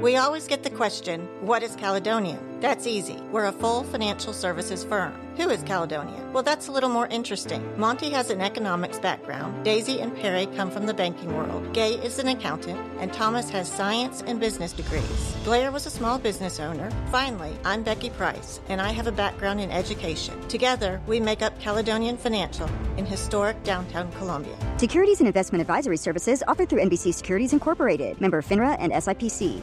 We 0.00 0.16
always 0.16 0.48
get 0.48 0.62
the 0.62 0.70
question 0.70 1.01
what 1.40 1.64
is 1.64 1.74
Caledonia? 1.74 2.38
That's 2.60 2.86
easy. 2.86 3.16
We're 3.32 3.46
a 3.46 3.52
full 3.52 3.82
financial 3.82 4.32
services 4.32 4.84
firm. 4.84 5.12
Who 5.36 5.50
is 5.50 5.62
Caledonia? 5.64 6.24
Well, 6.32 6.44
that's 6.44 6.68
a 6.68 6.72
little 6.72 6.90
more 6.90 7.08
interesting. 7.08 7.60
Monty 7.76 8.10
has 8.10 8.30
an 8.30 8.40
economics 8.40 9.00
background, 9.00 9.64
Daisy 9.64 10.00
and 10.00 10.14
Perry 10.14 10.46
come 10.54 10.70
from 10.70 10.86
the 10.86 10.94
banking 10.94 11.34
world, 11.36 11.72
Gay 11.72 11.94
is 11.94 12.20
an 12.20 12.28
accountant, 12.28 12.78
and 13.00 13.12
Thomas 13.12 13.50
has 13.50 13.68
science 13.68 14.22
and 14.28 14.38
business 14.38 14.72
degrees. 14.72 15.34
Blair 15.42 15.72
was 15.72 15.86
a 15.86 15.90
small 15.90 16.18
business 16.18 16.60
owner. 16.60 16.88
Finally, 17.10 17.56
I'm 17.64 17.82
Becky 17.82 18.10
Price, 18.10 18.60
and 18.68 18.80
I 18.80 18.92
have 18.92 19.08
a 19.08 19.12
background 19.12 19.60
in 19.60 19.72
education. 19.72 20.40
Together, 20.48 21.00
we 21.08 21.18
make 21.18 21.42
up 21.42 21.58
Caledonian 21.58 22.16
Financial 22.16 22.70
in 22.96 23.06
historic 23.06 23.60
downtown 23.64 24.12
Columbia. 24.12 24.54
Securities 24.76 25.18
and 25.18 25.26
investment 25.26 25.62
advisory 25.62 25.96
services 25.96 26.44
offered 26.46 26.68
through 26.68 26.82
NBC 26.82 27.12
Securities 27.12 27.52
Incorporated, 27.52 28.20
member 28.20 28.40
FINRA 28.40 28.76
and 28.78 28.92
SIPC. 28.92 29.62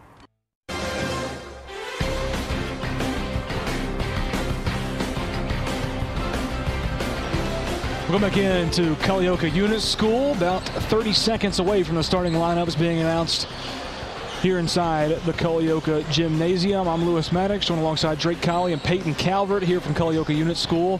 Welcome 8.11 8.29
back 8.29 8.37
into 8.37 8.95
Culleoka 8.95 9.53
Unit 9.53 9.79
School. 9.79 10.33
About 10.33 10.63
30 10.63 11.13
seconds 11.13 11.59
away 11.59 11.81
from 11.81 11.95
the 11.95 12.03
starting 12.03 12.33
lineups 12.33 12.77
being 12.77 12.99
announced 12.99 13.47
here 14.41 14.59
inside 14.59 15.11
the 15.21 15.31
Culleoka 15.31 16.03
Gymnasium. 16.11 16.89
I'm 16.89 17.05
Lewis 17.05 17.31
Maddox, 17.31 17.67
joined 17.67 17.79
alongside 17.79 18.19
Drake 18.19 18.41
Colley 18.41 18.73
and 18.73 18.83
Peyton 18.83 19.15
Calvert 19.15 19.63
here 19.63 19.79
from 19.79 19.93
Culleoka 19.95 20.35
Unit 20.35 20.57
School. 20.57 20.99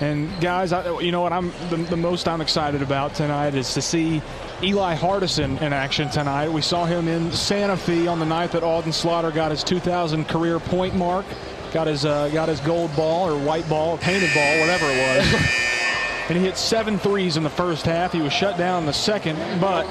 And 0.00 0.30
guys, 0.40 0.72
I, 0.72 1.00
you 1.00 1.10
know 1.10 1.22
what 1.22 1.32
I'm 1.32 1.50
the, 1.70 1.78
the, 1.78 1.96
most 1.96 2.28
I'm 2.28 2.40
excited 2.40 2.82
about 2.82 3.16
tonight 3.16 3.56
is 3.56 3.74
to 3.74 3.82
see 3.82 4.22
Eli 4.62 4.94
Hardison 4.94 5.60
in 5.60 5.72
action 5.72 6.08
tonight. 6.08 6.48
We 6.50 6.62
saw 6.62 6.84
him 6.84 7.08
in 7.08 7.32
Santa 7.32 7.76
Fe 7.76 8.06
on 8.06 8.20
the 8.20 8.26
night 8.26 8.52
that 8.52 8.62
Alden 8.62 8.92
Slaughter 8.92 9.32
got 9.32 9.50
his 9.50 9.64
2,000 9.64 10.28
career 10.28 10.60
point 10.60 10.94
mark, 10.94 11.26
got 11.72 11.88
his 11.88 12.04
uh, 12.04 12.28
got 12.28 12.48
his 12.48 12.60
gold 12.60 12.94
ball 12.94 13.28
or 13.28 13.44
white 13.44 13.68
ball, 13.68 13.98
painted 13.98 14.32
ball, 14.32 14.60
whatever 14.60 14.86
it 14.88 15.18
was. 15.18 15.58
and 16.28 16.38
he 16.38 16.44
hit 16.44 16.56
seven 16.56 16.98
threes 16.98 17.36
in 17.36 17.42
the 17.42 17.50
first 17.50 17.84
half. 17.84 18.12
He 18.12 18.20
was 18.20 18.32
shut 18.32 18.56
down 18.56 18.80
in 18.80 18.86
the 18.86 18.92
second, 18.92 19.36
but 19.60 19.86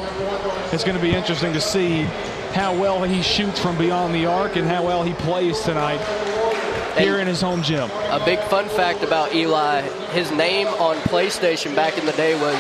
it's 0.74 0.84
going 0.84 0.96
to 0.98 1.02
be 1.02 1.14
interesting 1.14 1.54
to 1.54 1.62
see 1.62 2.04
how 2.54 2.74
well 2.74 3.04
he 3.04 3.22
shoots 3.22 3.60
from 3.60 3.78
beyond 3.78 4.14
the 4.14 4.26
arc 4.26 4.56
and 4.56 4.68
how 4.68 4.84
well 4.86 5.04
he 5.04 5.14
plays 5.14 5.60
tonight 5.62 6.00
here 6.98 7.20
in 7.20 7.28
his 7.28 7.42
home 7.42 7.64
gym. 7.64 7.90
A 8.10 8.22
big 8.26 8.40
fun 8.50 8.68
fact 8.70 9.04
about 9.04 9.34
Eli, 9.34 9.82
his 10.12 10.32
name 10.32 10.68
on 10.68 10.98
PlayStation 11.04 11.76
back 11.76 11.98
in 11.98 12.06
the 12.06 12.12
day 12.14 12.34
was 12.36 12.56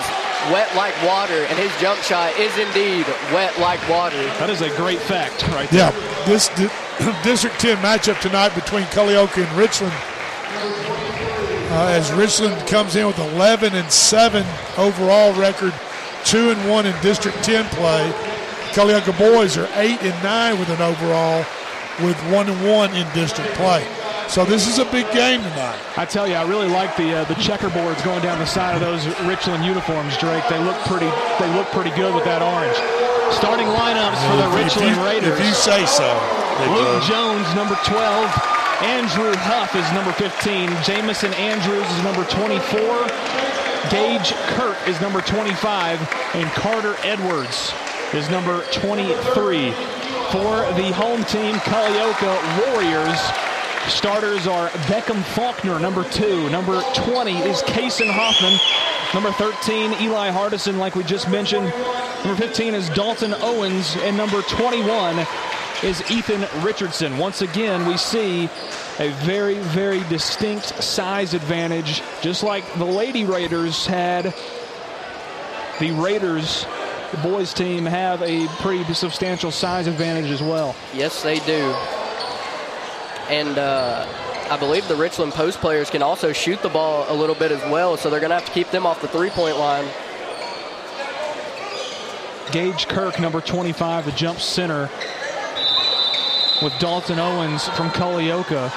Wet 0.52 0.74
Like 0.76 0.96
Water, 1.04 1.44
and 1.44 1.60
his 1.60 1.72
jump 1.80 2.02
shot 2.02 2.34
is 2.40 2.58
indeed 2.58 3.06
wet 3.34 3.58
like 3.60 3.80
water. 3.90 4.24
That 4.40 4.50
is 4.50 4.62
a 4.62 4.70
great 4.76 5.00
fact 5.00 5.48
right 5.50 5.70
there. 5.70 5.92
Yeah, 5.92 6.26
this 6.26 6.48
di- 6.50 7.22
District 7.24 7.60
10 7.60 7.78
matchup 7.78 8.20
tonight 8.22 8.56
between 8.56 8.84
Culleoka 8.86 9.46
and 9.48 9.58
Richland. 9.58 9.94
Uh, 11.74 11.88
as 11.88 12.12
Richland 12.12 12.56
comes 12.68 12.96
in 12.96 13.08
with 13.08 13.18
11 13.18 13.74
and 13.74 13.90
7 13.92 14.46
overall 14.78 15.34
record, 15.40 15.74
2 16.26 16.52
and 16.52 16.70
1 16.70 16.86
in 16.86 17.02
District 17.02 17.38
10 17.44 17.66
play. 17.70 18.12
Culleoka 18.76 19.18
boys 19.18 19.58
are 19.58 19.68
8 19.76 20.02
and 20.04 20.24
9 20.24 20.60
with 20.60 20.70
an 20.70 20.82
overall, 20.82 21.46
with 22.04 22.18
1 22.32 22.50
and 22.50 22.68
1 22.68 22.96
in 22.96 23.08
district 23.14 23.52
play. 23.56 23.86
So 24.30 24.46
this 24.46 24.66
is 24.68 24.80
a 24.80 24.86
big 24.86 25.12
game 25.12 25.42
tonight. 25.44 25.76
I 25.98 26.06
tell 26.06 26.26
you, 26.28 26.36
I 26.36 26.48
really 26.48 26.68
like 26.70 26.96
the 26.96 27.20
uh, 27.20 27.24
the 27.26 27.34
checkerboards 27.36 28.00
going 28.06 28.24
down 28.24 28.40
the 28.40 28.46
side 28.46 28.76
of 28.76 28.80
those 28.80 29.04
Richland 29.28 29.66
uniforms, 29.66 30.16
Drake. 30.18 30.44
They 30.48 30.60
look 30.64 30.78
pretty. 30.88 31.12
They 31.40 31.52
look 31.54 31.68
pretty 31.76 31.92
good 32.00 32.16
with 32.16 32.24
that 32.24 32.40
orange. 32.40 32.76
Starting 33.36 33.68
lineups 33.68 34.20
for 34.24 34.36
the 34.40 34.48
If 34.56 34.64
Richland 34.64 34.96
you- 34.96 35.04
Raiders. 35.04 35.36
If 35.40 35.46
you 35.46 35.52
say 35.52 35.84
so. 35.86 36.08
Luke. 36.72 37.04
Jones, 37.04 37.44
number 37.60 37.76
12. 37.84 38.61
Andrew 38.82 39.32
Huff 39.38 39.76
is 39.76 39.86
number 39.94 40.12
15. 40.14 40.70
Jamison 40.84 41.32
Andrews 41.36 41.86
is 41.86 42.04
number 42.04 42.26
24. 42.26 42.82
Gage 43.94 44.34
Kirk 44.58 44.78
is 44.88 45.00
number 45.00 45.22
25. 45.22 46.02
And 46.34 46.50
Carter 46.58 46.96
Edwards 47.04 47.74
is 48.14 48.28
number 48.32 48.64
23. 48.74 49.70
For 50.34 50.66
the 50.74 50.92
home 50.98 51.24
team, 51.26 51.56
Culleoka 51.62 52.34
Warriors, 52.66 53.20
starters 53.88 54.48
are 54.48 54.70
Beckham 54.90 55.22
Faulkner, 55.36 55.80
number 55.80 56.04
2. 56.04 56.50
Number 56.50 56.82
20 56.96 57.38
is 57.40 57.62
Kason 57.62 58.10
Hoffman. 58.10 58.58
Number 59.14 59.32
13, 59.34 59.94
Eli 60.02 60.32
Hardison, 60.32 60.80
like 60.80 60.96
we 60.96 61.04
just 61.04 61.30
mentioned. 61.30 61.72
Number 62.26 62.42
15 62.42 62.74
is 62.74 62.90
Dalton 62.90 63.36
Owens. 63.42 63.96
And 63.98 64.18
number 64.18 64.42
21 64.42 65.18
is 65.84 66.10
Ethan 66.12 66.46
Richardson. 66.64 67.18
Once 67.18 67.42
again, 67.42 67.88
we 67.88 67.98
see 67.98 68.46
a 69.00 69.10
very, 69.24 69.56
very 69.56 70.02
distinct 70.10 70.84
size 70.84 71.34
advantage, 71.34 72.04
just 72.22 72.44
like 72.44 72.64
the 72.76 72.86
Lady 72.86 73.26
Raiders 73.26 73.86
had. 73.86 74.34
The 75.80 75.92
Raiders, 75.92 76.66
the 77.12 77.18
boys 77.18 77.54
team, 77.54 77.86
have 77.86 78.22
a 78.22 78.48
pretty 78.60 78.94
substantial 78.94 79.50
size 79.50 79.88
advantage 79.88 80.30
as 80.30 80.42
well. 80.42 80.76
Yes, 80.94 81.24
they 81.24 81.40
do. 81.40 81.74
And 83.30 83.58
uh, 83.58 84.06
I 84.52 84.58
believe 84.58 84.88
the 84.88 84.96
Richland 84.96 85.34
post 85.34 85.60
players 85.60 85.90
can 85.90 86.04
also 86.04 86.34
shoot 86.34 86.62
the 86.62 86.70
ball 86.70 87.06
a 87.10 87.16
little 87.16 87.36
bit 87.36 87.52
as 87.52 87.62
well, 87.72 87.98
so 87.98 88.10
they're 88.10 88.20
going 88.20 88.30
to 88.30 88.36
have 88.36 88.46
to 88.46 88.52
keep 88.52 88.70
them 88.70 88.86
off 88.86 89.02
the 89.02 89.08
three 89.08 89.30
point 89.32 89.58
line. 89.58 89.88
Gage 92.52 92.88
Kirk, 92.88 93.20
number 93.20 93.40
25, 93.40 94.06
the 94.06 94.12
jump 94.12 94.40
center, 94.40 94.90
with 96.62 96.78
Dalton 96.80 97.20
Owens 97.20 97.68
from 97.70 97.90
Culleoka. 97.90 98.72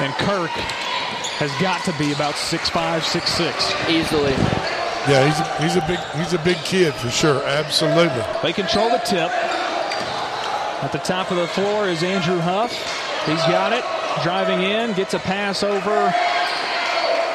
And 0.00 0.12
Kirk 0.14 0.50
has 1.38 1.50
got 1.60 1.84
to 1.84 1.92
be 1.98 2.12
about 2.12 2.34
6'5, 2.34 3.00
6'6. 3.00 3.90
Easily. 3.90 4.32
Yeah, 5.06 5.26
he's 5.28 5.38
a, 5.38 5.62
he's 5.62 5.76
a 5.76 5.86
big 5.86 5.98
he's 6.16 6.32
a 6.32 6.38
big 6.38 6.56
kid 6.64 6.94
for 6.94 7.10
sure. 7.10 7.42
Absolutely. 7.44 8.24
They 8.42 8.52
control 8.52 8.88
the 8.88 8.98
tip. 8.98 9.30
At 10.82 10.92
the 10.92 10.98
top 10.98 11.30
of 11.30 11.36
the 11.36 11.46
floor 11.48 11.88
is 11.88 12.02
Andrew 12.02 12.38
Huff. 12.38 12.72
He's 13.26 13.42
got 13.48 13.72
it. 13.72 13.84
Driving 14.22 14.62
in, 14.62 14.92
gets 14.94 15.14
a 15.14 15.18
pass 15.18 15.62
over 15.62 16.14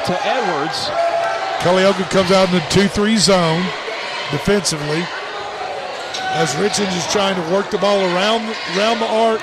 to 0.06 0.26
Edwards. 0.26 0.88
Culleoka 1.60 2.08
comes 2.10 2.30
out 2.30 2.48
in 2.48 2.54
the 2.54 2.64
2-3 2.72 3.18
zone 3.18 3.62
defensively. 4.30 5.04
As 6.32 6.56
Richards 6.56 6.94
is 6.94 7.06
trying 7.12 7.36
to 7.36 7.52
work 7.52 7.70
the 7.70 7.78
ball 7.78 8.00
around 8.00 8.42
around 8.76 8.98
the 8.98 9.06
arc. 9.06 9.42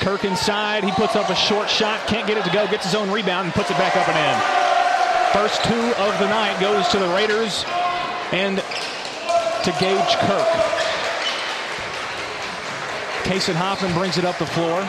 Kirk 0.00 0.24
inside. 0.24 0.82
He 0.82 0.90
puts 0.92 1.14
up 1.14 1.28
a 1.28 1.34
short 1.34 1.68
shot. 1.68 2.00
Can't 2.06 2.26
get 2.26 2.38
it 2.38 2.44
to 2.44 2.50
go. 2.50 2.66
Gets 2.66 2.84
his 2.84 2.94
own 2.94 3.10
rebound 3.10 3.46
and 3.46 3.54
puts 3.54 3.70
it 3.70 3.76
back 3.76 3.96
up 3.96 4.08
and 4.08 4.16
in. 4.16 4.36
First 5.32 5.62
two 5.62 6.02
of 6.02 6.18
the 6.18 6.26
night 6.26 6.58
goes 6.58 6.88
to 6.88 6.98
the 6.98 7.08
Raiders 7.14 7.64
and 8.32 8.58
to 8.58 9.70
Gage 9.78 10.16
Kirk. 10.26 10.48
Kason 13.28 13.54
Hoffman 13.54 13.92
brings 13.92 14.18
it 14.18 14.24
up 14.24 14.38
the 14.38 14.46
floor. 14.46 14.82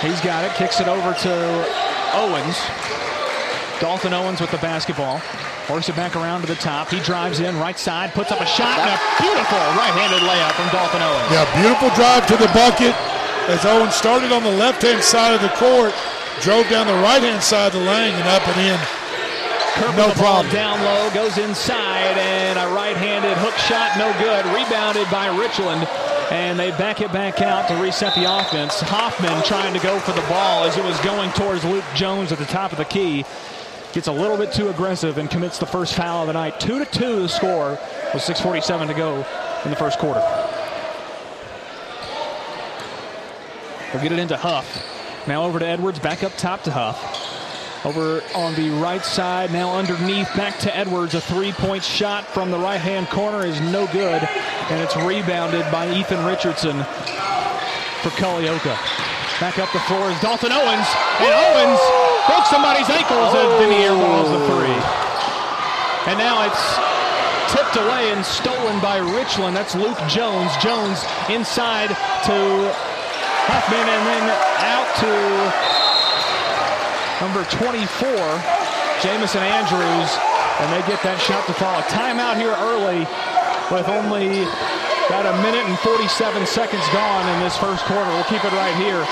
He's 0.00 0.20
got 0.20 0.44
it. 0.44 0.52
Kicks 0.56 0.80
it 0.80 0.88
over 0.88 1.14
to 1.14 1.32
Owens. 2.16 2.58
Dalton 3.80 4.14
Owens 4.14 4.40
with 4.40 4.50
the 4.50 4.58
basketball. 4.58 5.20
Works 5.68 5.88
it 5.88 5.96
back 5.96 6.16
around 6.16 6.40
to 6.42 6.46
the 6.46 6.56
top. 6.56 6.88
He 6.88 7.00
drives 7.00 7.40
in 7.40 7.56
right 7.58 7.78
side, 7.78 8.12
puts 8.12 8.32
up 8.32 8.40
a 8.40 8.46
shot, 8.46 8.78
and 8.78 8.90
a 8.90 8.98
beautiful 9.22 9.58
right-handed 9.78 10.20
layup 10.20 10.52
from 10.58 10.68
Dalton 10.72 11.00
Owens. 11.00 11.30
Yeah, 11.30 11.46
beautiful 11.62 11.88
drive 11.94 12.26
to 12.26 12.36
the 12.36 12.48
bucket 12.52 12.94
as 13.48 13.64
Owen 13.64 13.90
started 13.90 14.32
on 14.32 14.42
the 14.42 14.50
left-hand 14.50 15.02
side 15.02 15.34
of 15.34 15.42
the 15.42 15.52
court, 15.56 15.92
drove 16.40 16.68
down 16.68 16.86
the 16.86 16.94
right-hand 16.94 17.42
side 17.42 17.74
of 17.74 17.80
the 17.80 17.86
lane 17.86 18.14
and 18.14 18.28
up 18.28 18.46
and 18.48 18.60
in. 18.60 18.78
Kirk 19.74 19.96
no 19.96 20.06
with 20.06 20.16
the 20.16 20.22
ball 20.22 20.42
problem. 20.42 20.54
down 20.54 20.84
low, 20.84 21.10
goes 21.12 21.36
inside, 21.36 22.16
and 22.16 22.58
a 22.58 22.74
right-handed 22.74 23.36
hook 23.38 23.54
shot, 23.56 23.98
no 23.98 24.12
good. 24.22 24.46
Rebounded 24.54 25.10
by 25.10 25.26
Richland, 25.36 25.86
and 26.30 26.58
they 26.58 26.70
back 26.72 27.00
it 27.00 27.12
back 27.12 27.42
out 27.42 27.68
to 27.68 27.74
reset 27.82 28.14
the 28.14 28.24
offense. 28.24 28.80
Hoffman 28.80 29.42
trying 29.42 29.74
to 29.74 29.80
go 29.80 29.98
for 29.98 30.12
the 30.12 30.26
ball 30.28 30.64
as 30.64 30.76
it 30.78 30.84
was 30.84 30.98
going 31.00 31.30
towards 31.32 31.64
Luke 31.64 31.84
Jones 31.94 32.30
at 32.30 32.38
the 32.38 32.46
top 32.46 32.72
of 32.72 32.78
the 32.78 32.84
key. 32.84 33.24
Gets 33.92 34.08
a 34.08 34.12
little 34.12 34.36
bit 34.36 34.52
too 34.52 34.68
aggressive 34.68 35.18
and 35.18 35.28
commits 35.30 35.58
the 35.58 35.66
first 35.66 35.94
foul 35.94 36.22
of 36.22 36.28
the 36.28 36.32
night. 36.32 36.58
Two 36.60 36.78
to 36.78 36.86
two 36.86 37.22
the 37.22 37.28
score 37.28 37.78
with 38.12 38.22
6:47 38.22 38.88
to 38.88 38.94
go 38.94 39.26
in 39.64 39.70
the 39.70 39.76
first 39.76 39.98
quarter. 39.98 40.22
We'll 43.94 44.02
get 44.02 44.10
it 44.10 44.18
into 44.18 44.36
Huff. 44.36 44.66
Now 45.28 45.44
over 45.44 45.60
to 45.60 45.64
Edwards, 45.64 46.00
back 46.00 46.24
up 46.24 46.36
top 46.36 46.64
to 46.64 46.72
Huff. 46.72 46.98
Over 47.86 48.24
on 48.34 48.56
the 48.56 48.70
right 48.82 49.04
side, 49.04 49.52
now 49.52 49.70
underneath, 49.70 50.26
back 50.34 50.58
to 50.66 50.76
Edwards. 50.76 51.14
A 51.14 51.20
three-point 51.20 51.84
shot 51.84 52.26
from 52.26 52.50
the 52.50 52.58
right-hand 52.58 53.08
corner 53.08 53.46
is 53.46 53.60
no 53.70 53.86
good, 53.92 54.18
and 54.18 54.80
it's 54.82 54.96
rebounded 54.96 55.70
by 55.70 55.86
Ethan 55.94 56.24
Richardson 56.26 56.74
for 58.02 58.10
Culleoka. 58.18 58.74
Back 59.38 59.60
up 59.62 59.70
the 59.70 59.78
floor 59.86 60.10
is 60.10 60.18
Dalton 60.18 60.50
Owens, 60.50 60.88
and 61.22 61.30
Owens 61.30 61.80
broke 62.26 62.46
somebody's 62.50 62.90
ankles, 62.90 63.32
then 63.32 63.70
he 63.70 63.78
airballs 63.86 64.26
the 64.26 64.42
three. 64.50 64.74
And 66.10 66.18
now 66.18 66.42
it's 66.42 66.64
tipped 67.54 67.76
away 67.76 68.10
and 68.10 68.24
stolen 68.26 68.80
by 68.80 68.98
Richland. 68.98 69.54
That's 69.54 69.76
Luke 69.76 69.98
Jones. 70.08 70.50
Jones 70.58 71.04
inside 71.30 71.94
to 72.26 72.74
Huffman, 73.46 73.84
and 73.84 74.02
then 74.08 74.24
out 74.64 74.88
to 75.04 75.12
number 77.20 77.44
24, 77.52 77.84
Jamison 79.04 79.44
Andrews, 79.44 80.10
and 80.60 80.66
they 80.72 80.80
get 80.88 81.02
that 81.04 81.20
shot 81.20 81.44
to 81.46 81.54
fall. 81.54 81.76
A 81.76 81.86
timeout 81.92 82.40
here 82.40 82.56
early 82.56 83.04
with 83.68 83.88
only 83.88 84.48
about 85.08 85.28
a 85.28 85.36
minute 85.44 85.64
and 85.68 85.76
47 85.84 86.08
seconds 86.48 86.84
gone 86.92 87.24
in 87.36 87.38
this 87.44 87.56
first 87.60 87.84
quarter. 87.84 88.08
We'll 88.16 88.28
keep 88.32 88.44
it 88.44 88.54
right 88.56 88.76
here 88.80 89.04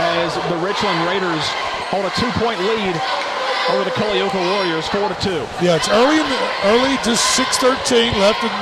as 0.00 0.36
the 0.52 0.58
Richland 0.60 1.00
Raiders 1.08 1.44
hold 1.88 2.04
a 2.04 2.12
two-point 2.20 2.60
lead 2.60 2.94
over 3.72 3.84
the 3.84 3.94
Culleoka 3.96 4.40
Warriors, 4.56 4.86
four 4.88 5.08
to 5.08 5.16
two. 5.20 5.44
Yeah, 5.64 5.76
it's 5.80 5.88
early 5.88 6.20
the, 6.20 6.40
early, 6.68 6.96
just 7.04 7.24
6:13 7.38 8.12
left 8.20 8.44
in 8.44 8.52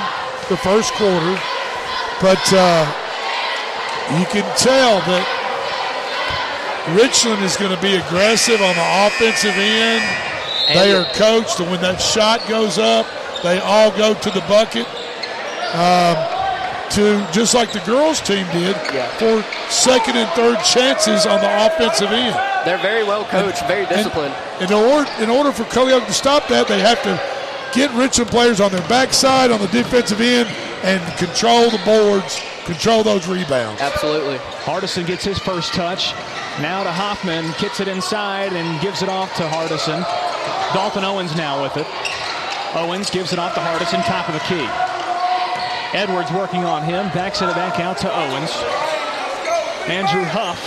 the 0.47 0.59
first 0.59 0.93
quarter, 0.95 1.35
but 2.21 2.41
uh, 2.53 2.83
you 4.17 4.25
can 4.25 4.45
tell 4.57 4.99
that 5.05 5.25
Richland 6.95 7.43
is 7.43 7.57
going 7.57 7.75
to 7.75 7.81
be 7.81 7.95
aggressive 7.95 8.61
on 8.61 8.73
the 8.75 8.87
offensive 9.05 9.53
end. 9.53 10.01
they 10.73 10.93
are 10.93 11.05
coached, 11.13 11.59
and 11.59 11.69
when 11.69 11.81
that 11.81 12.01
shot 12.01 12.41
goes 12.47 12.77
up, 12.79 13.05
they 13.43 13.59
all 13.59 13.91
go 13.91 14.13
to 14.13 14.29
the 14.31 14.41
bucket. 14.41 14.87
Um, 15.75 16.17
to 16.91 17.27
just 17.31 17.53
like 17.53 17.71
the 17.71 17.79
girls 17.81 18.19
team 18.19 18.45
did 18.51 18.75
for 19.21 19.43
second 19.69 20.17
and 20.17 20.29
third 20.31 20.57
chances 20.63 21.27
on 21.27 21.39
the 21.39 21.65
offensive 21.65 22.09
end. 22.09 22.35
They're 22.65 22.81
very 22.81 23.03
well 23.03 23.25
coached, 23.25 23.65
very 23.67 23.85
disciplined. 23.85 24.33
In 24.59 24.73
order, 24.73 25.09
in 25.21 25.29
order 25.29 25.51
for 25.51 25.63
Culleoka 25.65 26.07
to 26.07 26.13
stop 26.13 26.47
that, 26.47 26.67
they 26.67 26.79
have 26.79 27.01
to 27.03 27.21
get 27.77 27.93
Richland 27.93 28.31
players 28.31 28.59
on 28.59 28.71
their 28.71 28.87
backside, 28.89 29.51
on 29.51 29.61
the 29.61 29.67
defensive 29.67 30.19
end, 30.19 30.49
and 30.83 30.99
control 31.17 31.69
the 31.69 31.81
boards, 31.85 32.41
control 32.65 33.03
those 33.03 33.27
rebounds. 33.27 33.81
Absolutely. 33.81 34.37
Hardison 34.63 35.05
gets 35.05 35.23
his 35.23 35.39
first 35.39 35.73
touch. 35.73 36.13
Now 36.61 36.83
to 36.83 36.91
Hoffman, 36.91 37.51
kicks 37.53 37.79
it 37.79 37.87
inside 37.87 38.53
and 38.53 38.81
gives 38.81 39.01
it 39.01 39.09
off 39.09 39.33
to 39.35 39.43
Hardison. 39.43 40.03
Dalton 40.73 41.03
Owens 41.03 41.35
now 41.35 41.61
with 41.61 41.77
it. 41.77 41.87
Owens 42.75 43.09
gives 43.09 43.33
it 43.33 43.39
off 43.39 43.55
to 43.55 43.59
Hardison, 43.59 44.03
top 44.05 44.27
of 44.27 44.33
the 44.33 44.41
key. 44.41 44.67
Edwards 45.97 46.31
working 46.31 46.63
on 46.63 46.83
him, 46.83 47.07
backs 47.09 47.41
it 47.41 47.47
back 47.55 47.79
out 47.79 47.97
to 47.97 48.13
Owens. 48.13 48.51
Andrew 49.89 50.23
Huff 50.23 50.61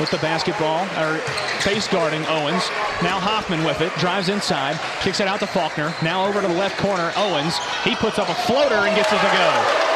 with 0.00 0.10
the 0.10 0.18
basketball, 0.18 0.82
or 0.98 1.18
face 1.62 1.86
guarding 1.88 2.24
Owens. 2.26 2.62
Now 3.02 3.20
Hoffman 3.20 3.64
with 3.64 3.80
it, 3.80 3.92
drives 3.94 4.28
inside, 4.28 4.78
kicks 5.00 5.20
it 5.20 5.28
out 5.28 5.40
to 5.40 5.46
Faulkner. 5.46 5.94
Now 6.02 6.26
over 6.26 6.42
to 6.42 6.48
the 6.48 6.54
left 6.54 6.76
corner, 6.78 7.12
Owens. 7.16 7.56
He 7.84 7.94
puts 7.94 8.18
up 8.18 8.28
a 8.28 8.34
floater 8.34 8.74
and 8.74 8.96
gets 8.96 9.12
it 9.12 9.20
to 9.20 9.30
go. 9.30 9.95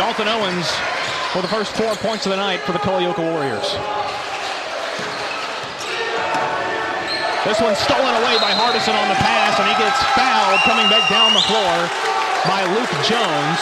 Dalton 0.00 0.28
Owens 0.28 0.66
for 1.36 1.42
the 1.42 1.48
first 1.48 1.76
four 1.76 1.94
points 1.96 2.24
of 2.24 2.30
the 2.30 2.36
night 2.36 2.60
for 2.60 2.72
the 2.72 2.78
Culleoka 2.78 3.20
Warriors. 3.20 3.68
This 7.44 7.60
one's 7.60 7.76
stolen 7.76 8.14
away 8.16 8.40
by 8.40 8.48
Hardison 8.56 8.96
on 8.96 9.08
the 9.10 9.20
pass, 9.20 9.60
and 9.60 9.68
he 9.68 9.76
gets 9.76 10.00
fouled 10.16 10.60
coming 10.60 10.88
back 10.88 11.04
down 11.10 11.34
the 11.34 11.44
floor 11.44 11.84
by 12.48 12.64
Luke 12.72 12.88
Jones. 13.04 13.60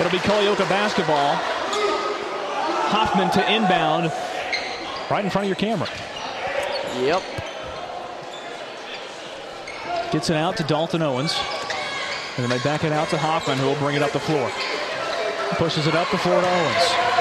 It'll 0.00 0.10
be 0.10 0.24
Culleoka 0.24 0.66
basketball. 0.70 1.36
Hoffman 2.88 3.30
to 3.32 3.52
inbound 3.52 4.10
right 5.10 5.22
in 5.22 5.30
front 5.30 5.44
of 5.44 5.48
your 5.48 5.56
camera. 5.56 5.88
Yep. 7.02 7.22
Gets 10.12 10.30
it 10.30 10.36
out 10.36 10.56
to 10.56 10.64
Dalton 10.64 11.02
Owens. 11.02 11.38
And 12.38 12.42
then 12.42 12.48
they 12.48 12.64
back 12.64 12.84
it 12.84 12.92
out 12.92 13.10
to 13.10 13.18
Hoffman, 13.18 13.58
who 13.58 13.66
will 13.66 13.76
bring 13.76 13.96
it 13.96 14.02
up 14.02 14.12
the 14.12 14.20
floor. 14.20 14.50
Pushes 15.56 15.86
it 15.86 15.94
up 15.94 16.10
the 16.10 16.18
floor 16.18 16.40
to 16.40 16.46
Owens. 16.46 17.12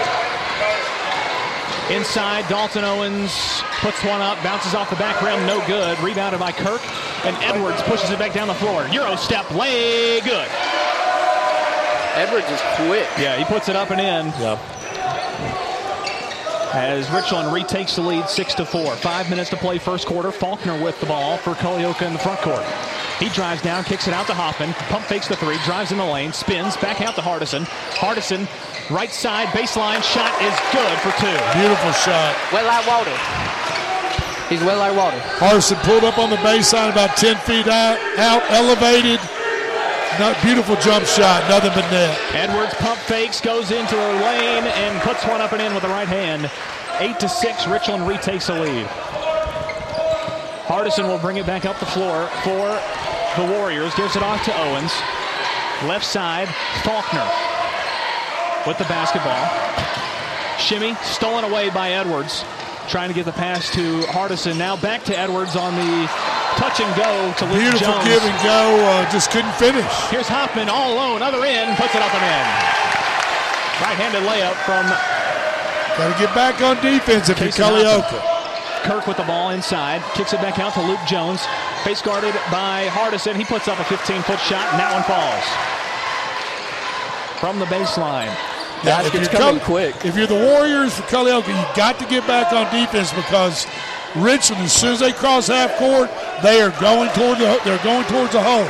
Inside, 1.92 2.48
Dalton 2.48 2.84
Owens 2.84 3.62
puts 3.82 4.04
one 4.04 4.22
up, 4.22 4.42
bounces 4.44 4.74
off 4.74 4.90
the 4.90 4.96
back 4.96 5.22
rim, 5.22 5.46
no 5.46 5.66
good. 5.68 6.00
Rebounded 6.00 6.40
by 6.40 6.52
Kirk, 6.52 6.82
and 7.26 7.36
Edwards 7.44 7.82
pushes 7.84 8.10
it 8.10 8.18
back 8.18 8.34
down 8.34 8.48
the 8.48 8.54
floor. 8.56 8.88
Euro 8.88 9.16
step, 9.18 9.52
way 9.52 10.22
good. 10.22 10.48
Edwards 12.16 12.50
is 12.50 12.62
quick. 12.76 13.08
Yeah, 13.20 13.38
he 13.38 13.44
puts 13.46 13.68
it 13.68 13.76
up 13.76 13.92
and 13.92 14.00
in. 14.00 14.28
Yep. 14.42 14.60
As 16.74 17.12
Richland 17.12 17.52
retakes 17.54 17.96
the 17.98 18.02
lead, 18.02 18.30
six 18.30 18.54
to 18.56 18.66
four. 18.66 18.96
Five 18.96 19.30
minutes 19.30 19.50
to 19.50 19.58
play 19.58 19.78
first 19.78 20.08
quarter. 20.08 20.32
Faulkner 20.32 20.82
with 20.82 21.00
the 21.02 21.06
ball 21.06 21.38
for 21.38 21.52
Culleoka 21.56 22.08
in 22.08 22.14
the 22.14 22.20
front 22.20 22.40
court. 22.40 22.64
He 23.22 23.30
drives 23.30 23.62
down, 23.62 23.84
kicks 23.84 24.08
it 24.08 24.16
out 24.16 24.26
to 24.28 24.34
Hoffman. 24.34 24.74
Pump 24.90 25.06
fakes 25.06 25.28
the 25.28 25.36
three, 25.36 25.54
drives 25.64 25.92
in 25.92 26.00
the 26.00 26.06
lane, 26.06 26.34
spins, 26.34 26.76
back 26.78 27.02
out 27.02 27.14
to 27.14 27.22
Hardison. 27.22 27.70
Hardison, 27.94 28.50
right 28.90 29.12
side, 29.14 29.46
baseline 29.54 30.02
shot 30.02 30.34
is 30.42 30.58
good 30.74 30.98
for 31.06 31.14
two. 31.22 31.38
Beautiful 31.54 31.94
shot. 32.02 32.34
Well 32.50 32.66
like 32.66 32.82
water. 32.90 33.14
He's 34.50 34.66
well 34.66 34.82
like 34.82 34.98
water. 34.98 35.22
Hardison 35.38 35.78
pulled 35.86 36.04
up 36.04 36.18
on 36.18 36.32
the 36.32 36.42
baseline 36.42 36.90
about 36.92 37.16
10 37.16 37.38
feet 37.46 37.68
out, 37.70 38.02
out 38.18 38.42
elevated. 38.50 39.22
Not 40.18 40.34
beautiful 40.42 40.76
jump 40.82 41.06
shot, 41.06 41.46
nothing 41.48 41.78
but 41.78 41.86
net. 41.94 42.18
Edwards 42.34 42.74
pump 42.82 42.98
fakes, 43.06 43.40
goes 43.40 43.70
into 43.70 43.96
the 43.96 44.14
lane, 44.26 44.66
and 44.66 45.00
puts 45.06 45.24
one 45.28 45.42
up 45.42 45.54
and 45.54 45.62
in 45.62 45.76
with 45.76 45.84
the 45.84 45.94
right 45.94 46.08
hand. 46.08 46.50
Eight 46.98 47.20
to 47.20 47.30
six, 47.30 47.68
Richland 47.68 48.08
retakes 48.08 48.48
the 48.48 48.58
lead. 48.58 48.88
Hardison 50.66 51.08
will 51.08 51.20
bring 51.20 51.38
it 51.38 51.46
back 51.46 51.66
up 51.66 51.78
the 51.80 51.86
floor 51.86 52.28
for 52.44 52.80
the 53.38 53.46
Warriors. 53.46 53.94
Gives 53.96 54.16
it 54.16 54.24
off 54.24 54.44
to 54.46 54.54
Owens. 54.58 54.92
Left 55.88 56.06
side, 56.06 56.48
Faulkner 56.84 57.28
with 58.68 58.78
the 58.78 58.86
basketball. 58.86 59.42
Shimmy 60.60 60.94
stolen 61.02 61.44
away 61.44 61.70
by 61.70 61.92
Edwards. 61.92 62.46
Trying 62.90 63.10
to 63.10 63.16
get 63.16 63.26
the 63.26 63.32
pass 63.32 63.72
to 63.74 64.02
Hardison. 64.14 64.58
Now 64.58 64.76
back 64.76 65.04
to 65.06 65.18
Edwards 65.18 65.56
on 65.56 65.74
the 65.76 66.08
touch 66.58 66.82
and 66.82 66.92
go 66.98 67.34
to 67.40 67.46
Luke 67.46 67.62
Beautiful 67.62 67.94
Jones. 67.94 68.06
give 68.06 68.22
and 68.22 68.44
go, 68.44 68.78
uh, 68.86 69.10
just 69.12 69.32
couldn't 69.32 69.54
finish. 69.56 69.86
Here's 70.10 70.28
Hoffman 70.28 70.70
all 70.70 70.94
alone, 70.94 71.22
other 71.22 71.44
end, 71.46 71.78
puts 71.78 71.96
it 71.96 72.02
up 72.02 72.14
and 72.14 72.26
in. 72.26 72.46
Right-handed 73.82 74.22
layup 74.30 74.54
from 74.66 74.86
Got 75.98 76.14
to 76.14 76.26
get 76.26 76.34
back 76.36 76.62
on 76.62 76.82
defense 76.82 77.30
if 77.30 77.40
you're 77.40 77.50
Casey 77.50 77.64
Culleoka. 77.64 78.31
Kirk 78.84 79.08
with 79.08 79.18
the 79.18 79.24
ball 79.24 79.52
inside, 79.52 80.02
kicks 80.14 80.34
it 80.34 80.42
back 80.42 80.60
out 80.60 80.74
to 80.74 80.82
Luke 80.82 81.00
Jones. 81.08 81.42
Face 81.84 82.02
guarded 82.02 82.34
by 82.52 82.88
Hardison. 82.92 83.36
He 83.36 83.46
puts 83.46 83.68
up 83.68 83.80
a 83.80 83.84
15-foot 83.84 84.40
shot, 84.40 84.68
and 84.72 84.80
that 84.80 84.92
one 84.94 85.04
falls. 85.04 85.46
From 87.40 87.60
the 87.60 87.66
baseline. 87.66 88.30
Yeah, 88.84 89.06
if, 89.06 89.14
you're 89.14 89.26
Cull- 89.26 89.58
if 90.06 90.16
you're 90.16 90.28
the 90.28 90.34
Warriors 90.34 90.96
for 90.96 91.04
Culleoka, 91.04 91.48
you 91.48 91.76
got 91.76 92.00
to 92.00 92.06
get 92.06 92.26
back 92.26 92.52
on 92.52 92.66
defense 92.74 93.14
because 93.14 93.68
Richland, 94.16 94.64
as 94.64 94.74
soon 94.74 94.94
as 94.94 95.00
they 95.00 95.12
cross 95.12 95.48
half 95.48 95.78
court, 95.78 96.10
they 96.42 96.62
are 96.62 96.72
going 96.82 97.10
toward 97.12 97.38
the 97.38 97.60
they're 97.64 97.84
going 97.84 98.06
towards 98.08 98.34
the 98.34 98.42
hole. 98.42 98.68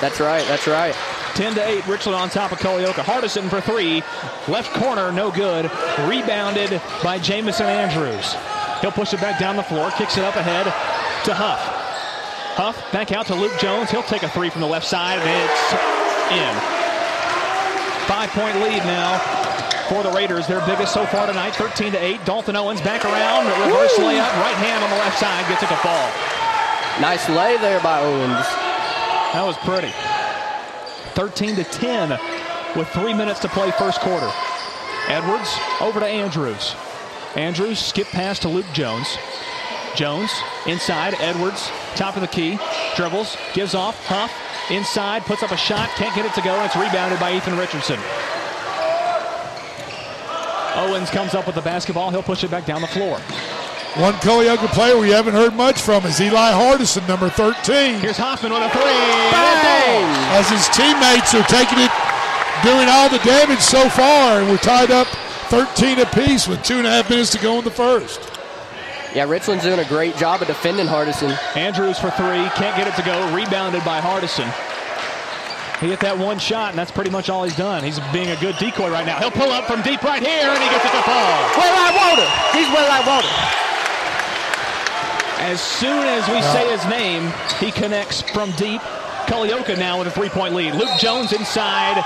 That's 0.00 0.18
right. 0.18 0.46
That's 0.48 0.66
right. 0.66 0.94
10 1.34 1.54
to 1.54 1.66
8, 1.66 1.86
Richland 1.86 2.16
on 2.16 2.28
top 2.30 2.52
of 2.52 2.58
Culleoka. 2.58 3.02
Hardison 3.04 3.48
for 3.48 3.60
three. 3.60 4.02
Left 4.48 4.72
corner, 4.74 5.12
no 5.12 5.30
good. 5.30 5.70
Rebounded 6.08 6.80
by 7.04 7.18
Jamison 7.18 7.66
Andrews. 7.66 8.34
He'll 8.80 8.92
push 8.92 9.12
it 9.12 9.20
back 9.20 9.38
down 9.38 9.56
the 9.56 9.62
floor, 9.62 9.90
kicks 9.92 10.16
it 10.16 10.24
up 10.24 10.36
ahead 10.36 10.64
to 11.24 11.34
Huff. 11.34 11.60
Huff 12.56 12.92
back 12.92 13.12
out 13.12 13.26
to 13.26 13.34
Luke 13.34 13.56
Jones. 13.58 13.90
He'll 13.90 14.02
take 14.02 14.22
a 14.22 14.28
three 14.28 14.50
from 14.50 14.60
the 14.60 14.66
left 14.66 14.86
side, 14.86 15.18
and 15.18 15.28
it's 15.28 15.72
in. 16.32 16.54
Five 18.08 18.30
point 18.30 18.56
lead 18.60 18.82
now 18.84 19.18
for 19.88 20.02
the 20.02 20.10
Raiders. 20.10 20.46
Their 20.46 20.64
biggest 20.66 20.92
so 20.92 21.06
far 21.06 21.26
tonight, 21.26 21.54
13 21.54 21.92
to 21.92 21.98
8. 21.98 22.24
Dalton 22.24 22.56
Owens 22.56 22.80
back 22.80 23.04
around, 23.04 23.46
reverse 23.46 23.96
Woo! 23.98 24.04
layup, 24.04 24.32
right 24.40 24.56
hand 24.56 24.82
on 24.82 24.90
the 24.90 24.96
left 24.96 25.18
side, 25.18 25.46
gets 25.48 25.62
it 25.62 25.68
to 25.68 25.76
fall. 25.76 26.08
Nice 27.00 27.28
lay 27.28 27.56
there 27.58 27.80
by 27.80 28.00
Owens. 28.00 28.46
That 29.32 29.44
was 29.44 29.56
pretty. 29.58 29.92
13 31.14 31.56
to 31.56 31.64
10 31.64 32.10
with 32.76 32.88
three 32.88 33.14
minutes 33.14 33.40
to 33.40 33.48
play 33.48 33.70
first 33.72 34.00
quarter. 34.00 34.30
Edwards 35.08 35.58
over 35.80 36.00
to 36.00 36.06
Andrews. 36.06 36.74
Andrews 37.36 37.78
skip 37.78 38.08
pass 38.08 38.38
to 38.40 38.48
Luke 38.48 38.66
Jones. 38.72 39.16
Jones 39.94 40.30
inside. 40.66 41.14
Edwards 41.20 41.70
top 41.94 42.16
of 42.16 42.22
the 42.22 42.28
key. 42.28 42.58
Dribbles. 42.96 43.36
Gives 43.54 43.74
off. 43.74 43.96
Huff 44.06 44.32
inside. 44.70 45.22
Puts 45.22 45.42
up 45.42 45.50
a 45.50 45.56
shot. 45.56 45.88
Can't 45.90 46.14
get 46.14 46.24
it 46.26 46.34
to 46.34 46.42
go. 46.42 46.54
And 46.54 46.66
it's 46.66 46.76
rebounded 46.76 47.20
by 47.20 47.34
Ethan 47.34 47.56
Richardson. 47.56 48.00
Owens 50.74 51.10
comes 51.10 51.34
up 51.34 51.46
with 51.46 51.54
the 51.54 51.62
basketball. 51.62 52.10
He'll 52.10 52.22
push 52.22 52.44
it 52.44 52.50
back 52.50 52.64
down 52.64 52.80
the 52.80 52.88
floor. 52.88 53.18
One 53.98 54.14
Culleoka 54.22 54.68
player 54.68 54.96
we 54.96 55.10
haven't 55.10 55.34
heard 55.34 55.54
much 55.54 55.80
from 55.80 56.06
is 56.06 56.20
Eli 56.20 56.52
Hardison, 56.52 57.06
number 57.08 57.28
13. 57.28 57.98
Here's 57.98 58.16
Hoffman 58.16 58.52
with 58.52 58.62
a 58.62 58.70
three. 58.70 58.82
Bang! 59.34 60.06
As 60.30 60.48
his 60.48 60.62
teammates 60.70 61.34
are 61.34 61.42
taking 61.50 61.82
it, 61.82 61.90
doing 62.62 62.86
all 62.88 63.10
the 63.10 63.18
damage 63.26 63.58
so 63.58 63.88
far, 63.90 64.38
and 64.38 64.48
we're 64.48 64.62
tied 64.62 64.92
up 64.92 65.08
13 65.50 65.98
apiece 65.98 66.46
with 66.46 66.62
two 66.62 66.78
and 66.78 66.86
a 66.86 66.90
half 66.90 67.10
minutes 67.10 67.30
to 67.30 67.38
go 67.38 67.58
in 67.58 67.64
the 67.64 67.70
first. 67.70 68.20
Yeah, 69.14 69.26
Richland's 69.26 69.64
doing 69.64 69.80
a 69.80 69.84
great 69.84 70.16
job 70.16 70.40
of 70.40 70.46
defending 70.46 70.86
Hardison. 70.86 71.36
Andrews 71.56 71.98
for 71.98 72.10
three. 72.12 72.46
Can't 72.54 72.76
get 72.78 72.86
it 72.86 72.94
to 72.94 73.02
go. 73.02 73.18
Rebounded 73.34 73.84
by 73.84 74.00
Hardison. 74.00 74.46
He 75.80 75.88
hit 75.88 75.98
that 76.00 76.16
one 76.16 76.38
shot, 76.38 76.70
and 76.70 76.78
that's 76.78 76.92
pretty 76.92 77.10
much 77.10 77.28
all 77.28 77.42
he's 77.42 77.56
done. 77.56 77.82
He's 77.82 77.98
being 78.12 78.30
a 78.30 78.36
good 78.36 78.54
decoy 78.58 78.90
right 78.90 79.04
now. 79.04 79.18
He'll 79.18 79.34
pull 79.34 79.50
up 79.50 79.64
from 79.66 79.82
deep 79.82 80.04
right 80.04 80.22
here, 80.22 80.46
and 80.46 80.62
he 80.62 80.68
gets 80.70 80.84
it 80.84 80.94
to 80.94 81.02
fall. 81.02 81.34
Well 81.58 81.74
like 81.74 81.96
water. 81.98 82.28
He's 82.54 82.70
well 82.70 82.86
like 82.86 83.02
water. 83.02 83.32
As 85.42 85.60
soon 85.60 86.06
as 86.06 86.22
we 86.28 86.40
say 86.54 86.70
his 86.70 86.86
name, 86.86 87.32
he 87.58 87.72
connects 87.72 88.22
from 88.22 88.52
deep. 88.52 88.82
Culleoka 89.26 89.76
now 89.78 89.98
with 89.98 90.06
a 90.06 90.10
three-point 90.10 90.54
lead. 90.54 90.74
Luke 90.74 90.94
Jones 90.98 91.32
inside, 91.32 91.98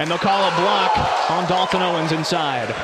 and 0.00 0.10
they'll 0.10 0.16
call 0.16 0.42
a 0.48 0.56
block 0.56 1.30
on 1.30 1.46
Dalton 1.46 1.82
Owens 1.82 2.10
inside. 2.10 2.74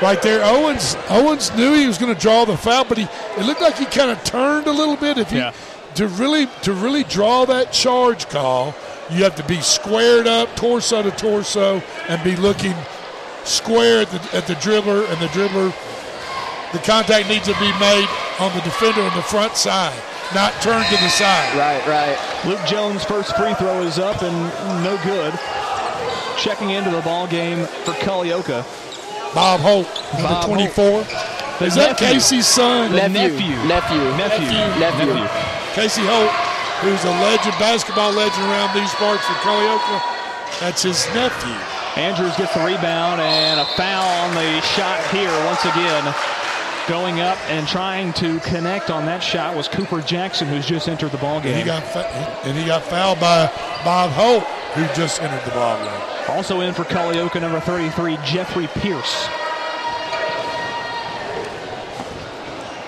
Right 0.00 0.22
there, 0.22 0.42
Owens. 0.44 0.96
Owens 1.10 1.54
knew 1.54 1.74
he 1.74 1.86
was 1.86 1.98
going 1.98 2.14
to 2.14 2.18
draw 2.18 2.46
the 2.46 2.56
foul, 2.56 2.84
but 2.84 2.96
he 2.96 3.04
it 3.36 3.44
looked 3.44 3.60
like 3.60 3.76
he 3.76 3.84
kind 3.84 4.10
of 4.10 4.22
turned 4.24 4.66
a 4.66 4.72
little 4.72 4.96
bit. 4.96 5.18
If 5.18 5.30
you 5.30 5.40
Yeah. 5.40 5.52
to 5.96 6.06
really 6.08 6.46
to 6.62 6.72
really 6.72 7.04
draw 7.04 7.44
that 7.44 7.70
charge 7.70 8.28
call, 8.30 8.74
you 9.10 9.24
have 9.24 9.34
to 9.36 9.42
be 9.42 9.60
squared 9.60 10.26
up, 10.26 10.54
torso 10.56 11.02
to 11.02 11.10
torso, 11.10 11.82
and 12.08 12.22
be 12.24 12.34
looking 12.36 12.74
square 13.44 14.02
at 14.02 14.10
the, 14.10 14.36
at 14.36 14.46
the 14.46 14.54
dribbler, 14.54 15.06
and 15.10 15.20
the 15.20 15.28
dribbler. 15.28 15.74
The 16.72 16.78
contact 16.78 17.28
needs 17.28 17.46
to 17.46 17.58
be 17.58 17.72
made 17.78 18.08
on 18.38 18.54
the 18.54 18.60
defender 18.62 19.02
on 19.02 19.14
the 19.16 19.22
front 19.22 19.56
side, 19.56 19.98
not 20.34 20.52
turned 20.60 20.84
to 20.86 20.96
the 20.96 21.08
side. 21.08 21.56
Right, 21.56 21.84
right. 21.86 22.18
Luke 22.44 22.60
Jones' 22.66 23.04
first 23.04 23.36
free 23.36 23.54
throw 23.54 23.82
is 23.82 23.98
up 23.98 24.22
and 24.22 24.36
no 24.84 24.98
good. 25.04 25.32
Checking 26.38 26.70
into 26.70 26.90
the 26.90 27.00
ball 27.02 27.26
game 27.26 27.64
for 27.84 27.92
Culleoka. 28.04 28.64
Bob 29.34 29.60
Holt, 29.60 29.88
number 30.14 30.28
Bob 30.28 30.46
24. 30.46 31.04
The 31.58 31.64
Is 31.66 31.74
that 31.74 32.00
nephew. 32.00 32.06
Casey's 32.06 32.46
son? 32.46 32.92
The 32.92 33.08
nephew. 33.08 33.50
Nephew. 33.66 33.98
Nephew. 34.16 34.48
Nephew. 34.78 35.10
Nephew. 35.10 35.26
Casey 35.74 36.06
Holt, 36.06 36.30
who's 36.80 37.02
a 37.04 37.14
legend, 37.18 37.56
basketball 37.58 38.12
legend 38.12 38.46
around 38.46 38.72
these 38.76 38.92
parts 38.94 39.24
for 39.26 39.34
Culleoka. 39.42 39.96
That's 40.60 40.82
his 40.82 41.06
nephew. 41.12 41.56
Andrews 41.96 42.36
gets 42.36 42.54
the 42.54 42.62
rebound 42.62 43.20
and 43.20 43.58
a 43.58 43.66
foul 43.74 44.06
on 44.22 44.34
the 44.34 44.60
shot 44.62 45.02
here 45.10 45.34
once 45.50 45.64
again. 45.66 46.14
Going 46.88 47.20
up 47.20 47.36
and 47.50 47.68
trying 47.68 48.14
to 48.14 48.40
connect 48.40 48.88
on 48.88 49.04
that 49.04 49.22
shot 49.22 49.54
was 49.54 49.68
Cooper 49.68 50.00
Jackson, 50.00 50.48
who's 50.48 50.64
just 50.64 50.88
entered 50.88 51.10
the 51.10 51.18
ball 51.18 51.38
game. 51.38 51.52
And 51.52 51.60
he 51.60 51.66
got 51.66 51.84
and 52.46 52.56
he 52.56 52.64
got 52.64 52.82
fouled 52.82 53.20
by 53.20 53.46
Bob 53.84 54.10
Holt, 54.12 54.44
who 54.72 54.86
just 54.94 55.20
entered 55.22 55.44
the 55.44 55.50
ball 55.50 55.76
game. 55.84 56.34
Also 56.34 56.62
in 56.62 56.72
for 56.72 56.84
Culleoka, 56.84 57.42
number 57.42 57.60
33, 57.60 58.16
Jeffrey 58.24 58.68
Pierce. 58.68 59.28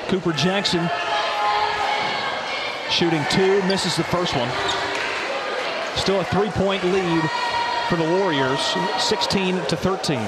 Cooper 0.09 0.33
Jackson 0.33 0.89
shooting 2.91 3.23
two, 3.31 3.63
misses 3.69 3.97
the 3.97 4.05
first 4.05 4.35
one. 4.35 4.49
Still 5.97 6.21
a 6.21 6.25
three-point 6.25 6.83
lead 6.85 7.23
for 7.91 7.97
the 7.97 8.05
Warriors, 8.19 8.61
16 8.99 9.57
to 9.67 9.77
13. 9.77 10.21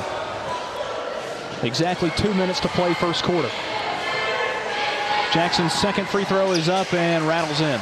Exactly 1.62 2.10
two 2.16 2.34
minutes 2.34 2.58
to 2.60 2.68
play 2.68 2.92
first 2.94 3.22
quarter. 3.22 3.50
Jackson's 5.32 5.72
second 5.72 6.08
free 6.08 6.24
throw 6.24 6.52
is 6.52 6.68
up 6.68 6.92
and 6.92 7.26
rattles 7.26 7.60
in. 7.60 7.80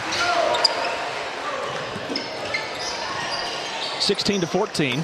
16 4.01 4.43
to 4.43 4.47
14. 4.47 5.01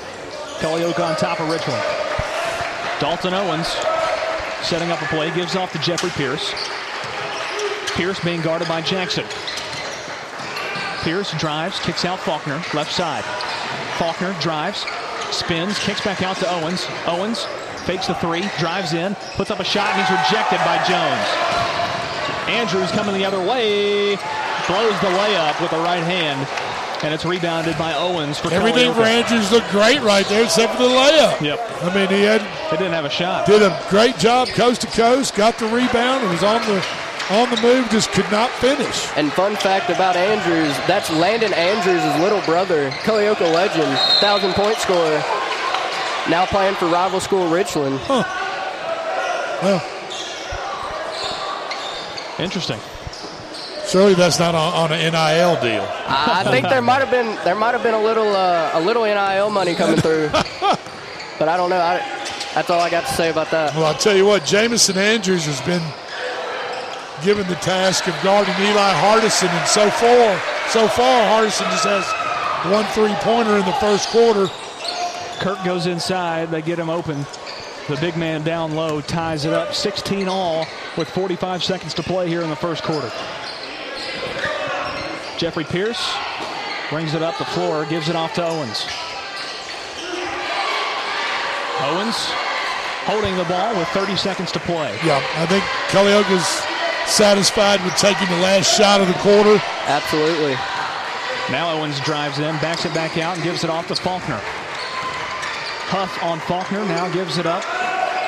Culleoka 0.59 1.01
on 1.01 1.17
top 1.17 1.41
of 1.41 1.49
Richland. 1.49 1.83
Dalton 3.01 3.35
Owens 3.35 3.69
setting 4.63 4.91
up 4.91 5.01
a 5.01 5.07
play, 5.07 5.35
gives 5.35 5.57
off 5.57 5.73
to 5.73 5.79
Jeffrey 5.79 6.11
Pierce. 6.11 6.53
Pierce 7.95 8.23
being 8.25 8.43
guarded 8.43 8.69
by 8.69 8.83
Jackson. 8.83 9.25
Pierce 11.03 11.33
drives, 11.39 11.79
kicks 11.81 12.05
out 12.05 12.19
Faulkner, 12.19 12.61
left 12.75 12.93
side. 12.93 13.25
Faulkner 13.97 14.35
drives, 14.41 14.85
spins, 15.31 15.79
kicks 15.79 16.03
back 16.03 16.23
out 16.23 16.37
to 16.37 16.53
Owens. 16.53 16.87
Owens 17.07 17.47
fakes 17.87 18.09
the 18.09 18.15
three, 18.15 18.43
drives 18.59 18.93
in, 18.93 19.15
puts 19.37 19.51
up 19.51 19.61
a 19.61 19.65
shot, 19.65 19.95
and 19.95 20.03
he's 20.03 20.11
rejected 20.11 20.59
by 20.67 20.77
Jones. 20.85 21.27
Andrews 22.51 22.91
coming 22.91 23.15
the 23.15 23.25
other 23.25 23.39
way, 23.39 24.17
blows 24.67 24.99
the 25.01 25.11
layup 25.15 25.61
with 25.63 25.71
the 25.71 25.79
right 25.79 26.03
hand, 26.03 26.47
and 27.05 27.15
it's 27.15 27.25
rebounded 27.25 27.79
by 27.79 27.95
Owens 27.95 28.39
for 28.39 28.53
Everything 28.53 28.93
for 28.93 29.03
Andrews 29.03 29.53
looked 29.53 29.71
great 29.71 30.01
right 30.03 30.27
there, 30.27 30.43
except 30.43 30.75
for 30.75 30.83
the 30.83 30.89
layup. 30.89 31.41
Yep. 31.41 31.61
I 31.83 31.95
mean, 31.95 32.09
he 32.09 32.23
had. 32.23 32.41
They 32.71 32.77
didn't 32.77 32.93
have 32.93 33.05
a 33.05 33.11
shot. 33.11 33.47
Did 33.47 33.63
a 33.63 33.81
great 33.89 34.17
job 34.19 34.49
coast 34.49 34.81
to 34.81 34.89
coast, 34.89 35.37
got 35.37 35.57
the 35.59 35.67
rebound, 35.67 36.23
and 36.23 36.33
was 36.33 36.43
on 36.43 36.61
the 36.67 36.85
on 37.31 37.51
the 37.51 37.61
move, 37.61 37.89
just 37.91 38.13
could 38.13 38.31
not 38.31 38.51
finish. 38.51 39.09
And 39.17 39.33
fun 39.33 39.57
fact 39.57 39.91
about 39.91 40.15
Andrews, 40.15 40.77
that's 40.87 41.11
Landon 41.11 41.53
Andrews' 41.55 42.21
little 42.21 42.41
brother, 42.43 42.91
Culleoka 43.03 43.53
legend, 43.53 43.99
thousand 44.21 44.53
point 44.55 44.77
scorer, 44.79 45.23
now 46.29 46.47
playing 46.47 46.75
for 46.77 46.87
rival 46.87 47.21
school 47.21 47.49
Richland. 47.49 47.99
Huh. 48.01 48.25
Well, 49.63 49.83
Interesting. 52.39 52.79
Surely 53.87 54.15
that's 54.15 54.39
not 54.39 54.55
on, 54.55 54.73
on 54.75 54.93
an 54.93 55.13
NIL 55.13 55.61
deal. 55.61 55.87
I 56.07 56.45
think 56.45 56.69
there 56.69 56.83
might 56.83 56.99
have 56.99 57.11
been 57.11 57.35
there 57.45 57.55
might 57.55 57.73
have 57.73 57.83
been 57.83 57.95
a 57.95 58.03
little 58.03 58.29
uh, 58.35 58.73
a 58.75 58.81
little 58.81 59.05
NIL 59.05 59.51
money 59.51 59.75
coming 59.75 59.97
through, 59.97 60.29
but 61.39 61.49
I 61.49 61.57
don't 61.57 61.71
know. 61.71 61.79
I, 61.81 61.99
that's 62.53 62.69
all 62.69 62.81
I 62.81 62.91
got 62.91 63.07
to 63.07 63.15
say 63.15 63.31
about 63.31 63.51
that. 63.53 63.75
Well, 63.75 63.87
I'll 63.87 63.95
tell 63.95 64.17
you 64.17 64.27
what, 64.27 64.45
Jamison 64.45 64.99
Andrews 64.99 65.47
has 65.47 65.61
been 65.63 65.83
given 67.25 67.47
the 67.47 67.55
task 67.57 68.07
of 68.09 68.15
guarding 68.23 68.55
Eli 68.61 68.93
Hardison, 68.93 69.49
and 69.49 69.69
so 69.69 69.89
far, 69.89 70.37
so 70.69 70.89
far, 70.89 71.41
Hardison 71.41 71.71
just 71.71 71.85
has 71.87 72.05
one 72.71 72.85
three-pointer 72.93 73.57
in 73.57 73.65
the 73.65 73.77
first 73.81 74.09
quarter. 74.09 74.51
Kirk 75.41 75.63
goes 75.65 75.87
inside. 75.87 76.51
They 76.51 76.63
get 76.63 76.79
him 76.79 76.91
open. 76.91 77.27
The 77.89 77.97
big 78.01 78.17
man 78.17 78.43
down 78.43 78.75
low 78.75 79.01
ties 79.01 79.45
it 79.45 79.53
up 79.53 79.73
16 79.73 80.27
all 80.29 80.67
with 80.97 81.09
45 81.09 81.63
seconds 81.63 81.95
to 81.95 82.03
play 82.03 82.29
here 82.29 82.43
in 82.43 82.51
the 82.51 82.57
first 82.57 82.83
quarter. 82.83 83.13
Jeffrey 85.39 85.65
Pierce 85.65 86.15
brings 86.91 87.15
it 87.15 87.23
up 87.23 87.39
the 87.39 87.45
floor, 87.45 87.85
gives 87.87 88.09
it 88.09 88.17
off 88.17 88.35
to 88.35 88.45
Owens. 88.45 88.85
Owens 91.83 92.17
holding 93.07 93.37
the 93.37 93.45
ball 93.45 93.77
with 93.79 93.87
30 93.89 94.17
seconds 94.17 94.51
to 94.53 94.59
play. 94.61 94.99
Yeah, 95.05 95.23
I 95.37 95.47
think 95.47 95.63
Culleoka's 95.95 96.47
satisfied 97.09 97.85
with 97.85 97.95
taking 97.95 98.27
the 98.29 98.43
last 98.43 98.77
shot 98.77 99.01
of 99.01 99.07
the 99.07 99.15
quarter. 99.15 99.63
Absolutely. 99.87 100.55
Now 101.53 101.71
Owens 101.71 102.01
drives 102.01 102.39
in, 102.41 102.57
backs 102.57 102.85
it 102.85 102.95
back 102.95 103.17
out, 103.19 103.37
and 103.37 103.45
gives 103.45 103.63
it 103.63 103.71
off 103.71 103.87
to 103.89 103.95
Faulkner. 103.95 104.41
Huff 105.89 106.23
on 106.23 106.41
Faulkner 106.41 106.85
now 106.87 107.09
gives 107.13 107.39
it 107.39 107.47
up 107.47 107.63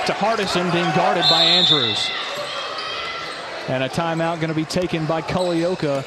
to 0.07 0.13
Hardison, 0.13 0.73
being 0.73 0.89
guarded 0.95 1.25
by 1.29 1.43
Andrews. 1.43 2.11
And 3.69 3.83
a 3.83 3.89
timeout 3.89 4.37
going 4.37 4.49
to 4.49 4.55
be 4.55 4.65
taken 4.65 5.05
by 5.07 5.21
Culleoka 5.21 5.99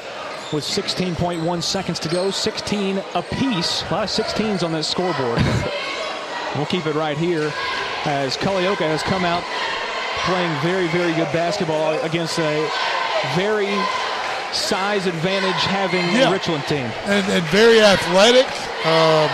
with 0.52 0.64
16.1 0.64 1.62
seconds 1.62 1.98
to 2.00 2.08
go. 2.08 2.30
16 2.30 2.98
apiece. 3.14 3.82
A 3.82 3.92
lot 3.92 4.04
of 4.04 4.10
16s 4.10 4.62
on 4.64 4.72
this 4.72 4.88
scoreboard. 4.88 5.40
we'll 6.56 6.66
keep 6.66 6.86
it 6.86 6.94
right 6.94 7.16
here 7.16 7.52
as 8.04 8.36
Culleoka 8.36 8.78
has 8.88 9.02
come 9.02 9.24
out 9.24 9.44
playing 10.24 10.52
very, 10.60 10.88
very 10.88 11.12
good 11.14 11.30
basketball 11.32 11.94
against 12.00 12.38
a 12.38 12.68
very 13.36 13.70
size 14.52 15.06
advantage 15.06 15.62
having 15.70 16.04
Yeah. 16.16 16.32
Richland 16.32 16.64
team. 16.66 16.90
and, 17.06 17.24
and 17.30 17.44
very 17.46 17.80
athletic. 17.80 18.46
Um, 18.86 19.30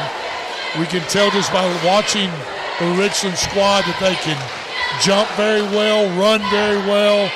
we 0.78 0.86
can 0.86 1.02
tell 1.08 1.30
just 1.30 1.52
by 1.52 1.64
watching 1.84 2.30
the 2.78 2.94
Richland 3.00 3.38
squad 3.38 3.84
that 3.84 3.98
they 4.00 4.14
can 4.16 4.36
jump 5.02 5.28
very 5.36 5.62
well, 5.62 6.08
run 6.18 6.40
very 6.50 6.78
well, 6.88 7.30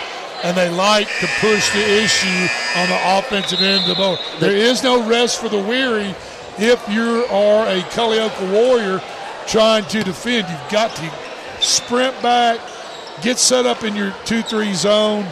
and 0.44 0.56
they 0.56 0.68
like 0.68 1.08
to 1.20 1.26
push 1.40 1.72
the 1.72 2.02
issue 2.02 2.48
on 2.76 2.88
the 2.88 3.18
offensive 3.18 3.60
end 3.60 3.82
of 3.82 3.88
the 3.88 3.94
ball. 3.94 4.18
There 4.40 4.56
is 4.56 4.82
no 4.82 5.08
rest 5.08 5.40
for 5.40 5.48
the 5.48 5.58
weary 5.58 6.14
if 6.58 6.86
you 6.88 7.24
are 7.30 7.66
a 7.66 7.80
Culleoka 7.92 8.52
Warrior 8.52 9.00
trying 9.46 9.84
to 9.86 10.02
defend. 10.02 10.48
You've 10.48 10.70
got 10.70 10.94
to 10.96 11.10
sprint 11.60 12.20
back, 12.22 12.60
get 13.22 13.38
set 13.38 13.66
up 13.66 13.84
in 13.84 13.94
your 13.94 14.10
2-3 14.24 14.74
zone, 14.74 15.26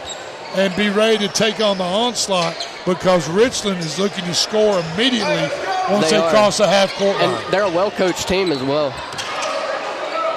and 0.55 0.74
be 0.77 0.89
ready 0.90 1.27
to 1.27 1.32
take 1.32 1.60
on 1.60 1.78
the 1.78 1.85
onslaught 1.85 2.56
because 2.85 3.28
Richland 3.28 3.78
is 3.81 3.98
looking 3.98 4.24
to 4.24 4.35
score 4.35 4.81
immediately 4.94 5.48
once 5.90 6.10
they, 6.10 6.16
are. 6.16 6.31
cross 6.31 6.59
the 6.59 6.66
half 6.66 6.93
court 6.94 7.16
line. 7.18 7.31
And 7.31 7.52
they're 7.52 7.62
a 7.62 7.70
well 7.70 7.90
coached 7.90 8.27
team 8.27 8.51
as 8.52 8.62
well. 8.62 8.90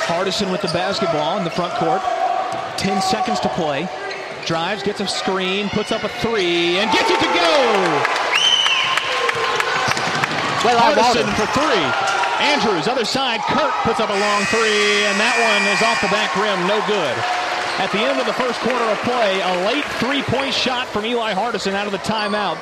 Hardison 0.04 0.52
with 0.52 0.62
the 0.62 0.68
basketball 0.70 1.38
in 1.38 1.44
the 1.44 1.50
front 1.50 1.74
court. 1.76 2.02
10 2.78 3.02
seconds 3.02 3.40
to 3.42 3.50
play. 3.50 3.88
Drives, 4.46 4.84
gets 4.84 5.00
a 5.00 5.08
screen, 5.08 5.70
puts 5.70 5.92
up 5.92 6.04
a 6.04 6.10
three, 6.20 6.78
and 6.78 6.92
gets 6.92 7.10
it 7.10 7.20
to 7.20 7.32
go. 7.32 7.50
Well, 10.64 10.78
I 10.80 10.94
love 10.96 11.16
Hardison 11.16 11.32
for 11.40 11.48
three. 11.56 12.14
Andrews, 12.44 12.88
other 12.88 13.06
side. 13.06 13.40
Kirk 13.48 13.72
puts 13.84 14.00
up 14.00 14.10
a 14.10 14.20
long 14.20 14.44
three, 14.52 15.08
and 15.08 15.16
that 15.20 15.36
one 15.40 15.64
is 15.72 15.80
off 15.82 16.02
the 16.04 16.12
back 16.12 16.36
rim. 16.36 16.68
No 16.68 16.84
good. 16.88 17.43
At 17.80 17.92
the 17.92 17.98
end 18.00 18.20
of 18.20 18.28
the 18.28 18.34
first 18.34 18.60
quarter 18.60 18.86
of 18.86 18.98
play, 19.00 19.42
a 19.42 19.66
late 19.66 19.84
three-point 19.96 20.54
shot 20.54 20.88
from 20.88 21.06
Eli 21.06 21.34
Hardison 21.34 21.74
out 21.74 21.88
of 21.88 21.92
the 21.92 21.98
timeout 22.00 22.58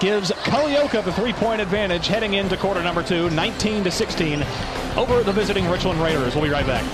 gives 0.00 0.30
Culleoka 0.30 1.02
the 1.02 1.12
three-point 1.12 1.62
advantage 1.62 2.06
heading 2.06 2.34
into 2.34 2.58
quarter 2.58 2.82
number 2.82 3.02
two, 3.02 3.30
19 3.30 3.84
to 3.84 3.90
16, 3.90 4.44
over 4.96 5.22
the 5.22 5.32
visiting 5.32 5.68
Richland 5.68 6.00
Raiders. 6.00 6.34
We'll 6.34 6.44
be 6.44 6.50
right 6.50 6.66
back. 6.66 6.84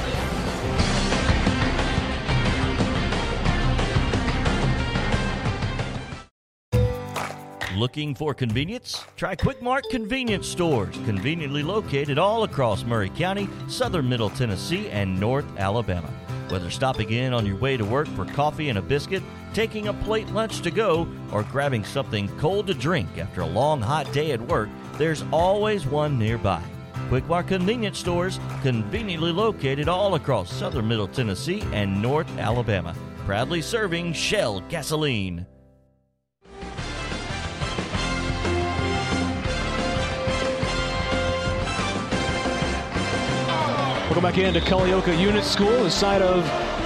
Looking 7.76 8.14
for 8.14 8.32
convenience? 8.32 9.04
Try 9.16 9.34
Quick 9.34 9.60
Mart 9.60 9.84
convenience 9.90 10.48
stores, 10.48 10.96
conveniently 11.04 11.62
located 11.62 12.16
all 12.16 12.44
across 12.44 12.84
Maury 12.84 13.10
County, 13.10 13.48
southern 13.68 14.08
Middle 14.08 14.30
Tennessee, 14.30 14.88
and 14.88 15.18
North 15.20 15.46
Alabama. 15.58 16.08
Whether 16.48 16.70
stopping 16.70 17.10
in 17.10 17.32
on 17.32 17.44
your 17.44 17.56
way 17.56 17.76
to 17.76 17.84
work 17.84 18.06
for 18.08 18.24
coffee 18.24 18.68
and 18.68 18.78
a 18.78 18.82
biscuit, 18.82 19.22
taking 19.52 19.88
a 19.88 19.92
plate 19.92 20.28
lunch 20.30 20.60
to 20.62 20.70
go, 20.70 21.08
or 21.32 21.42
grabbing 21.42 21.84
something 21.84 22.28
cold 22.38 22.68
to 22.68 22.74
drink 22.74 23.18
after 23.18 23.40
a 23.40 23.46
long 23.46 23.80
hot 23.80 24.12
day 24.12 24.30
at 24.32 24.40
work, 24.40 24.68
there's 24.96 25.24
always 25.32 25.86
one 25.86 26.18
nearby. 26.18 26.62
Quick 27.08 27.24
convenience 27.46 27.98
stores, 27.98 28.40
conveniently 28.62 29.32
located 29.32 29.88
all 29.88 30.14
across 30.14 30.52
southern 30.52 30.88
Middle 30.88 31.08
Tennessee 31.08 31.62
and 31.72 32.00
North 32.00 32.28
Alabama. 32.38 32.94
Proudly 33.24 33.60
serving 33.60 34.12
Shell 34.12 34.60
gasoline. 34.68 35.46
Go 44.16 44.22
back 44.22 44.38
into 44.38 44.60
Culleoka 44.60 45.20
Unit 45.20 45.44
School, 45.44 45.82
the 45.82 45.90
site 45.90 46.22
of 46.22 46.42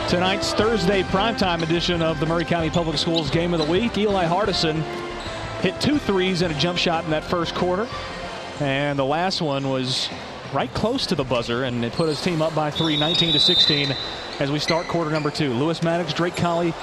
tonight's 0.08 0.52
Thursday 0.52 1.04
primetime 1.04 1.62
edition 1.62 2.02
of 2.02 2.18
the 2.18 2.26
Maury 2.26 2.44
County 2.44 2.70
Public 2.70 2.98
Schools 2.98 3.30
Game 3.30 3.54
of 3.54 3.60
the 3.60 3.70
Week. 3.70 3.96
Eli 3.96 4.24
Hardison 4.24 4.82
hit 5.60 5.80
two 5.80 5.98
threes 5.98 6.42
and 6.42 6.52
a 6.52 6.58
jump 6.58 6.76
shot 6.76 7.04
in 7.04 7.10
that 7.10 7.22
first 7.22 7.54
quarter. 7.54 7.88
And 8.58 8.98
the 8.98 9.04
last 9.04 9.40
one 9.40 9.68
was 9.68 10.08
right 10.52 10.74
close 10.74 11.06
to 11.06 11.14
the 11.14 11.22
buzzer, 11.22 11.62
and 11.62 11.84
it 11.84 11.92
put 11.92 12.08
his 12.08 12.20
team 12.20 12.42
up 12.42 12.52
by 12.52 12.72
three, 12.72 12.96
19 12.96 13.34
to 13.34 13.38
16, 13.38 13.94
as 14.40 14.50
we 14.50 14.58
start 14.58 14.88
quarter 14.88 15.12
number 15.12 15.30
two. 15.30 15.54
Lewis 15.54 15.84
Maddox, 15.84 16.12
Drake 16.12 16.34
Colley, 16.34 16.74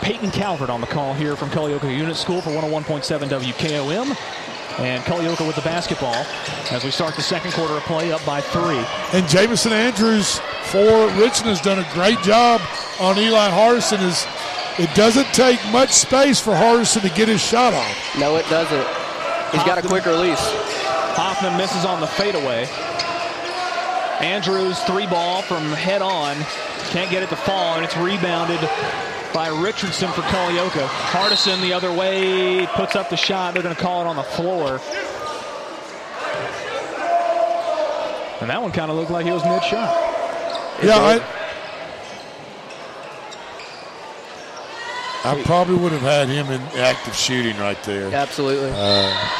Peyton 0.00 0.32
Calvert 0.32 0.68
on 0.68 0.80
the 0.80 0.88
call 0.88 1.14
here 1.14 1.36
from 1.36 1.48
Culleoka 1.50 1.96
Unit 1.96 2.16
School 2.16 2.40
for 2.40 2.50
101.7 2.50 3.28
WKOM. 3.28 4.49
And 4.78 5.02
Culleoka 5.04 5.46
with 5.46 5.56
the 5.56 5.62
basketball 5.62 6.26
as 6.70 6.84
we 6.84 6.90
start 6.90 7.14
the 7.16 7.22
second 7.22 7.52
quarter 7.52 7.74
of 7.74 7.82
play 7.82 8.12
up 8.12 8.24
by 8.24 8.40
three. 8.40 8.82
And 9.12 9.28
Jamison 9.28 9.72
Andrews 9.72 10.38
for 10.64 11.06
Richland 11.18 11.50
has 11.50 11.60
done 11.60 11.78
a 11.78 11.88
great 11.92 12.20
job 12.22 12.60
on 13.00 13.18
Eli 13.18 13.50
Hardison. 13.50 14.00
Is 14.06 14.26
it 14.78 14.94
doesn't 14.94 15.26
take 15.34 15.60
much 15.72 15.90
space 15.90 16.40
for 16.40 16.52
Hardison 16.52 17.02
to 17.02 17.10
get 17.10 17.28
his 17.28 17.42
shot 17.42 17.74
off. 17.74 18.18
No, 18.18 18.36
it 18.36 18.48
doesn't. 18.48 18.86
He's 19.52 19.64
got 19.64 19.76
a 19.76 19.86
quick 19.86 20.06
release. 20.06 20.40
Hoffman 21.16 21.56
misses 21.58 21.84
on 21.84 22.00
the 22.00 22.06
fadeaway. 22.06 22.66
Andrews 24.20 24.78
three 24.84 25.06
ball 25.06 25.42
from 25.42 25.64
head 25.72 26.02
on. 26.02 26.36
Can't 26.90 27.10
get 27.10 27.22
it 27.22 27.28
to 27.30 27.36
fall, 27.36 27.74
and 27.74 27.84
it's 27.84 27.96
rebounded 27.96 28.60
by 29.32 29.48
Richardson 29.48 30.10
for 30.12 30.22
Culleoka. 30.22 30.86
Hardison 30.86 31.60
the 31.62 31.72
other 31.72 31.92
way 31.92 32.66
puts 32.74 32.96
up 32.96 33.10
the 33.10 33.16
shot. 33.16 33.54
They're 33.54 33.62
going 33.62 33.74
to 33.74 33.80
call 33.80 34.00
it 34.02 34.06
on 34.06 34.16
the 34.16 34.22
floor. 34.22 34.80
And 38.40 38.48
that 38.48 38.60
one 38.62 38.72
kind 38.72 38.90
of 38.90 38.96
looked 38.96 39.10
like 39.10 39.26
he 39.26 39.32
was 39.32 39.44
mid 39.44 39.62
shot. 39.64 39.94
Yeah, 40.82 40.96
I, 40.96 41.20
I 45.24 45.42
probably 45.42 45.76
would 45.76 45.92
have 45.92 46.00
had 46.00 46.28
him 46.28 46.46
in 46.50 46.60
active 46.80 47.14
shooting 47.14 47.58
right 47.58 47.80
there. 47.82 48.12
Absolutely. 48.14 48.70
Uh, 48.74 49.36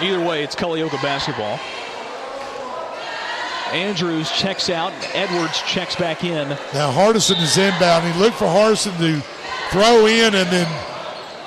Either 0.00 0.20
way, 0.24 0.44
it's 0.44 0.54
Culleoka 0.54 1.00
basketball. 1.02 1.58
Andrews 3.72 4.30
checks 4.32 4.70
out. 4.70 4.92
Edwards 5.14 5.60
checks 5.62 5.96
back 5.96 6.24
in. 6.24 6.48
now 6.48 6.90
Hardison 6.92 7.40
is 7.42 7.56
inbound. 7.56 8.10
He 8.12 8.18
looked 8.20 8.36
for 8.36 8.46
Hardison 8.46 8.96
to 8.98 9.20
throw 9.70 10.06
in 10.06 10.34
and 10.34 10.48
then 10.50 10.66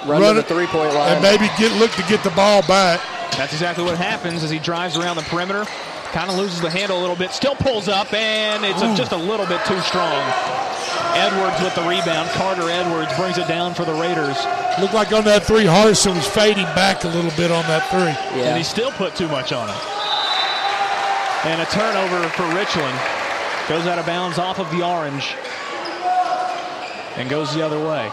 Run, 0.07 0.21
to 0.21 0.33
the 0.33 0.43
three-point 0.43 0.93
line. 0.93 1.13
and 1.13 1.21
maybe 1.21 1.47
get 1.57 1.71
look 1.79 1.91
to 1.91 2.03
get 2.03 2.23
the 2.23 2.31
ball 2.31 2.61
back. 2.67 2.99
That's 3.37 3.53
exactly 3.53 3.83
what 3.83 3.97
happens 3.97 4.43
as 4.43 4.49
he 4.49 4.59
drives 4.59 4.97
around 4.97 5.15
the 5.15 5.21
perimeter. 5.23 5.65
Kind 6.11 6.29
of 6.29 6.37
loses 6.37 6.59
the 6.59 6.69
handle 6.69 6.99
a 6.99 7.01
little 7.01 7.15
bit. 7.15 7.31
Still 7.31 7.55
pulls 7.55 7.87
up, 7.87 8.11
and 8.13 8.65
it's 8.65 8.81
a, 8.81 8.93
just 8.95 9.13
a 9.13 9.17
little 9.17 9.45
bit 9.45 9.63
too 9.65 9.79
strong. 9.79 10.21
Edwards 11.15 11.61
with 11.63 11.73
the 11.75 11.81
rebound. 11.87 12.29
Carter 12.31 12.69
Edwards 12.69 13.13
brings 13.15 13.37
it 13.37 13.47
down 13.47 13.73
for 13.73 13.85
the 13.85 13.93
Raiders. 13.93 14.35
Looked 14.79 14.93
like 14.93 15.13
on 15.13 15.23
that 15.25 15.43
three, 15.43 15.63
Hardison 15.63 16.15
was 16.15 16.27
fading 16.27 16.65
back 16.75 17.03
a 17.03 17.07
little 17.07 17.31
bit 17.31 17.51
on 17.51 17.63
that 17.67 17.87
three. 17.89 18.41
And 18.41 18.57
he 18.57 18.63
still 18.63 18.91
put 18.91 19.15
too 19.15 19.27
much 19.29 19.51
on 19.53 19.69
it. 19.69 19.75
And 21.43 21.59
a 21.59 21.65
turnover 21.65 22.29
for 22.29 22.43
Richland. 22.53 22.99
Goes 23.67 23.87
out 23.87 23.97
of 23.97 24.05
bounds 24.05 24.37
off 24.37 24.59
of 24.59 24.69
the 24.69 24.85
orange. 24.85 25.33
And 27.17 27.29
goes 27.29 27.53
the 27.55 27.65
other 27.65 27.79
way. 27.79 28.11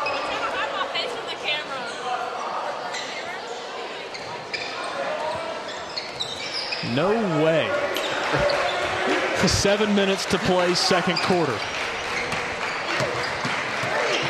No 6.95 7.13
way. 7.45 7.71
Seven 9.47 9.95
minutes 9.95 10.25
to 10.27 10.39
play, 10.39 10.75
second 10.75 11.19
quarter. 11.19 11.59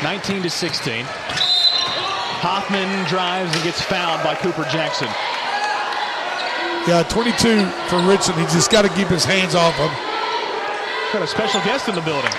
19 0.03 0.43
to 0.43 0.49
16. 0.49 1.05
Hoffman 2.41 3.07
drives 3.07 3.53
and 3.53 3.63
gets 3.63 3.81
fouled 3.81 4.23
by 4.23 4.35
Cooper 4.35 4.63
Jackson. 4.63 5.09
Yeah, 6.89 7.03
22 7.03 7.65
for 7.87 7.99
Richland. 8.01 8.39
He 8.41 8.47
just 8.51 8.71
got 8.71 8.81
to 8.81 8.89
keep 8.89 9.09
his 9.09 9.23
hands 9.23 9.53
off 9.53 9.75
him. 9.75 9.91
Got 11.13 11.21
a 11.21 11.27
special 11.27 11.61
guest 11.61 11.87
in 11.87 11.93
the 11.93 12.01
building. 12.01 12.31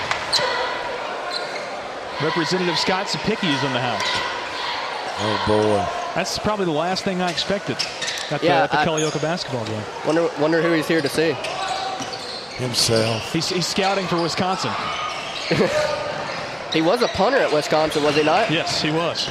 Representative 2.20 2.76
Scott 2.76 3.06
Cepicky 3.06 3.46
is 3.54 3.62
in 3.62 3.72
the 3.72 3.80
house. 3.80 4.02
Oh 5.22 5.44
boy. 5.46 5.86
That's 6.16 6.36
probably 6.40 6.64
the 6.64 6.72
last 6.72 7.04
thing 7.04 7.22
I 7.22 7.30
expected 7.30 7.76
at 8.32 8.40
the, 8.40 8.46
Yeah, 8.46 8.64
at 8.64 8.72
the 8.72 8.80
I- 8.80 8.86
Culleoka 8.86 9.22
basketball 9.22 9.64
game. 9.66 9.82
Wonder, 10.04 10.28
wonder 10.40 10.60
who 10.60 10.72
he's 10.72 10.88
here 10.88 11.00
to 11.00 11.08
see. 11.08 11.34
Himself. 12.56 13.32
He's, 13.32 13.48
he's 13.50 13.68
scouting 13.68 14.08
for 14.08 14.20
Wisconsin. 14.20 14.72
He 16.72 16.82
was 16.82 17.02
a 17.02 17.08
punter 17.08 17.38
at 17.38 17.52
Wisconsin, 17.52 18.04
was 18.04 18.14
he 18.14 18.22
not? 18.22 18.48
Yes, 18.48 18.80
he 18.80 18.92
was. 18.92 19.28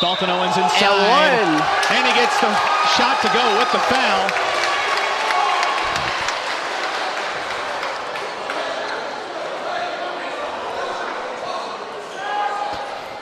Dalton 0.00 0.30
Owens 0.30 0.56
inside. 0.56 1.34
And 1.34 1.58
one. 1.58 1.62
And 1.90 2.06
he 2.06 2.14
gets 2.14 2.38
the 2.40 2.50
shot 2.96 3.20
to 3.22 3.28
go 3.34 3.44
with 3.58 3.70
the 3.72 3.82
foul. 3.90 4.30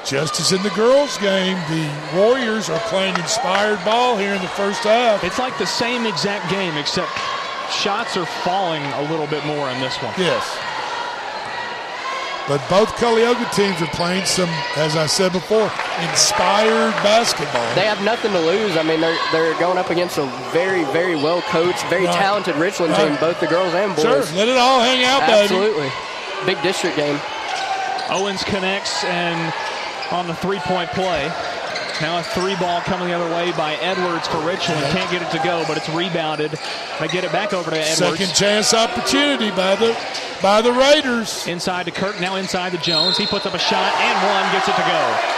Just 0.07 0.39
as 0.39 0.53
in 0.53 0.63
the 0.63 0.71
girls' 0.71 1.19
game, 1.19 1.59
the 1.69 1.91
Warriors 2.15 2.71
are 2.71 2.79
playing 2.87 3.17
inspired 3.17 3.85
ball 3.85 4.17
here 4.17 4.35
in 4.35 4.41
the 4.41 4.49
first 4.49 4.85
half. 4.85 5.25
It's 5.25 5.41
like 5.41 5.59
the 5.59 5.67
same 5.67 6.07
exact 6.07 6.49
game, 6.49 6.77
except 6.77 7.11
shots 7.73 8.17
are 8.17 8.27
falling 8.27 8.85
a 8.85 9.03
little 9.11 9.27
bit 9.27 9.45
more 9.45 9.69
in 9.71 9.81
this 9.81 9.97
one. 9.97 10.15
Yes. 10.17 10.76
But 12.49 12.63
both 12.71 12.95
Culleoka 12.95 13.51
teams 13.57 13.83
are 13.83 13.89
playing 13.89 14.25
some, 14.25 14.49
as 14.77 14.95
I 14.95 15.07
said 15.07 15.33
before, 15.33 15.69
inspired 16.09 16.93
basketball. 17.03 17.67
They 17.75 17.87
have 17.87 18.01
nothing 18.05 18.31
to 18.33 18.39
lose. 18.39 18.77
I 18.77 18.85
mean, 18.85 19.01
they're 19.01 19.19
they're 19.33 19.59
going 19.59 19.79
up 19.79 19.91
against 19.91 20.19
a 20.19 20.27
very, 20.53 20.85
very 20.93 21.17
well 21.17 21.43
coached, 21.43 21.83
very 21.87 22.07
Right. 22.07 22.15
talented 22.15 22.55
Richland 22.55 22.93
Right. 22.93 23.09
team, 23.09 23.17
both 23.17 23.41
the 23.41 23.49
girls 23.49 23.75
and 23.75 23.95
boys. 23.97 24.05
Sure, 24.05 24.23
let 24.39 24.47
it 24.47 24.57
all 24.57 24.79
hang 24.81 25.03
out, 25.05 25.21
baby. 25.27 25.43
Absolutely. 25.43 25.93
Big 26.47 26.63
district 26.63 26.97
game. 26.97 27.21
Owens 28.11 28.45
connects 28.45 29.03
and 29.05 29.53
on 30.13 30.29
the 30.29 30.35
three-point 30.35 30.91
play. 30.93 31.29
Now 32.01 32.19
a 32.19 32.23
three 32.23 32.55
ball 32.57 32.81
coming 32.83 33.09
the 33.09 33.15
other 33.15 33.35
way 33.35 33.51
by 33.53 33.75
Edwards 33.77 34.29
for 34.29 34.37
Richland. 34.39 34.81
Can't 34.93 35.11
get 35.11 35.23
it 35.23 35.31
to 35.31 35.39
go, 35.43 35.65
but 35.67 35.77
it's 35.79 35.89
rebounded. 35.89 36.57
They 37.01 37.09
get 37.09 37.25
it 37.25 37.33
back 37.33 37.53
over 37.53 37.71
to 37.71 37.77
Edwards. 37.77 37.99
Second 37.99 38.35
chance 38.35 38.73
opportunity 38.73 39.51
by 39.51 39.75
the 39.75 39.97
by 40.43 40.63
the 40.63 40.73
Raiders. 40.73 41.47
Inside 41.47 41.85
to 41.87 41.91
Kirk, 41.91 42.21
now 42.21 42.37
inside 42.37 42.73
to 42.73 42.79
Jones. 42.79 43.19
He 43.19 43.27
puts 43.27 43.45
up 43.45 43.55
a 43.55 43.59
shot 43.59 43.93
and 43.95 44.17
one, 44.27 44.53
gets 44.53 44.69
it 44.69 44.77
to 44.77 44.83
go. 44.89 45.33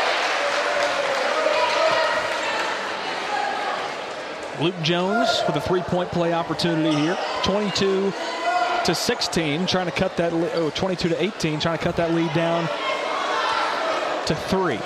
Luke 4.65 4.75
Jones 4.83 5.29
with 5.47 5.57
a 5.57 5.61
three-point 5.61 6.11
play 6.11 6.33
opportunity 6.33 6.97
here. 6.97 7.17
22 7.45 8.13
to 8.85 8.95
16, 8.95 9.67
trying 9.67 9.87
to 9.87 9.93
cut 9.93 10.17
that. 10.17 10.33
Oh, 10.33 10.71
22 10.71 11.09
to 11.11 11.23
18, 11.23 11.61
trying 11.61 11.79
to 11.79 11.85
cut 11.85 11.97
that 11.97 12.13
lead 12.13 12.33
down 12.35 12.69
to 14.27 14.35
three. 14.35 14.81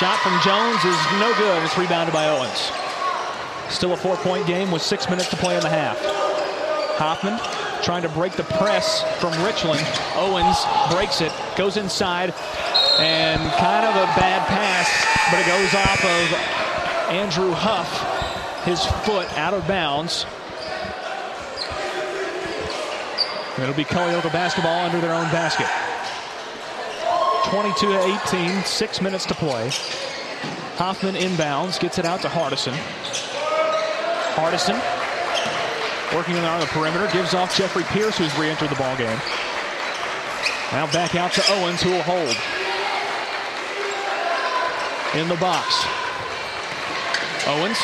Shot 0.00 0.18
from 0.18 0.40
Jones 0.42 0.84
is 0.84 0.98
no 1.20 1.32
good. 1.38 1.62
It's 1.62 1.78
rebounded 1.78 2.12
by 2.12 2.28
Owens. 2.28 2.72
Still 3.72 3.92
a 3.92 3.96
four-point 3.96 4.44
game 4.44 4.72
with 4.72 4.82
six 4.82 5.08
minutes 5.08 5.30
to 5.30 5.36
play 5.36 5.54
in 5.54 5.62
the 5.62 5.68
half. 5.68 5.96
Hoffman 6.98 7.38
trying 7.80 8.02
to 8.02 8.08
break 8.08 8.32
the 8.32 8.42
press 8.42 9.04
from 9.20 9.30
Richland. 9.44 9.86
Owens 10.16 10.58
breaks 10.90 11.20
it, 11.20 11.30
goes 11.56 11.76
inside, 11.76 12.34
and 12.98 13.40
kind 13.52 13.86
of 13.86 13.94
a 13.94 14.06
bad 14.18 14.44
pass, 14.48 14.90
but 15.30 15.40
it 15.40 15.46
goes 15.46 15.74
off 15.74 16.04
of 16.04 17.14
Andrew 17.14 17.52
Huff, 17.52 18.64
his 18.64 18.84
foot 19.06 19.32
out 19.38 19.54
of 19.54 19.64
bounds. 19.68 20.26
It'll 23.62 23.74
be 23.74 23.84
Culleoka 23.84 24.32
basketball 24.32 24.86
under 24.86 25.00
their 25.00 25.14
own 25.14 25.30
basket. 25.30 25.68
22 27.44 27.86
to 27.86 28.18
18, 28.26 28.62
six 28.64 29.00
minutes 29.00 29.26
to 29.26 29.34
play. 29.34 29.70
Hoffman 30.76 31.14
inbounds, 31.14 31.78
gets 31.78 31.98
it 31.98 32.04
out 32.04 32.20
to 32.22 32.28
Hardison. 32.28 32.74
Hardison 34.34 34.80
working 36.14 36.36
on 36.36 36.60
the 36.60 36.66
perimeter, 36.66 37.08
gives 37.12 37.34
off 37.34 37.56
Jeffrey 37.56 37.84
Pierce, 37.84 38.18
who's 38.18 38.36
re-entered 38.38 38.70
the 38.70 38.76
ball 38.76 38.96
game. 38.96 39.18
Now 40.72 40.90
back 40.92 41.14
out 41.14 41.32
to 41.32 41.42
Owens, 41.52 41.82
who 41.82 41.90
will 41.90 42.02
hold. 42.02 42.34
In 45.20 45.28
the 45.28 45.36
box. 45.36 45.86
Owens 47.46 47.78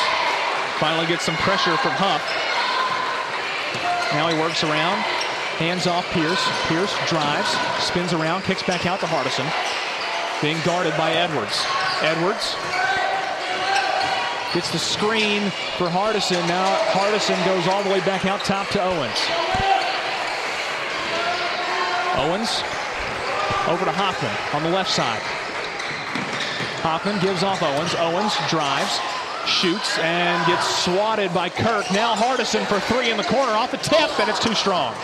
finally 0.78 1.06
gets 1.06 1.24
some 1.24 1.36
pressure 1.36 1.76
from 1.76 1.92
Huff. 1.94 2.22
Now 4.14 4.26
he 4.28 4.38
works 4.40 4.64
around, 4.64 5.04
hands 5.60 5.86
off 5.86 6.08
Pierce. 6.16 6.40
Pierce 6.72 6.90
drives, 7.06 7.52
spins 7.84 8.14
around, 8.14 8.42
kicks 8.42 8.62
back 8.62 8.86
out 8.86 8.98
to 9.00 9.06
Hardison. 9.06 9.44
Being 10.40 10.56
guarded 10.64 10.96
by 10.96 11.12
Edwards. 11.12 11.52
Edwards 12.00 12.56
gets 14.54 14.72
the 14.72 14.80
screen 14.80 15.52
for 15.76 15.92
Hardison. 15.92 16.40
Now 16.48 16.64
Hardison 16.96 17.36
goes 17.44 17.68
all 17.68 17.82
the 17.84 17.90
way 17.90 18.00
back 18.00 18.24
out 18.24 18.40
top 18.40 18.68
to 18.72 18.80
Owens. 18.80 19.20
Owens. 22.16 22.64
Over 23.68 23.84
to 23.84 23.92
Hoffman 23.92 24.32
on 24.56 24.62
the 24.64 24.74
left 24.74 24.90
side. 24.90 25.20
Hoffman 26.80 27.20
gives 27.20 27.42
off 27.42 27.62
Owens. 27.62 27.94
Owens 28.00 28.32
drives, 28.48 28.96
shoots, 29.46 29.98
and 29.98 30.46
gets 30.46 30.66
swatted 30.84 31.32
by 31.34 31.48
Kirk. 31.48 31.90
Now 31.92 32.14
Hardison 32.14 32.66
for 32.66 32.80
three 32.80 33.10
in 33.10 33.16
the 33.16 33.24
corner 33.24 33.52
off 33.52 33.70
the 33.70 33.78
tip, 33.78 34.18
and 34.20 34.28
it's 34.28 34.40
too 34.40 34.54
strong. 34.54 34.94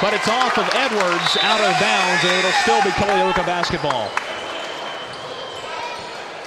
But 0.00 0.14
it's 0.14 0.28
off 0.28 0.56
of 0.56 0.68
Edwards 0.74 1.36
out 1.42 1.60
of 1.60 1.78
bounds, 1.80 2.24
and 2.24 2.38
it'll 2.38 2.52
still 2.62 2.82
be 2.82 2.90
Culleoka 2.90 3.44
basketball. 3.44 4.08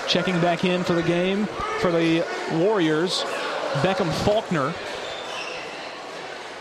Checking 0.08 0.40
back 0.42 0.66
in 0.66 0.84
for 0.84 0.94
the 0.94 1.04
game 1.04 1.46
for 1.80 1.92
the 1.92 2.26
Warriors, 2.54 3.24
Beckham 3.82 4.12
Faulkner 4.24 4.74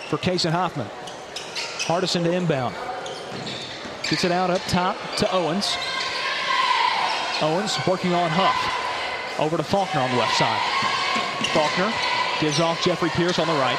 for 0.08 0.18
and 0.44 0.54
Hoffman. 0.54 0.86
Hardison 1.86 2.22
to 2.24 2.32
inbound. 2.32 2.74
Gets 4.08 4.24
it 4.24 4.32
out 4.32 4.50
up 4.50 4.60
top 4.68 4.96
to 5.16 5.32
Owens. 5.32 5.76
Owens 7.40 7.78
working 7.86 8.12
on 8.12 8.28
Huff. 8.30 8.81
Over 9.42 9.56
to 9.56 9.64
Faulkner 9.64 10.00
on 10.00 10.08
the 10.12 10.18
left 10.18 10.38
side. 10.38 10.60
Faulkner 11.52 11.92
gives 12.40 12.60
off 12.60 12.80
Jeffrey 12.80 13.10
Pierce 13.10 13.40
on 13.40 13.48
the 13.48 13.54
right. 13.54 13.76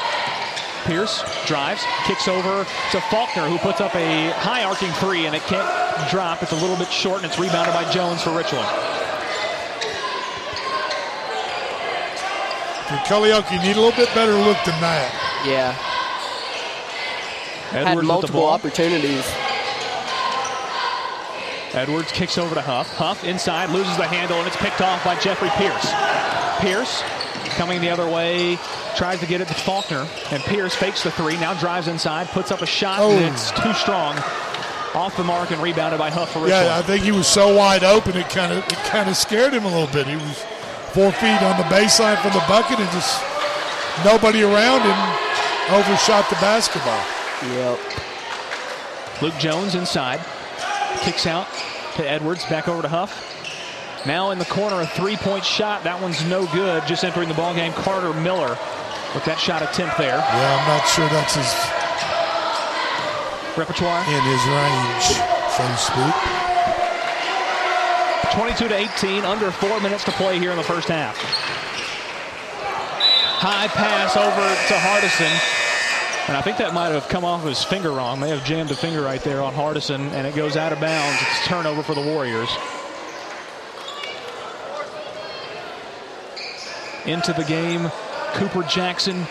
Pierce 0.83 1.23
drives, 1.47 1.81
kicks 2.05 2.27
over 2.27 2.65
to 2.91 3.01
Faulkner, 3.09 3.47
who 3.47 3.57
puts 3.59 3.79
up 3.79 3.95
a 3.95 4.31
high 4.31 4.65
arcing 4.65 4.91
three, 4.99 5.25
and 5.25 5.33
it 5.33 5.41
can't 5.43 5.65
drop. 6.11 6.43
It's 6.43 6.51
a 6.51 6.57
little 6.57 6.75
bit 6.75 6.91
short, 6.91 7.23
and 7.23 7.27
it's 7.27 7.39
rebounded 7.39 7.73
by 7.73 7.89
Jones 7.93 8.21
for 8.21 8.35
Richland. 8.35 8.67
For 12.89 12.99
Culleoka, 13.07 13.49
you 13.53 13.59
need 13.59 13.77
a 13.77 13.79
little 13.79 13.95
bit 13.95 14.13
better 14.13 14.33
look 14.33 14.57
than 14.65 14.75
that. 14.81 15.07
Yeah. 15.47 15.79
Edwards 17.71 18.01
Had 18.01 18.05
multiple 18.05 18.45
opportunities. 18.45 19.25
Edwards 21.73 22.11
kicks 22.11 22.37
over 22.37 22.53
to 22.55 22.61
Huff. 22.61 22.87
Huff 22.95 23.23
inside, 23.23 23.69
loses 23.71 23.97
the 23.97 24.05
handle, 24.07 24.37
and 24.37 24.47
it's 24.47 24.57
picked 24.57 24.81
off 24.81 25.03
by 25.03 25.19
Jeffrey 25.19 25.49
Pierce. 25.57 25.91
Pierce 26.61 27.01
coming 27.57 27.81
the 27.81 27.89
other 27.89 28.07
way, 28.09 28.57
tries 28.95 29.19
to 29.19 29.25
get 29.25 29.41
it 29.41 29.47
to 29.47 29.53
Faulkner, 29.53 30.07
and 30.31 30.41
Pierce 30.43 30.75
fakes 30.75 31.03
the 31.03 31.11
three, 31.11 31.35
now 31.37 31.53
drives 31.55 31.87
inside, 31.87 32.27
puts 32.29 32.51
up 32.51 32.61
a 32.61 32.65
shot, 32.65 32.99
Oh. 32.99 33.11
and 33.11 33.33
it's 33.33 33.51
too 33.51 33.73
strong. 33.73 34.15
Off 34.95 35.17
the 35.17 35.23
mark 35.23 35.49
and 35.49 35.59
rebounded 35.63 35.97
by 35.97 36.11
Huff 36.11 36.33
for 36.33 36.39
Richland. 36.39 36.65
Yeah, 36.67 36.77
I 36.77 36.83
think 36.83 37.03
he 37.03 37.11
was 37.11 37.25
so 37.27 37.55
wide 37.55 37.83
open 37.83 38.15
it 38.15 38.29
kind 38.29 38.51
of 38.53 38.59
it 38.59 38.77
kind 38.85 39.09
of 39.09 39.17
scared 39.17 39.51
him 39.51 39.65
a 39.65 39.67
little 39.67 39.87
bit. 39.91 40.05
He 40.05 40.15
was 40.15 40.37
four 40.93 41.11
feet 41.13 41.41
on 41.41 41.57
the 41.57 41.63
baseline 41.73 42.21
from 42.21 42.33
the 42.33 42.45
bucket 42.47 42.79
and 42.79 42.87
just 42.91 43.19
nobody 44.05 44.43
around 44.43 44.81
him 44.81 45.73
overshot 45.75 46.29
the 46.29 46.35
basketball. 46.35 47.01
Yep. 47.55 47.79
Luke 49.23 49.33
Jones 49.39 49.73
inside. 49.73 50.19
Kicks 51.03 51.27
out 51.27 51.47
to 51.95 52.09
Edwards. 52.09 52.45
Back 52.45 52.67
over 52.67 52.81
to 52.81 52.87
Huff. 52.87 53.29
Now 54.05 54.31
in 54.31 54.39
the 54.39 54.45
corner, 54.45 54.81
a 54.81 54.87
three-point 54.87 55.43
shot. 55.45 55.83
That 55.83 56.01
one's 56.01 56.23
no 56.25 56.45
good. 56.47 56.85
Just 56.87 57.03
entering 57.03 57.27
the 57.29 57.35
ball 57.35 57.53
game, 57.53 57.73
Carter 57.73 58.13
Miller 58.13 58.57
with 59.13 59.25
that 59.25 59.37
shot 59.39 59.61
attempt 59.61 59.97
there. 59.97 60.17
Yeah, 60.17 60.57
I'm 60.57 60.67
not 60.67 60.87
sure 60.89 61.07
that's 61.09 61.35
his 61.35 61.51
Repertoire. 63.55 64.01
in 64.09 64.23
his 64.25 64.43
range, 64.49 65.05
so 65.53 65.61
to 65.61 65.77
speak. 65.77 66.15
22 68.33 68.67
to 68.67 68.75
18, 68.75 69.25
under 69.25 69.51
four 69.51 69.79
minutes 69.81 70.03
to 70.05 70.11
play 70.13 70.39
here 70.39 70.49
in 70.51 70.57
the 70.57 70.63
first 70.63 70.87
half. 70.87 71.15
High 73.37 73.67
pass 73.67 74.17
over 74.17 74.41
to 74.41 74.73
Hardison. 74.81 75.29
And 76.27 76.37
I 76.37 76.41
think 76.41 76.57
that 76.57 76.73
might 76.73 76.89
have 76.89 77.09
come 77.09 77.25
off 77.25 77.43
his 77.43 77.63
finger 77.63 77.91
wrong. 77.91 78.19
May 78.19 78.29
have 78.29 78.45
jammed 78.45 78.71
a 78.71 78.75
finger 78.75 79.01
right 79.01 79.21
there 79.21 79.41
on 79.41 79.53
Hardison, 79.53 80.11
and 80.13 80.25
it 80.25 80.33
goes 80.35 80.55
out 80.55 80.71
of 80.71 80.79
bounds. 80.79 81.21
It's 81.21 81.47
turnover 81.47 81.83
for 81.83 81.93
the 81.93 82.01
Warriors. 82.01 82.49
Into 87.05 87.33
the 87.33 87.43
game, 87.43 87.91
Cooper 88.35 88.63
Jackson 88.63 89.27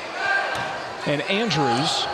and 1.06 1.23
Andrews. 1.23 2.06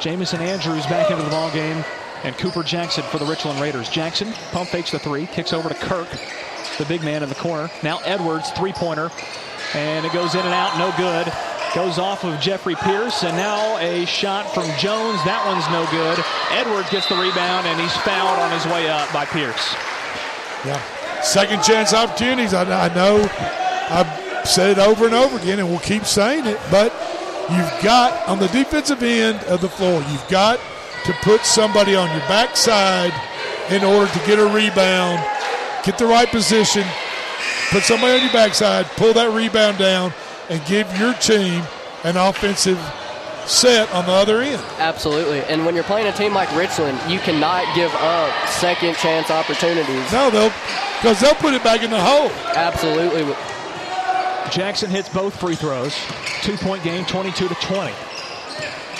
Jamison 0.00 0.42
Andrews 0.42 0.84
back 0.84 1.10
into 1.10 1.22
the 1.22 1.30
ball 1.30 1.50
game, 1.52 1.82
and 2.22 2.36
Cooper 2.36 2.62
Jackson 2.62 3.04
for 3.04 3.16
the 3.18 3.24
Richland 3.24 3.58
Raiders. 3.58 3.88
Jackson 3.88 4.34
pump 4.52 4.68
fakes 4.68 4.90
the 4.90 4.98
three, 4.98 5.26
kicks 5.26 5.54
over 5.54 5.70
to 5.70 5.74
Kirk, 5.74 6.08
the 6.76 6.84
big 6.84 7.02
man 7.02 7.22
in 7.22 7.30
the 7.30 7.34
corner. 7.36 7.70
Now 7.82 8.00
Edwards, 8.04 8.50
three-pointer, 8.50 9.10
and 9.72 10.04
it 10.04 10.12
goes 10.12 10.34
in 10.34 10.40
and 10.40 10.52
out, 10.52 10.76
no 10.78 10.92
good. 10.98 11.32
Goes 11.76 11.98
off 11.98 12.24
of 12.24 12.40
Jeffrey 12.40 12.74
Pierce, 12.74 13.22
and 13.22 13.36
now 13.36 13.76
a 13.76 14.06
shot 14.06 14.48
from 14.54 14.64
Jones. 14.80 15.20
That 15.28 15.44
one's 15.44 15.68
no 15.68 15.84
good. 15.92 16.16
Edwards 16.48 16.88
gets 16.88 17.06
the 17.06 17.16
rebound, 17.16 17.66
and 17.66 17.78
he's 17.78 17.92
fouled 17.98 18.40
on 18.40 18.50
his 18.50 18.64
way 18.72 18.88
up 18.88 19.12
by 19.12 19.26
Pierce. 19.26 19.76
Yeah. 20.64 20.80
Second 21.20 21.62
chance 21.62 21.92
opportunities. 21.92 22.54
I, 22.54 22.64
I 22.64 22.94
know 22.94 23.20
I've 23.92 24.48
said 24.48 24.70
it 24.70 24.78
over 24.78 25.04
and 25.04 25.14
over 25.14 25.36
again, 25.36 25.58
and 25.58 25.68
we'll 25.68 25.80
keep 25.80 26.06
saying 26.06 26.46
it, 26.46 26.58
but 26.70 26.96
you've 27.52 27.82
got, 27.82 28.26
on 28.26 28.38
the 28.38 28.48
defensive 28.48 29.02
end 29.02 29.44
of 29.44 29.60
the 29.60 29.68
floor, 29.68 30.00
you've 30.10 30.28
got 30.28 30.58
to 31.04 31.12
put 31.20 31.44
somebody 31.44 31.94
on 31.94 32.08
your 32.08 32.26
backside 32.26 33.12
in 33.70 33.84
order 33.84 34.10
to 34.10 34.18
get 34.26 34.38
a 34.38 34.46
rebound, 34.46 35.20
get 35.84 35.98
the 35.98 36.06
right 36.06 36.30
position, 36.30 36.84
put 37.68 37.82
somebody 37.82 38.14
on 38.14 38.22
your 38.22 38.32
backside, 38.32 38.86
pull 38.96 39.12
that 39.12 39.30
rebound 39.30 39.76
down, 39.76 40.14
and 40.48 40.64
give 40.66 40.86
your 40.98 41.14
team 41.14 41.62
an 42.04 42.16
offensive 42.16 42.78
set 43.46 43.90
on 43.92 44.06
the 44.06 44.12
other 44.12 44.40
end. 44.40 44.62
Absolutely. 44.78 45.40
And 45.44 45.64
when 45.64 45.74
you're 45.74 45.84
playing 45.84 46.06
a 46.06 46.12
team 46.12 46.34
like 46.34 46.54
Richland, 46.56 46.98
you 47.10 47.18
cannot 47.20 47.64
give 47.74 47.94
up 47.94 48.48
second 48.48 48.96
chance 48.96 49.30
opportunities. 49.30 50.12
No, 50.12 50.30
they'll 50.30 50.52
because 50.96 51.20
they'll 51.20 51.34
put 51.34 51.54
it 51.54 51.62
back 51.62 51.82
in 51.82 51.90
the 51.90 52.00
hole. 52.00 52.30
Absolutely. 52.54 53.24
Jackson 54.50 54.90
hits 54.90 55.08
both 55.08 55.38
free 55.38 55.54
throws. 55.54 55.96
Two 56.42 56.56
point 56.56 56.82
game, 56.82 57.04
22 57.06 57.48
to 57.48 57.54
20. 57.54 57.92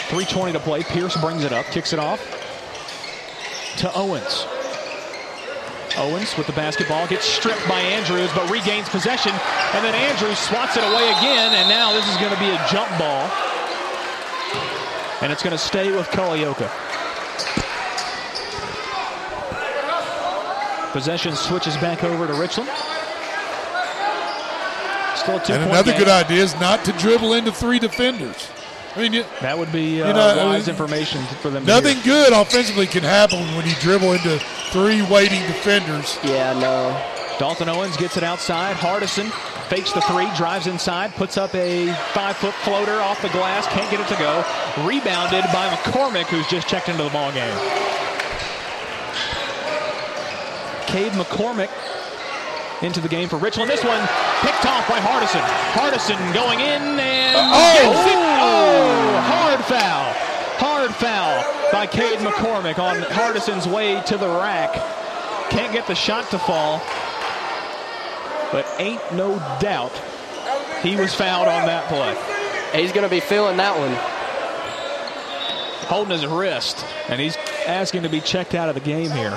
3.20 0.06 0.52
to 0.52 0.60
play. 0.60 0.85
Pierce 0.85 1.16
brings 1.16 1.43
it 1.43 1.52
up, 1.52 1.66
kicks 1.66 1.93
it 1.93 1.98
off 1.98 2.20
to 3.78 3.93
Owens. 3.93 4.47
Owens 5.97 6.36
with 6.36 6.47
the 6.47 6.52
basketball 6.52 7.06
gets 7.06 7.24
stripped 7.24 7.66
by 7.68 7.81
Andrews, 7.81 8.31
but 8.35 8.51
regains 8.51 8.89
possession. 8.89 9.32
And 9.74 9.85
then 9.85 9.94
Andrews 9.94 10.39
swats 10.39 10.77
it 10.77 10.85
away 10.85 11.09
again, 11.18 11.52
and 11.55 11.68
now 11.68 11.93
this 11.93 12.06
is 12.09 12.16
going 12.16 12.32
to 12.32 12.39
be 12.39 12.51
a 12.51 12.59
jump 12.70 12.89
ball. 12.98 13.31
And 15.23 15.32
it's 15.32 15.43
going 15.43 15.52
to 15.56 15.59
stay 15.59 15.90
with 15.90 16.06
Culleoka. 16.09 16.70
Possession 20.93 21.35
switches 21.35 21.77
back 21.77 22.05
over 22.05 22.27
to 22.27 22.35
Richland. 22.35 22.70
Still 25.16 25.36
a 25.36 25.44
two 25.44 25.52
And 25.52 25.62
another 25.70 25.93
game. 25.93 26.01
good 26.01 26.09
idea 26.09 26.43
is 26.43 26.55
not 26.60 26.85
to 26.86 26.93
dribble 26.93 27.35
into 27.35 27.52
three 27.52 27.78
defenders. 27.78 28.48
I 28.97 29.01
mean, 29.01 29.12
you, 29.12 29.24
That 29.43 29.59
would 29.59 29.70
be 29.73 30.01
uh, 30.02 30.09
You 30.09 30.14
know, 30.14 30.20
I 30.20 30.44
wise 30.47 30.66
mean, 30.66 30.74
information 30.74 31.23
for 31.43 31.51
them. 31.51 31.64
to 31.64 31.68
nothing 31.68 31.97
hear. 31.98 32.05
good 32.05 32.32
offensively 32.32 32.86
can 32.86 33.02
happen 33.02 33.39
when 33.55 33.66
you 33.66 33.74
dribble 33.81 34.12
into 34.12 34.39
three 34.70 35.02
waiting 35.02 35.40
defenders. 35.43 36.18
Yeah, 36.24 36.52
no. 36.59 37.39
Dalton 37.39 37.68
Owens 37.68 37.97
gets 37.98 38.16
it 38.16 38.23
outside. 38.23 38.77
Hardison 38.77 39.31
fakes 39.68 39.93
the 39.93 40.01
three, 40.02 40.27
drives 40.36 40.66
inside, 40.66 41.12
puts 41.16 41.36
up 41.36 41.55
a 41.55 41.93
five-foot 42.14 42.55
floater 42.64 43.01
off 43.02 43.20
the 43.20 43.28
glass, 43.28 43.66
can't 43.66 43.90
get 43.90 44.01
it 44.01 44.09
to 44.09 44.16
go. 44.16 44.43
Rebounded 44.86 45.44
by 45.52 45.68
McCormick, 45.68 46.27
who's 46.27 46.47
just 46.47 46.66
checked 46.68 46.89
into 46.89 47.02
the 47.02 47.10
ball 47.10 47.32
game. 47.32 47.55
Cade 50.86 51.12
McCormick 51.12 51.68
into 52.82 53.01
the 53.01 53.09
game 53.09 53.28
for 53.28 53.36
Richland. 53.36 53.70
This 53.70 53.82
one 53.85 54.01
picked 54.43 54.66
off 54.66 54.89
by 54.89 54.98
Hardison. 55.01 55.40
Hardison 55.73 56.35
going 56.35 56.61
in 56.61 56.82
and 57.01 57.36
Oh! 57.36 57.93
Oh, 58.40 59.20
hard 59.23 59.65
foul. 59.65 60.12
Hard 60.59 60.94
foul 60.94 61.44
by 61.73 61.86
Cade 61.86 62.19
McCormick 62.20 62.78
on 62.78 62.97
Hardison's 63.12 63.66
way 63.66 64.03
to 64.07 64.16
the 64.16 64.28
rack. 64.28 64.73
Can't 65.51 65.73
get 65.73 65.86
the 65.86 65.94
shot 65.94 66.31
to 66.31 66.39
fall. 66.39 66.82
But 68.53 68.66
ain't 68.78 69.03
no 69.15 69.39
doubt 69.61 69.93
he 70.82 70.97
was 70.97 71.15
fouled 71.15 71.48
on 71.48 71.66
that 71.66 71.89
play. 71.89 72.81
He's 72.81 72.93
going 72.93 73.05
to 73.05 73.11
be 73.11 73.20
feeling 73.20 73.57
that 73.57 73.77
one. 73.77 73.94
Holding 75.89 76.12
his 76.12 76.27
wrist, 76.27 76.85
and 77.09 77.20
he's 77.20 77.36
asking 77.66 78.03
to 78.03 78.09
be 78.09 78.20
checked 78.20 78.55
out 78.55 78.69
of 78.69 78.74
the 78.74 78.81
game 78.81 79.11
here. 79.11 79.36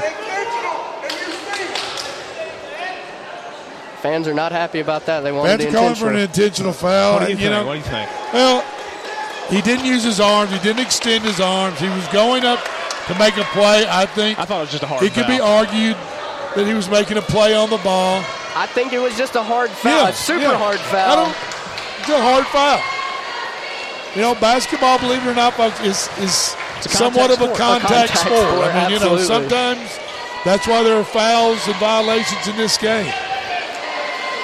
Fans 4.02 4.28
are 4.28 4.34
not 4.34 4.52
happy 4.52 4.80
about 4.80 5.06
that. 5.08 5.22
They 5.22 5.32
wanted 5.32 5.60
Fans 5.60 5.64
the 5.64 5.70
are 5.70 5.82
calling 5.82 5.96
for 5.96 6.10
an 6.10 6.16
intentional. 6.20 6.70
intentional 6.70 6.74
foul. 6.74 7.14
What 7.20 7.20
do 7.20 7.26
you 7.26 7.32
and, 7.32 7.40
think? 7.40 7.52
know, 7.52 7.66
what 7.66 7.74
do 7.74 7.80
you 7.80 7.86
think? 7.86 8.10
Well, 8.34 8.64
he 9.50 9.62
didn't 9.62 9.86
use 9.86 10.04
his 10.04 10.20
arms. 10.20 10.52
He 10.52 10.60
didn't 10.60 10.80
extend 10.80 11.24
his 11.26 11.40
arms. 11.40 11.80
He 11.80 11.90
was 11.90 12.08
going 12.10 12.46
up 12.46 12.60
to 13.08 13.18
make 13.20 13.36
a 13.38 13.44
play. 13.52 13.86
I 13.90 14.06
think 14.06 14.40
I 14.40 14.46
thought 14.46 14.60
it 14.60 14.70
was 14.70 14.72
just 14.72 14.84
a 14.84 14.88
hard 14.88 15.04
it 15.04 15.14
could 15.14 15.28
be 15.28 15.40
argued 15.40 15.98
that 16.56 16.66
he 16.66 16.74
was 16.74 16.90
making 16.90 17.18
a 17.18 17.22
play 17.22 17.54
on 17.56 17.70
the 17.70 17.78
ball. 17.80 18.24
I 18.56 18.66
think 18.68 18.94
it 18.94 19.00
was 19.00 19.18
just 19.18 19.36
a 19.36 19.44
hard 19.44 19.70
foul, 19.70 19.92
Yeah, 19.92 20.10
a 20.10 20.14
super 20.14 20.42
yeah. 20.42 20.58
hard 20.58 20.78
I 20.80 20.92
foul. 20.94 21.16
don't, 21.26 21.36
it's 22.00 22.10
a 22.10 22.22
hard 22.22 22.46
foul. 22.48 22.82
You 24.16 24.22
know, 24.22 24.34
basketball, 24.40 24.98
believe 25.00 25.26
it 25.26 25.30
or 25.30 25.36
not, 25.36 25.54
folks, 25.54 25.80
is 25.82 26.10
is 26.18 26.56
a 26.86 26.90
somewhat 26.90 27.30
of 27.32 27.42
a 27.42 27.48
contact 27.54 28.14
contact, 28.14 28.18
sport. 28.18 28.40
A 28.40 28.52
sport. 28.52 28.68
I 28.74 28.90
mean, 28.90 28.92
you 28.94 29.00
know, 29.00 29.18
sometimes 29.18 30.00
That's 30.46 30.66
why 30.68 30.84
there 30.84 30.96
are 30.98 31.04
fouls 31.04 31.60
and 31.68 31.76
violations 31.78 32.48
in 32.48 32.56
this 32.56 32.78
game. 32.78 33.12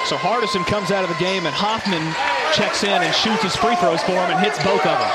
So 0.06 0.16
Hardison 0.16 0.64
comes 0.66 0.92
out 0.92 1.02
of 1.02 1.10
the 1.10 1.18
game, 1.18 1.46
and 1.46 1.54
Hoffman 1.54 2.14
checks 2.54 2.84
in 2.84 3.02
and 3.02 3.14
shoots 3.14 3.42
his 3.42 3.56
free 3.56 3.74
throws 3.76 4.00
for 4.02 4.12
him 4.12 4.30
and 4.30 4.38
hits 4.38 4.56
both 4.62 4.86
of 4.86 4.98
them. 4.98 5.12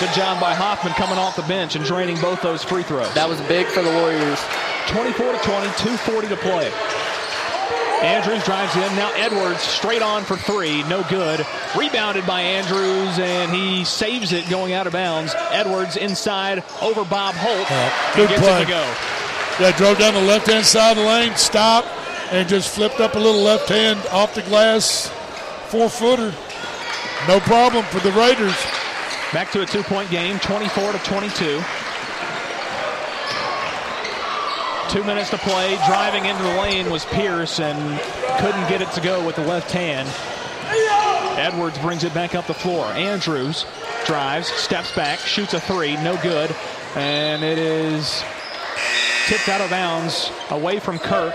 Good 0.00 0.12
job 0.12 0.38
by 0.38 0.52
Hoffman 0.52 0.92
coming 0.94 1.16
off 1.16 1.36
the 1.36 1.48
bench 1.48 1.74
and 1.74 1.84
draining 1.84 2.20
both 2.20 2.42
those 2.42 2.62
free 2.62 2.82
throws. 2.82 3.12
That 3.14 3.28
was 3.28 3.40
big 3.42 3.66
for 3.66 3.80
the 3.82 3.90
Warriors. 3.90 4.38
24 4.88 5.32
to 5.32 5.38
20, 5.38 5.66
240 5.80 6.28
to 6.28 6.36
play. 6.36 6.68
Andrews 8.04 8.44
drives 8.44 8.76
in. 8.76 8.84
Now 8.96 9.10
Edwards 9.16 9.62
straight 9.62 10.02
on 10.02 10.24
for 10.24 10.36
three. 10.36 10.82
No 10.84 11.02
good. 11.08 11.46
Rebounded 11.74 12.26
by 12.26 12.42
Andrews, 12.42 13.18
and 13.18 13.50
he 13.50 13.84
saves 13.84 14.32
it 14.32 14.46
going 14.50 14.74
out 14.74 14.86
of 14.86 14.92
bounds. 14.92 15.34
Edwards 15.52 15.96
inside 15.96 16.62
over 16.82 17.02
Bob 17.04 17.34
Holt. 17.36 17.66
Uh, 17.70 18.16
good 18.16 18.28
gets 18.28 18.42
play. 18.42 18.60
it 18.60 18.64
to 18.64 18.70
go. 18.70 18.94
Yeah, 19.58 19.74
drove 19.78 19.98
down 19.98 20.12
the 20.12 20.20
left 20.20 20.48
hand 20.48 20.66
side 20.66 20.98
of 20.98 21.02
the 21.02 21.08
lane, 21.08 21.34
stopped, 21.36 21.88
and 22.30 22.48
just 22.48 22.74
flipped 22.74 23.00
up 23.00 23.14
a 23.14 23.18
little 23.18 23.42
left 23.42 23.68
hand 23.68 24.00
off 24.10 24.34
the 24.34 24.42
glass 24.42 25.08
four 25.68 25.88
footer. 25.88 26.34
No 27.26 27.40
problem 27.40 27.84
for 27.86 28.00
the 28.00 28.12
Raiders. 28.12 28.56
Back 29.32 29.50
to 29.52 29.62
a 29.62 29.66
two 29.66 29.82
point 29.82 30.10
game, 30.10 30.38
24 30.38 30.92
to 30.92 30.98
22. 30.98 31.62
Two 34.90 35.02
minutes 35.04 35.30
to 35.30 35.38
play. 35.38 35.76
Driving 35.86 36.26
into 36.26 36.42
the 36.42 36.60
lane 36.60 36.90
was 36.90 37.04
Pierce 37.06 37.58
and 37.58 38.00
couldn't 38.40 38.68
get 38.68 38.80
it 38.80 38.90
to 38.92 39.00
go 39.00 39.24
with 39.26 39.36
the 39.36 39.44
left 39.44 39.72
hand. 39.72 40.08
Edwards 41.38 41.78
brings 41.78 42.04
it 42.04 42.14
back 42.14 42.34
up 42.34 42.46
the 42.46 42.54
floor. 42.54 42.84
Andrews 42.86 43.66
drives, 44.06 44.46
steps 44.48 44.94
back, 44.94 45.18
shoots 45.18 45.54
a 45.54 45.60
three, 45.60 45.96
no 45.96 46.16
good. 46.22 46.54
And 46.94 47.42
it 47.42 47.58
is 47.58 48.22
tipped 49.26 49.48
out 49.48 49.60
of 49.60 49.70
bounds 49.70 50.30
away 50.50 50.78
from 50.78 50.98
Kirk. 50.98 51.34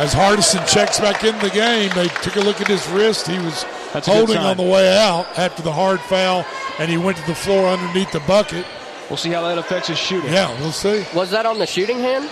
As 0.00 0.14
Hardison 0.14 0.66
checks 0.66 0.98
back 0.98 1.24
in 1.24 1.38
the 1.40 1.50
game, 1.50 1.90
they 1.94 2.08
took 2.22 2.36
a 2.36 2.40
look 2.40 2.58
at 2.62 2.68
his 2.68 2.88
wrist. 2.88 3.26
He 3.26 3.36
was 3.38 3.66
That's 3.92 4.06
holding 4.06 4.38
on 4.38 4.56
the 4.56 4.62
way 4.62 4.96
out 4.96 5.26
after 5.36 5.60
the 5.62 5.72
hard 5.72 6.00
foul, 6.00 6.46
and 6.78 6.90
he 6.90 6.96
went 6.96 7.18
to 7.18 7.26
the 7.26 7.34
floor 7.34 7.68
underneath 7.68 8.10
the 8.10 8.20
bucket. 8.20 8.64
We'll 9.10 9.18
see 9.18 9.28
how 9.28 9.42
that 9.42 9.58
affects 9.58 9.88
his 9.88 9.98
shooting. 9.98 10.32
Yeah, 10.32 10.58
we'll 10.60 10.72
see. 10.72 11.04
Was 11.14 11.30
that 11.32 11.44
on 11.44 11.58
the 11.58 11.66
shooting 11.66 11.98
hand? 11.98 12.30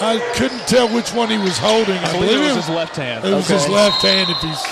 I 0.00 0.18
couldn't 0.34 0.66
tell 0.66 0.88
which 0.94 1.10
one 1.12 1.28
he 1.28 1.36
was 1.36 1.58
holding. 1.58 1.98
I 1.98 2.12
believe 2.12 2.38
it 2.40 2.54
was 2.54 2.56
his 2.64 2.68
left 2.70 2.96
hand. 2.96 3.22
It 3.22 3.34
was 3.34 3.48
his 3.48 3.68
left 3.68 4.00
hand. 4.00 4.30
If 4.30 4.38
he's 4.38 4.62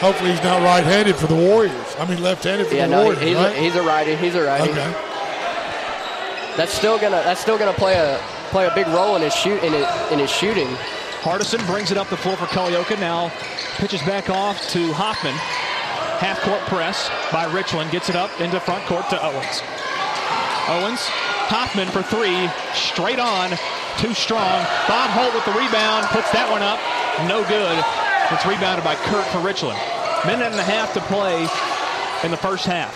hopefully 0.00 0.30
he's 0.30 0.42
not 0.44 0.62
right-handed 0.62 1.16
for 1.16 1.26
the 1.26 1.34
Warriors. 1.34 1.96
I 1.98 2.06
mean 2.08 2.22
left-handed 2.22 2.68
for 2.68 2.74
Yeah, 2.74 2.86
the 2.86 2.90
no, 2.92 3.02
Warriors. 3.04 3.22
he's, 3.22 3.34
right? 3.36 3.56
a, 3.56 3.60
he's 3.60 3.74
a 3.74 3.82
righty. 3.82 4.14
He's 4.16 4.34
a 4.36 4.44
righty. 4.44 4.70
Okay. 4.70 4.92
That's 6.56 6.72
still 6.72 6.98
gonna 6.98 7.20
that's 7.24 7.40
still 7.40 7.58
gonna 7.58 7.72
play 7.72 7.94
a 7.94 8.20
play 8.54 8.68
a 8.68 8.74
big 8.76 8.86
role 8.94 9.16
in 9.16 9.22
his 9.22 9.34
shoot 9.34 9.60
in 9.64 9.72
his, 9.72 9.84
in 10.12 10.18
his 10.20 10.30
shooting. 10.30 10.68
Hardison 11.26 11.58
brings 11.66 11.90
it 11.90 11.96
up 11.96 12.08
the 12.08 12.16
floor 12.16 12.36
for 12.36 12.46
Culleoka. 12.46 12.96
Now 13.00 13.32
pitches 13.78 14.00
back 14.02 14.30
off 14.30 14.68
to 14.68 14.92
Hoffman. 14.92 15.34
Half 16.22 16.40
court 16.42 16.60
press 16.70 17.10
by 17.32 17.52
Richland. 17.52 17.90
Gets 17.90 18.10
it 18.10 18.14
up 18.14 18.30
into 18.40 18.60
front 18.60 18.86
court 18.86 19.10
to 19.10 19.18
Owens. 19.18 19.60
Owens. 20.70 21.00
Hoffman 21.50 21.88
for 21.88 22.04
three. 22.04 22.48
Straight 22.74 23.18
on. 23.18 23.50
Too 23.98 24.14
strong. 24.14 24.62
Bob 24.86 25.10
Holt 25.10 25.34
with 25.34 25.44
the 25.46 25.58
rebound. 25.58 26.06
Puts 26.14 26.30
that 26.30 26.46
one 26.46 26.62
up. 26.62 26.78
No 27.26 27.42
good. 27.50 27.82
It's 28.30 28.46
rebounded 28.46 28.84
by 28.84 28.94
Kirk 28.94 29.26
for 29.34 29.40
Richland. 29.40 29.80
Minute 30.24 30.52
and 30.52 30.60
a 30.60 30.62
half 30.62 30.94
to 30.94 31.00
play 31.10 31.42
in 32.22 32.30
the 32.30 32.38
first 32.38 32.66
half. 32.66 32.94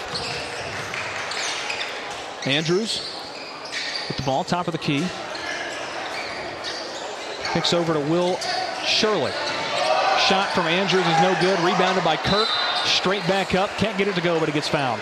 Andrews 2.47 3.02
with 4.06 4.16
the 4.16 4.22
ball, 4.22 4.44
top 4.44 4.68
of 4.68 4.72
the 4.72 4.78
key. 4.78 5.05
Kicks 7.52 7.72
over 7.72 7.94
to 7.94 8.00
Will 8.00 8.36
Shirley. 8.86 9.32
Shot 10.28 10.50
from 10.54 10.66
Andrews 10.66 11.06
is 11.06 11.20
no 11.22 11.36
good. 11.40 11.58
Rebounded 11.60 12.04
by 12.04 12.16
Kirk. 12.16 12.48
Straight 12.84 13.26
back 13.26 13.54
up. 13.54 13.70
Can't 13.78 13.96
get 13.96 14.08
it 14.08 14.14
to 14.14 14.20
go, 14.20 14.38
but 14.38 14.48
it 14.48 14.52
gets 14.52 14.68
fouled. 14.68 15.00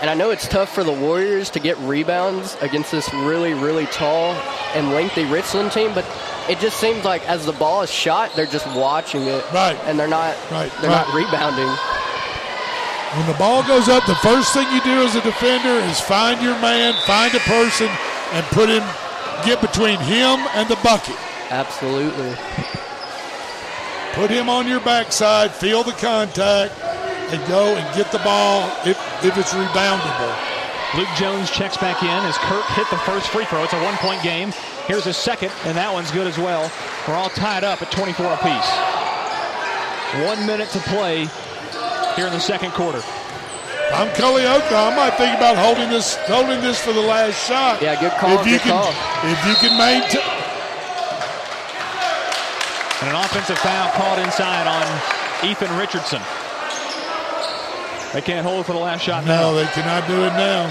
And 0.00 0.08
I 0.08 0.14
know 0.14 0.30
it's 0.30 0.48
tough 0.48 0.72
for 0.74 0.82
the 0.82 0.92
Warriors 0.92 1.50
to 1.50 1.60
get 1.60 1.76
rebounds 1.78 2.56
against 2.62 2.90
this 2.90 3.12
really, 3.12 3.52
really 3.52 3.84
tall 3.86 4.32
and 4.74 4.90
lengthy 4.92 5.24
Richland 5.26 5.72
team, 5.72 5.92
but 5.94 6.06
it 6.48 6.58
just 6.58 6.80
seems 6.80 7.04
like 7.04 7.22
as 7.28 7.44
the 7.44 7.52
ball 7.52 7.82
is 7.82 7.90
shot, 7.90 8.32
they're 8.34 8.46
just 8.46 8.66
watching 8.68 9.22
it. 9.24 9.44
Right. 9.52 9.76
And 9.84 9.98
they're 9.98 10.08
not 10.08 10.36
Right, 10.50 10.72
they're 10.80 10.88
right. 10.90 11.06
not 11.06 11.14
rebounding. 11.14 11.68
When 13.18 13.26
the 13.26 13.36
ball 13.38 13.62
goes 13.62 13.88
up, 13.88 14.06
the 14.06 14.14
first 14.16 14.54
thing 14.54 14.72
you 14.72 14.80
do 14.82 15.02
as 15.04 15.16
a 15.16 15.20
defender 15.20 15.68
is 15.90 16.00
find 16.00 16.40
your 16.40 16.58
man, 16.60 16.94
find 17.06 17.34
a 17.34 17.40
person, 17.40 17.88
and 18.32 18.46
put 18.46 18.70
him, 18.70 18.82
get 19.44 19.60
between 19.60 19.98
him 20.00 20.38
and 20.54 20.68
the 20.68 20.76
bucket. 20.82 21.16
Absolutely. 21.50 22.34
Put 24.14 24.30
him 24.30 24.48
on 24.48 24.66
your 24.66 24.80
backside, 24.80 25.52
feel 25.52 25.82
the 25.82 25.92
contact, 25.92 26.74
and 27.32 27.46
go 27.48 27.76
and 27.76 27.96
get 27.96 28.10
the 28.10 28.18
ball 28.18 28.68
if, 28.84 28.98
if 29.24 29.36
it's 29.38 29.52
reboundable. 29.52 30.50
Luke 30.96 31.08
Jones 31.16 31.50
checks 31.50 31.76
back 31.76 32.02
in 32.02 32.08
as 32.08 32.36
Kirk 32.38 32.64
hit 32.74 32.90
the 32.90 32.98
first 32.98 33.28
free 33.28 33.44
throw. 33.44 33.62
It's 33.62 33.72
a 33.72 33.82
one 33.84 33.94
point 33.98 34.22
game. 34.22 34.52
Here's 34.86 35.04
his 35.04 35.16
second, 35.16 35.52
and 35.64 35.76
that 35.76 35.92
one's 35.92 36.10
good 36.10 36.26
as 36.26 36.36
well. 36.36 36.70
We're 37.06 37.14
all 37.14 37.30
tied 37.30 37.62
up 37.62 37.80
at 37.80 37.92
24 37.92 38.26
apiece. 38.26 38.70
One 40.26 40.44
minute 40.44 40.68
to 40.70 40.80
play 40.80 41.28
here 42.16 42.26
in 42.26 42.32
the 42.32 42.40
second 42.40 42.72
quarter. 42.72 43.00
If 43.90 43.96
I'm 43.98 44.08
Culleoka, 44.14 44.70
I 44.72 44.94
might 44.94 45.14
think 45.18 45.36
about 45.36 45.56
holding 45.56 45.90
this 45.90 46.14
holding 46.30 46.60
this 46.60 46.78
for 46.80 46.92
the 46.92 47.00
last 47.00 47.34
shot. 47.48 47.82
Yeah, 47.82 47.98
good 48.00 48.12
call, 48.12 48.38
If 48.38 48.46
you 48.46 48.52
good 48.52 48.60
can, 48.62 48.70
call. 48.70 48.92
if 49.26 49.40
you 49.46 49.54
can 49.58 49.76
maintain, 49.76 50.22
And 53.02 53.10
an 53.10 53.16
offensive 53.24 53.58
foul 53.58 53.90
called 53.92 54.20
inside 54.20 54.66
on 54.68 54.86
Ethan 55.50 55.76
Richardson. 55.76 56.22
They 58.12 58.20
can't 58.20 58.46
hold 58.46 58.66
for 58.66 58.72
the 58.74 58.78
last 58.78 59.02
shot 59.02 59.24
now. 59.24 59.50
no, 59.50 59.54
they 59.56 59.66
cannot 59.72 60.06
do 60.06 60.22
it 60.24 60.32
now. 60.34 60.66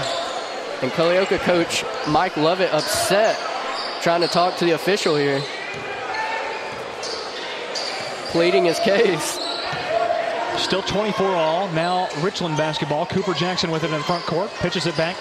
And 0.82 0.90
Culleoka 0.92 1.38
coach 1.40 1.84
Mike 2.08 2.36
Lovett 2.38 2.72
upset 2.72 3.36
trying 4.02 4.22
to 4.22 4.28
talk 4.28 4.56
to 4.56 4.64
the 4.64 4.70
official 4.72 5.14
here. 5.14 5.42
Pleading 8.32 8.64
his 8.64 8.78
case. 8.78 9.38
Still 10.60 10.82
24 10.82 11.26
all. 11.26 11.68
Now 11.72 12.08
Richland 12.20 12.56
basketball. 12.56 13.06
Cooper 13.06 13.32
Jackson 13.32 13.70
with 13.70 13.82
it 13.82 13.90
in 13.90 13.98
the 13.98 14.04
front 14.04 14.24
court. 14.24 14.50
Pitches 14.60 14.86
it 14.86 14.96
back 14.96 15.16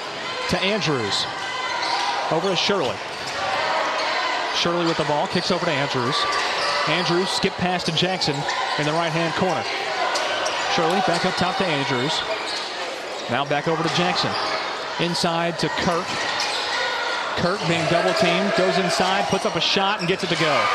to 0.49 0.59
Andrews. 0.61 1.25
Over 2.29 2.49
to 2.49 2.55
Shirley. 2.55 2.95
Shirley 4.55 4.85
with 4.85 4.97
the 4.97 5.05
ball. 5.05 5.27
Kicks 5.27 5.49
over 5.49 5.65
to 5.65 5.71
Andrews. 5.71 6.15
Andrews 6.87 7.29
skip 7.29 7.53
pass 7.53 7.83
to 7.85 7.91
Jackson 7.93 8.35
in 8.77 8.85
the 8.85 8.91
right 8.91 9.11
hand 9.11 9.33
corner. 9.35 9.63
Shirley 10.75 10.99
back 11.07 11.25
up 11.25 11.33
top 11.35 11.57
to 11.57 11.65
Andrews. 11.65 12.19
Now 13.31 13.45
back 13.45 13.67
over 13.67 13.81
to 13.81 13.95
Jackson. 13.95 14.31
Inside 14.99 15.57
to 15.59 15.69
Kirk. 15.81 16.05
Kirk 17.39 17.59
being 17.67 17.85
double 17.89 18.13
teamed. 18.19 18.53
Goes 18.57 18.77
inside. 18.77 19.23
Puts 19.29 19.45
up 19.45 19.55
a 19.55 19.61
shot 19.61 19.99
and 19.99 20.07
gets 20.07 20.23
it 20.23 20.29
to 20.29 20.35
go. 20.35 20.65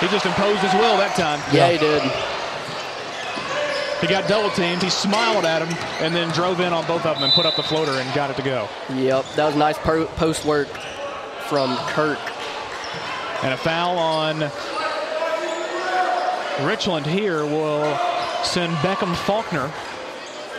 He 0.00 0.08
just 0.08 0.26
imposed 0.26 0.60
his 0.60 0.72
will 0.74 0.96
that 0.96 1.14
time. 1.14 1.38
Yeah, 1.54 1.70
he 1.70 1.78
did. 1.78 2.02
He 4.04 4.10
got 4.10 4.28
double 4.28 4.50
teamed. 4.50 4.82
He 4.82 4.90
smiled 4.90 5.46
at 5.46 5.66
him 5.66 5.74
and 6.02 6.14
then 6.14 6.30
drove 6.34 6.60
in 6.60 6.74
on 6.74 6.86
both 6.86 7.06
of 7.06 7.14
them 7.16 7.24
and 7.24 7.32
put 7.32 7.46
up 7.46 7.56
the 7.56 7.62
floater 7.62 7.92
and 7.92 8.14
got 8.14 8.28
it 8.28 8.36
to 8.36 8.42
go. 8.42 8.68
Yep, 8.94 9.24
that 9.34 9.46
was 9.46 9.56
nice 9.56 9.78
po- 9.78 10.04
post 10.04 10.44
work 10.44 10.68
from 11.48 11.74
Kirk. 11.86 12.18
And 13.42 13.54
a 13.54 13.56
foul 13.56 13.96
on 13.96 14.40
Richland 16.68 17.06
here 17.06 17.46
will 17.46 17.96
send 18.42 18.76
Beckham 18.76 19.16
Faulkner 19.16 19.72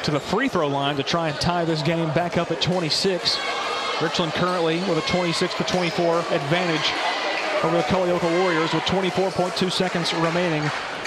to 0.06 0.10
the 0.10 0.20
free 0.20 0.50
throw 0.50 0.68
line 0.68 0.96
to 0.96 1.04
try 1.04 1.30
and 1.30 1.40
tie 1.40 1.66
this 1.66 1.84
game 1.84 2.12
back 2.16 2.40
up 2.40 2.50
at 2.50 2.64
26. 2.64 3.40
Richland 4.02 4.32
currently 4.34 4.80
with 4.90 4.98
a 4.98 5.02
26 5.02 5.54
to 5.54 5.64
24 5.66 6.18
advantage 6.32 6.94
over 7.64 7.78
the 7.78 7.84
Culleoka 7.84 8.42
Warriors 8.42 8.74
with 8.74 8.84
24.2 8.86 9.72
seconds 9.72 10.16
remaining 10.16 10.64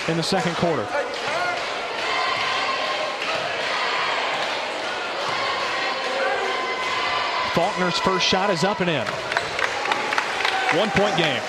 in 0.06 0.16
the 0.16 0.22
second 0.22 0.54
quarter. 0.54 0.86
Faulkner's 7.78 7.98
first 8.00 8.26
shot 8.26 8.50
is 8.50 8.64
up 8.64 8.80
and 8.80 8.90
in. 8.90 9.06
One 10.76 10.90
point 10.90 11.16
game. 11.16 11.40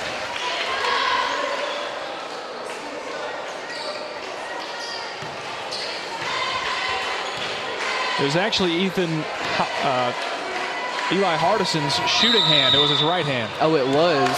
It 8.19 8.24
was 8.24 8.35
actually 8.35 8.74
Ethan 8.74 9.09
uh, 9.83 10.14
Eli 11.11 11.35
Hardison's 11.35 11.95
shooting 12.08 12.41
hand. 12.43 12.75
It 12.75 12.77
was 12.77 12.91
his 12.91 13.01
right 13.01 13.25
hand. 13.25 13.51
Oh, 13.59 13.75
it 13.75 13.88
was. 13.88 14.30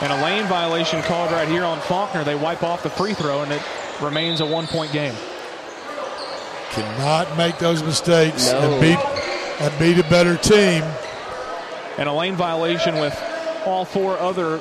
And 0.00 0.12
a 0.12 0.22
lane 0.22 0.46
violation 0.46 1.02
called 1.02 1.32
right 1.32 1.48
here 1.48 1.64
on 1.64 1.80
Faulkner. 1.80 2.22
They 2.22 2.36
wipe 2.36 2.62
off 2.62 2.84
the 2.84 2.90
free 2.90 3.14
throw, 3.14 3.42
and 3.42 3.50
it 3.50 3.62
remains 4.00 4.40
a 4.40 4.46
one-point 4.46 4.92
game. 4.92 5.14
Cannot 6.70 7.36
make 7.36 7.58
those 7.58 7.82
mistakes 7.82 8.52
No. 8.52 8.60
and 8.60 8.80
beat 8.80 9.27
and 9.60 9.78
beat 9.78 9.98
a 9.98 10.08
better 10.08 10.36
team. 10.36 10.82
And 11.98 12.08
a 12.08 12.12
lane 12.12 12.36
violation 12.36 12.98
with 13.00 13.16
all 13.66 13.84
four 13.84 14.18
other 14.18 14.60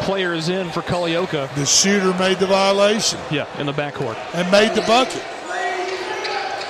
players 0.00 0.48
in 0.48 0.70
for 0.70 0.80
Culleoka. 0.80 1.52
The 1.54 1.66
shooter 1.66 2.16
made 2.18 2.38
the 2.38 2.46
violation. 2.46 3.18
Yeah, 3.30 3.46
in 3.58 3.66
the 3.66 3.72
backcourt. 3.72 4.16
And 4.34 4.50
made 4.50 4.74
the 4.74 4.82
bucket. 4.82 5.22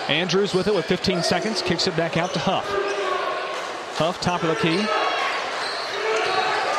Andrews 0.08 0.52
with 0.54 0.66
it 0.66 0.74
with 0.74 0.84
15 0.86 1.22
seconds, 1.22 1.62
kicks 1.62 1.86
it 1.86 1.96
back 1.96 2.16
out 2.16 2.32
to 2.34 2.38
Huff. 2.38 2.66
Huff, 3.96 4.20
top 4.20 4.42
of 4.42 4.48
the 4.48 4.56
key. 4.56 4.82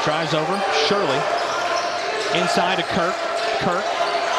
Drives 0.04 0.34
over. 0.34 0.62
Shirley. 0.88 1.22
Inside 2.40 2.76
to 2.78 2.84
Kirk. 2.84 3.16
Kirk 3.62 3.86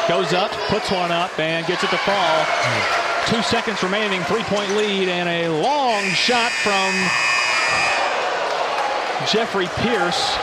goes 0.08 0.32
up, 0.34 0.50
puts 0.68 0.90
one 0.90 1.10
up, 1.10 1.38
and 1.38 1.66
gets 1.66 1.82
it 1.82 1.90
to 1.90 1.96
fall. 1.98 2.44
Hmm. 2.44 3.13
Two 3.26 3.42
seconds 3.42 3.82
remaining, 3.82 4.20
three 4.24 4.42
point 4.44 4.70
lead, 4.76 5.08
and 5.08 5.28
a 5.28 5.48
long 5.48 6.04
shot 6.10 6.52
from 6.52 6.92
Jeffrey 9.32 9.66
Pierce. 9.76 10.36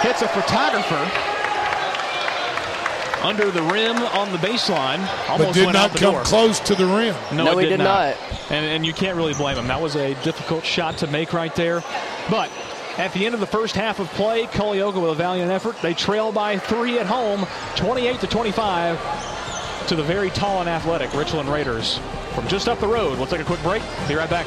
Hits 0.00 0.22
a 0.22 0.28
photographer 0.28 0.98
under 3.22 3.50
the 3.50 3.62
rim 3.62 3.96
on 3.98 4.32
the 4.32 4.38
baseline. 4.38 4.98
Almost 5.28 5.48
but 5.50 5.54
did 5.54 5.64
went 5.66 5.74
not 5.74 5.84
out 5.84 5.92
the 5.92 5.98
come 5.98 6.14
door. 6.14 6.22
close 6.24 6.58
to 6.60 6.74
the 6.74 6.86
rim. 6.86 7.14
No, 7.32 7.44
No, 7.44 7.58
he 7.58 7.66
did, 7.66 7.76
did 7.76 7.84
not. 7.84 8.16
And, 8.50 8.66
and 8.66 8.84
you 8.86 8.92
can't 8.92 9.16
really 9.16 9.34
blame 9.34 9.56
him. 9.56 9.68
That 9.68 9.80
was 9.80 9.94
a 9.94 10.14
difficult 10.24 10.64
shot 10.64 10.98
to 10.98 11.06
make 11.06 11.32
right 11.32 11.54
there. 11.54 11.84
But 12.28 12.50
at 12.98 13.12
the 13.12 13.24
end 13.24 13.34
of 13.34 13.40
the 13.40 13.46
first 13.46 13.76
half 13.76 14.00
of 14.00 14.08
play, 14.12 14.46
Culleoka 14.46 15.00
with 15.00 15.12
a 15.12 15.14
valiant 15.14 15.52
effort. 15.52 15.76
They 15.82 15.94
trail 15.94 16.32
by 16.32 16.58
three 16.58 16.98
at 16.98 17.06
home, 17.06 17.46
28 17.76 18.20
to 18.20 18.26
25, 18.26 18.98
to 19.88 19.96
the 19.96 20.02
very 20.02 20.30
tall 20.30 20.60
and 20.60 20.68
athletic 20.68 21.12
Richland 21.14 21.48
Raiders 21.48 21.98
from 22.34 22.46
just 22.48 22.68
up 22.68 22.80
the 22.80 22.86
road. 22.86 23.18
We'll 23.18 23.26
take 23.26 23.40
a 23.40 23.44
quick 23.44 23.62
break. 23.62 23.82
Be 24.08 24.14
right 24.14 24.30
back. 24.30 24.46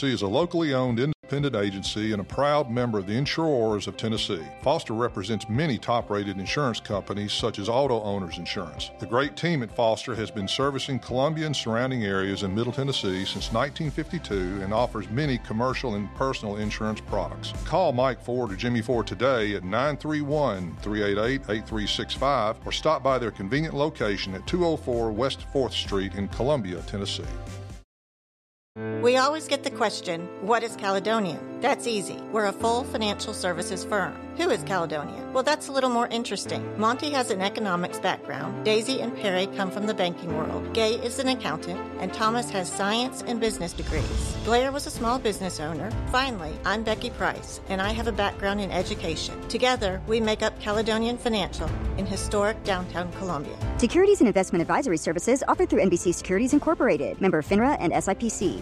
is 0.09 0.21
a 0.21 0.27
locally 0.27 0.73
owned 0.73 0.99
independent 0.99 1.55
agency 1.55 2.11
and 2.11 2.21
a 2.21 2.25
proud 2.25 2.69
member 2.69 2.97
of 2.97 3.07
the 3.07 3.13
Insurors 3.13 3.87
of 3.87 3.95
Tennessee. 3.95 4.43
Foster 4.61 4.93
represents 4.93 5.47
many 5.47 5.77
top 5.77 6.09
rated 6.09 6.39
insurance 6.39 6.79
companies 6.79 7.31
such 7.31 7.59
as 7.59 7.69
Auto 7.69 8.01
Owners 8.01 8.37
Insurance. 8.37 8.91
The 8.99 9.05
great 9.05 9.37
team 9.37 9.63
at 9.63 9.73
Foster 9.75 10.13
has 10.15 10.31
been 10.31 10.47
servicing 10.47 10.99
Columbia 10.99 11.45
and 11.45 11.55
surrounding 11.55 12.03
areas 12.03 12.43
in 12.43 12.53
Middle 12.53 12.73
Tennessee 12.73 13.23
since 13.25 13.53
1952 13.53 14.61
and 14.63 14.73
offers 14.73 15.09
many 15.09 15.37
commercial 15.37 15.95
and 15.95 16.13
personal 16.15 16.57
insurance 16.57 16.99
products. 17.01 17.53
Call 17.65 17.93
Mike 17.93 18.21
Ford 18.21 18.51
or 18.51 18.55
Jimmy 18.55 18.81
Ford 18.81 19.07
today 19.07 19.55
at 19.55 19.63
931 19.63 20.75
388 20.81 21.41
8365 21.49 22.57
or 22.65 22.71
stop 22.71 23.03
by 23.03 23.17
their 23.17 23.31
convenient 23.31 23.73
location 23.73 24.33
at 24.33 24.45
204 24.47 25.11
West 25.11 25.45
4th 25.53 25.73
Street 25.73 26.15
in 26.15 26.27
Columbia, 26.29 26.81
Tennessee. 26.87 27.23
We 29.01 29.17
always 29.17 29.47
get 29.47 29.63
the 29.63 29.71
question, 29.71 30.29
what 30.41 30.63
is 30.63 30.75
Caledonian? 30.75 31.59
That's 31.59 31.87
easy. 31.87 32.17
We're 32.31 32.45
a 32.45 32.53
full 32.53 32.83
financial 32.85 33.33
services 33.33 33.83
firm. 33.83 34.15
Who 34.37 34.49
is 34.49 34.63
Caledonian? 34.63 35.33
Well, 35.33 35.43
that's 35.43 35.67
a 35.67 35.71
little 35.71 35.89
more 35.89 36.07
interesting. 36.07 36.63
Monty 36.79 37.11
has 37.11 37.29
an 37.31 37.41
economics 37.41 37.99
background. 37.99 38.63
Daisy 38.63 39.01
and 39.01 39.15
Perry 39.15 39.47
come 39.57 39.71
from 39.71 39.87
the 39.87 39.93
banking 39.93 40.37
world. 40.37 40.73
Gay 40.73 40.93
is 40.93 41.19
an 41.19 41.27
accountant, 41.27 41.79
and 41.99 42.13
Thomas 42.13 42.49
has 42.51 42.71
science 42.71 43.23
and 43.27 43.39
business 43.39 43.73
degrees. 43.73 44.35
Blair 44.45 44.71
was 44.71 44.87
a 44.87 44.91
small 44.91 45.19
business 45.19 45.59
owner. 45.59 45.91
Finally, 46.11 46.53
I'm 46.63 46.83
Becky 46.83 47.09
Price, 47.09 47.59
and 47.69 47.81
I 47.81 47.91
have 47.91 48.07
a 48.07 48.11
background 48.11 48.61
in 48.61 48.71
education. 48.71 49.39
Together, 49.49 50.01
we 50.07 50.19
make 50.21 50.41
up 50.41 50.59
Caledonian 50.59 51.17
Financial 51.17 51.69
in 51.97 52.05
historic 52.05 52.63
downtown 52.63 53.11
Columbia. 53.13 53.57
Securities 53.77 54.21
and 54.21 54.27
investment 54.27 54.61
advisory 54.61 54.97
services 54.97 55.43
offered 55.47 55.69
through 55.69 55.83
NBC 55.83 56.13
Securities 56.13 56.53
Incorporated, 56.53 57.19
member 57.19 57.41
FINRA 57.41 57.77
and 57.79 57.93
SIPC. 57.93 58.61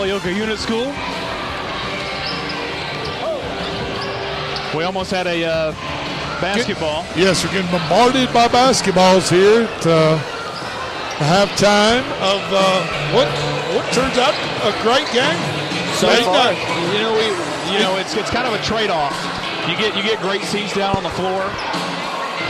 Back 0.00 0.08
in 0.08 0.20
to 0.20 0.28
Culleoka 0.28 0.34
Unit 0.36 0.58
School. 0.58 0.86
We 4.76 4.84
almost 4.84 5.10
had 5.10 5.26
a 5.26 5.44
uh, 5.44 5.72
basketball. 6.40 7.04
Yes, 7.16 7.44
we're 7.44 7.52
getting 7.52 7.70
bombarded 7.70 8.32
by 8.32 8.48
basketballs 8.48 9.30
here 9.30 9.62
at 9.62 9.86
uh, 9.86 10.18
halftime 11.18 12.04
of 12.22 12.40
uh, 12.52 12.86
what 13.12 13.28
what 13.74 13.84
turns 13.92 14.16
out 14.16 14.34
a 14.62 14.72
great 14.82 15.06
game. 15.12 15.36
So 15.96 16.08
far, 16.24 16.52
you 16.94 17.02
know, 17.02 17.12
we, 17.12 17.26
you 17.74 17.80
know, 17.80 17.96
it's 17.98 18.14
it's 18.14 18.30
kind 18.30 18.46
of 18.46 18.54
a 18.54 18.62
trade-off. 18.62 19.12
You 19.68 19.76
get 19.76 19.96
you 19.96 20.02
get 20.02 20.20
great 20.20 20.42
seats 20.42 20.74
down 20.74 20.96
on 20.96 21.02
the 21.02 21.10
floor. 21.10 21.42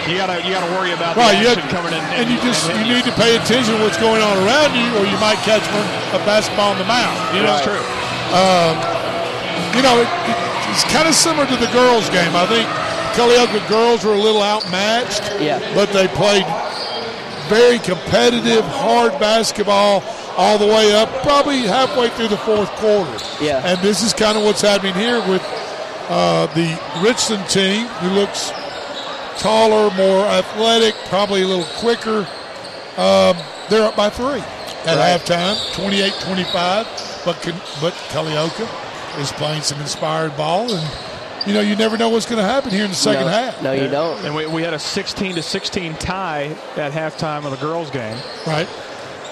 You 0.08 0.16
gotta 0.16 0.40
you 0.44 0.52
gotta 0.52 0.70
worry 0.72 0.92
about 0.92 1.16
Right, 1.16 1.36
the 1.36 1.42
you 1.42 1.48
action 1.52 1.68
coming 1.68 1.92
in, 1.92 2.02
and 2.16 2.30
you 2.30 2.38
just 2.40 2.68
and 2.70 2.80
you 2.86 2.94
need 2.96 3.04
to 3.04 3.14
pay 3.18 3.36
attention 3.36 3.76
to 3.76 3.80
what's 3.82 3.98
going 3.98 4.22
on 4.22 4.36
around 4.46 4.72
you, 4.74 4.88
or 4.96 5.04
you 5.04 5.18
might 5.20 5.38
catch 5.44 5.64
one 5.74 5.86
a 6.16 6.20
basketball 6.24 6.72
in 6.72 6.78
the 6.78 6.88
mouth. 6.88 7.16
You 7.34 7.42
know, 7.44 7.54
That's 7.58 7.66
true. 7.68 7.84
Um, 8.32 8.74
you 9.76 9.82
know, 9.82 10.00
it, 10.00 10.08
it, 10.30 10.36
it's 10.72 10.84
kind 10.90 11.06
of 11.06 11.14
similar 11.14 11.46
to 11.46 11.56
the 11.56 11.70
girls' 11.72 12.08
game. 12.10 12.32
I 12.34 12.46
think 12.46 12.66
Culleoka 13.18 13.60
girls 13.68 14.04
were 14.04 14.14
a 14.14 14.18
little 14.20 14.42
outmatched. 14.42 15.22
Yeah. 15.40 15.58
But 15.74 15.92
they 15.92 16.08
played 16.08 16.46
very 17.48 17.78
competitive, 17.78 18.64
hard 18.64 19.12
basketball 19.18 20.02
all 20.36 20.58
the 20.58 20.66
way 20.66 20.94
up, 20.94 21.08
probably 21.22 21.58
halfway 21.62 22.08
through 22.10 22.28
the 22.28 22.36
fourth 22.38 22.70
quarter. 22.76 23.18
Yeah. 23.44 23.62
And 23.64 23.80
this 23.82 24.02
is 24.02 24.12
kind 24.12 24.38
of 24.38 24.44
what's 24.44 24.60
happening 24.62 24.94
here 24.94 25.18
with 25.28 25.42
uh, 26.08 26.46
the 26.54 26.78
Richland 27.02 27.48
team, 27.48 27.86
who 27.98 28.10
looks 28.10 28.50
taller, 29.40 29.90
more 29.96 30.26
athletic, 30.26 30.94
probably 31.06 31.42
a 31.42 31.46
little 31.46 31.64
quicker. 31.78 32.26
Um, 32.96 33.36
they're 33.68 33.84
up 33.86 33.96
by 33.96 34.10
three 34.10 34.40
at 34.86 34.96
Right. 34.96 35.20
halftime, 35.20 35.56
28-25. 35.74 36.86
But 37.24 37.40
Con- 37.42 37.60
but 37.80 37.92
Culleoka 38.10 38.66
is 39.20 39.30
playing 39.32 39.62
some 39.62 39.80
inspired 39.80 40.36
ball, 40.36 40.72
and 40.74 40.88
you 41.46 41.52
know 41.54 41.60
you 41.60 41.76
never 41.76 41.96
know 41.98 42.08
what's 42.08 42.24
going 42.26 42.38
to 42.38 42.44
happen 42.48 42.70
here 42.70 42.84
in 42.84 42.90
the 42.90 42.96
second 42.96 43.26
half. 43.28 43.60
No, 43.62 43.72
you 43.72 43.88
don't. 43.88 44.24
And 44.24 44.34
we, 44.34 44.46
we 44.46 44.62
had 44.62 44.72
a 44.74 44.78
16 44.78 45.34
to 45.34 45.42
16 45.42 45.94
tie 45.96 46.56
at 46.76 46.92
halftime 46.92 47.44
of 47.44 47.50
the 47.50 47.58
girls' 47.58 47.90
game. 47.90 48.16
Right. 48.46 48.68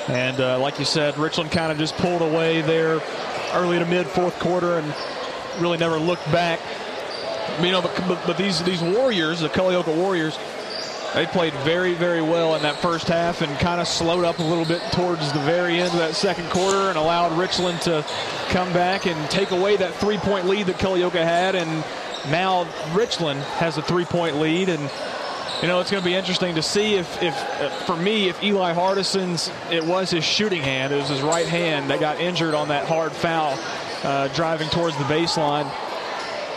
And 0.08 0.40
uh, 0.40 0.58
like 0.58 0.78
you 0.78 0.84
said, 0.84 1.16
Richland 1.18 1.50
kind 1.50 1.70
of 1.72 1.78
just 1.78 1.96
pulled 1.96 2.22
away 2.22 2.60
there 2.62 3.00
early 3.54 3.78
to 3.78 3.84
mid 3.86 4.06
fourth 4.06 4.38
quarter 4.38 4.78
and 4.78 4.94
really 5.60 5.78
never 5.78 5.98
looked 5.98 6.30
back. 6.30 6.60
You 7.60 7.72
know, 7.72 7.82
but, 7.82 7.96
but, 8.06 8.26
but 8.26 8.36
these 8.36 8.62
these 8.62 8.82
Warriors, 8.82 9.40
the 9.40 9.48
Culleoka 9.48 9.94
Warriors, 9.94 10.38
they 11.14 11.26
played 11.26 11.52
very 11.64 11.94
very 11.94 12.22
well 12.22 12.54
in 12.54 12.62
that 12.62 12.76
first 12.76 13.08
half 13.08 13.42
and 13.42 13.58
kind 13.58 13.80
of 13.80 13.88
slowed 13.88 14.24
up 14.24 14.38
a 14.38 14.42
little 14.42 14.64
bit 14.64 14.80
towards 14.92 15.32
the 15.32 15.40
very 15.40 15.80
end 15.80 15.92
of 15.92 15.98
that 15.98 16.14
second 16.14 16.48
quarter 16.50 16.88
and 16.88 16.96
allowed 16.98 17.36
Richland 17.36 17.80
to 17.82 18.04
come 18.50 18.72
back 18.72 19.06
and 19.06 19.30
take 19.30 19.50
away 19.50 19.76
that 19.76 19.94
three 19.94 20.18
point 20.18 20.46
lead 20.46 20.66
that 20.66 20.76
Culleoka 20.76 21.22
had 21.22 21.54
and 21.54 21.84
now 22.30 22.66
Richland 22.94 23.40
has 23.58 23.76
a 23.78 23.82
three 23.82 24.04
point 24.04 24.36
lead 24.36 24.68
and 24.68 24.90
You 25.60 25.66
know, 25.66 25.80
it's 25.80 25.90
going 25.90 26.02
to 26.04 26.08
be 26.08 26.14
interesting 26.14 26.54
to 26.54 26.62
see 26.62 26.94
if, 26.94 27.20
if 27.20 27.34
uh, 27.60 27.68
for 27.84 27.96
me, 27.96 28.28
if 28.28 28.40
Eli 28.44 28.72
Hardison's, 28.74 29.50
it 29.72 29.84
was 29.84 30.08
his 30.08 30.22
shooting 30.22 30.62
hand, 30.62 30.92
it 30.92 30.96
was 30.98 31.08
his 31.08 31.20
right 31.20 31.48
hand 31.48 31.90
that 31.90 31.98
got 31.98 32.20
injured 32.20 32.54
on 32.54 32.68
that 32.68 32.86
hard 32.86 33.10
foul 33.10 33.58
uh, 34.04 34.28
driving 34.36 34.68
towards 34.68 34.96
the 34.98 35.04
baseline. 35.04 35.68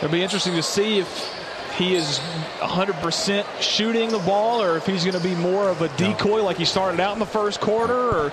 It'll 0.01 0.09
be 0.11 0.23
interesting 0.23 0.53
to 0.55 0.63
see 0.63 0.99
if 0.99 1.37
he 1.77 1.95
is 1.95 2.19
100% 2.59 3.45
shooting 3.61 4.09
the 4.09 4.19
ball 4.19 4.61
or 4.61 4.77
if 4.77 4.85
he's 4.85 5.03
going 5.05 5.17
to 5.17 5.23
be 5.23 5.35
more 5.35 5.69
of 5.69 5.81
a 5.81 5.89
decoy 5.97 6.43
like 6.43 6.57
he 6.57 6.65
started 6.65 6.99
out 6.99 7.13
in 7.13 7.19
the 7.19 7.25
first 7.25 7.61
quarter 7.61 7.93
or 7.93 8.31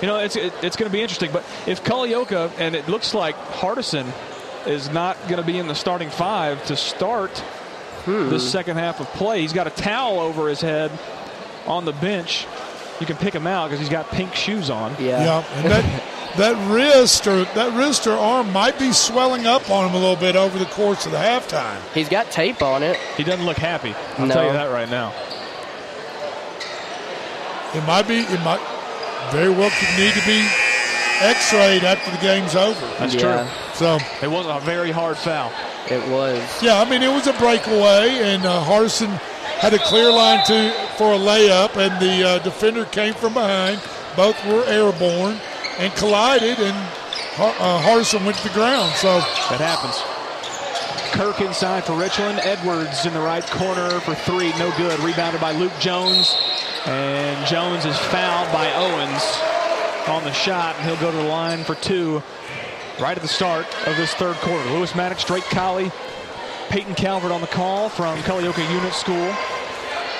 you 0.00 0.06
know 0.06 0.18
it's 0.18 0.36
it, 0.36 0.52
it's 0.62 0.76
going 0.76 0.90
to 0.90 0.92
be 0.92 1.00
interesting. 1.02 1.30
But 1.32 1.42
if 1.66 1.82
Culleoka 1.84 2.50
and 2.58 2.74
it 2.76 2.88
looks 2.88 3.14
like 3.14 3.34
Hardison 3.36 4.06
is 4.66 4.90
not 4.90 5.16
going 5.22 5.36
to 5.40 5.46
be 5.46 5.58
in 5.58 5.68
the 5.68 5.74
starting 5.74 6.10
five 6.10 6.64
to 6.66 6.76
start 6.76 7.42
Hmm. 8.04 8.28
the 8.30 8.38
second 8.38 8.76
half 8.76 9.00
of 9.00 9.08
play 9.14 9.40
he's 9.40 9.52
got 9.52 9.66
a 9.66 9.70
towel 9.70 10.20
over 10.20 10.48
his 10.48 10.60
head 10.60 10.92
on 11.66 11.84
the 11.86 11.92
bench. 11.92 12.46
You 13.00 13.06
can 13.06 13.16
pick 13.16 13.34
him 13.34 13.48
out 13.48 13.66
because 13.66 13.80
he's 13.80 13.88
got 13.88 14.08
pink 14.12 14.32
shoes 14.36 14.70
on. 14.70 14.94
Yeah, 15.00 15.42
and 15.54 16.02
that 16.36 16.54
that 16.54 16.70
wrist 16.72 17.26
or 17.26 17.44
that 17.54 17.72
wrist 17.76 18.06
or 18.06 18.12
arm 18.12 18.52
might 18.52 18.78
be 18.78 18.92
swelling 18.92 19.46
up 19.46 19.70
on 19.70 19.88
him 19.88 19.94
a 19.94 19.98
little 19.98 20.16
bit 20.16 20.36
over 20.36 20.58
the 20.58 20.64
course 20.66 21.06
of 21.06 21.12
the 21.12 21.18
halftime. 21.18 21.78
He's 21.92 22.08
got 22.08 22.30
tape 22.30 22.62
on 22.62 22.82
it. 22.82 22.96
He 23.16 23.24
doesn't 23.24 23.44
look 23.44 23.56
happy. 23.58 23.94
I'll 24.18 24.26
No. 24.26 24.34
tell 24.34 24.46
you 24.46 24.52
that 24.52 24.70
right 24.70 24.90
now. 24.90 25.12
It 27.74 27.84
might 27.86 28.06
be. 28.08 28.20
It 28.20 28.40
might 28.42 28.60
very 29.30 29.50
well 29.50 29.70
could 29.70 29.98
need 29.98 30.14
to 30.14 30.24
be 30.26 30.46
X-rayed 31.20 31.82
after 31.84 32.10
the 32.10 32.18
game's 32.18 32.54
over. 32.54 32.86
That's 32.98 33.14
true. 33.14 33.44
So 33.74 33.98
it 34.22 34.30
was 34.30 34.46
a 34.46 34.60
very 34.64 34.90
hard 34.90 35.16
foul. 35.18 35.52
It 35.90 36.06
was. 36.10 36.40
Yeah, 36.62 36.80
I 36.80 36.88
mean 36.88 37.02
it 37.02 37.12
was 37.12 37.26
a 37.26 37.32
breakaway, 37.34 38.18
and 38.22 38.44
uh, 38.46 38.62
Hardison 38.64 39.08
had 39.58 39.74
a 39.74 39.78
clear 39.78 40.10
line 40.10 40.44
to 40.46 40.72
for 40.96 41.12
a 41.14 41.18
layup, 41.18 41.76
and 41.76 42.00
the 42.00 42.26
uh, 42.28 42.38
defender 42.38 42.84
came 42.86 43.14
from 43.14 43.34
behind. 43.34 43.80
Both 44.16 44.42
were 44.46 44.64
airborne 44.64 45.38
and 45.78 45.92
collided, 45.94 46.58
and 46.58 46.76
uh, 47.38 47.82
Hardison 47.82 48.24
went 48.24 48.36
to 48.38 48.48
the 48.48 48.54
ground. 48.54 48.94
So 48.96 49.20
That 49.50 49.60
happens. 49.60 50.02
Kirk 51.12 51.40
inside 51.40 51.84
for 51.84 51.94
Richland. 51.96 52.40
Edwards 52.42 53.06
in 53.06 53.14
the 53.14 53.20
right 53.20 53.46
corner 53.46 54.00
for 54.00 54.14
three. 54.14 54.50
No 54.58 54.72
good. 54.76 54.98
Rebounded 55.00 55.40
by 55.40 55.52
Luke 55.52 55.72
Jones. 55.80 56.34
And 56.86 57.46
Jones 57.46 57.84
is 57.84 57.96
fouled 57.98 58.52
by 58.52 58.72
Owens 58.74 60.08
on 60.08 60.24
the 60.24 60.32
shot, 60.32 60.76
and 60.76 60.84
he'll 60.86 61.00
go 61.00 61.10
to 61.10 61.16
the 61.16 61.28
line 61.28 61.64
for 61.64 61.74
two 61.76 62.22
right 63.00 63.16
at 63.16 63.22
the 63.22 63.28
start 63.28 63.66
of 63.86 63.96
this 63.96 64.14
third 64.14 64.36
quarter. 64.36 64.70
Lewis 64.70 64.94
Maddox, 64.94 65.24
Drake 65.24 65.44
Colley, 65.44 65.90
Peyton 66.68 66.94
Calvert 66.94 67.32
on 67.32 67.40
the 67.40 67.46
call 67.48 67.88
from 67.88 68.18
Culleoka 68.20 68.68
Unit 68.72 68.92
School. 68.92 69.34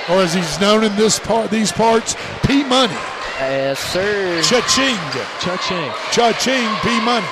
or 0.09 0.23
as 0.23 0.35
he's 0.35 0.61
known 0.61 0.85
in 0.85 0.95
this 0.97 1.19
part, 1.19 1.51
these 1.51 1.73
parts, 1.73 2.17
P 2.45 2.63
Money. 2.65 2.97
Yes, 3.39 3.79
sir. 3.79 4.41
Cha-ching. 4.43 4.97
Cha-ching. 5.41 5.93
Cha-ching, 6.11 6.69
P 6.81 7.05
Money. 7.05 7.27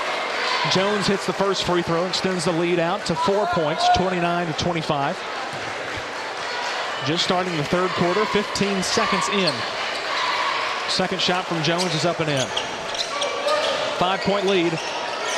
Jones 0.71 1.07
hits 1.07 1.27
the 1.27 1.33
first 1.33 1.65
free 1.65 1.81
throw, 1.81 2.05
extends 2.07 2.45
the 2.45 2.53
lead 2.53 2.79
out 2.79 3.07
to 3.07 3.15
four 3.15 3.47
points, 3.47 3.87
29 3.97 4.47
to 4.47 4.53
25. 4.53 5.17
Just 7.07 7.25
starting 7.25 7.57
the 7.57 7.65
third 7.65 7.91
quarter, 7.93 8.25
15 8.27 8.83
seconds 8.83 9.29
in. 9.31 9.53
Second 10.89 11.23
shot 11.23 11.47
from 11.47 11.63
Jones 11.63 11.95
is 11.95 12.05
up 12.05 12.21
and 12.21 12.29
in. 12.29 12.47
Five 13.99 14.21
point 14.21 14.47
lead 14.47 14.79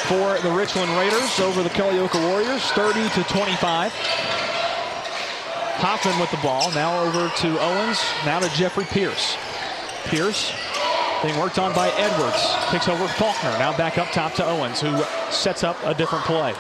for 0.09 0.39
the 0.41 0.51
Richland 0.51 0.91
Raiders 0.99 1.39
over 1.39 1.63
the 1.63 1.71
Culleoka 1.71 2.21
Warriors, 2.29 2.63
30 2.73 3.09
to 3.11 3.23
25. 3.25 3.93
Hoffman 5.79 6.19
with 6.19 6.31
the 6.33 6.39
ball, 6.39 6.73
now 6.73 7.01
over 7.03 7.29
to 7.29 7.61
Owens, 7.61 8.01
now 8.25 8.41
to 8.41 8.49
Jeffrey 8.57 8.85
Pierce. 8.85 9.37
Pierce 10.09 10.53
being 11.23 11.39
worked 11.39 11.59
on 11.59 11.75
by 11.75 11.89
Edwards. 11.97 12.55
Kicks 12.71 12.89
over 12.89 13.09
Faulkner. 13.09 13.51
Now 13.59 13.77
back 13.77 13.99
up 13.99 14.09
top 14.13 14.35
to 14.35 14.45
Owens, 14.45 14.81
who 14.81 15.03
sets 15.31 15.65
up 15.65 15.77
a 15.85 15.95
different 15.95 16.25
play. 16.25 16.55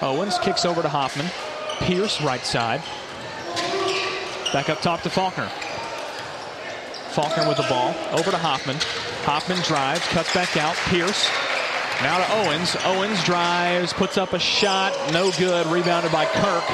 Owens 0.00 0.38
kicks 0.38 0.64
over 0.64 0.82
to 0.82 0.88
Hoffman. 0.88 1.26
Pierce, 1.80 2.20
right 2.22 2.44
side. 2.44 2.82
Back 4.52 4.68
up 4.68 4.80
top 4.80 5.02
to 5.02 5.10
Faulkner. 5.10 5.48
Faulkner 7.10 7.46
with 7.46 7.58
the 7.58 7.66
ball. 7.68 7.94
Over 8.12 8.30
to 8.30 8.36
Hoffman. 8.38 8.76
Hoffman 9.24 9.60
drives, 9.62 10.06
cuts 10.08 10.34
back 10.34 10.56
out. 10.56 10.74
Pierce. 10.88 11.30
Now 12.02 12.18
to 12.18 12.32
Owens. 12.34 12.76
Owens 12.84 13.22
drives, 13.24 13.92
puts 13.92 14.18
up 14.18 14.32
a 14.32 14.38
shot. 14.38 14.92
No 15.12 15.30
good. 15.38 15.66
Rebounded 15.66 16.10
by 16.10 16.24
Kirk 16.26 16.64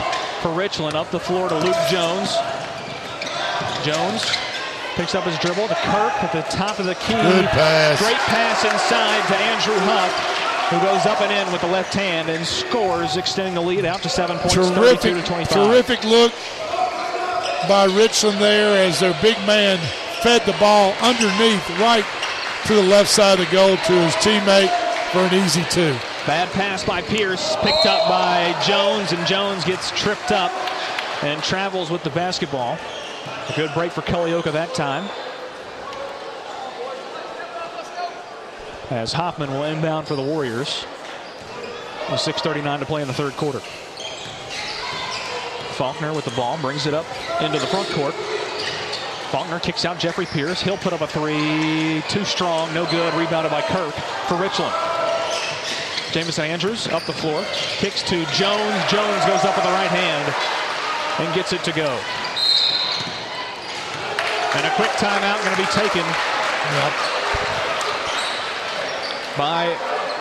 for 0.40 0.52
Richland. 0.52 0.96
Up 0.96 1.10
the 1.10 1.20
floor 1.20 1.48
to 1.48 1.58
Luke 1.58 1.76
Jones. 1.90 2.34
Jones 3.84 4.24
picks 4.96 5.14
up 5.14 5.24
his 5.24 5.38
dribble 5.38 5.68
to 5.68 5.74
Kirk 5.74 6.12
at 6.24 6.32
the 6.32 6.42
top 6.50 6.78
of 6.78 6.86
the 6.86 6.94
key. 6.96 7.14
Good 7.14 7.46
pass. 7.46 8.00
Great 8.02 8.16
pass 8.26 8.64
inside 8.64 9.22
to 9.28 9.36
Andrew 9.36 9.78
Huff, 9.86 10.70
who 10.70 10.80
goes 10.84 11.06
up 11.06 11.20
and 11.20 11.30
in 11.30 11.52
with 11.52 11.60
the 11.60 11.68
left 11.68 11.94
hand 11.94 12.28
and 12.28 12.44
scores, 12.44 13.16
extending 13.16 13.54
the 13.54 13.60
lead 13.60 13.84
out 13.84 14.02
to 14.02 14.08
seven 14.08 14.38
points, 14.38 14.54
32 14.54 14.74
Terrific, 14.74 15.14
to 15.14 15.22
25. 15.22 15.52
terrific 15.52 16.04
look 16.04 16.32
by 17.68 17.84
Richland 17.84 18.38
there 18.38 18.76
as 18.86 18.98
their 18.98 19.16
big 19.22 19.36
man 19.46 19.78
fed 20.22 20.42
the 20.46 20.56
ball 20.58 20.92
underneath 21.00 21.62
right 21.78 22.04
to 22.66 22.74
the 22.74 22.82
left 22.82 23.10
side 23.10 23.38
of 23.38 23.46
the 23.46 23.52
goal 23.52 23.76
to 23.76 23.92
his 24.02 24.14
teammate 24.16 24.70
for 25.12 25.20
an 25.20 25.34
easy 25.34 25.62
two. 25.70 25.94
Bad 26.26 26.50
pass 26.52 26.84
by 26.84 27.02
Pierce, 27.02 27.56
picked 27.62 27.86
up 27.86 28.08
by 28.08 28.52
Jones, 28.66 29.12
and 29.12 29.24
Jones 29.26 29.64
gets 29.64 29.90
tripped 29.92 30.32
up 30.32 30.52
and 31.22 31.42
travels 31.42 31.90
with 31.90 32.02
the 32.04 32.10
basketball. 32.10 32.76
A 33.48 33.52
good 33.54 33.72
break 33.72 33.92
for 33.92 34.02
Culleoka 34.02 34.52
that 34.52 34.74
time. 34.74 35.08
As 38.90 39.12
Hoffman 39.12 39.50
will 39.50 39.64
inbound 39.64 40.06
for 40.06 40.16
the 40.16 40.22
Warriors. 40.22 40.84
With 42.10 42.20
6.39 42.20 42.80
to 42.80 42.86
play 42.86 43.02
in 43.02 43.08
the 43.08 43.14
third 43.14 43.34
quarter. 43.34 43.60
Faulkner 45.76 46.12
with 46.12 46.24
the 46.24 46.30
ball, 46.32 46.58
brings 46.58 46.86
it 46.86 46.94
up 46.94 47.06
into 47.40 47.58
the 47.58 47.66
front 47.66 47.88
court. 47.90 48.14
Faulkner 49.30 49.60
kicks 49.60 49.84
out 49.84 49.98
Jeffrey 49.98 50.26
Pierce. 50.26 50.60
He'll 50.60 50.78
put 50.78 50.92
up 50.92 51.00
a 51.00 51.06
three. 51.06 52.02
Too 52.08 52.24
strong, 52.24 52.72
no 52.74 52.84
good. 52.90 53.14
Rebounded 53.14 53.50
by 53.50 53.62
Kirk 53.62 53.94
for 54.26 54.36
Richland. 54.36 54.74
Jamison 56.12 56.46
Andrews 56.46 56.88
up 56.88 57.04
the 57.04 57.12
floor. 57.12 57.44
Kicks 57.52 58.02
to 58.04 58.24
Jones. 58.32 58.90
Jones 58.90 59.24
goes 59.24 59.44
up 59.44 59.56
with 59.56 59.64
the 59.64 59.72
right 59.72 59.90
hand 59.90 60.34
and 61.20 61.34
gets 61.34 61.52
it 61.52 61.62
to 61.64 61.72
go. 61.72 61.98
And 64.56 64.64
a 64.66 64.70
quick 64.76 64.90
timeout 64.96 65.44
going 65.44 65.56
to 65.56 65.62
be 65.62 65.68
taken 65.72 66.04
by 69.36 69.76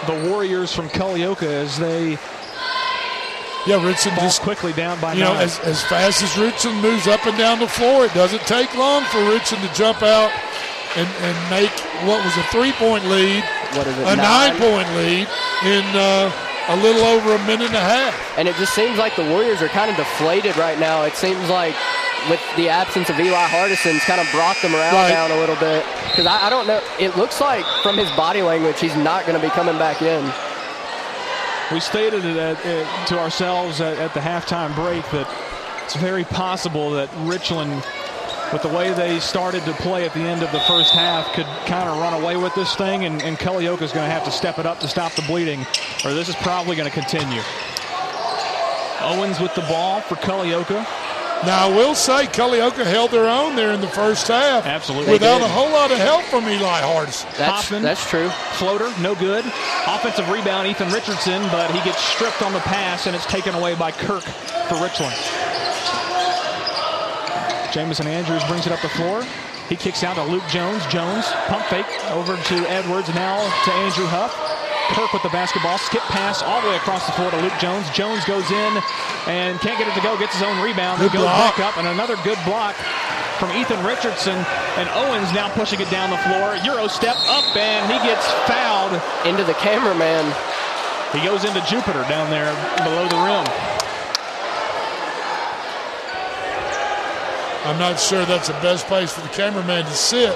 the 0.05 0.29
Warriors 0.29 0.73
from 0.73 0.89
Culleoka 0.89 1.43
as 1.47 1.77
they 1.79 2.17
Yeah, 3.65 3.83
Richland 3.83 4.17
fall 4.17 4.25
just 4.25 4.41
quickly 4.41 4.73
down 4.73 4.99
by 5.01 5.13
you 5.13 5.21
know, 5.23 5.33
as, 5.35 5.59
as 5.59 5.81
fast 5.83 6.21
as 6.21 6.37
Richland 6.37 6.81
moves 6.81 7.07
up 7.07 7.25
and 7.25 7.37
down 7.37 7.59
the 7.59 7.67
floor, 7.67 8.05
it 8.05 8.13
doesn't 8.13 8.41
take 8.45 8.73
long 8.75 9.03
for 9.05 9.19
Richland 9.29 9.63
to 9.67 9.73
jump 9.73 10.03
out 10.03 10.31
and, 10.95 11.07
and 11.21 11.49
make 11.49 11.71
what 12.07 12.23
was 12.23 12.35
a 12.37 12.43
three-point 12.51 13.05
lead, 13.05 13.43
What 13.73 13.87
is 13.87 13.97
it, 13.97 14.01
a 14.07 14.15
nine? 14.15 14.53
nine-point 14.59 14.87
lead 14.95 15.27
in 15.65 15.83
uh, 15.95 16.31
a 16.69 16.75
little 16.77 17.03
over 17.03 17.33
a 17.35 17.39
minute 17.47 17.67
and 17.67 17.75
a 17.75 17.79
half. 17.81 18.13
And 18.37 18.47
it 18.47 18.55
just 18.57 18.73
seems 18.75 18.97
like 18.97 19.15
the 19.15 19.25
Warriors 19.29 19.61
are 19.61 19.67
kind 19.69 19.89
of 19.89 19.97
deflated 19.97 20.55
right 20.57 20.79
now. 20.79 21.03
It 21.03 21.13
seems 21.15 21.49
like 21.49 21.75
with 22.29 22.41
the 22.57 22.67
absence 22.69 23.09
of 23.09 23.19
Eli 23.19 23.47
Hardison's 23.47 24.03
kind 24.03 24.19
of 24.19 24.29
brought 24.31 24.57
them 24.61 24.73
around 24.75 24.93
Right. 24.93 25.09
down 25.09 25.31
a 25.31 25.37
little 25.37 25.55
bit. 25.55 25.85
Because 26.09 26.25
I, 26.25 26.47
I 26.47 26.49
don't 26.49 26.67
know. 26.67 26.81
It 26.99 27.15
looks 27.17 27.39
like 27.39 27.63
from 27.83 27.97
his 27.97 28.09
body 28.11 28.41
language, 28.41 28.79
he's 28.79 28.95
not 28.97 29.25
going 29.25 29.39
to 29.39 29.45
be 29.45 29.51
coming 29.51 29.77
back 29.77 30.01
in. 30.01 30.23
We 31.71 31.79
stated 31.79 32.23
it 32.25 32.37
at, 32.37 32.57
uh, 32.65 33.05
to 33.07 33.19
ourselves 33.19 33.81
at, 33.81 33.97
at 33.97 34.13
the 34.13 34.19
halftime 34.21 34.73
break 34.75 35.03
that 35.11 35.27
it's 35.83 35.95
very 35.95 36.23
possible 36.25 36.91
that 36.91 37.09
Richland, 37.19 37.85
with 38.53 38.61
the 38.61 38.69
way 38.69 38.91
they 38.93 39.19
started 39.19 39.63
to 39.65 39.73
play 39.73 40.05
at 40.05 40.13
the 40.13 40.21
end 40.21 40.43
of 40.43 40.51
the 40.53 40.59
first 40.61 40.93
half, 40.93 41.31
could 41.33 41.45
kind 41.65 41.87
of 41.89 41.97
run 41.97 42.13
away 42.21 42.35
with 42.37 42.53
this 42.55 42.75
thing, 42.75 43.05
and, 43.05 43.21
and 43.21 43.37
Culleoka 43.37 43.81
is 43.81 43.91
going 43.91 44.05
to 44.05 44.11
have 44.11 44.23
to 44.25 44.31
step 44.31 44.59
it 44.59 44.65
up 44.65 44.79
to 44.79 44.87
stop 44.87 45.11
the 45.13 45.21
bleeding, 45.23 45.65
or 46.05 46.13
this 46.13 46.29
is 46.29 46.35
probably 46.37 46.75
going 46.77 46.89
to 46.89 46.93
continue. 46.93 47.41
Owens 49.01 49.39
with 49.39 49.53
the 49.55 49.61
ball 49.61 50.01
for 50.01 50.15
Culleoka. 50.15 50.85
Now, 51.45 51.67
I 51.67 51.75
will 51.75 51.93
say 51.93 52.25
Culleoka 52.25 52.83
held 52.83 53.11
their 53.11 53.29
own 53.29 53.55
there 53.55 53.71
in 53.71 53.79
the 53.79 53.87
first 53.87 54.27
half. 54.27 54.65
Absolutely. 54.65 55.13
Without 55.13 55.41
a 55.41 55.47
whole 55.47 55.69
lot 55.69 55.91
of 55.91 55.97
help 55.97 56.23
from 56.25 56.47
Eli 56.47 56.81
Hardison. 56.81 57.25
Hoffman, 57.37 57.83
that's 57.83 58.09
true. 58.09 58.29
Floater, 58.57 58.91
no 59.01 59.13
good. 59.15 59.45
Offensive 59.85 60.29
rebound, 60.29 60.67
Ethan 60.67 60.91
Richardson, 60.91 61.41
but 61.49 61.69
he 61.71 61.79
gets 61.85 61.99
stripped 61.99 62.41
on 62.41 62.53
the 62.53 62.59
pass, 62.61 63.05
and 63.05 63.15
it's 63.15 63.25
taken 63.27 63.53
away 63.53 63.75
by 63.75 63.91
Kirk 63.91 64.23
for 64.23 64.81
Richland. 64.81 65.13
Jamison 67.71 68.07
Andrews 68.07 68.43
brings 68.45 68.65
it 68.65 68.71
up 68.71 68.81
the 68.81 68.89
floor. 68.89 69.23
He 69.69 69.75
kicks 69.75 70.03
out 70.03 70.15
to 70.15 70.23
Luke 70.23 70.47
Jones. 70.49 70.85
Jones, 70.87 71.25
pump 71.47 71.63
fake 71.65 71.85
over 72.11 72.35
to 72.35 72.55
Edwards, 72.71 73.13
now 73.13 73.37
to 73.65 73.71
Andrew 73.73 74.07
Huff. 74.07 74.33
Kirk 74.95 75.11
with 75.13 75.23
the 75.23 75.29
basketball. 75.29 75.77
Skip 75.77 76.01
pass 76.13 76.41
all 76.41 76.61
the 76.61 76.69
way 76.69 76.75
across 76.77 77.05
the 77.05 77.11
floor 77.13 77.31
to 77.31 77.37
Luke 77.41 77.53
Jones. 77.59 77.89
Jones 77.91 78.23
goes 78.25 78.49
in 78.51 78.71
and 79.27 79.59
can't 79.59 79.77
get 79.77 79.87
it 79.87 79.93
to 79.95 80.01
go. 80.01 80.17
Gets 80.17 80.33
his 80.33 80.43
own 80.43 80.59
rebound. 80.63 80.99
Good 80.99 81.11
Then 81.11 81.21
goes 81.21 81.29
block. 81.29 81.55
back 81.57 81.59
up 81.59 81.77
and 81.77 81.87
another 81.87 82.15
good 82.23 82.39
block 82.45 82.75
from 83.39 83.51
Ethan 83.51 83.83
Richardson. 83.85 84.37
And 84.79 84.87
Owens 84.95 85.31
now 85.33 85.49
pushing 85.53 85.79
it 85.81 85.89
down 85.91 86.09
the 86.09 86.21
floor. 86.25 86.55
Euro 86.65 86.87
step 86.87 87.15
up 87.27 87.45
and 87.55 87.85
he 87.91 87.97
gets 88.07 88.25
fouled. 88.47 88.95
Into 89.25 89.43
the 89.43 89.53
cameraman. 89.59 90.23
He 91.13 91.23
goes 91.23 91.43
into 91.43 91.61
Jupiter 91.67 92.03
down 92.09 92.29
there 92.29 92.51
below 92.83 93.07
the 93.07 93.19
rim. 93.23 93.45
I'm 97.65 97.77
not 97.79 97.99
sure 97.99 98.23
that's 98.25 98.47
the 98.47 98.53
best 98.63 98.87
place 98.87 99.11
for 99.11 99.21
the 99.21 99.27
cameraman 99.29 99.83
to 99.85 99.91
sit. 99.91 100.29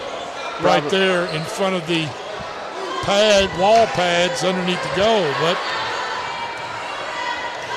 Right 0.61 0.81
Probably. 0.81 0.89
there 0.99 1.25
in 1.33 1.41
front 1.43 1.75
of 1.75 1.87
the 1.87 2.07
pad, 3.03 3.49
wall 3.59 3.85
pads 3.87 4.43
underneath 4.43 4.81
the 4.83 4.95
goal. 4.95 5.23
But 5.41 5.57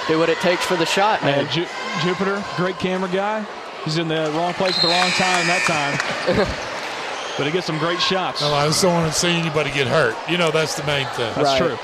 Do 0.09 0.19
what 0.19 0.29
it 0.29 0.39
takes 0.39 0.65
for 0.65 0.77
the 0.77 0.87
shot, 0.87 1.23
man. 1.23 1.41
And 1.41 1.51
Ju- 1.51 1.67
Jupiter, 2.03 2.43
great 2.57 2.79
camera 2.79 3.09
guy. 3.09 3.45
He's 3.85 3.99
in 3.99 4.09
the 4.09 4.31
wrong 4.35 4.55
place 4.55 4.77
at 4.77 4.83
the 4.83 4.89
wrong 4.89 5.11
time 5.17 5.47
that 5.47 5.63
time. 5.67 5.97
but 7.39 7.47
he 7.47 7.53
gets 7.53 7.67
some 7.67 7.79
great 7.79 8.01
shots. 8.01 8.41
no, 8.41 8.53
I 8.53 8.67
just 8.67 8.83
don't 8.83 8.93
want 8.95 9.13
to 9.13 9.19
see 9.19 9.29
anybody 9.29 9.71
get 9.71 9.87
hurt. 9.87 10.17
You 10.29 10.39
know, 10.39 10.51
that's 10.51 10.75
the 10.77 10.85
main 10.85 11.07
thing. 11.09 11.33
That's 11.37 11.59
true. 11.59 11.77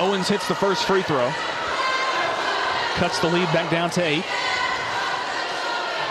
Owens 0.00 0.28
hits 0.28 0.46
the 0.48 0.54
first 0.54 0.84
free 0.84 1.02
throw. 1.02 1.30
Cuts 2.96 3.18
the 3.20 3.28
lead 3.28 3.46
back 3.52 3.70
down 3.70 3.90
to 3.90 4.02
eight. 4.02 4.24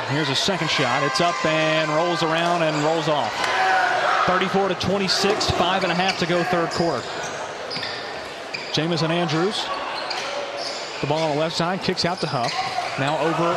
Here's 0.10 0.30
a 0.30 0.36
second 0.36 0.70
shot. 0.70 1.02
It's 1.04 1.20
up 1.20 1.36
and 1.46 1.90
rolls 1.92 2.22
around 2.24 2.62
and 2.62 2.76
rolls 2.84 3.08
off. 3.10 3.34
34 4.28 4.70
to 4.70 4.76
26, 4.76 5.52
five 5.52 5.84
and 5.84 5.92
a 5.92 5.96
half 5.96 6.18
to 6.20 6.26
go 6.26 6.44
third 6.46 6.70
quarter. 6.72 7.04
Jamison 8.74 9.12
Andrews. 9.12 9.64
The 11.02 11.08
ball 11.08 11.30
on 11.30 11.36
the 11.36 11.40
left 11.42 11.56
side 11.56 11.82
kicks 11.82 12.06
out 12.06 12.20
to 12.22 12.28
Huff. 12.28 12.52
Now 13.00 13.18
over 13.20 13.54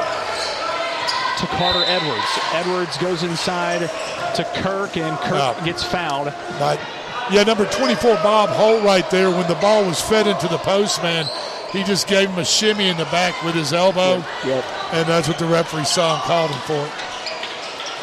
to 1.39 1.47
Carter 1.57 1.85
Edwards. 1.87 2.27
Edwards 2.53 2.97
goes 2.99 3.23
inside 3.23 3.89
to 4.35 4.45
Kirk 4.57 4.97
and 4.97 5.17
Kirk 5.21 5.57
Yeah. 5.59 5.65
gets 5.65 5.83
fouled. 5.83 6.33
But 6.59 6.79
yeah, 7.31 7.45
number 7.45 7.65
24, 7.67 8.17
Bob 8.17 8.51
Holt, 8.51 8.83
right 8.83 9.09
there. 9.11 9.31
When 9.31 9.47
the 9.49 9.55
ball 9.57 9.85
was 9.85 10.01
fed 10.01 10.27
into 10.27 10.49
the 10.49 10.59
post, 10.59 11.03
man, 11.03 11.27
he 11.73 11.83
just 11.85 12.07
gave 12.09 12.29
him 12.29 12.39
a 12.39 12.45
shimmy 12.45 12.89
in 12.89 12.97
the 12.97 13.05
back 13.07 13.41
with 13.45 13.55
his 13.55 13.73
elbow. 13.73 14.23
Yep. 14.45 14.65
And 14.93 15.09
that's 15.09 15.29
what 15.29 15.39
the 15.39 15.47
referee 15.47 15.85
saw 15.85 16.15
and 16.15 16.23
called 16.25 16.51
him 16.51 16.61
for. 16.61 16.89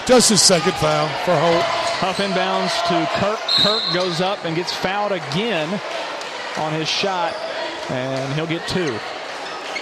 Just 0.07 0.29
his 0.29 0.41
second 0.41 0.73
foul 0.73 1.07
for 1.25 1.35
Holt. 1.35 1.65
Huff 1.99 2.17
inbounds 2.17 2.75
to 2.87 3.09
Kirk. 3.19 3.39
Kirk 3.63 3.81
goes 3.93 4.19
up 4.21 4.43
and 4.45 4.55
gets 4.55 4.73
fouled 4.73 5.11
again 5.13 5.69
on 6.57 6.73
his 6.73 6.87
shot, 6.89 7.33
and 7.89 8.33
he'll 8.33 8.47
get 8.47 8.67
two. 8.67 8.97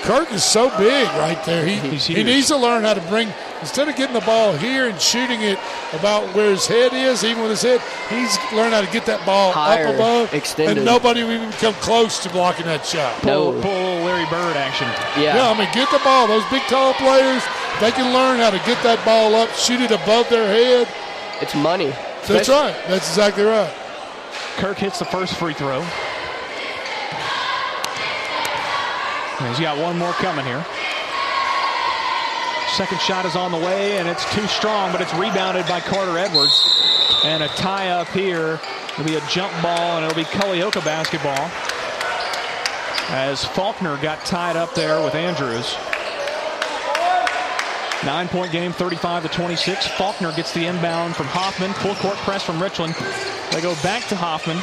Kirk 0.03 0.31
is 0.33 0.43
so 0.43 0.69
big 0.77 1.07
right 1.17 1.41
there. 1.45 1.65
He, 1.65 1.75
He's 1.75 2.05
he 2.05 2.23
needs 2.23 2.47
to 2.49 2.57
learn 2.57 2.83
how 2.83 2.93
to 2.93 3.01
bring, 3.07 3.31
instead 3.61 3.87
of 3.87 3.95
getting 3.95 4.13
the 4.13 4.25
ball 4.25 4.51
here 4.55 4.89
and 4.89 4.99
shooting 4.99 5.41
it 5.41 5.57
about 5.93 6.27
where 6.35 6.51
his 6.51 6.67
head 6.67 6.91
is, 6.93 7.23
even 7.23 7.41
with 7.41 7.51
his 7.51 7.61
head, 7.61 7.79
he's 8.09 8.35
learned 8.51 8.73
how 8.73 8.81
to 8.81 8.91
get 8.91 9.05
that 9.05 9.25
ball 9.25 9.53
Higher, 9.53 9.87
up 9.87 9.95
above. 9.95 10.33
extended. 10.33 10.77
And 10.79 10.85
nobody 10.85 11.23
will 11.23 11.31
even 11.31 11.51
come 11.53 11.73
close 11.75 12.21
to 12.23 12.29
blocking 12.29 12.65
that 12.65 12.85
shot. 12.85 13.15
Pull, 13.21 13.53
pull 13.61 14.03
Larry 14.03 14.27
Bird 14.29 14.57
action. 14.57 14.87
Yeah. 15.15 15.37
Yeah, 15.39 15.49
I 15.49 15.57
mean, 15.57 15.69
get 15.73 15.89
the 15.89 16.03
ball. 16.03 16.27
Those 16.27 16.43
big, 16.51 16.63
tall 16.63 16.93
players, 16.95 17.41
they 17.79 17.91
can 17.91 18.13
learn 18.13 18.39
how 18.39 18.51
to 18.51 18.59
get 18.67 18.83
that 18.83 18.99
ball 19.05 19.33
up, 19.35 19.49
shoot 19.55 19.79
it 19.79 19.91
above 19.91 20.27
their 20.29 20.45
head. 20.47 20.87
It's 21.43 21.55
money. 21.55 21.87
That's 21.89 22.29
Especially- 22.47 22.53
right. 22.71 22.75
That's 22.87 23.09
exactly 23.09 23.43
right. 23.43 23.69
Kirk 24.55 24.77
hits 24.77 24.97
the 24.99 25.03
first 25.05 25.35
free 25.35 25.53
throw. 25.53 25.81
He's 29.49 29.59
got 29.59 29.77
one 29.77 29.97
more 29.97 30.13
coming 30.13 30.45
here. 30.45 30.65
Second 32.77 33.01
shot 33.01 33.25
is 33.25 33.35
on 33.35 33.51
the 33.51 33.57
way, 33.57 33.97
and 33.97 34.07
it's 34.07 34.23
too 34.33 34.47
strong, 34.47 34.93
but 34.93 35.01
it's 35.01 35.13
rebounded 35.15 35.67
by 35.67 35.81
Carter 35.81 36.17
Edwards. 36.17 36.57
And 37.25 37.43
a 37.43 37.49
tie 37.49 37.89
up 37.89 38.07
here. 38.07 38.61
It'll 38.93 39.03
be 39.03 39.15
a 39.17 39.27
jump 39.27 39.51
ball, 39.61 39.97
and 39.97 40.05
it'll 40.05 40.15
be 40.15 40.23
Culleoka 40.23 40.83
basketball. 40.85 41.51
As 43.09 43.43
Faulkner 43.43 43.97
got 44.01 44.23
tied 44.25 44.55
up 44.55 44.73
there 44.75 45.01
with 45.03 45.13
Andrews. 45.13 45.75
Nine 48.05 48.27
point 48.27 48.51
game, 48.51 48.73
35 48.73 49.23
to 49.23 49.29
26. 49.29 49.87
Faulkner 49.95 50.33
gets 50.35 50.51
the 50.53 50.65
inbound 50.67 51.15
from 51.15 51.27
Hoffman. 51.27 51.71
Full 51.79 51.95
court 51.95 52.17
press 52.27 52.43
from 52.43 52.61
Richland. 52.61 52.95
They 53.51 53.61
go 53.61 53.75
back 53.79 54.03
to 54.11 54.15
Hoffman. 54.15 54.59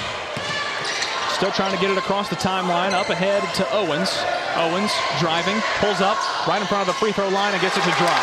Still 1.40 1.48
trying 1.56 1.72
to 1.72 1.80
get 1.80 1.88
it 1.88 1.96
across 1.96 2.28
the 2.28 2.36
timeline. 2.36 2.92
Up 2.92 3.08
ahead 3.08 3.40
to 3.56 3.64
Owens. 3.72 4.12
Owens 4.60 4.92
driving, 5.24 5.56
pulls 5.80 6.04
up 6.04 6.20
right 6.44 6.60
in 6.60 6.68
front 6.68 6.84
of 6.84 6.92
the 6.92 6.98
free 7.00 7.12
throw 7.16 7.32
line 7.32 7.56
and 7.56 7.62
gets 7.64 7.80
it 7.80 7.84
to 7.88 7.94
drop. 7.96 8.20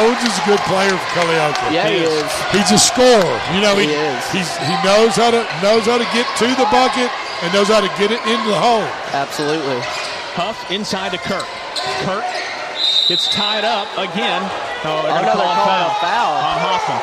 Owens 0.00 0.16
is 0.24 0.32
a 0.40 0.44
good 0.48 0.62
player 0.64 0.88
for 0.96 1.08
Culleoka. 1.12 1.68
Yeah, 1.68 1.92
he 1.92 2.00
is. 2.00 2.24
He's 2.56 2.72
a 2.72 2.80
scorer. 2.80 3.36
You 3.52 3.60
know, 3.60 3.76
he, 3.76 3.92
He 3.92 3.92
is. 3.92 4.22
he's 4.32 4.48
he 4.64 4.72
knows 4.80 5.12
how 5.12 5.28
to 5.28 5.44
knows 5.60 5.84
how 5.84 6.00
to 6.00 6.08
get 6.16 6.24
to 6.40 6.48
the 6.56 6.64
bucket 6.72 7.12
and 7.44 7.52
knows 7.52 7.68
how 7.68 7.84
to 7.84 7.90
get 8.00 8.08
it 8.08 8.22
into 8.24 8.48
the 8.48 8.56
hole. 8.56 8.88
Absolutely. 9.12 9.76
Huff 10.32 10.56
inside 10.72 11.12
to 11.12 11.20
Kirk. 11.20 11.44
Kirk 12.08 12.24
gets 13.12 13.28
tied 13.28 13.62
up 13.62 13.86
again. 13.98 14.40
Oh, 14.84 15.02
they're 15.02 15.12
gonna 15.12 15.20
Another 15.20 15.42
call 15.42 15.52
a 15.52 15.54
call, 15.54 15.66
foul, 15.66 15.90
a 15.90 16.00
foul. 16.00 16.32
on 16.32 16.56
Hoffman. 16.64 17.00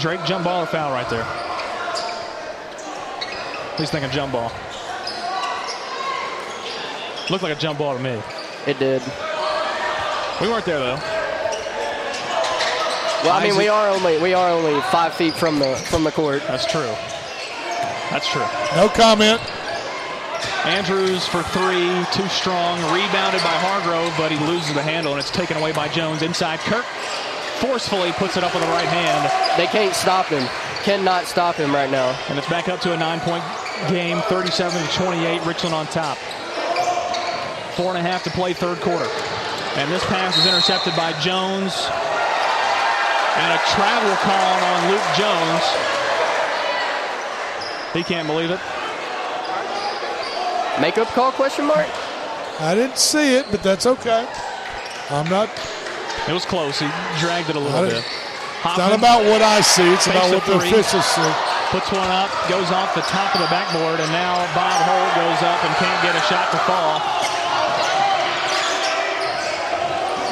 Drake 0.00 0.24
jump 0.24 0.42
ball 0.42 0.64
or 0.64 0.66
foul 0.66 0.90
right 0.90 1.08
there. 1.08 1.24
He's 3.78 3.88
thinking 3.88 4.10
jump 4.10 4.32
ball. 4.32 4.50
Looked 7.30 7.44
like 7.44 7.56
a 7.56 7.60
jump 7.60 7.78
ball 7.78 7.96
to 7.96 8.02
me. 8.02 8.20
It 8.66 8.80
did. 8.80 9.00
We 10.40 10.48
weren't 10.48 10.64
there 10.64 10.80
though. 10.80 10.98
Well, 13.22 13.32
I 13.32 13.44
mean, 13.44 13.56
we 13.56 13.68
are 13.68 13.90
only 13.90 14.18
we 14.20 14.34
are 14.34 14.48
only 14.50 14.80
five 14.90 15.14
feet 15.14 15.34
from 15.34 15.60
the 15.60 15.76
from 15.76 16.02
the 16.02 16.10
court. 16.10 16.42
That's 16.48 16.66
true. 16.66 16.92
That's 18.10 18.26
true. 18.28 18.44
No 18.74 18.88
comment. 18.88 19.40
Andrews 20.64 21.26
for 21.26 21.42
three, 21.42 21.88
too 22.12 22.28
strong. 22.28 22.78
Rebounded 22.92 23.42
by 23.42 23.56
Hargrove, 23.62 24.12
but 24.18 24.32
he 24.32 24.38
loses 24.46 24.74
the 24.74 24.82
handle, 24.82 25.12
and 25.12 25.20
it's 25.20 25.30
taken 25.30 25.56
away 25.56 25.72
by 25.72 25.88
Jones. 25.88 26.22
Inside, 26.22 26.58
Kirk 26.60 26.84
forcefully 27.60 28.12
puts 28.12 28.36
it 28.36 28.44
up 28.44 28.52
with 28.52 28.62
the 28.62 28.68
right 28.68 28.88
hand. 28.88 29.30
They 29.56 29.66
can't 29.66 29.94
stop 29.94 30.26
him. 30.26 30.46
Cannot 30.84 31.26
stop 31.26 31.56
him 31.56 31.74
right 31.74 31.90
now. 31.90 32.18
And 32.28 32.38
it's 32.38 32.48
back 32.48 32.68
up 32.68 32.80
to 32.80 32.92
a 32.92 32.96
nine-point 32.96 33.44
game, 33.88 34.20
37 34.22 34.82
to 34.82 34.92
28. 34.94 35.46
Richland 35.46 35.74
on 35.74 35.86
top. 35.86 36.18
Four 37.74 37.96
and 37.96 37.98
a 37.98 38.02
half 38.02 38.24
to 38.24 38.30
play, 38.30 38.52
third 38.52 38.80
quarter. 38.80 39.08
And 39.76 39.90
this 39.90 40.04
pass 40.06 40.36
is 40.38 40.46
intercepted 40.46 40.96
by 40.96 41.12
Jones. 41.20 41.74
And 43.36 43.52
a 43.52 43.60
travel 43.76 44.16
call 44.24 44.56
on 44.64 44.90
Luke 44.90 45.08
Jones. 45.16 45.64
He 47.92 48.02
can't 48.02 48.26
believe 48.26 48.50
it. 48.50 48.60
Makeup 50.80 51.08
call? 51.08 51.32
Question 51.32 51.66
mark. 51.66 51.86
I 52.60 52.74
didn't 52.74 52.98
see 52.98 53.36
it, 53.36 53.46
but 53.50 53.62
that's 53.62 53.86
okay. 53.86 54.26
I'm 55.10 55.28
not. 55.28 55.48
It 56.28 56.32
was 56.32 56.44
close. 56.44 56.78
He 56.78 56.86
dragged 57.18 57.48
it 57.50 57.56
a 57.56 57.60
little 57.60 57.82
bit. 57.82 57.90
didn't- 58.02 58.04
It's 58.66 58.78
not 58.78 58.92
about 58.92 59.24
what 59.24 59.42
I 59.42 59.60
see. 59.60 59.86
It's 59.94 60.06
about 60.06 60.28
what 60.30 60.42
Takes 60.42 60.46
the 60.46 60.56
officials 60.56 61.04
see. 61.06 61.32
Puts 61.70 61.90
one 61.92 62.10
up, 62.10 62.30
goes 62.48 62.70
off 62.72 62.94
the 62.94 63.02
top 63.02 63.34
of 63.34 63.40
the 63.40 63.46
backboard, 63.48 64.00
and 64.00 64.10
now 64.12 64.34
Bob 64.54 64.74
Holt 64.86 65.10
goes 65.14 65.40
up 65.42 65.62
and 65.64 65.72
can't 65.76 66.00
get 66.02 66.14
a 66.16 66.22
shot 66.26 66.50
to 66.50 66.58
fall. 66.66 67.02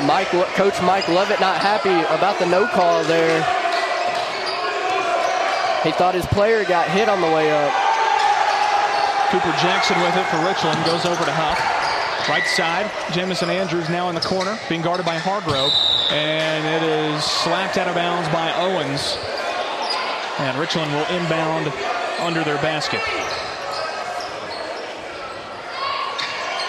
Mike, 0.07 0.29
Coach 0.55 0.81
Mike 0.83 1.09
Lovett 1.09 1.41
not 1.41 1.59
happy 1.63 1.95
about 2.15 2.39
the 2.39 2.47
no 2.47 2.67
call 2.69 3.03
there. 3.05 3.41
He 5.83 5.93
thought 5.93 6.15
his 6.15 6.27
player 6.27 6.65
got 6.65 6.89
hit 6.89 7.09
on 7.09 7.21
the 7.21 7.29
way 7.31 7.51
up. 7.53 7.73
Cooper 9.35 9.59
Jackson 9.59 9.99
with 9.99 10.15
it 10.15 10.23
for 10.31 10.39
Richland. 10.47 10.79
Goes 10.87 11.05
over 11.05 11.25
to 11.25 11.35
Huff. 11.35 11.59
Right 12.31 12.47
side, 12.47 12.87
Jamison 13.11 13.51
Andrews 13.51 13.91
now 13.91 14.09
in 14.09 14.15
the 14.15 14.21
corner, 14.21 14.57
being 14.69 14.81
guarded 14.81 15.05
by 15.05 15.19
Hargrove. 15.19 15.75
And 16.15 16.63
it 16.63 16.87
is 16.87 17.25
slapped 17.25 17.77
out 17.77 17.89
of 17.89 17.97
bounds 17.97 18.29
by 18.31 18.55
Owens. 18.55 19.19
And 20.39 20.55
Richland 20.55 20.87
will 20.95 21.03
inbound 21.11 21.67
under 22.23 22.45
their 22.47 22.63
basket. 22.63 23.03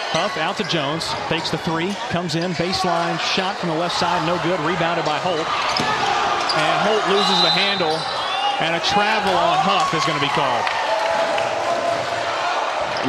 Huff 0.10 0.36
out 0.42 0.58
to 0.58 0.64
Jones, 0.66 1.06
fakes 1.30 1.52
the 1.52 1.62
three, 1.62 1.94
comes 2.10 2.34
in, 2.34 2.58
baseline 2.58 3.20
shot 3.20 3.58
from 3.62 3.70
the 3.70 3.78
left 3.78 3.94
side, 3.94 4.26
no 4.26 4.42
good, 4.42 4.58
rebounded 4.66 5.06
by 5.06 5.22
Holt. 5.22 5.38
And 5.38 6.76
Holt 6.82 7.06
loses 7.14 7.40
the 7.46 7.54
handle, 7.54 7.94
and 8.58 8.74
a 8.74 8.82
travel 8.90 9.38
on 9.38 9.62
Huff 9.62 9.94
is 9.94 10.04
going 10.10 10.18
to 10.18 10.26
be 10.26 10.34
called. 10.34 10.95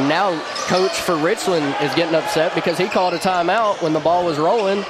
Now, 0.07 0.39
coach 0.67 0.91
for 0.91 1.15
Richland 1.15 1.75
is 1.81 1.93
getting 1.95 2.15
upset 2.15 2.53
because 2.55 2.77
he 2.77 2.87
called 2.87 3.13
a 3.13 3.17
timeout 3.19 3.81
when 3.81 3.93
the 3.93 3.99
ball 3.99 4.25
was 4.25 4.37
rolling. 4.37 4.85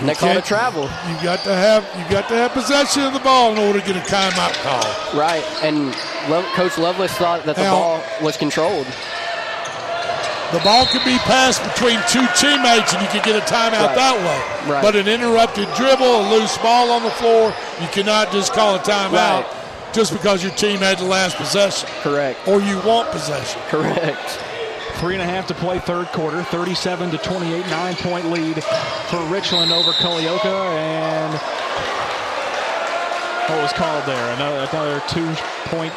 And 0.00 0.08
they 0.08 0.14
called 0.14 0.36
a 0.38 0.42
travel. 0.42 0.84
You 0.84 1.22
got 1.22 1.40
to 1.44 1.54
have 1.54 1.84
you 1.98 2.04
got 2.10 2.28
to 2.28 2.34
have 2.34 2.52
possession 2.52 3.02
of 3.02 3.12
the 3.12 3.18
ball 3.20 3.52
in 3.52 3.58
order 3.58 3.78
to 3.80 3.86
get 3.86 3.96
a 3.96 4.00
timeout 4.10 4.54
call. 4.62 5.18
Right, 5.18 5.44
and 5.62 5.94
Lo- 6.30 6.44
Coach 6.54 6.78
Lovelace 6.78 7.12
thought 7.12 7.44
that 7.44 7.56
the 7.56 7.62
Now- 7.62 7.74
ball 7.74 8.02
was 8.22 8.36
controlled. 8.38 8.86
The 10.52 10.60
ball 10.60 10.86
could 10.86 11.04
be 11.04 11.18
passed 11.26 11.60
between 11.74 11.98
two 12.08 12.24
teammates 12.38 12.94
and 12.94 13.02
you 13.02 13.08
could 13.08 13.24
get 13.24 13.34
a 13.36 13.44
timeout 13.52 13.88
Right. 13.88 13.96
that 13.96 14.16
way. 14.16 14.72
Right. 14.72 14.82
But 14.82 14.94
an 14.94 15.08
interrupted 15.08 15.66
dribble, 15.74 16.06
a 16.06 16.24
loose 16.30 16.56
ball 16.58 16.92
on 16.92 17.02
the 17.02 17.10
floor, 17.10 17.52
you 17.80 17.88
cannot 17.88 18.30
just 18.32 18.52
call 18.54 18.76
a 18.76 18.78
timeout 18.78 19.42
Right. 19.42 19.46
Just 19.96 20.12
because 20.12 20.42
your 20.42 20.52
team 20.52 20.76
had 20.80 20.98
the 20.98 21.04
last 21.04 21.38
possession. 21.38 21.88
Correct. 22.02 22.46
Or 22.46 22.60
you 22.60 22.78
want 22.82 23.10
possession. 23.10 23.62
Correct. 23.68 24.38
Three 24.96 25.14
and 25.14 25.22
a 25.22 25.26
half 25.26 25.46
to 25.46 25.54
play 25.54 25.78
third 25.78 26.08
quarter, 26.08 26.42
37 26.44 27.12
to 27.12 27.18
28, 27.18 27.66
nine 27.68 27.94
point 27.96 28.30
lead 28.30 28.62
for 29.08 29.24
Richland 29.24 29.72
over 29.72 29.92
Culleoka. 29.92 30.76
And 30.76 31.32
what 33.48 33.62
was 33.62 33.72
called 33.72 34.04
there? 34.04 34.34
Another, 34.34 34.68
another 34.70 35.02
two 35.08 35.32
point. 35.70 35.94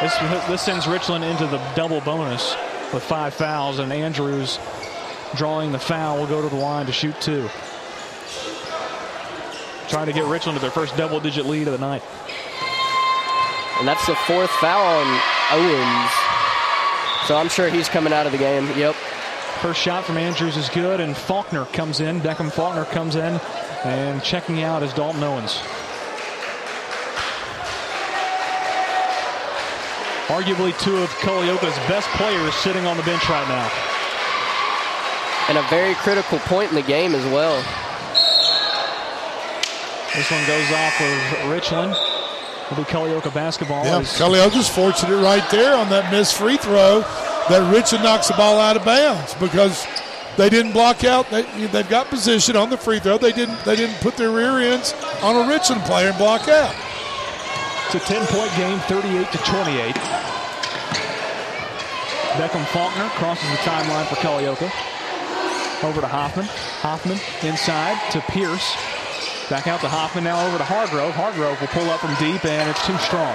This, 0.00 0.16
this 0.48 0.62
sends 0.62 0.88
Richland 0.88 1.22
into 1.22 1.46
the 1.46 1.58
double 1.76 2.00
bonus 2.00 2.56
with 2.92 3.04
five 3.04 3.32
fouls, 3.32 3.78
and 3.78 3.92
Andrews 3.92 4.58
drawing 5.36 5.70
the 5.70 5.78
foul 5.78 6.18
will 6.18 6.26
go 6.26 6.42
to 6.42 6.48
the 6.48 6.60
line 6.60 6.86
to 6.86 6.92
shoot 6.92 7.14
two. 7.20 7.48
Trying 9.88 10.06
to 10.06 10.12
get 10.12 10.24
Richland 10.24 10.58
to 10.58 10.60
their 10.60 10.72
first 10.72 10.96
double 10.96 11.20
digit 11.20 11.46
lead 11.46 11.68
of 11.68 11.72
the 11.72 11.78
night. 11.78 12.02
And 13.78 13.86
that's 13.86 14.06
the 14.06 14.16
fourth 14.26 14.50
foul 14.50 14.82
on 14.82 15.20
Owens. 15.52 16.10
So 17.26 17.36
I'm 17.36 17.48
sure 17.48 17.68
he's 17.68 17.88
coming 17.88 18.12
out 18.12 18.26
of 18.26 18.32
the 18.32 18.38
game. 18.38 18.66
Yep. 18.76 18.94
First 19.60 19.80
shot 19.80 20.04
from 20.04 20.16
Andrews 20.16 20.56
is 20.56 20.68
good, 20.68 21.00
and 21.00 21.16
Faulkner 21.16 21.64
comes 21.66 22.00
in. 22.00 22.20
Beckham 22.20 22.50
Faulkner 22.50 22.84
comes 22.86 23.16
in, 23.16 23.40
and 23.84 24.22
checking 24.22 24.62
out 24.62 24.82
is 24.82 24.92
Dalton 24.94 25.22
Owens. 25.22 25.58
Arguably 30.28 30.78
two 30.80 30.96
of 30.98 31.08
Culleoka's 31.20 31.76
best 31.88 32.08
players 32.10 32.54
sitting 32.56 32.86
on 32.86 32.96
the 32.96 33.02
bench 33.04 33.28
right 33.28 33.48
now. 33.48 33.70
And 35.48 35.58
a 35.58 35.62
very 35.70 35.94
critical 35.94 36.38
point 36.40 36.70
in 36.70 36.74
the 36.74 36.82
game 36.82 37.14
as 37.14 37.24
well. 37.32 37.56
This 40.14 40.30
one 40.30 40.46
goes 40.46 40.72
off 40.72 41.00
of 41.00 41.50
Richland. 41.50 42.17
It'll 42.70 42.84
be 42.84 42.90
Culleoka 42.90 43.32
basketball. 43.32 43.84
Yeah, 43.84 43.98
as- 44.00 44.18
Culleoka's 44.18 44.68
fortunate 44.68 45.16
right 45.22 45.48
there 45.50 45.74
on 45.74 45.88
that 45.90 46.12
missed 46.12 46.36
free 46.36 46.56
throw 46.58 47.00
that 47.48 47.72
Richard 47.74 48.02
knocks 48.02 48.28
the 48.28 48.34
ball 48.34 48.58
out 48.60 48.76
of 48.76 48.84
bounds 48.84 49.34
because 49.34 49.86
they 50.36 50.50
didn't 50.50 50.72
block 50.72 51.02
out. 51.04 51.30
They, 51.30 51.42
they've 51.68 51.88
got 51.88 52.08
position 52.08 52.56
on 52.56 52.68
the 52.68 52.76
free 52.76 52.98
throw. 53.00 53.16
They 53.18 53.32
didn't. 53.32 53.64
They 53.64 53.74
didn't 53.74 53.96
put 54.00 54.16
their 54.16 54.30
rear 54.30 54.58
ends 54.58 54.92
on 55.22 55.34
a 55.34 55.48
Richland 55.48 55.82
player 55.82 56.08
and 56.10 56.18
block 56.18 56.46
out. 56.48 56.74
It's 57.86 57.94
a 57.94 58.00
10 58.00 58.26
point 58.26 58.54
game, 58.56 58.78
38 58.80 59.32
to 59.32 59.38
28. 59.38 59.94
Beckham 62.36 62.64
Faulkner 62.66 63.08
crosses 63.16 63.48
the 63.50 63.56
timeline 63.58 64.06
for 64.06 64.14
Culleoka. 64.16 64.70
Over 65.82 66.00
to 66.00 66.06
Hoffman. 66.06 66.44
Hoffman 66.82 67.18
inside 67.42 67.96
to 68.12 68.20
Pierce. 68.32 68.76
Back 69.48 69.66
out 69.66 69.80
to 69.80 69.88
Hoffman, 69.88 70.24
now 70.24 70.44
over 70.46 70.58
to 70.58 70.64
Hargrove. 70.64 71.14
Hargrove 71.14 71.58
will 71.58 71.72
pull 71.72 71.88
up 71.88 72.00
from 72.04 72.12
deep, 72.20 72.44
and 72.44 72.68
it's 72.68 72.84
too 72.84 72.96
strong. 73.00 73.32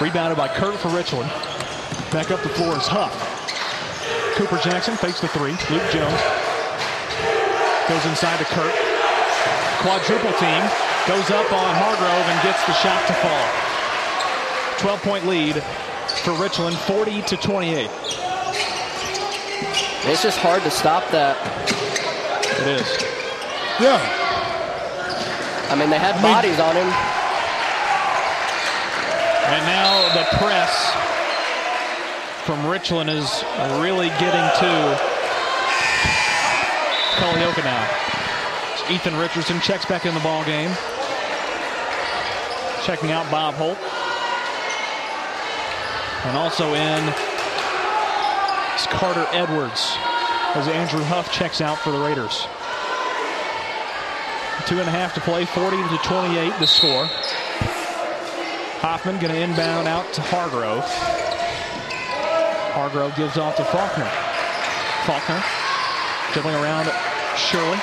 Rebounded 0.00 0.40
by 0.40 0.48
Kirk 0.48 0.80
for 0.80 0.88
Richland. 0.88 1.28
Back 2.08 2.32
up 2.32 2.40
the 2.40 2.48
floor 2.56 2.72
is 2.80 2.88
Huff. 2.88 3.12
Cooper 4.40 4.56
Jackson 4.64 4.96
fakes 4.96 5.20
the 5.20 5.28
three. 5.36 5.52
Luke 5.68 5.84
Jones 5.92 6.16
goes 7.92 8.04
inside 8.08 8.40
to 8.40 8.48
Kirk. 8.56 8.72
Quadruple 9.84 10.32
team 10.40 10.64
goes 11.04 11.28
up 11.28 11.52
on 11.52 11.68
Hargrove 11.76 12.26
and 12.32 12.38
gets 12.40 12.64
the 12.64 12.72
shot 12.80 13.04
to 13.04 13.14
fall. 13.20 13.44
12 14.80 15.02
point 15.02 15.26
lead 15.28 15.60
for 16.24 16.32
Richland, 16.40 16.76
40 16.88 17.20
to 17.28 17.36
28. 17.36 17.90
It's 20.08 20.22
just 20.22 20.38
hard 20.38 20.62
to 20.62 20.70
stop 20.70 21.04
that. 21.12 21.36
It 22.64 22.80
is. 22.80 22.88
Yeah. 23.78 24.21
I 25.72 25.74
mean, 25.74 25.88
they 25.88 25.98
had 25.98 26.20
bodies 26.20 26.60
on 26.60 26.76
him. 26.76 26.84
And 29.48 29.64
now 29.64 30.04
the 30.12 30.24
press 30.36 30.68
from 32.44 32.66
Richland 32.66 33.08
is 33.08 33.42
really 33.80 34.08
getting 34.20 34.44
to 34.60 34.72
Culleoka 37.16 37.64
now. 37.64 37.88
Ethan 38.90 39.16
Richardson 39.16 39.60
checks 39.60 39.86
back 39.86 40.04
in 40.04 40.12
the 40.12 40.20
ball 40.20 40.44
game. 40.44 40.70
Checking 42.84 43.10
out 43.10 43.30
Bob 43.30 43.54
Holt. 43.54 43.78
And 46.28 46.36
also 46.36 46.74
in 46.74 47.08
is 48.76 48.86
Carter 48.88 49.26
Edwards 49.32 49.96
as 50.54 50.68
Andrew 50.68 51.02
Huff 51.04 51.32
checks 51.32 51.62
out 51.62 51.78
for 51.78 51.92
the 51.92 51.98
Raiders. 51.98 52.46
Two 54.66 54.78
and 54.78 54.88
a 54.88 54.92
half 54.92 55.14
to 55.14 55.20
play, 55.20 55.44
40 55.44 55.76
to 55.76 55.98
28 56.04 56.58
the 56.58 56.66
score. 56.66 57.06
Hoffman 58.82 59.18
going 59.18 59.32
to 59.32 59.40
inbound 59.40 59.88
out 59.88 60.12
to 60.14 60.20
Hargrove. 60.20 60.84
Hargrove 62.74 63.14
gives 63.16 63.36
off 63.38 63.56
to 63.56 63.64
Faulkner. 63.64 64.10
Faulkner 65.06 65.42
dribbling 66.32 66.56
around 66.56 66.90
Shirley. 67.36 67.78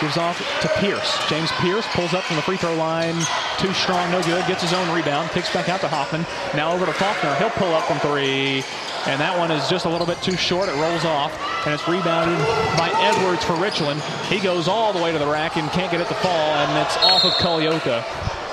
Gives 0.00 0.16
off 0.16 0.38
to 0.62 0.68
Pierce. 0.80 1.18
James 1.28 1.50
Pierce 1.60 1.86
pulls 1.92 2.14
up 2.14 2.24
from 2.24 2.36
the 2.36 2.42
free 2.42 2.56
throw 2.56 2.74
line. 2.74 3.14
Too 3.58 3.72
strong, 3.74 4.10
no 4.10 4.22
good. 4.22 4.46
Gets 4.46 4.62
his 4.62 4.72
own 4.72 4.88
rebound. 4.96 5.30
Kicks 5.30 5.52
back 5.52 5.68
out 5.68 5.80
to 5.82 5.88
Hoffman. 5.88 6.24
Now 6.54 6.72
over 6.72 6.86
to 6.86 6.92
Faulkner. 6.92 7.34
He'll 7.34 7.50
pull 7.50 7.74
up 7.74 7.84
from 7.84 7.98
three. 8.00 8.64
And 9.06 9.18
that 9.20 9.36
one 9.38 9.50
is 9.50 9.68
just 9.68 9.86
a 9.86 9.88
little 9.88 10.06
bit 10.06 10.20
too 10.22 10.36
short. 10.36 10.68
It 10.68 10.74
rolls 10.74 11.04
off. 11.04 11.32
And 11.64 11.72
it's 11.74 11.86
rebounded 11.88 12.38
by 12.76 12.90
Edwards 13.00 13.42
for 13.44 13.54
Richland. 13.56 14.00
He 14.28 14.38
goes 14.40 14.68
all 14.68 14.92
the 14.92 15.02
way 15.02 15.10
to 15.12 15.18
the 15.18 15.26
rack 15.26 15.56
and 15.56 15.70
can't 15.70 15.90
get 15.90 16.00
it 16.00 16.08
to 16.08 16.14
fall. 16.14 16.30
And 16.60 16.86
it's 16.86 16.96
off 16.98 17.24
of 17.24 17.32
Culleoka 17.34 18.04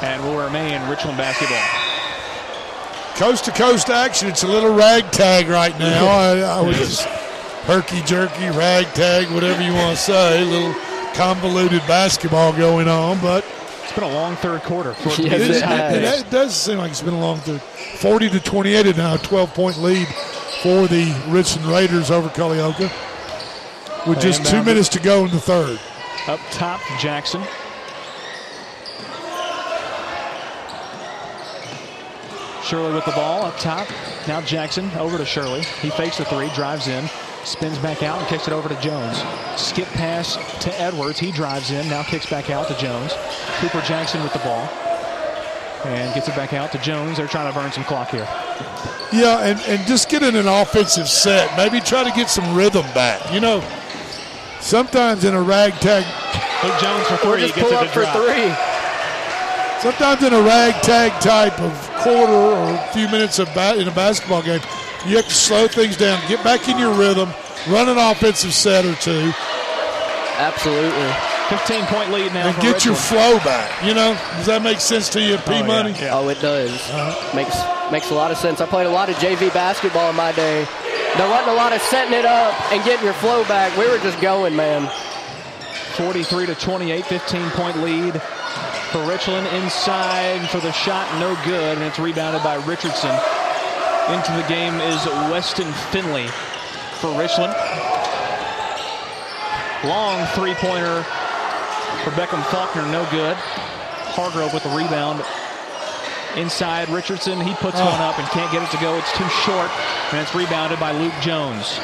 And 0.04 0.24
will 0.24 0.38
remain 0.38 0.82
Richland 0.90 1.18
basketball. 1.18 1.62
Coast 3.18 3.46
to 3.46 3.52
coast 3.52 3.90
action. 3.90 4.30
It's 4.30 4.44
a 4.44 4.48
little 4.48 4.74
ragtag 4.74 5.48
right 5.48 5.78
now. 5.80 6.06
I, 6.08 6.40
I 6.40 6.62
would 6.62 6.76
just 6.76 7.02
herky 7.66 8.02
jerky, 8.04 8.48
ragtag, 8.50 9.30
whatever 9.32 9.62
you 9.64 9.74
want 9.74 9.98
to 9.98 10.02
say. 10.04 10.42
A 10.44 10.46
little 10.46 10.74
convoluted 11.14 11.82
basketball 11.88 12.54
going 12.54 12.88
on, 12.88 13.20
but 13.20 13.44
It's 13.84 13.94
been 13.94 14.04
a 14.04 14.14
long 14.14 14.36
third 14.36 14.62
quarter. 14.62 14.94
For 14.94 15.10
it 15.10 15.20
it, 15.20 15.30
this 15.40 15.58
is- 15.58 15.62
high 15.64 15.94
it- 15.94 16.04
it 16.04 16.30
does 16.30 16.56
seem 16.56 16.78
like 16.78 16.92
it's 16.92 17.02
been 17.02 17.16
a 17.16 17.20
long 17.20 17.40
third. 17.40 17.60
40 17.62 18.30
to 18.30 18.40
28 18.40 18.86
and 18.86 18.98
now 18.98 19.16
a 19.16 19.18
12 19.18 19.54
point 19.56 19.78
lead 19.82 20.08
for 20.62 20.88
the 20.88 21.16
Richland 21.28 21.68
Raiders 21.68 22.12
over 22.12 22.30
Culleoka 22.30 22.92
with 24.08 24.20
just 24.20 24.46
two 24.46 24.64
minutes 24.64 24.90
to 24.90 25.00
go 25.00 25.26
in 25.26 25.32
the 25.32 25.40
third. 25.40 25.80
Up 26.28 26.40
top, 26.52 26.82
Jackson. 27.00 27.44
Shirley 32.64 32.94
with 32.94 33.06
the 33.06 33.12
ball 33.12 33.46
up 33.46 33.58
top. 33.60 33.88
Now 34.28 34.42
Jackson 34.42 34.92
over 34.98 35.18
to 35.18 35.26
Shirley. 35.26 35.64
He 35.82 35.90
fakes 35.90 36.18
the 36.18 36.26
three, 36.26 36.50
drives 36.50 36.88
in, 36.90 37.08
spins 37.46 37.78
back 37.78 38.04
out, 38.04 38.20
and 38.20 38.28
kicks 38.28 38.48
it 38.48 38.54
over 38.54 38.68
to 38.68 38.80
Jones. 38.82 39.24
Skip 39.56 39.88
pass 39.90 40.36
to 40.64 40.82
Edwards. 40.82 41.18
He 41.18 41.32
drives 41.32 41.72
in, 41.72 41.88
now 41.88 42.04
kicks 42.04 42.30
back 42.30 42.50
out 42.50 42.68
to 42.68 42.78
Jones. 42.78 43.14
Cooper 43.60 43.82
Jackson 43.82 44.22
with 44.22 44.34
the 44.34 44.40
ball. 44.40 44.68
And 45.86 46.14
gets 46.14 46.28
it 46.28 46.36
back 46.36 46.54
out 46.54 46.72
to 46.74 46.78
Jones. 46.80 47.18
They're 47.18 47.28
trying 47.28 47.50
to 47.52 47.58
burn 47.58 47.72
some 47.72 47.86
clock 47.86 48.10
here. 48.10 48.28
Yeah, 49.14 49.40
and, 49.40 49.60
and 49.62 49.88
just 49.88 50.10
get 50.10 50.22
in 50.24 50.36
an 50.36 50.48
offensive 50.48 51.08
set. 51.08 51.56
Maybe 51.56 51.80
try 51.80 52.04
to 52.04 52.12
get 52.12 52.30
some 52.30 52.56
rhythm 52.56 52.84
back. 52.94 53.32
You 53.34 53.40
know, 53.40 53.64
sometimes 54.60 55.24
in 55.24 55.34
a 55.34 55.42
ragtag. 55.42 56.04
Luke 56.64 56.80
Jones 56.82 57.08
for 57.08 57.14
Or 57.14 57.36
three. 57.38 57.42
just 57.44 57.56
Gets 57.56 57.70
pull 57.70 57.78
it 57.78 57.84
up 57.88 57.94
for 57.94 58.02
drop. 58.02 58.16
three. 58.18 59.82
Sometimes 59.82 60.24
in 60.24 60.34
a 60.34 60.42
ragtag 60.42 61.12
type 61.22 61.60
of 61.62 61.72
quarter 62.02 62.34
or 62.34 62.74
a 62.74 62.88
few 62.94 63.08
minutes 63.10 63.40
of 63.40 63.48
ba- 63.54 63.80
in 63.80 63.88
a 63.88 63.92
basketball 63.92 64.42
game, 64.42 64.60
you 65.06 65.16
have 65.16 65.26
to 65.28 65.34
slow 65.34 65.68
things 65.68 65.96
down, 65.96 66.20
get 66.28 66.44
back 66.44 66.68
in 66.68 66.78
your 66.80 66.92
rhythm, 66.94 67.30
run 67.70 67.88
an 67.88 67.98
offensive 67.98 68.54
set 68.54 68.86
or 68.86 68.96
two, 68.96 69.32
Absolutely. 70.40 71.14
15 71.50 71.86
point 71.86 72.12
lead 72.12 72.34
now. 72.34 72.48
and 72.48 72.56
for 72.56 72.62
get 72.62 72.84
your 72.84 72.96
flow 72.96 73.38
back. 73.40 73.84
You 73.86 73.94
know, 73.94 74.14
does 74.36 74.48
that 74.48 74.62
make 74.62 74.80
sense 74.80 75.08
to 75.10 75.22
you, 75.22 75.38
P 75.38 75.54
oh, 75.56 75.64
Money? 75.64 75.92
yeah. 75.92 76.18
Oh, 76.18 76.28
it 76.28 76.42
does. 76.42 76.72
Uh-huh. 76.92 77.36
Makes 77.36 77.56
makes 77.92 78.12
a 78.12 78.16
lot 78.16 78.32
of 78.32 78.38
sense. 78.38 78.60
I 78.60 78.66
played 78.66 78.86
a 78.86 78.92
lot 78.92 79.10
of 79.10 79.16
JV 79.16 79.54
basketball 79.54 80.10
in 80.10 80.16
my 80.16 80.34
day. 80.34 80.68
There 81.16 81.30
wasn't 81.30 81.50
a 81.50 81.54
lot 81.56 81.72
of 81.74 81.82
setting 81.82 82.14
it 82.14 82.26
up 82.26 82.54
and 82.72 82.84
getting 82.84 83.06
your 83.06 83.14
flow 83.16 83.44
back. 83.46 83.76
We 83.78 83.88
were 83.88 83.98
just 84.00 84.20
going, 84.22 84.56
man. 84.56 84.92
43 85.96 86.46
to 86.48 86.56
28, 86.56 87.06
15 87.06 87.50
point 87.52 87.78
lead 87.78 88.22
for 88.92 89.04
Richland. 89.08 89.48
Inside 89.64 90.48
for 90.50 90.60
the 90.60 90.72
shot, 90.72 91.08
no 91.20 91.34
good, 91.46 91.78
and 91.78 91.86
it's 91.88 91.98
rebounded 91.98 92.44
by 92.44 92.56
Richardson. 92.68 93.16
Into 94.12 94.32
the 94.34 94.46
game 94.48 94.76
is 94.82 95.06
Weston 95.32 95.72
Finley 95.92 96.28
for 97.00 97.18
Richland. 97.18 97.56
Long 99.84 100.26
three 100.28 100.54
pointer 100.56 101.06
for 102.04 102.12
Beckham 102.12 102.44
Faulkner, 102.46 102.86
no 102.92 103.06
good. 103.12 103.36
Hargrove 104.16 104.54
with 104.54 104.64
the 104.64 104.70
rebound. 104.70 105.24
Inside 106.36 106.90
Richardson, 106.90 107.40
he 107.42 107.54
puts 107.56 107.80
Oh. 107.80 107.86
one 107.86 108.02
up 108.02 108.18
and 108.20 108.28
can't 108.30 108.52
get 108.52 108.62
it 108.64 108.72
to 108.72 108.78
go. 108.78 108.96
It's 108.96 109.12
too 109.18 109.28
short, 109.46 109.70
and 110.12 110.22
it's 110.22 110.34
rebounded 110.36 110.80
by 110.80 110.92
Luke 110.92 111.14
Jones. 111.22 111.80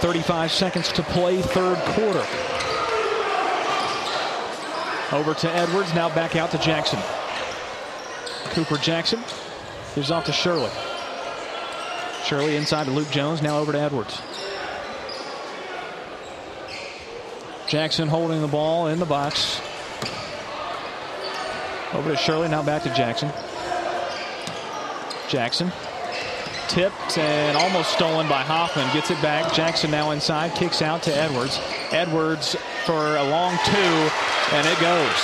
35 0.00 0.52
seconds 0.52 0.90
to 0.92 1.02
play, 1.02 1.40
third 1.40 1.78
quarter. 1.94 2.24
Over 5.12 5.34
to 5.34 5.50
Edwards, 5.50 5.94
now 5.94 6.08
back 6.08 6.34
out 6.36 6.50
to 6.50 6.58
Jackson. 6.58 6.98
Cooper 8.50 8.76
Jackson 8.76 9.22
gives 9.94 10.10
off 10.10 10.24
to 10.24 10.32
Shirley. 10.32 10.70
Shirley 12.24 12.56
inside 12.56 12.84
to 12.84 12.90
Luke 12.90 13.10
Jones, 13.10 13.40
now 13.40 13.58
over 13.58 13.70
to 13.72 13.78
Edwards. 13.78 14.20
Jackson 17.68 18.06
holding 18.06 18.40
the 18.40 18.48
ball 18.48 18.86
in 18.86 18.98
the 18.98 19.06
box. 19.06 19.60
Over 21.92 22.10
to 22.10 22.16
Shirley, 22.16 22.48
now 22.48 22.62
back 22.62 22.82
to 22.84 22.94
Jackson. 22.94 23.32
Jackson 25.28 25.72
tipped 26.68 27.18
and 27.18 27.56
almost 27.56 27.92
stolen 27.92 28.28
by 28.28 28.42
Hoffman. 28.42 28.92
Gets 28.92 29.10
it 29.10 29.20
back. 29.20 29.52
Jackson 29.52 29.90
now 29.90 30.12
inside, 30.12 30.54
kicks 30.54 30.82
out 30.82 31.02
to 31.04 31.16
Edwards. 31.16 31.60
Edwards 31.90 32.54
for 32.84 33.16
a 33.16 33.24
long 33.24 33.56
two, 33.64 34.10
and 34.52 34.66
it 34.66 34.78
goes. 34.80 35.16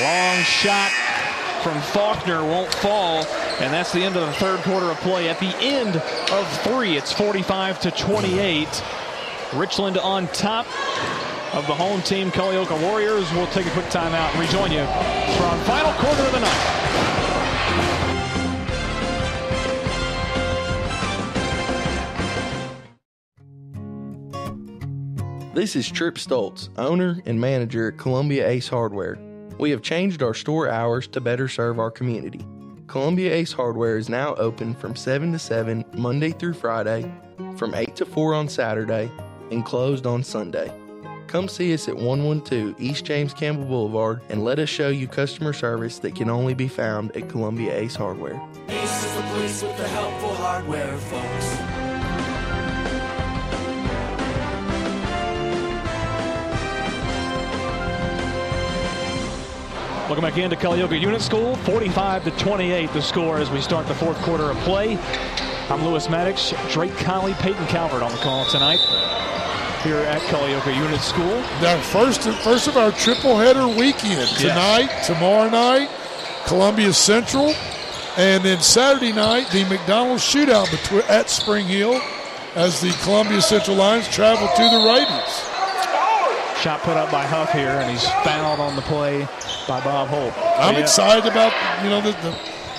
Long 0.00 0.42
shot 0.44 0.90
from 1.62 1.78
Faulkner 1.92 2.42
won't 2.42 2.72
fall, 2.74 3.24
and 3.60 3.72
that's 3.74 3.92
the 3.92 4.02
end 4.02 4.16
of 4.16 4.26
the 4.26 4.32
third 4.34 4.60
quarter 4.60 4.86
of 4.86 4.96
play. 4.98 5.28
At 5.28 5.38
the 5.38 5.54
end 5.58 5.96
of 5.96 6.62
three, 6.62 6.96
it's 6.96 7.12
45 7.12 7.80
to 7.80 7.90
28. 7.90 8.82
Richland 9.52 9.98
on 9.98 10.28
top 10.28 10.66
of 11.54 11.66
the 11.66 11.74
home 11.74 12.00
team, 12.00 12.30
Culleoka 12.30 12.80
Warriors. 12.80 13.30
We'll 13.32 13.46
take 13.48 13.66
a 13.66 13.70
quick 13.70 13.86
timeout 13.86 14.30
and 14.30 14.40
rejoin 14.40 14.72
you 14.72 14.84
for 15.36 15.44
our 15.44 15.58
final 15.64 15.92
quarter 15.94 16.22
of 16.22 16.32
the 16.32 16.40
night. 16.40 16.76
This 25.52 25.76
is 25.76 25.90
Trip 25.90 26.14
Stoltz, 26.14 26.70
owner 26.78 27.20
and 27.26 27.38
manager 27.38 27.88
at 27.88 27.98
Columbia 27.98 28.48
Ace 28.48 28.68
Hardware. 28.68 29.18
We 29.58 29.70
have 29.72 29.82
changed 29.82 30.22
our 30.22 30.32
store 30.32 30.70
hours 30.70 31.06
to 31.08 31.20
better 31.20 31.48
serve 31.48 31.78
our 31.78 31.90
community. 31.90 32.46
Columbia 32.90 33.32
Ace 33.32 33.52
Hardware 33.52 33.98
is 33.98 34.08
now 34.08 34.34
open 34.34 34.74
from 34.74 34.96
7 34.96 35.30
to 35.30 35.38
7 35.38 35.84
Monday 35.94 36.32
through 36.32 36.54
Friday, 36.54 37.08
from 37.56 37.72
8 37.72 37.94
to 37.94 38.04
4 38.04 38.34
on 38.34 38.48
Saturday, 38.48 39.08
and 39.52 39.64
closed 39.64 40.06
on 40.06 40.24
Sunday. 40.24 40.72
Come 41.28 41.46
see 41.46 41.72
us 41.72 41.86
at 41.86 41.94
112 41.94 42.80
East 42.80 43.04
James 43.04 43.32
Campbell 43.32 43.66
Boulevard 43.66 44.22
and 44.28 44.42
let 44.42 44.58
us 44.58 44.68
show 44.68 44.88
you 44.88 45.06
customer 45.06 45.52
service 45.52 46.00
that 46.00 46.16
can 46.16 46.28
only 46.28 46.52
be 46.52 46.66
found 46.66 47.16
at 47.16 47.28
Columbia 47.28 47.78
Ace 47.78 47.94
Hardware. 47.94 48.42
Ace 48.66 49.04
is 49.04 49.14
the 49.14 49.22
place 49.22 49.62
with 49.62 49.76
the 49.76 49.86
helpful 49.86 50.34
hardware, 50.34 50.96
folks. 50.96 51.59
Welcome 60.10 60.28
back 60.28 60.38
into 60.38 60.56
Culleoka 60.56 61.00
Unit 61.00 61.22
School. 61.22 61.54
45 61.58 62.24
to 62.24 62.30
28 62.32 62.92
the 62.92 63.00
score 63.00 63.38
as 63.38 63.48
we 63.48 63.60
start 63.60 63.86
the 63.86 63.94
fourth 63.94 64.16
quarter 64.22 64.50
of 64.50 64.56
play. 64.64 64.98
I'm 65.68 65.84
Lewis 65.84 66.10
Maddox, 66.10 66.52
Drake 66.72 66.96
Conley, 66.96 67.32
Peyton 67.34 67.64
Calvert 67.68 68.02
on 68.02 68.10
the 68.10 68.18
call 68.18 68.44
tonight 68.46 68.80
here 69.84 69.98
at 69.98 70.20
Culleoka 70.22 70.74
Unit 70.74 71.00
School. 71.00 71.40
The 71.60 71.80
first 71.92 72.22
first 72.42 72.66
of 72.66 72.76
our 72.76 72.90
triple 72.90 73.38
header 73.38 73.68
weekend 73.68 74.28
tonight, 74.36 74.88
tomorrow 75.06 75.48
night, 75.48 75.88
Columbia 76.44 76.92
Central, 76.92 77.54
and 78.16 78.44
then 78.44 78.60
Saturday 78.62 79.12
night 79.12 79.48
the 79.52 79.62
McDonald's 79.66 80.24
shootout 80.24 80.66
at 81.08 81.30
Spring 81.30 81.66
Hill 81.66 82.00
as 82.56 82.80
the 82.80 82.90
Columbia 83.04 83.40
Central 83.40 83.76
Lions 83.76 84.08
travel 84.08 84.48
to 84.48 84.62
the 84.70 84.92
Raiders. 84.92 85.49
Shot 86.62 86.80
put 86.82 86.96
up 86.96 87.10
by 87.10 87.24
Huff 87.24 87.52
here, 87.52 87.70
and 87.70 87.90
he's 87.90 88.04
fouled 88.24 88.60
on 88.60 88.76
the 88.76 88.82
play 88.82 89.26
by 89.66 89.80
Bob 89.80 90.08
Holt. 90.08 90.34
I'm 90.58 90.74
Yeah. 90.74 90.80
excited 90.80 91.24
about 91.26 91.52
you 91.82 91.88
know 91.88 92.00
the, 92.02 92.10
the 92.20 92.32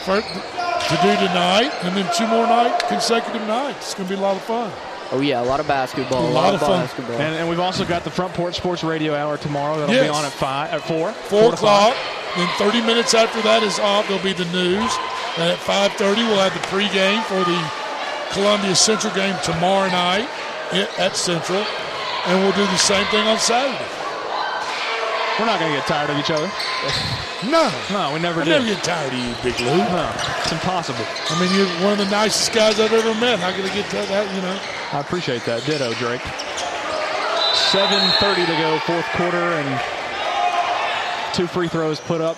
first, 0.06 0.28
to 0.28 0.96
do 1.02 1.16
tonight, 1.18 1.72
and 1.84 1.96
then 1.98 2.06
two 2.16 2.28
more 2.28 2.46
night 2.46 2.78
consecutive 2.88 3.42
nights. 3.48 3.78
It's 3.88 3.94
going 3.96 4.08
to 4.08 4.14
be 4.16 4.20
a 4.20 4.24
lot 4.24 4.36
of 4.36 4.44
fun. 4.44 4.72
Oh 5.12 5.20
yeah, 5.22 5.42
a 5.42 5.44
lot 5.44 5.60
of 5.60 5.68
basketball. 5.68 6.28
A 6.28 6.30
lot 6.30 6.54
of 6.54 6.60
fun. 6.60 6.82
basketball. 6.82 7.16
And, 7.16 7.36
and 7.36 7.50
we've 7.50 7.60
also 7.60 7.84
got 7.84 8.04
the 8.04 8.12
Front 8.12 8.34
Porch 8.34 8.56
Sports 8.56 8.84
Radio 8.84 9.16
Hour 9.16 9.38
tomorrow. 9.38 9.78
That'll 9.80 9.96
be 10.04 10.08
on 10.08 10.26
at 10.26 10.32
five, 10.32 10.72
at 10.72 10.82
four, 10.82 11.12
Four 11.14 11.54
o'clock. 11.54 11.96
Then 12.38 12.48
30 12.60 12.82
minutes 12.82 13.14
after 13.14 13.42
that 13.42 13.62
is 13.64 13.78
off. 13.80 14.08
There'll 14.08 14.24
be 14.24 14.32
the 14.34 14.46
news, 14.54 14.92
and 15.38 15.50
at 15.50 15.58
5:30 15.58 16.16
we'll 16.30 16.40
have 16.40 16.54
the 16.54 16.66
pregame 16.70 17.22
for 17.26 17.44
the 17.44 17.60
Columbia 18.32 18.76
Central 18.76 19.14
game 19.16 19.36
tomorrow 19.44 19.90
night 19.90 20.30
at 20.98 21.18
Central, 21.18 21.66
and 22.28 22.40
we'll 22.42 22.52
do 22.54 22.64
the 22.66 22.78
same 22.78 23.06
thing 23.08 23.28
on 23.28 23.38
Saturday. 23.40 23.86
We're 25.40 25.46
not 25.48 25.60
going 25.60 25.72
to 25.72 25.78
get 25.80 25.88
tired 25.88 26.10
of 26.10 26.18
each 26.18 26.32
other. 26.32 26.50
No, 27.44 27.72
No, 27.90 28.14
we 28.14 28.20
never 28.20 28.42
I 28.42 28.44
do. 28.44 28.50
never 28.52 28.66
get 28.66 28.84
tired 28.84 29.12
of 29.12 29.18
you, 29.18 29.34
Big 29.42 29.60
Lou. 29.62 29.76
No, 29.76 30.12
it's 30.44 30.52
impossible. 30.52 31.04
I 31.32 31.40
mean, 31.42 31.52
you're 31.58 31.66
one 31.84 31.94
of 31.94 31.98
the 31.98 32.06
nicest 32.12 32.54
guys 32.54 32.80
I've 32.80 32.94
ever 32.94 33.16
met. 33.20 33.40
How 33.40 33.52
can 33.52 33.64
I 33.66 33.74
get 33.74 33.90
to 33.90 33.96
that? 33.96 34.36
You 34.36 34.42
know. 34.44 34.60
I 34.94 35.00
appreciate 35.02 35.44
that. 35.46 35.64
Ditto, 35.66 35.92
Drake. 35.96 36.22
7.30 36.22 38.46
to 38.46 38.52
go, 38.62 38.78
fourth 38.86 39.06
quarter, 39.14 39.38
and 39.38 39.82
two 41.34 41.48
free 41.48 41.68
throws 41.68 42.00
put 42.00 42.22
up 42.22 42.38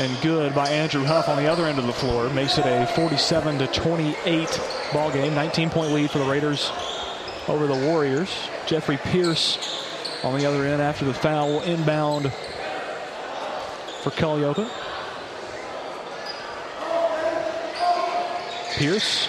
and 0.00 0.20
good 0.20 0.52
by 0.52 0.68
Andrew 0.68 1.04
Huff 1.04 1.28
on 1.28 1.36
the 1.36 1.46
other 1.46 1.66
end 1.66 1.78
of 1.78 1.86
the 1.86 1.92
floor. 1.92 2.28
Makes 2.30 2.58
it 2.58 2.66
a 2.66 2.88
47 2.96 3.58
to 3.58 3.68
28 3.68 4.60
ball 4.92 5.12
game. 5.12 5.32
19 5.36 5.70
point 5.70 5.92
lead 5.92 6.10
for 6.10 6.18
the 6.18 6.24
Raiders 6.24 6.72
over 7.48 7.66
the 7.66 7.86
Warriors. 7.86 8.48
Jeffrey 8.66 8.96
Pierce 8.96 9.58
on 10.22 10.38
the 10.38 10.46
other 10.46 10.64
end 10.64 10.80
after 10.80 11.04
the 11.04 11.14
foul 11.14 11.60
inbound 11.62 12.32
for 14.02 14.10
Culleoka. 14.10 14.68
Pierce 18.74 19.28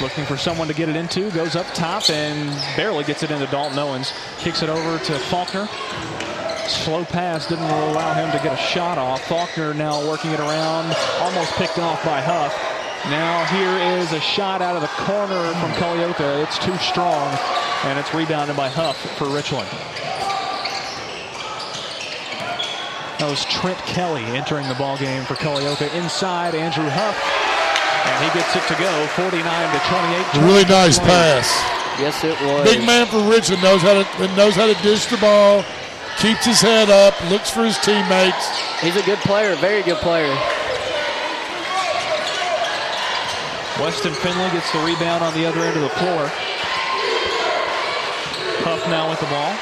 looking 0.00 0.24
for 0.24 0.36
someone 0.36 0.66
to 0.66 0.74
get 0.74 0.88
it 0.88 0.96
into, 0.96 1.30
goes 1.30 1.56
up 1.56 1.66
top 1.74 2.08
and 2.10 2.48
barely 2.76 3.04
gets 3.04 3.22
it 3.22 3.30
into 3.30 3.46
Dalton 3.46 3.78
Owens. 3.78 4.12
Kicks 4.38 4.62
it 4.62 4.68
over 4.68 4.98
to 5.04 5.18
Faulkner. 5.18 5.68
Slow 6.66 7.04
pass 7.04 7.46
didn't 7.46 7.64
allow 7.64 8.14
him 8.14 8.30
to 8.30 8.42
get 8.42 8.52
a 8.52 8.62
shot 8.62 8.96
off. 8.96 9.26
Faulkner 9.26 9.74
now 9.74 10.06
working 10.08 10.30
it 10.30 10.40
around, 10.40 10.94
almost 11.20 11.52
picked 11.52 11.78
off 11.78 12.04
by 12.04 12.20
Huff. 12.20 12.69
Now 13.08 13.44
here 13.46 13.98
is 13.98 14.12
a 14.12 14.20
shot 14.20 14.60
out 14.60 14.76
of 14.76 14.82
the 14.82 14.92
corner 15.08 15.52
from 15.54 15.72
Culleoka. 15.80 16.42
It's 16.44 16.58
too 16.58 16.76
strong, 16.76 17.32
and 17.84 17.98
it's 17.98 18.12
rebounded 18.12 18.56
by 18.56 18.68
Huff 18.68 18.96
for 19.16 19.24
Richland. 19.24 19.68
That 23.18 23.28
was 23.28 23.44
Trent 23.46 23.78
Kelly 23.88 24.24
entering 24.36 24.68
the 24.68 24.74
ball 24.74 24.98
game 24.98 25.24
for 25.24 25.34
Culleoka. 25.34 25.92
Inside, 25.96 26.54
Andrew 26.54 26.88
Huff, 26.88 27.16
and 28.04 28.16
he 28.20 28.28
gets 28.36 28.52
it 28.54 28.64
to 28.68 28.76
go, 28.76 28.92
49 29.16 29.40
to 29.40 29.80
28. 30.36 30.44
Really 30.44 30.68
nice 30.68 30.98
pass. 30.98 31.48
Yes, 31.98 32.22
it 32.22 32.38
was. 32.42 32.68
Big 32.68 32.84
man 32.84 33.06
for 33.06 33.20
Richland 33.24 33.62
knows 33.62 33.80
how 33.80 33.96
to 33.96 34.36
knows 34.36 34.54
how 34.54 34.66
to 34.66 34.76
dish 34.82 35.06
the 35.06 35.16
ball, 35.16 35.64
keeps 36.18 36.44
his 36.44 36.60
head 36.60 36.90
up, 36.90 37.16
looks 37.30 37.50
for 37.50 37.64
his 37.64 37.78
teammates. 37.78 38.44
He's 38.80 38.96
a 38.96 39.02
good 39.02 39.18
player, 39.20 39.56
very 39.56 39.82
good 39.82 39.98
player. 39.98 40.36
Weston 43.78 44.12
Finley 44.14 44.50
gets 44.50 44.70
the 44.72 44.80
rebound 44.80 45.22
on 45.22 45.32
the 45.34 45.46
other 45.46 45.60
end 45.60 45.76
of 45.76 45.82
the 45.82 45.88
floor. 45.90 46.30
Huff 48.64 48.86
now 48.88 49.08
with 49.08 49.20
the 49.20 49.26
ball. 49.26 49.52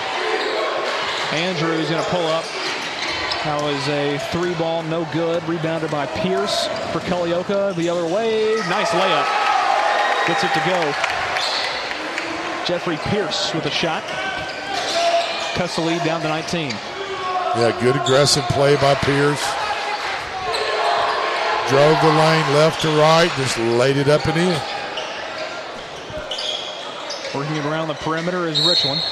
Andrews 1.33 1.91
going 1.91 2.03
to 2.03 2.11
pull 2.11 2.27
up. 2.27 2.45
That 3.45 3.63
was 3.63 3.87
a 3.89 4.19
three 4.33 4.55
ball, 4.55 4.83
no 4.83 5.07
good. 5.13 5.43
Rebounded 5.49 5.91
by 5.91 6.07
Pierce 6.07 6.67
for 6.91 6.99
Culleoka. 7.01 7.75
The 7.77 7.89
other 7.89 8.05
way. 8.05 8.57
Nice 8.69 8.91
layup. 8.91 9.29
Gets 10.27 10.45
it 10.45 10.53
to 10.53 10.63
go. 10.67 10.81
Jeffrey 12.67 12.97
Pierce 13.09 13.55
with 13.55 13.67
a 13.67 13.71
shot. 13.71 14.03
Cuts 15.55 15.77
the 15.77 15.83
lead 15.83 16.03
down 16.05 16.21
to 16.23 16.29
19. 16.29 16.71
Yeah, 16.71 17.79
good 17.81 17.97
aggressive 17.97 18.45
play 18.49 18.77
by 18.77 18.95
Pierce. 18.97 19.43
Drove 21.69 22.01
the 22.01 22.09
lane 22.09 22.55
left 22.55 22.81
to 22.83 22.89
right, 22.89 23.31
just 23.37 23.59
laid 23.59 23.97
it 23.97 24.09
up 24.09 24.27
and 24.27 24.39
in. 24.39 24.61
Working 27.35 27.57
it 27.57 27.67
around 27.67 27.89
the 27.89 27.95
perimeter 27.95 28.49
is 28.49 28.59
Richland. 28.67 29.03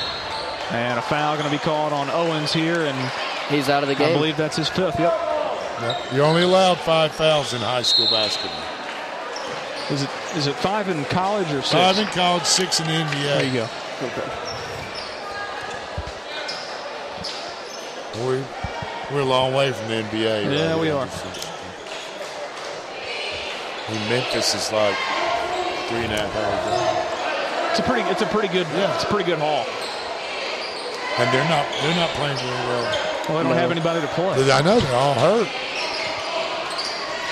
And 0.71 0.99
a 0.99 1.03
foul 1.03 1.37
going 1.37 1.45
to 1.45 1.55
be 1.55 1.63
called 1.63 1.93
on 1.93 2.09
Owens 2.11 2.53
here, 2.53 2.87
and 2.87 3.13
he's 3.51 3.69
out 3.69 3.83
of 3.83 3.89
the 3.89 3.95
game. 3.95 4.09
I 4.09 4.13
believe 4.15 4.37
that's 4.37 4.57
his 4.57 4.69
fifth. 4.69 4.99
Yep. 4.99 5.13
Yep. 5.83 6.13
You're 6.15 6.25
only 6.25 6.43
allowed 6.43 6.79
five 6.79 7.13
fouls 7.13 7.53
in 7.53 7.61
high 7.61 7.83
school 7.83 8.09
basketball. 8.11 8.63
Is 9.91 10.03
it 10.03 10.11
is 10.35 10.47
it 10.47 10.57
five 10.57 10.89
in 10.89 11.05
college 11.05 11.53
or 11.53 11.61
six? 11.63 11.73
Five 11.73 11.99
in 11.99 12.07
college, 12.07 12.45
six 12.45 12.81
in 12.81 12.87
the 12.87 12.93
NBA. 12.93 13.23
There 13.23 13.45
you 13.45 13.53
go. 13.53 13.69
Okay. 14.03 14.47
We're, 18.25 18.45
we're 19.13 19.21
a 19.21 19.25
long 19.25 19.53
way 19.53 19.73
from 19.73 19.89
the 19.89 20.03
NBA. 20.03 20.51
Yeah, 20.51 20.73
right? 20.73 20.81
we 20.81 20.91
are. 20.91 21.07
In 23.89 24.09
Memphis 24.09 24.55
is 24.55 24.73
like 24.73 24.97
three 25.89 26.03
and 26.03 26.13
a 26.13 26.19
half 26.19 26.35
hours. 26.35 27.71
It's 27.71 27.79
a 27.79 27.83
pretty 27.83 28.03
it's 28.11 28.23
a 28.23 28.27
pretty 28.27 28.49
good 28.49 28.67
yeah. 28.75 28.93
it's 28.95 29.05
a 29.05 29.07
pretty 29.07 29.25
good 29.25 29.39
haul. 29.39 29.63
And 31.23 31.31
they're 31.33 31.49
not 31.49 31.65
they're 31.83 31.95
not 31.95 32.11
playing 32.19 32.37
very 32.39 32.51
well. 32.67 32.83
Well, 33.29 33.39
they 33.39 33.43
don't 33.45 33.55
No. 33.55 33.63
have 33.63 33.71
anybody 33.71 34.01
to 34.01 34.09
play. 34.09 34.35
I 34.51 34.61
know 34.63 34.81
they're 34.81 34.97
all 34.97 35.15
hurt. 35.15 35.49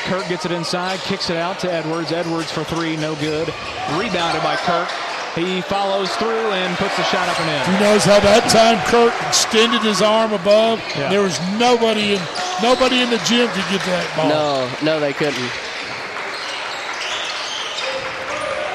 Kirk 0.06 0.28
gets 0.28 0.44
it 0.44 0.52
inside, 0.52 1.00
kicks 1.00 1.30
it 1.30 1.36
out 1.36 1.58
to 1.60 1.72
Edwards. 1.72 2.12
Edwards 2.12 2.52
for 2.52 2.62
three, 2.62 2.94
no 2.96 3.14
good. 3.16 3.48
Rebounded 3.96 4.42
by 4.42 4.54
Kirk. 4.56 4.88
He 5.34 5.62
follows 5.62 6.14
through 6.16 6.52
and 6.54 6.76
puts 6.76 6.96
the 6.96 7.02
shot 7.04 7.26
up 7.28 7.40
and 7.40 7.50
in. 7.50 7.74
You 7.74 7.80
notice 7.80 8.04
how 8.04 8.20
that 8.20 8.46
time 8.54 8.78
Kirk 8.86 9.10
extended 9.26 9.82
his 9.82 10.02
arm 10.02 10.32
above. 10.32 10.78
Yeah. 10.94 11.08
There 11.10 11.22
was 11.22 11.40
nobody 11.58 12.14
in 12.14 12.22
nobody 12.62 13.00
in 13.02 13.10
the 13.10 13.18
gym 13.26 13.48
could 13.50 13.66
get 13.74 13.82
that 13.90 14.06
ball. 14.14 14.28
No, 14.28 14.70
no, 14.84 15.00
they 15.00 15.12
couldn't. 15.12 15.50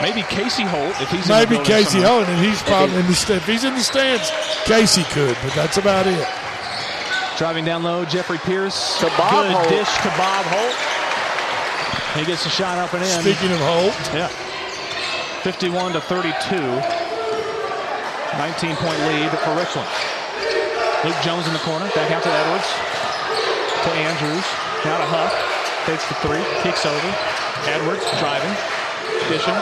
Maybe 0.01 0.21
Casey 0.23 0.63
Holt 0.63 0.95
if 1.01 1.09
he's 1.11 1.27
Maybe 1.27 1.55
in 1.57 1.61
the 1.63 1.67
Casey 1.67 1.99
somewhere. 1.99 2.23
Holt, 2.23 2.27
and 2.29 2.39
he's 2.45 2.61
probably 2.63 2.95
in 2.99 3.07
the 3.07 3.13
sta- 3.15 3.35
if 3.35 3.45
he's 3.45 3.63
in 3.65 3.73
the 3.75 3.81
stands, 3.83 4.31
Casey 4.63 5.03
could, 5.11 5.35
but 5.43 5.53
that's 5.53 5.77
about 5.77 6.07
it. 6.07 6.25
Driving 7.37 7.65
down 7.65 7.83
low, 7.83 8.05
Jeffrey 8.05 8.37
Pierce. 8.39 8.99
To 8.99 9.07
Bob 9.17 9.31
Good 9.43 9.51
Holt. 9.51 9.69
dish 9.69 9.91
to 10.03 10.09
Bob 10.15 10.45
Holt. 10.47 10.75
He 12.15 12.25
gets 12.25 12.43
the 12.43 12.49
shot 12.49 12.77
up 12.77 12.93
and 12.93 13.03
in. 13.03 13.21
Speaking 13.21 13.51
of 13.51 13.59
Holt, 13.59 13.95
Yeah. 14.15 14.27
51 15.43 15.93
to 15.93 16.01
32. 16.01 16.55
19 18.37 18.75
point 18.77 18.99
lead 19.07 19.31
for 19.43 19.51
Richland. 19.55 19.87
Luke 21.03 21.15
Jones 21.23 21.47
in 21.47 21.53
the 21.53 21.59
corner. 21.63 21.87
Back 21.95 22.11
out 22.11 22.23
to 22.23 22.31
Edwards. 22.31 22.67
To 23.83 23.89
Andrews. 23.99 24.43
Now 24.83 24.97
to 24.99 25.07
Huff. 25.07 25.31
Takes 25.85 26.07
the 26.07 26.15
three. 26.23 26.43
Kicks 26.63 26.85
over. 26.85 27.09
Edwards 27.67 28.03
driving. 28.19 28.51
Dishing. 29.29 29.55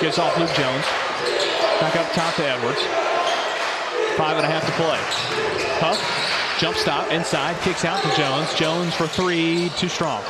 Gets 0.00 0.18
off 0.18 0.36
Luke 0.38 0.52
Jones. 0.54 0.84
Back 1.80 1.96
up 1.96 2.10
top 2.12 2.34
to 2.36 2.44
Edwards. 2.44 2.82
Five 4.16 4.36
and 4.36 4.46
a 4.46 4.48
half 4.48 4.64
to 4.64 4.72
play. 4.72 4.98
Huff. 5.80 6.00
Jump 6.58 6.76
stop. 6.76 7.10
Inside. 7.12 7.56
Kicks 7.60 7.84
out 7.84 8.02
to 8.02 8.16
Jones. 8.16 8.52
Jones 8.54 8.94
for 8.94 9.06
three. 9.06 9.70
Too 9.76 9.88
strong. 9.88 10.22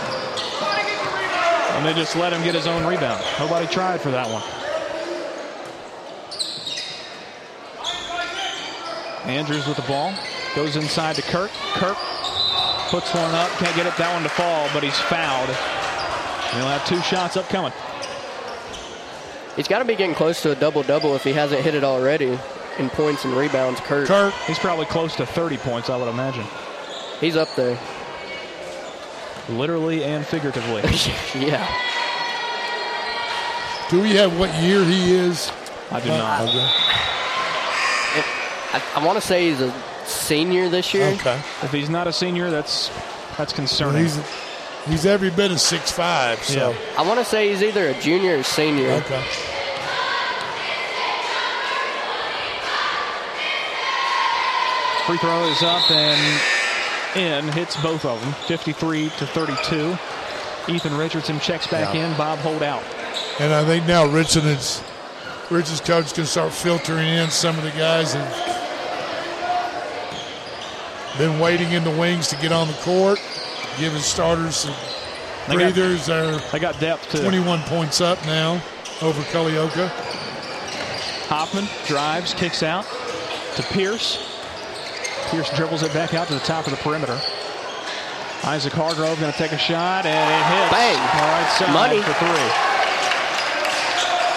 And 1.77 1.85
they 1.85 1.95
just 1.95 2.17
let 2.17 2.33
him 2.33 2.43
get 2.43 2.55
his 2.55 2.67
own 2.67 2.85
rebound. 2.87 3.23
Nobody 3.39 3.67
tried 3.67 4.01
for 4.01 4.11
that 4.11 4.27
one. 4.29 4.43
Andrews 9.29 9.67
with 9.67 9.77
the 9.77 9.83
ball. 9.83 10.15
Goes 10.55 10.77
inside 10.77 11.17
to 11.17 11.23
Kirk. 11.23 11.51
Kirk 11.75 11.97
puts 12.89 13.13
one 13.13 13.35
up. 13.35 13.51
Can't 13.59 13.75
get 13.77 13.87
it 13.87 13.97
that 13.97 14.13
one 14.15 14.23
to 14.23 14.29
fall, 14.29 14.69
but 14.73 14.83
he's 14.83 14.99
fouled. 14.99 15.51
And 15.51 16.57
He'll 16.59 16.71
have 16.71 16.87
two 16.87 17.01
shots 17.03 17.37
upcoming. 17.37 17.73
He's 19.57 19.69
got 19.69 19.79
to 19.79 19.85
be 19.85 19.97
getting 19.97 20.15
close 20.15 20.43
to 20.43 20.53
a 20.53 20.55
double 20.55 20.83
double 20.83 21.17
if 21.17 21.25
he 21.25 21.33
hasn't 21.33 21.63
hit 21.63 21.75
it 21.75 21.83
already 21.83 22.39
in 22.79 22.91
points 22.91 23.25
and 23.25 23.35
rebounds. 23.35 23.81
Kirk. 23.81 24.07
Kirk, 24.07 24.35
He's 24.47 24.59
probably 24.59 24.87
close 24.87 25.17
to 25.17 25.27
30 25.27 25.57
points, 25.59 25.89
I 25.91 25.97
would 25.97 26.09
imagine. 26.09 26.45
He's 27.21 27.37
up 27.37 27.49
there. 27.57 27.79
Literally 29.49 30.05
and 30.05 30.27
figuratively. 30.27 30.83
yeah. 31.41 31.67
do 33.89 34.01
we 34.03 34.11
have 34.17 34.39
what 34.39 34.53
year 34.63 34.85
he 34.85 35.15
is? 35.15 35.51
I 35.91 36.01
do 36.01 36.09
not. 36.09 36.43
Okay. 36.43 36.59
I, 38.73 38.83
I 38.97 39.07
want 39.07 39.21
to 39.21 39.27
say 39.27 39.49
he's 39.49 39.61
a 39.61 39.73
senior 40.05 40.69
this 40.69 40.93
year. 40.93 41.07
Okay. 41.07 41.41
If 41.63 41.73
he's 41.73 41.89
not 41.89 42.07
a 42.07 42.13
senior, 42.13 42.51
that's 42.51 42.91
that's 43.39 43.53
concerning. 43.53 44.03
He's 44.03 44.19
he's 44.89 45.07
every 45.07 45.31
bit 45.31 45.51
of 45.51 45.61
six 45.61 45.91
five. 45.93 46.43
So 46.43 46.75
I 46.97 47.03
want 47.07 47.19
to 47.19 47.25
say 47.25 47.51
he's 47.51 47.63
either 47.63 47.89
a 47.89 48.01
junior 48.01 48.39
or 48.39 48.43
senior. 48.43 48.91
okay. 48.91 49.23
Free 55.07 55.19
throw 55.19 55.45
is 55.49 55.63
up 55.63 55.89
and 55.93 56.41
in, 57.15 57.53
hits 57.53 57.81
both 57.81 58.05
of 58.05 58.21
them, 58.21 58.33
53 58.49 59.09
to 59.19 59.27
32. 59.27 59.97
Ethan 60.69 60.97
Richardson 60.97 61.39
checks 61.39 61.69
back 61.69 61.95
Yeah. 61.95 62.07
in. 62.07 62.17
Bob 62.17 62.41
Holt 62.41 62.61
out. 62.63 62.83
And 63.39 63.55
I 63.55 63.65
think 63.65 63.87
now 63.87 64.05
Richardson 64.05 64.47
is 64.49 64.83
Richard's 65.49 65.81
coach 65.81 66.13
can 66.13 66.27
start 66.27 66.53
filtering 66.53 67.07
in 67.07 67.31
some 67.31 67.57
of 67.57 67.63
the 67.63 67.71
guys 67.71 68.15
that 68.15 68.53
been 71.19 71.39
waiting 71.39 71.71
in 71.71 71.85
the 71.85 71.91
wings 71.93 72.27
to 72.29 72.37
get 72.37 72.51
on 72.51 72.67
the 72.67 72.75
court, 72.75 73.21
giving 73.79 74.01
starters 74.01 74.57
some 74.57 74.75
They 75.49 75.55
breathers. 75.55 76.07
They're 76.07 76.37
They 76.53 76.59
got 76.59 76.79
depth 76.81 77.11
to 77.11 77.23
21 77.23 77.61
points 77.63 78.01
up 78.01 78.25
now 78.27 78.63
over 79.03 79.23
Culleoka. 79.33 79.89
Hoffman 81.29 81.67
drives, 81.87 82.35
kicks 82.35 82.63
out 82.63 82.87
to 83.57 83.63
Pierce. 83.65 84.23
Pierce 85.31 85.51
dribbles 85.57 85.83
it 85.83 85.93
back 85.93 86.15
out 86.15 86.29
to 86.29 86.35
the 86.35 86.41
top 86.41 86.67
of 86.67 86.71
the 86.71 86.77
perimeter. 86.79 87.21
Isaac 88.45 88.73
Hargrove 88.73 89.19
going 89.19 89.33
to 89.33 89.39
take 89.39 89.53
a 89.53 89.59
shot 89.59 90.07
and 90.07 90.15
it 90.15 90.45
hits. 90.55 90.71
Bang. 90.71 91.01
All 91.19 91.29
right 91.35 91.51
side 91.59 91.73
Money. 91.73 92.01
for 92.01 92.15
three. 92.15 92.51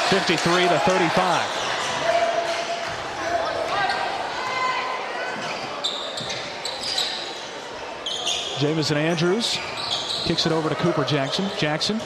53 0.09 0.67
to 0.69 0.79
35. 0.79 1.58
Jamison 8.59 8.97
Andrews 8.97 9.57
kicks 10.25 10.45
it 10.45 10.51
over 10.51 10.67
to 10.67 10.75
Cooper 10.75 11.05
Jackson. 11.05 11.49
Jackson 11.57 12.01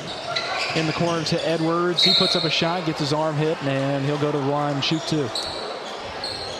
in 0.75 0.85
the 0.85 0.93
corner 0.93 1.23
to 1.25 1.47
Edwards. 1.47 2.03
He 2.03 2.13
puts 2.13 2.35
up 2.35 2.43
a 2.43 2.49
shot, 2.49 2.85
gets 2.85 2.99
his 2.99 3.11
arm 3.11 3.35
hit, 3.35 3.61
and 3.63 4.05
he'll 4.05 4.19
go 4.19 4.31
to 4.31 4.37
the 4.37 4.45
line 4.45 4.75
and 4.75 4.83
shoot 4.83 5.01
two. 5.07 5.27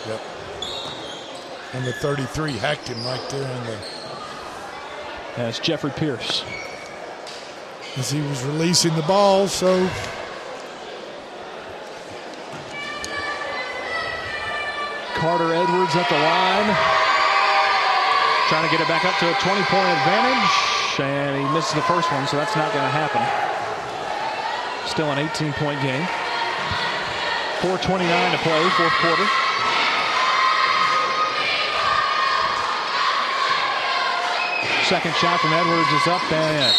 Yep. 0.08 0.20
And 1.74 1.84
the 1.84 1.92
33 2.00 2.52
hacked 2.54 2.88
him 2.88 3.04
right 3.04 3.24
there 3.30 3.48
in 3.56 3.66
the 3.66 3.78
That's 5.36 5.60
Jeffrey 5.60 5.92
Pierce. 5.92 6.44
as 7.96 8.10
he 8.10 8.20
was 8.20 8.42
releasing 8.42 8.94
the 8.96 9.02
ball. 9.02 9.46
So 9.46 9.88
Carter 15.14 15.54
Edwards 15.54 15.94
at 15.94 16.08
the 16.08 16.18
line. 16.18 17.03
Trying 18.48 18.64
to 18.64 18.70
get 18.70 18.80
it 18.80 18.88
back 18.88 19.04
up 19.04 19.16
to 19.20 19.30
a 19.30 19.34
20 19.40 19.62
point 19.72 19.88
advantage. 19.88 21.00
And 21.00 21.36
he 21.36 21.44
misses 21.54 21.72
the 21.74 21.82
first 21.82 22.12
one, 22.12 22.26
so 22.26 22.36
that's 22.36 22.54
not 22.54 22.72
going 22.72 22.84
to 22.84 22.92
happen. 22.92 23.22
Still 24.86 25.10
an 25.10 25.18
18 25.18 25.52
point 25.54 25.80
game. 25.80 26.04
4.29 27.64 28.32
to 28.32 28.38
play, 28.38 28.68
fourth 28.76 28.92
quarter. 29.00 29.24
Second 34.84 35.14
shot 35.14 35.40
from 35.40 35.54
Edwards 35.54 35.88
is 35.88 36.06
up 36.06 36.30
and 36.30 36.66
in. 36.68 36.74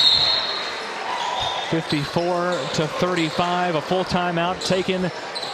54 1.81 2.51
to 2.75 2.87
35. 2.87 3.75
A 3.75 3.81
full 3.81 4.05
timeout 4.05 4.63
taken 4.63 5.09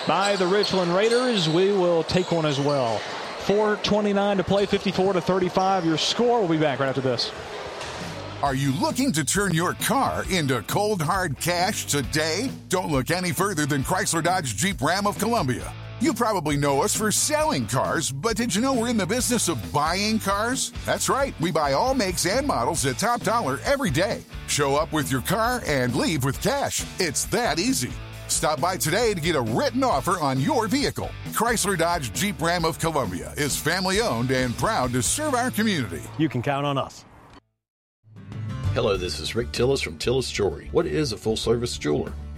by 0.05 0.35
the 0.35 0.45
Richland 0.45 0.93
Raiders. 0.93 1.47
We 1.47 1.71
will 1.71 2.03
take 2.03 2.33
one 2.33 2.45
as 2.45 2.59
well. 2.59 2.99
4.29 3.45 4.37
to 4.37 4.43
play, 4.43 4.65
54 4.65 5.13
to 5.13 5.21
35. 5.21 5.85
Your 5.85 5.97
score. 5.97 6.39
We'll 6.39 6.49
be 6.49 6.57
back 6.57 6.79
right 6.79 6.89
after 6.89 7.01
this. 7.01 7.31
Are 8.43 8.55
you 8.55 8.71
looking 8.71 9.11
to 9.11 9.23
turn 9.23 9.53
your 9.53 9.73
car 9.73 10.25
into 10.31 10.63
cold 10.63 10.99
hard 10.99 11.39
cash 11.39 11.85
today? 11.85 12.49
Don't 12.69 12.91
look 12.91 13.11
any 13.11 13.31
further 13.31 13.67
than 13.67 13.83
Chrysler 13.83 14.23
Dodge 14.23 14.55
Jeep 14.55 14.81
Ram 14.81 15.05
of 15.05 15.19
Columbia. 15.19 15.71
You 15.99 16.11
probably 16.15 16.57
know 16.57 16.81
us 16.81 16.95
for 16.95 17.11
selling 17.11 17.67
cars, 17.67 18.11
but 18.11 18.35
did 18.35 18.55
you 18.55 18.61
know 18.61 18.73
we're 18.73 18.89
in 18.89 18.97
the 18.97 19.05
business 19.05 19.47
of 19.47 19.71
buying 19.71 20.17
cars? 20.17 20.71
That's 20.87 21.07
right, 21.07 21.39
we 21.39 21.51
buy 21.51 21.73
all 21.73 21.93
makes 21.93 22.25
and 22.25 22.47
models 22.47 22.83
at 22.87 22.97
top 22.97 23.21
dollar 23.21 23.59
every 23.63 23.91
day. 23.91 24.23
Show 24.47 24.75
up 24.75 24.91
with 24.91 25.11
your 25.11 25.21
car 25.21 25.61
and 25.67 25.93
leave 25.93 26.23
with 26.23 26.41
cash. 26.41 26.83
It's 26.99 27.25
that 27.25 27.59
easy. 27.59 27.91
Stop 28.31 28.61
by 28.61 28.77
today 28.77 29.13
to 29.13 29.19
get 29.19 29.35
a 29.35 29.41
written 29.41 29.83
offer 29.83 30.17
on 30.19 30.39
your 30.39 30.67
vehicle. 30.67 31.09
Chrysler 31.31 31.77
Dodge 31.77 32.13
Jeep 32.13 32.41
Ram 32.41 32.63
of 32.63 32.79
Columbia 32.79 33.33
is 33.35 33.57
family 33.57 33.99
owned 34.01 34.31
and 34.31 34.57
proud 34.57 34.93
to 34.93 35.03
serve 35.03 35.35
our 35.35 35.51
community. 35.51 36.01
You 36.17 36.29
can 36.29 36.41
count 36.41 36.65
on 36.65 36.77
us. 36.77 37.03
Hello, 38.73 38.95
this 38.95 39.19
is 39.19 39.35
Rick 39.35 39.51
Tillis 39.51 39.83
from 39.83 39.97
Tillis 39.97 40.31
Jewelry. 40.31 40.69
What 40.71 40.85
is 40.85 41.11
a 41.11 41.17
full 41.17 41.35
service 41.35 41.77
jeweler? 41.77 42.13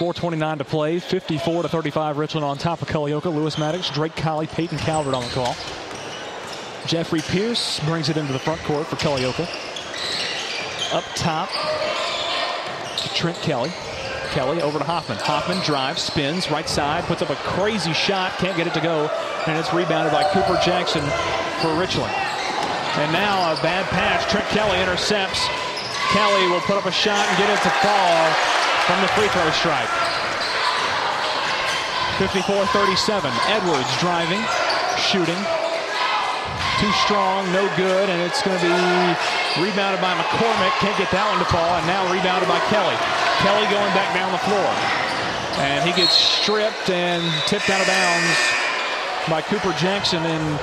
4.29 0.00 0.56
to 0.56 0.64
play, 0.64 0.98
54 0.98 1.64
to 1.64 1.68
35 1.68 2.16
Richland 2.16 2.42
on 2.42 2.56
top 2.56 2.80
of 2.80 2.88
Culleoka. 2.88 3.26
Lewis 3.26 3.58
Maddox, 3.58 3.90
Drake 3.90 4.16
Colley, 4.16 4.46
Peyton 4.46 4.78
Calvert 4.78 5.12
on 5.12 5.22
the 5.22 5.28
call. 5.28 5.54
Jeffrey 6.86 7.20
Pierce 7.20 7.78
brings 7.80 8.08
it 8.08 8.16
into 8.16 8.32
the 8.32 8.38
front 8.38 8.62
court 8.62 8.86
for 8.86 8.96
Culleoka. 8.96 9.44
Up 10.94 11.04
top 11.16 11.50
to 12.96 13.14
Trent 13.14 13.36
Kelly. 13.42 13.70
Kelly 14.30 14.62
over 14.62 14.78
to 14.78 14.84
Hoffman. 14.84 15.18
Hoffman 15.18 15.62
drives, 15.66 16.00
spins, 16.00 16.50
right 16.50 16.66
side, 16.66 17.04
puts 17.04 17.20
up 17.20 17.28
a 17.28 17.36
crazy 17.36 17.92
shot, 17.92 18.32
can't 18.38 18.56
get 18.56 18.66
it 18.66 18.72
to 18.72 18.80
go, 18.80 19.06
and 19.46 19.58
it's 19.58 19.74
rebounded 19.74 20.14
by 20.14 20.24
Cooper 20.32 20.58
Jackson 20.64 21.02
for 21.60 21.78
Richland. 21.78 22.12
And 22.96 23.12
now 23.12 23.52
a 23.52 23.56
bad 23.60 23.84
pass. 23.90 24.24
Trent 24.32 24.46
Kelly 24.48 24.80
intercepts. 24.80 25.46
Kelly 26.08 26.48
will 26.48 26.60
put 26.60 26.78
up 26.78 26.86
a 26.86 26.90
shot 26.90 27.20
and 27.28 27.36
get 27.36 27.50
it 27.50 27.62
to 27.64 27.70
fall 27.84 28.69
from 28.90 29.02
the 29.02 29.12
free 29.14 29.30
throw 29.30 29.46
stripe. 29.54 29.86
54-37. 32.18 33.30
Edwards 33.46 33.86
driving, 34.02 34.42
shooting. 34.98 35.38
Too 36.82 36.90
strong, 37.06 37.46
no 37.52 37.70
good, 37.76 38.10
and 38.10 38.20
it's 38.20 38.42
going 38.42 38.58
to 38.58 38.66
be 38.66 38.74
rebounded 39.62 40.02
by 40.02 40.18
McCormick. 40.18 40.74
Can't 40.82 40.98
get 40.98 41.06
that 41.14 41.22
one 41.30 41.38
to 41.38 41.46
fall, 41.46 41.70
and 41.78 41.86
now 41.86 42.02
rebounded 42.10 42.48
by 42.50 42.58
Kelly. 42.66 42.98
Kelly 43.46 43.62
going 43.70 43.94
back 43.94 44.10
down 44.10 44.34
the 44.34 44.42
floor. 44.42 44.70
And 45.62 45.86
he 45.86 45.94
gets 45.94 46.16
stripped 46.16 46.90
and 46.90 47.22
tipped 47.46 47.70
out 47.70 47.80
of 47.80 47.86
bounds 47.86 48.34
by 49.30 49.40
Cooper 49.40 49.70
Jackson, 49.78 50.26
and 50.26 50.58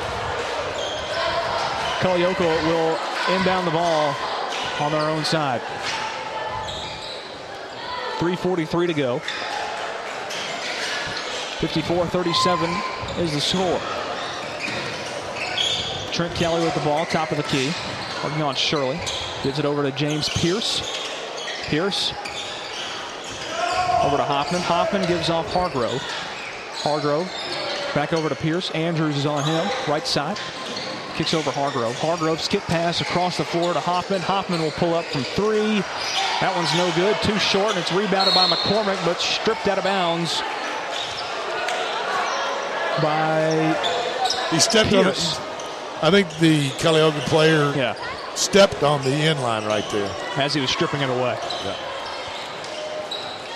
Culleoka 2.04 2.44
will 2.68 3.00
inbound 3.40 3.66
the 3.66 3.72
ball 3.72 4.14
on 4.82 4.92
their 4.92 5.08
own 5.08 5.24
side. 5.24 5.62
3.43 8.18 8.88
to 8.88 8.94
go. 8.94 9.20
54-37 11.60 13.20
is 13.20 13.32
the 13.34 13.42
score. 13.42 13.80
Trent 16.12 16.34
Kelly 16.36 16.64
with 16.64 16.74
the 16.74 16.82
ball, 16.82 17.06
top 17.06 17.32
of 17.32 17.38
the 17.38 17.44
key. 17.44 17.72
Working 18.24 18.42
on 18.42 18.56
Shirley. 18.56 19.00
Gives 19.44 19.60
it 19.60 19.66
over 19.66 19.84
to 19.84 19.92
James 19.92 20.30
Pierce. 20.30 20.82
Pierce. 21.66 22.12
Over 24.02 24.18
to 24.18 24.24
Hoffman. 24.24 24.62
Hoffman 24.62 25.08
gives 25.08 25.30
off 25.30 25.52
Hargrove. 25.54 26.02
Hargrove. 26.82 27.32
Back 27.94 28.14
over 28.14 28.30
to 28.30 28.36
Pierce. 28.36 28.72
Andrews 28.72 29.18
is 29.18 29.26
on 29.26 29.44
him. 29.44 29.68
Right 29.88 30.08
side. 30.08 30.40
Kicks 31.18 31.34
over 31.34 31.50
Hargrove. 31.50 31.98
Hargrove 31.98 32.40
skip 32.40 32.62
pass 32.66 33.02
across 33.02 33.38
the 33.38 33.44
floor 33.44 33.74
to 33.74 33.80
Hoffman. 33.80 34.22
Hoffman 34.22 34.62
will 34.62 34.70
pull 34.72 34.94
up 34.94 35.04
from 35.06 35.24
three. 35.24 35.80
That 36.42 36.54
one's 36.56 36.72
no 36.76 36.92
good. 36.96 37.16
Too 37.24 37.40
short, 37.40 37.72
and 37.72 37.80
it's 37.80 37.92
rebounded 37.92 38.36
by 38.36 38.48
McCormick, 38.48 39.04
but 39.04 39.20
stripped 39.20 39.68
out 39.68 39.80
of 39.80 39.84
bounds 39.84 40.40
by 43.02 43.76
He 44.52 44.60
stepped 44.60 44.92
Pierce. 44.92 45.38
on 45.38 45.44
it. 45.44 46.04
I 46.04 46.12
think 46.12 46.30
the 46.38 46.70
Culleoka 46.78 47.20
player 47.26 47.74
Yeah. 47.76 47.96
stepped 48.36 48.84
on 48.84 49.02
the 49.04 49.10
end 49.10 49.42
line 49.42 49.66
right 49.66 49.90
there. 49.92 50.10
as 50.38 50.54
he 50.54 50.62
was 50.62 50.70
stripping 50.70 51.02
it 51.02 51.10
away. 51.10 51.36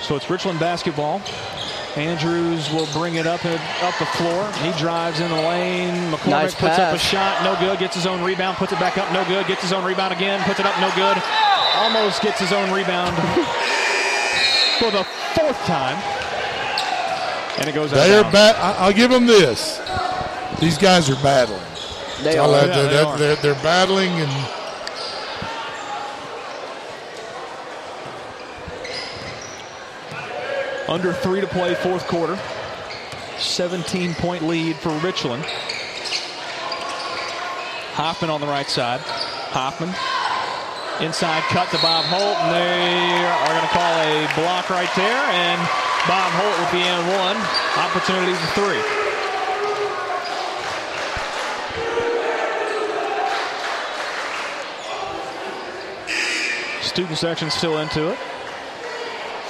So 0.01 0.15
it's 0.15 0.27
Richland 0.31 0.59
basketball. 0.59 1.21
Andrews 1.97 2.69
will 2.71 2.87
bring 2.93 3.15
it 3.15 3.27
up 3.27 3.43
up 3.45 3.97
the 3.99 4.05
floor. 4.17 4.49
He 4.63 4.71
drives 4.79 5.19
in 5.19 5.29
the 5.29 5.35
lane. 5.35 5.93
McCormick 6.11 6.29
Nice 6.29 6.55
puts 6.55 6.79
up 6.79 6.95
a 6.95 6.97
shot. 6.97 7.43
No 7.43 7.59
good. 7.59 7.79
Gets 7.79 7.95
his 7.95 8.05
own 8.07 8.23
rebound. 8.23 8.55
Puts 8.57 8.71
it 8.71 8.79
back 8.79 8.97
up. 8.97 9.11
No 9.11 9.25
good. 9.25 9.45
Gets 9.47 9.61
his 9.63 9.73
own 9.73 9.83
rebound 9.83 10.13
again. 10.13 10.41
Puts 10.43 10.59
it 10.61 10.65
up. 10.65 10.79
No 10.79 10.89
good. 10.95 11.21
Almost 11.75 12.21
gets 12.21 12.39
his 12.39 12.53
own 12.53 12.71
rebound 12.71 13.15
for 14.79 14.89
the 14.91 15.03
fourth 15.35 15.59
time. 15.65 15.97
And 17.59 17.67
it 17.67 17.75
goes 17.75 17.91
out. 17.91 17.97
They 17.97 18.15
are 18.15 18.23
bounds. 18.23 18.33
ba- 18.33 18.57
I- 18.59 18.75
I'll 18.85 18.93
give 18.93 19.11
them 19.11 19.25
this. 19.25 19.79
These 20.59 20.77
guys 20.77 21.09
are 21.09 21.21
battling. 21.21 21.59
They 22.23 22.37
are. 22.37 22.47
add 22.55 22.67
Yeah, 22.69 22.75
that- 22.75 22.89
they 22.89 22.95
that- 22.95 23.05
are. 23.05 23.17
They're, 23.17 23.35
they're 23.37 23.63
battling 23.63 24.09
and 24.11 24.31
Under 30.91 31.13
three 31.13 31.39
to 31.39 31.47
play, 31.47 31.73
fourth 31.73 32.05
quarter. 32.05 32.37
17 33.37 34.13
point 34.15 34.43
lead 34.43 34.75
for 34.75 34.89
Richland. 34.97 35.45
Hoffman 37.95 38.29
on 38.29 38.41
the 38.41 38.47
right 38.47 38.67
side. 38.67 38.99
Hoffman. 38.99 39.95
Inside 40.99 41.43
cut 41.43 41.69
to 41.69 41.77
Bob 41.77 42.03
Holt, 42.03 42.35
and 42.43 42.51
they 42.53 43.23
are 43.25 43.47
going 43.47 43.61
to 43.61 43.67
call 43.71 43.93
a 44.03 44.27
block 44.35 44.69
right 44.69 44.91
there. 44.97 45.23
And 45.31 45.61
Bob 46.09 46.33
Holt 46.33 46.59
will 46.59 46.71
be 46.75 46.83
and 46.83 47.07
one. 47.07 47.39
Opportunity 47.79 48.33
for 48.33 48.47
three. 48.59 48.83
Student 56.81 57.17
section 57.17 57.49
still 57.49 57.77
into 57.77 58.09
it. 58.11 58.19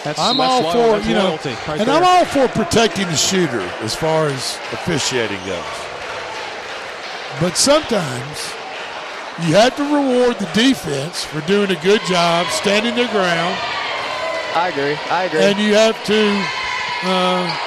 That's, 0.04 0.20
I'm 0.20 0.38
that's 0.38 0.52
all 0.52 0.62
low. 0.64 0.72
for 0.72 0.98
That's 0.98 1.08
you 1.08 1.14
know, 1.14 1.26
loyalty 1.26 1.50
right 1.68 1.80
and 1.80 1.88
there. 1.88 1.96
I'm 1.96 2.04
all 2.04 2.26
for 2.26 2.48
protecting 2.48 3.06
the 3.08 3.16
shooter 3.16 3.62
as 3.82 3.94
far 3.96 4.28
as 4.28 4.58
officiating 4.74 5.38
goes. 5.46 5.64
But 7.40 7.56
sometimes 7.56 8.52
you 9.48 9.56
have 9.56 9.76
to 9.78 9.84
reward 9.84 10.38
the 10.40 10.50
defense 10.54 11.24
for 11.24 11.42
doing 11.42 11.72
a 11.72 11.80
good 11.82 12.02
job 12.02 12.48
standing 12.48 12.96
their 12.96 13.08
ground, 13.10 13.58
I 14.54 14.70
agree. 14.70 14.98
I 15.10 15.24
agree. 15.26 15.40
and 15.40 15.58
you 15.60 15.74
have 15.74 16.04
to 16.06 16.44
uh, 17.04 17.58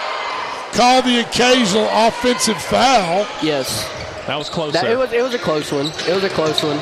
call 0.76 1.02
the 1.02 1.20
occasional 1.20 1.88
offensive 1.90 2.60
foul. 2.60 3.26
yes. 3.42 3.90
That 4.26 4.36
was 4.38 4.48
close. 4.48 4.72
That, 4.72 4.86
it 4.86 4.96
was 4.96 5.12
it 5.12 5.22
was 5.22 5.34
a 5.34 5.38
close 5.38 5.70
one. 5.70 5.86
It 6.08 6.14
was 6.14 6.24
a 6.24 6.30
close 6.30 6.62
one. 6.62 6.78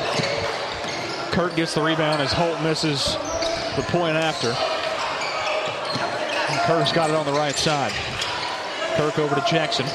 Kirk 1.33 1.55
gets 1.57 1.73
the 1.73 1.81
rebound 1.81 2.21
as 2.21 2.31
Holt 2.31 2.61
misses 2.61 3.15
the 3.75 3.83
point 3.91 4.15
after. 4.15 4.55
Kirk's 6.65 6.93
got 6.93 7.09
it 7.09 7.15
on 7.15 7.25
the 7.25 7.33
right 7.33 7.55
side. 7.55 7.91
Kirk 8.95 9.19
over 9.19 9.35
to 9.35 9.43
Jackson. 9.45 9.85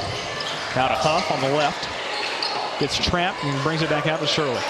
Out 0.77 0.93
of 0.93 0.99
Huff 1.01 1.31
on 1.33 1.41
the 1.41 1.49
left. 1.57 1.89
Gets 2.79 2.99
trapped 3.01 3.43
and 3.43 3.57
brings 3.63 3.81
it 3.81 3.89
back 3.89 4.07
out 4.07 4.21
to 4.21 4.27
Shirley. 4.27 4.61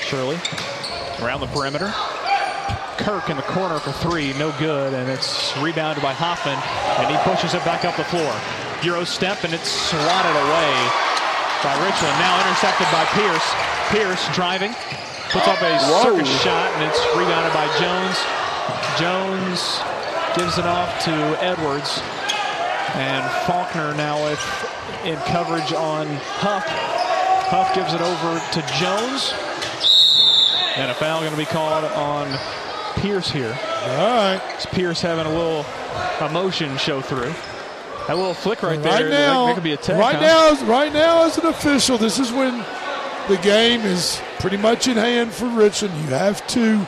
Shirley 0.00 0.40
around 1.20 1.40
the 1.40 1.52
perimeter. 1.52 1.92
Kirk 2.96 3.28
in 3.28 3.36
the 3.36 3.44
corner 3.52 3.78
for 3.78 3.92
three, 3.92 4.32
no 4.40 4.50
good, 4.58 4.94
and 4.94 5.10
it's 5.10 5.52
rebounded 5.58 6.02
by 6.02 6.16
Hoffman, 6.16 6.56
and 6.56 7.12
he 7.12 7.16
pushes 7.28 7.52
it 7.52 7.62
back 7.68 7.84
up 7.84 7.94
the 8.00 8.08
floor. 8.08 8.32
Euro 8.80 9.04
step, 9.04 9.44
and 9.44 9.52
it's 9.52 9.68
swatted 9.68 10.36
away 10.48 10.72
by 11.60 11.76
Richland. 11.84 12.16
Now 12.16 12.32
intercepted 12.48 12.88
by 12.88 13.04
Pierce. 13.12 13.46
Pierce 13.92 14.24
driving, 14.32 14.72
puts 15.28 15.46
up 15.46 15.60
a 15.60 15.76
Whoa. 15.84 16.16
circus 16.16 16.32
shot, 16.40 16.72
and 16.80 16.88
it's 16.88 16.98
rebounded 17.12 17.52
by 17.52 17.68
Jones. 17.76 18.16
Jones 18.98 19.80
gives 20.36 20.58
it 20.58 20.66
off 20.66 21.02
to 21.04 21.12
Edwards, 21.42 22.00
and 22.94 23.24
Faulkner 23.46 23.94
now 23.94 24.22
with 24.24 24.40
in 25.04 25.16
coverage 25.30 25.72
on 25.72 26.06
Huff. 26.40 26.64
Huff 27.48 27.74
gives 27.74 27.94
it 27.94 28.00
over 28.00 28.38
to 28.52 28.60
Jones, 28.78 29.32
and 30.76 30.90
a 30.90 30.94
foul 30.94 31.20
going 31.20 31.32
to 31.32 31.38
be 31.38 31.44
called 31.46 31.84
on 31.92 32.28
Pierce 32.96 33.30
here. 33.30 33.56
All 33.84 33.96
right. 34.16 34.40
It's 34.54 34.66
Pierce 34.66 35.00
having 35.00 35.26
a 35.26 35.30
little 35.32 35.64
emotion 36.26 36.76
show 36.78 37.00
through. 37.00 37.32
That 38.06 38.16
little 38.16 38.34
flick 38.34 38.62
right 38.62 38.82
there, 38.82 38.92
Right 38.92 39.02
that- 39.04 39.10
now, 39.10 39.46
that 39.46 39.54
could 39.54 39.62
be 39.64 39.72
a 39.72 39.76
tech. 39.76 39.98
right 39.98 40.16
huh? 40.16 40.20
now, 40.56 40.66
right 40.66 40.92
now, 40.92 41.24
as 41.24 41.38
an 41.38 41.46
official, 41.46 41.98
this 41.98 42.18
is 42.18 42.32
when 42.32 42.64
the 43.28 43.36
game 43.42 43.82
is 43.82 44.20
pretty 44.40 44.56
much 44.56 44.88
in 44.88 44.96
hand 44.96 45.30
for 45.32 45.46
Richland. 45.46 45.94
You 46.04 46.14
have 46.14 46.46
to 46.48 46.86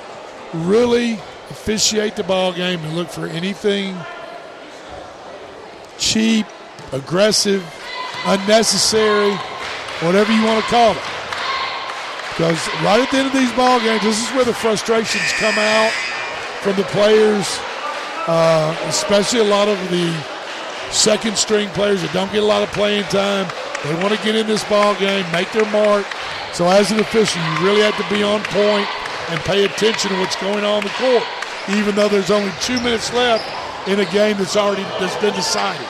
really 0.54 1.18
officiate 1.50 2.16
the 2.16 2.24
ball 2.24 2.52
game 2.52 2.80
and 2.80 2.94
look 2.94 3.08
for 3.08 3.26
anything 3.26 3.96
cheap, 5.98 6.46
aggressive, 6.92 7.62
unnecessary, 8.24 9.34
whatever 10.00 10.32
you 10.32 10.44
want 10.44 10.64
to 10.64 10.70
call 10.70 10.92
it. 10.92 11.02
Because 12.30 12.68
right 12.82 13.00
at 13.00 13.10
the 13.10 13.18
end 13.18 13.26
of 13.26 13.34
these 13.34 13.52
ball 13.52 13.80
games, 13.80 14.02
this 14.02 14.22
is 14.22 14.34
where 14.34 14.44
the 14.44 14.54
frustrations 14.54 15.30
come 15.32 15.58
out 15.58 15.92
from 16.62 16.76
the 16.76 16.84
players, 16.84 17.58
uh, 18.26 18.74
especially 18.86 19.40
a 19.40 19.44
lot 19.44 19.68
of 19.68 19.78
the 19.90 20.10
second 20.90 21.36
string 21.36 21.68
players 21.70 22.00
that 22.02 22.12
don't 22.12 22.32
get 22.32 22.42
a 22.42 22.46
lot 22.46 22.62
of 22.62 22.70
playing 22.72 23.04
time. 23.04 23.46
They 23.84 23.94
want 24.02 24.14
to 24.14 24.24
get 24.24 24.36
in 24.36 24.46
this 24.46 24.64
ball 24.64 24.94
game, 24.96 25.24
make 25.32 25.50
their 25.52 25.70
mark. 25.70 26.06
So 26.52 26.68
as 26.68 26.90
an 26.90 27.00
official, 27.00 27.42
you 27.42 27.66
really 27.66 27.82
have 27.82 27.96
to 27.96 28.14
be 28.14 28.22
on 28.22 28.42
point 28.44 28.88
and 29.30 29.40
pay 29.40 29.64
attention 29.64 30.10
to 30.10 30.18
what's 30.18 30.36
going 30.36 30.64
on 30.64 30.78
in 30.78 30.84
the 30.84 30.94
court, 30.98 31.22
even 31.68 31.94
though 31.94 32.08
there's 32.08 32.30
only 32.30 32.52
two 32.60 32.80
minutes 32.80 33.12
left 33.12 33.88
in 33.88 34.00
a 34.00 34.10
game 34.10 34.36
that's 34.38 34.56
already 34.56 34.82
that's 34.98 35.16
been 35.20 35.34
decided. 35.34 35.86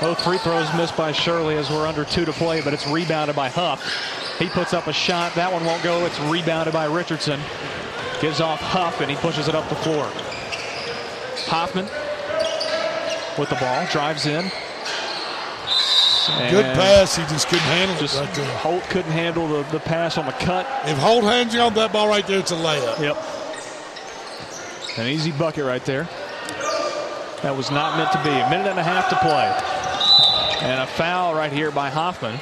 Both 0.00 0.22
free 0.22 0.38
throws 0.38 0.72
missed 0.74 0.96
by 0.96 1.12
Shirley 1.12 1.56
as 1.56 1.70
we're 1.70 1.86
under 1.86 2.04
two 2.04 2.24
to 2.24 2.32
play, 2.32 2.60
but 2.60 2.74
it's 2.74 2.86
rebounded 2.86 3.36
by 3.36 3.48
Huff. 3.48 3.82
He 4.38 4.48
puts 4.48 4.74
up 4.74 4.86
a 4.86 4.92
shot. 4.92 5.34
That 5.34 5.52
one 5.52 5.64
won't 5.64 5.82
go. 5.82 6.04
It's 6.04 6.18
rebounded 6.20 6.74
by 6.74 6.86
Richardson. 6.86 7.40
Gives 8.20 8.40
off 8.40 8.60
Huff, 8.60 9.00
and 9.00 9.10
he 9.10 9.16
pushes 9.16 9.48
it 9.48 9.54
up 9.54 9.68
the 9.68 9.76
floor. 9.76 10.10
Hoffman 11.46 11.86
with 13.38 13.48
the 13.48 13.56
ball, 13.56 13.86
drives 13.86 14.26
in. 14.26 14.50
Good 16.50 16.64
pass. 16.74 17.16
He 17.16 17.22
just 17.24 17.48
couldn't 17.48 17.64
handle 17.64 17.96
just 17.98 18.16
it 18.16 18.20
right. 18.20 18.48
Holt 18.56 18.82
couldn't 18.84 19.12
handle 19.12 19.46
the, 19.46 19.62
the 19.70 19.80
pass 19.80 20.16
on 20.16 20.24
the 20.24 20.32
cut. 20.32 20.66
If 20.86 20.96
Holt 20.96 21.24
hands 21.24 21.54
you 21.54 21.60
on 21.60 21.74
that 21.74 21.92
ball 21.92 22.08
right 22.08 22.26
there, 22.26 22.38
it's 22.38 22.50
a 22.50 22.56
layup. 22.56 22.98
Yep. 22.98 23.43
An 24.96 25.08
easy 25.08 25.32
bucket 25.32 25.64
right 25.64 25.84
there. 25.84 26.08
That 27.42 27.56
was 27.56 27.70
not 27.70 27.96
meant 27.98 28.12
to 28.12 28.22
be. 28.22 28.30
A 28.30 28.48
minute 28.48 28.68
and 28.68 28.78
a 28.78 28.82
half 28.82 29.08
to 29.10 29.16
play. 29.16 30.66
And 30.66 30.80
a 30.80 30.86
foul 30.86 31.34
right 31.34 31.52
here 31.52 31.70
by 31.70 31.90
Hoffman. 31.90 32.38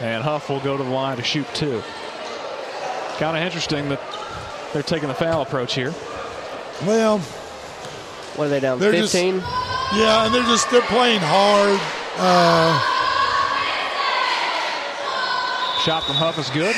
And 0.00 0.22
Huff 0.22 0.48
will 0.48 0.60
go 0.60 0.76
to 0.76 0.84
the 0.84 0.90
line 0.90 1.16
to 1.16 1.24
shoot 1.24 1.46
two. 1.54 1.82
Kind 3.18 3.36
of 3.36 3.42
interesting 3.42 3.88
that 3.88 4.00
they're 4.72 4.82
taking 4.82 5.08
the 5.08 5.14
foul 5.14 5.42
approach 5.42 5.74
here. 5.74 5.92
Well, 6.86 7.18
what 7.18 8.46
are 8.46 8.48
they 8.48 8.60
down? 8.60 8.78
They're 8.78 8.92
15? 8.92 9.36
yeah, 9.36 10.26
and 10.26 10.34
they're 10.34 10.42
just 10.44 10.70
they're 10.70 10.82
playing 10.82 11.20
hard. 11.20 11.80
Uh, 12.16 12.80
Shot 15.84 16.04
from 16.04 16.16
Huff 16.16 16.38
is 16.38 16.48
good. 16.50 16.74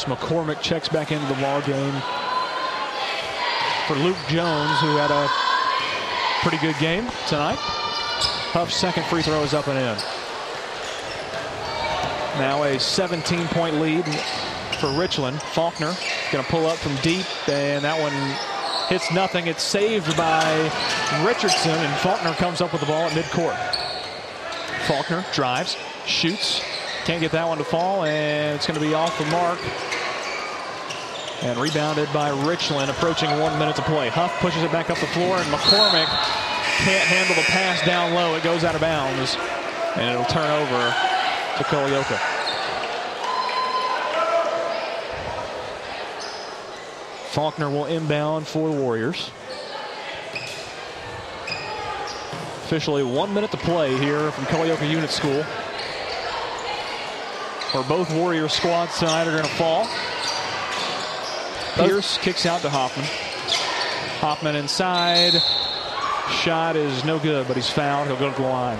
So 0.00 0.16
McCormick 0.16 0.62
checks 0.62 0.88
back 0.88 1.12
into 1.12 1.26
the 1.26 1.34
ball 1.42 1.60
game 1.60 1.92
for 3.86 3.96
Luke 3.96 4.16
Jones, 4.28 4.80
who 4.80 4.96
had 4.96 5.10
a 5.10 5.28
pretty 6.40 6.56
good 6.56 6.78
game 6.80 7.06
tonight. 7.28 7.58
Huff's 7.58 8.74
second 8.74 9.04
free 9.04 9.20
throw 9.20 9.42
is 9.42 9.52
up 9.52 9.68
and 9.68 9.78
in. 9.78 9.98
Now 12.40 12.62
a 12.62 12.76
17-point 12.76 13.74
lead 13.78 14.06
for 14.80 14.90
Richland. 14.98 15.42
Faulkner 15.42 15.94
going 16.32 16.42
to 16.42 16.50
pull 16.50 16.64
up 16.64 16.78
from 16.78 16.96
deep, 17.02 17.26
and 17.46 17.84
that 17.84 18.00
one 18.00 18.14
hits 18.88 19.12
nothing. 19.12 19.48
It's 19.48 19.62
saved 19.62 20.16
by 20.16 20.62
Richardson, 21.26 21.72
and 21.72 22.00
Faulkner 22.00 22.32
comes 22.36 22.62
up 22.62 22.72
with 22.72 22.80
the 22.80 22.86
ball 22.86 23.04
at 23.04 23.12
midcourt. 23.12 23.58
Faulkner 24.86 25.26
drives, 25.34 25.76
shoots, 26.06 26.62
can't 27.04 27.20
get 27.20 27.32
that 27.32 27.46
one 27.46 27.58
to 27.58 27.64
fall, 27.64 28.04
and 28.04 28.56
it's 28.56 28.66
going 28.66 28.78
to 28.78 28.86
be 28.86 28.94
off 28.94 29.16
the 29.18 29.24
mark. 29.26 29.58
And 31.42 31.58
rebounded 31.58 32.12
by 32.12 32.28
Richland, 32.46 32.90
approaching 32.90 33.30
one 33.40 33.58
minute 33.58 33.76
to 33.76 33.82
play. 33.82 34.08
Huff 34.10 34.30
pushes 34.40 34.62
it 34.62 34.70
back 34.70 34.90
up 34.90 34.98
the 34.98 35.06
floor, 35.06 35.38
and 35.38 35.46
McCormick 35.46 36.06
can't 36.84 37.08
handle 37.08 37.34
the 37.34 37.42
pass 37.42 37.84
down 37.86 38.12
low. 38.12 38.34
It 38.34 38.42
goes 38.42 38.62
out 38.62 38.74
of 38.74 38.82
bounds, 38.82 39.36
and 39.96 40.10
it'll 40.10 40.26
turn 40.26 40.50
over 40.50 40.94
to 41.56 41.64
Culleoka. 41.64 42.18
Faulkner 47.30 47.70
will 47.70 47.86
inbound 47.86 48.46
for 48.46 48.68
the 48.68 48.76
Warriors. 48.76 49.30
Officially 52.64 53.02
one 53.02 53.32
minute 53.32 53.50
to 53.52 53.56
play 53.56 53.96
here 53.96 54.30
from 54.32 54.44
Culleoka 54.44 54.88
Unit 54.88 55.10
School. 55.10 55.44
Where 57.72 57.84
both 57.84 58.12
Warrior 58.12 58.48
squads 58.48 58.98
tonight 58.98 59.26
are 59.28 59.30
going 59.32 59.44
to 59.44 59.48
fall. 59.50 59.86
Pierce 61.74 62.18
kicks 62.18 62.44
out 62.46 62.62
to 62.62 62.70
Hoffman. 62.70 63.06
Hoffman 64.20 64.56
inside. 64.56 65.32
Shot 66.42 66.74
is 66.76 67.04
no 67.04 67.18
good, 67.18 67.46
but 67.46 67.56
he's 67.56 67.70
fouled. 67.70 68.08
He'll 68.08 68.16
go 68.18 68.30
to 68.30 68.36
the 68.42 68.48
line. 68.48 68.78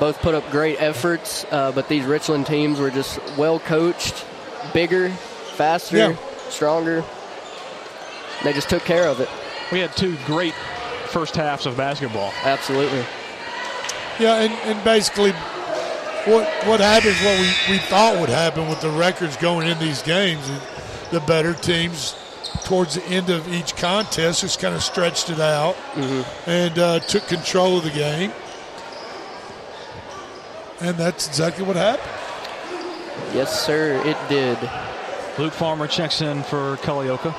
Both 0.00 0.20
put 0.20 0.34
up 0.34 0.48
great 0.50 0.80
efforts, 0.80 1.44
uh, 1.50 1.72
but 1.72 1.88
these 1.88 2.04
Richland 2.04 2.46
teams 2.46 2.78
were 2.78 2.90
just 2.90 3.18
well 3.36 3.58
coached, 3.58 4.24
bigger, 4.72 5.10
faster, 5.10 5.96
Yeah. 5.96 6.16
stronger. 6.50 7.04
They 8.44 8.52
just 8.52 8.68
took 8.70 8.84
care 8.84 9.08
of 9.08 9.20
it. 9.20 9.28
We 9.72 9.80
had 9.80 9.96
two 9.96 10.16
great 10.26 10.54
first 11.06 11.34
halves 11.34 11.66
of 11.66 11.76
basketball. 11.76 12.32
Absolutely. 12.44 13.04
yeah, 14.20 14.36
and, 14.40 14.52
and 14.64 14.84
basically, 14.84 15.32
what 16.26 16.48
what 16.66 16.80
happens? 16.80 17.16
What 17.20 17.38
we, 17.38 17.74
we 17.74 17.78
thought 17.78 18.18
would 18.20 18.28
happen 18.28 18.68
with 18.68 18.80
the 18.80 18.90
records 18.90 19.36
going 19.36 19.68
in 19.68 19.78
these 19.78 20.02
games, 20.02 20.48
the 21.10 21.20
better 21.20 21.54
teams 21.54 22.14
towards 22.64 22.94
the 22.94 23.04
end 23.04 23.30
of 23.30 23.52
each 23.52 23.76
contest 23.76 24.42
just 24.42 24.60
kind 24.60 24.74
of 24.74 24.82
stretched 24.82 25.30
it 25.30 25.40
out 25.40 25.76
and 26.46 26.78
uh, 26.78 26.98
took 27.00 27.26
control 27.26 27.78
of 27.78 27.84
the 27.84 27.90
game. 27.90 28.32
And 30.80 30.96
that's 30.96 31.26
exactly 31.26 31.64
what 31.64 31.76
happened. 31.76 32.08
Yes, 33.34 33.64
sir, 33.66 34.00
it 34.04 34.16
did. 34.28 34.58
Luke 35.38 35.52
Farmer 35.52 35.86
checks 35.86 36.20
in 36.20 36.42
for 36.44 36.76
Culleoka. 36.78 37.34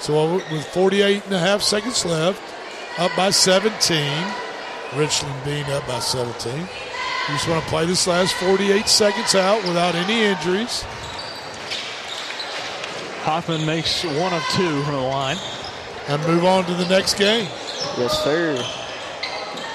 So 0.00 0.34
with 0.50 0.66
48 0.68 1.24
and 1.24 1.34
a 1.34 1.38
half 1.38 1.62
seconds 1.62 2.04
left, 2.04 2.42
up 2.98 3.10
by 3.16 3.30
17. 3.30 4.41
Richland 4.96 5.44
being 5.44 5.64
up 5.66 5.86
by 5.86 5.98
17. 5.98 6.58
You 6.58 6.66
just 7.28 7.48
want 7.48 7.62
to 7.62 7.70
play 7.70 7.86
this 7.86 8.06
last 8.06 8.34
48 8.34 8.86
seconds 8.86 9.34
out 9.34 9.62
without 9.64 9.94
any 9.94 10.22
injuries. 10.22 10.82
Hoffman 13.22 13.64
makes 13.64 14.04
one 14.04 14.32
of 14.32 14.42
two 14.50 14.82
from 14.82 14.94
the 14.94 15.00
line. 15.00 15.36
And 16.08 16.20
move 16.26 16.44
on 16.44 16.64
to 16.64 16.74
the 16.74 16.88
next 16.88 17.14
game. 17.14 17.44
Yes, 17.96 18.24
sir. 18.24 18.56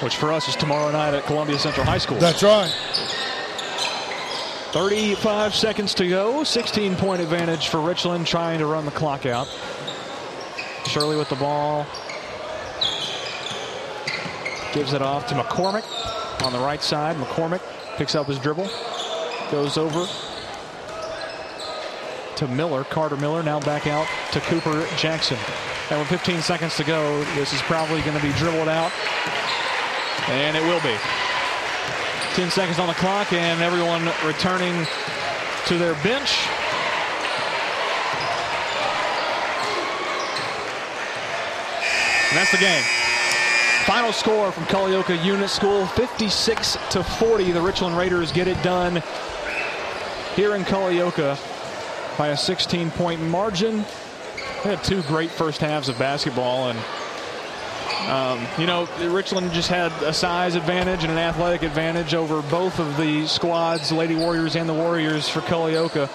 Which 0.01 0.17
for 0.17 0.33
us 0.33 0.49
is 0.49 0.55
tomorrow 0.57 0.91
night 0.91 1.13
at 1.13 1.23
Columbia 1.23 1.57
Central 1.57 1.85
High 1.85 1.99
School. 1.99 2.17
That's 2.17 2.43
right. 2.43 2.69
35 4.73 5.55
seconds 5.55 5.93
to 5.95 6.07
go. 6.07 6.43
16 6.43 6.97
point 6.97 7.21
advantage 7.21 7.69
for 7.69 7.79
Richland 7.79 8.27
trying 8.27 8.59
to 8.59 8.65
run 8.65 8.83
the 8.83 8.91
clock 8.91 9.25
out. 9.25 9.47
Shirley 10.85 11.15
with 11.15 11.29
the 11.29 11.35
ball. 11.35 11.87
Gives 14.77 14.93
it 14.93 15.01
off 15.01 15.25
to 15.29 15.33
McCormick 15.33 15.83
on 16.45 16.53
the 16.53 16.59
right 16.59 16.83
side. 16.83 17.15
McCormick 17.15 17.63
picks 17.97 18.13
up 18.13 18.27
his 18.27 18.37
dribble. 18.37 18.69
Goes 19.49 19.75
over 19.75 20.05
to 22.35 22.47
Miller. 22.47 22.83
Carter 22.83 23.17
Miller 23.17 23.41
now 23.41 23.59
back 23.59 23.87
out 23.87 24.07
to 24.33 24.39
Cooper 24.41 24.87
Jackson. 24.95 25.39
And 25.89 25.97
with 25.97 26.09
15 26.09 26.43
seconds 26.43 26.77
to 26.77 26.83
go, 26.83 27.23
this 27.33 27.53
is 27.53 27.61
probably 27.63 28.01
going 28.01 28.15
to 28.17 28.21
be 28.21 28.31
dribbled 28.33 28.67
out. 28.67 28.91
And 30.29 30.55
it 30.55 30.61
will 30.61 30.81
be. 30.81 30.95
10 32.35 32.51
seconds 32.51 32.77
on 32.77 32.87
the 32.87 32.93
clock, 32.93 33.33
and 33.33 33.63
everyone 33.63 34.05
returning 34.23 34.85
to 35.65 35.79
their 35.79 35.95
bench. 36.03 36.45
And 42.29 42.37
that's 42.37 42.51
the 42.51 42.59
game. 42.59 43.06
Final 43.87 44.11
score 44.11 44.51
from 44.51 44.65
Culleoka 44.65 45.23
Unit 45.23 45.49
School 45.49 45.85
56 45.85 46.77
to 46.89 47.01
40. 47.01 47.53
The 47.53 47.61
Richland 47.61 47.97
Raiders 47.97 48.33
get 48.33 48.45
it 48.45 48.61
done 48.61 49.01
here 50.35 50.55
in 50.55 50.63
Culleoka 50.63 51.37
by 52.17 52.27
a 52.27 52.37
16 52.37 52.91
point 52.91 53.21
margin. 53.21 53.85
They 54.61 54.71
had 54.71 54.83
two 54.83 55.03
great 55.03 55.31
first 55.31 55.61
halves 55.61 55.87
of 55.87 55.97
basketball, 55.97 56.71
and 56.71 56.79
um, 58.09 58.45
you 58.59 58.67
know, 58.67 58.89
Richland 59.09 59.53
just 59.53 59.69
had 59.69 59.93
a 60.03 60.11
size 60.11 60.55
advantage 60.55 61.03
and 61.03 61.11
an 61.13 61.17
athletic 61.17 61.63
advantage 61.63 62.13
over 62.13 62.41
both 62.49 62.81
of 62.81 62.97
the 62.97 63.25
squads, 63.25 63.93
Lady 63.93 64.15
Warriors 64.15 64.57
and 64.57 64.67
the 64.67 64.73
Warriors 64.73 65.29
for 65.29 65.39
Culleoka. 65.39 66.09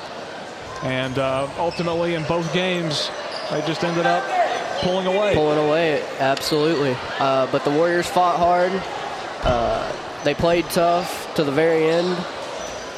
And 0.85 1.19
uh, 1.19 1.49
ultimately, 1.57 2.17
in 2.17 2.25
both 2.25 2.53
games, 2.53 3.11
they 3.51 3.63
just 3.63 3.83
ended 3.83 4.05
up 4.05 4.42
pulling 4.83 5.07
away. 5.07 5.35
Pulling 5.35 5.59
away, 5.59 6.03
absolutely. 6.19 6.97
Uh, 7.19 7.51
but 7.51 7.65
the 7.65 7.71
Warriors 7.71 8.07
fought 8.07 8.39
hard. 8.39 8.73
Uh, 9.45 9.91
they 10.25 10.35
played 10.35 10.65
tough 10.71 11.35
to 11.35 11.45
the 11.45 11.53
very 11.53 11.85
end, 11.87 12.17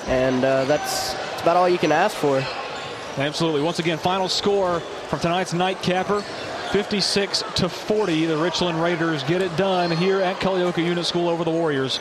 and 0.07 0.45
uh, 0.45 0.65
that's, 0.65 1.13
that's 1.15 1.43
about 1.43 1.57
all 1.57 1.69
you 1.69 1.79
can 1.79 1.93
ask 1.93 2.17
for. 2.17 2.43
Absolutely. 3.17 3.63
Once 3.63 3.79
again, 3.79 3.99
final 3.99 4.29
score 4.29 4.81
from 4.81 5.21
tonight's 5.21 5.53
nightcapper 5.53 6.21
56 6.73 7.45
to 7.55 7.69
40. 7.69 8.27
The 8.27 8.37
Richland 8.37 8.83
Raiders 8.83 9.23
get 9.23 9.41
it 9.41 9.57
done 9.57 9.93
here 9.93 10.21
at 10.21 10.37
Culleoka 10.41 10.85
Unit 10.85 11.07
School 11.07 11.29
over 11.29 11.45
the 11.45 11.51
Warriors. 11.51 12.01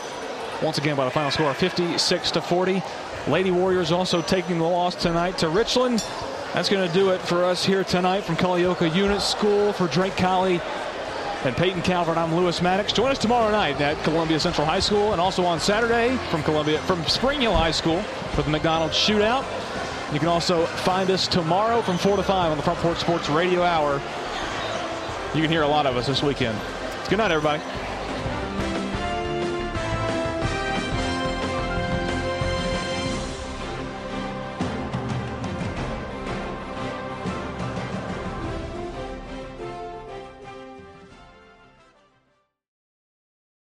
Once 0.64 0.80
again, 0.80 0.96
by 0.96 1.06
the 1.06 1.12
final 1.12 1.30
score 1.30 1.54
56 1.54 2.32
to 2.32 2.42
40. 2.42 2.82
Lady 3.28 3.52
Warriors 3.52 3.92
also 3.92 4.22
taking 4.22 4.58
the 4.58 4.64
loss 4.64 4.96
tonight 4.96 5.38
to 5.38 5.50
Richland. 5.50 6.04
That's 6.54 6.70
going 6.70 6.88
to 6.88 6.94
do 6.94 7.10
it 7.10 7.20
for 7.20 7.44
us 7.44 7.66
here 7.66 7.84
tonight 7.84 8.22
from 8.22 8.36
Culleoka 8.36 8.96
Unit 8.96 9.22
School 9.22 9.74
for 9.74 9.88
Drake 9.88 10.16
Colley 10.16 10.62
and 11.46 11.58
Peyton 11.58 11.82
Calvert. 11.82 12.16
I'm 12.16 12.36
Lewis 12.36 12.62
Maddox. 12.62 12.94
Join 12.94 13.10
us 13.10 13.18
tomorrow 13.18 13.50
night 13.50 13.82
at 13.82 14.02
Columbia 14.04 14.40
Central 14.40 14.68
High 14.68 14.80
School 14.80 15.14
and 15.14 15.20
also 15.20 15.44
on 15.46 15.60
Saturday 15.60 16.16
from 16.30 16.44
Columbia 16.44 16.78
from 16.82 17.04
Spring 17.06 17.42
Hill 17.42 17.56
High 17.56 17.72
School 17.72 18.04
for 18.36 18.44
the 18.44 18.52
McDonald's 18.52 18.96
Shootout. 18.96 19.44
You 20.14 20.20
can 20.20 20.28
also 20.28 20.68
find 20.68 21.10
us 21.10 21.28
tomorrow 21.28 21.82
from 21.82 21.98
4 21.98 22.18
to 22.18 22.24
5 22.24 22.52
on 22.52 22.58
the 22.58 22.64
Front 22.64 22.78
Porch 22.82 23.00
Sports 23.00 23.30
Radio 23.30 23.64
Hour. 23.64 24.00
You 25.34 25.42
can 25.42 25.50
hear 25.50 25.64
a 25.64 25.68
lot 25.68 25.88
of 25.88 25.98
us 25.98 26.06
this 26.06 26.22
weekend. 26.22 26.56
Good 27.10 27.18
night, 27.18 27.32
everybody. 27.32 27.64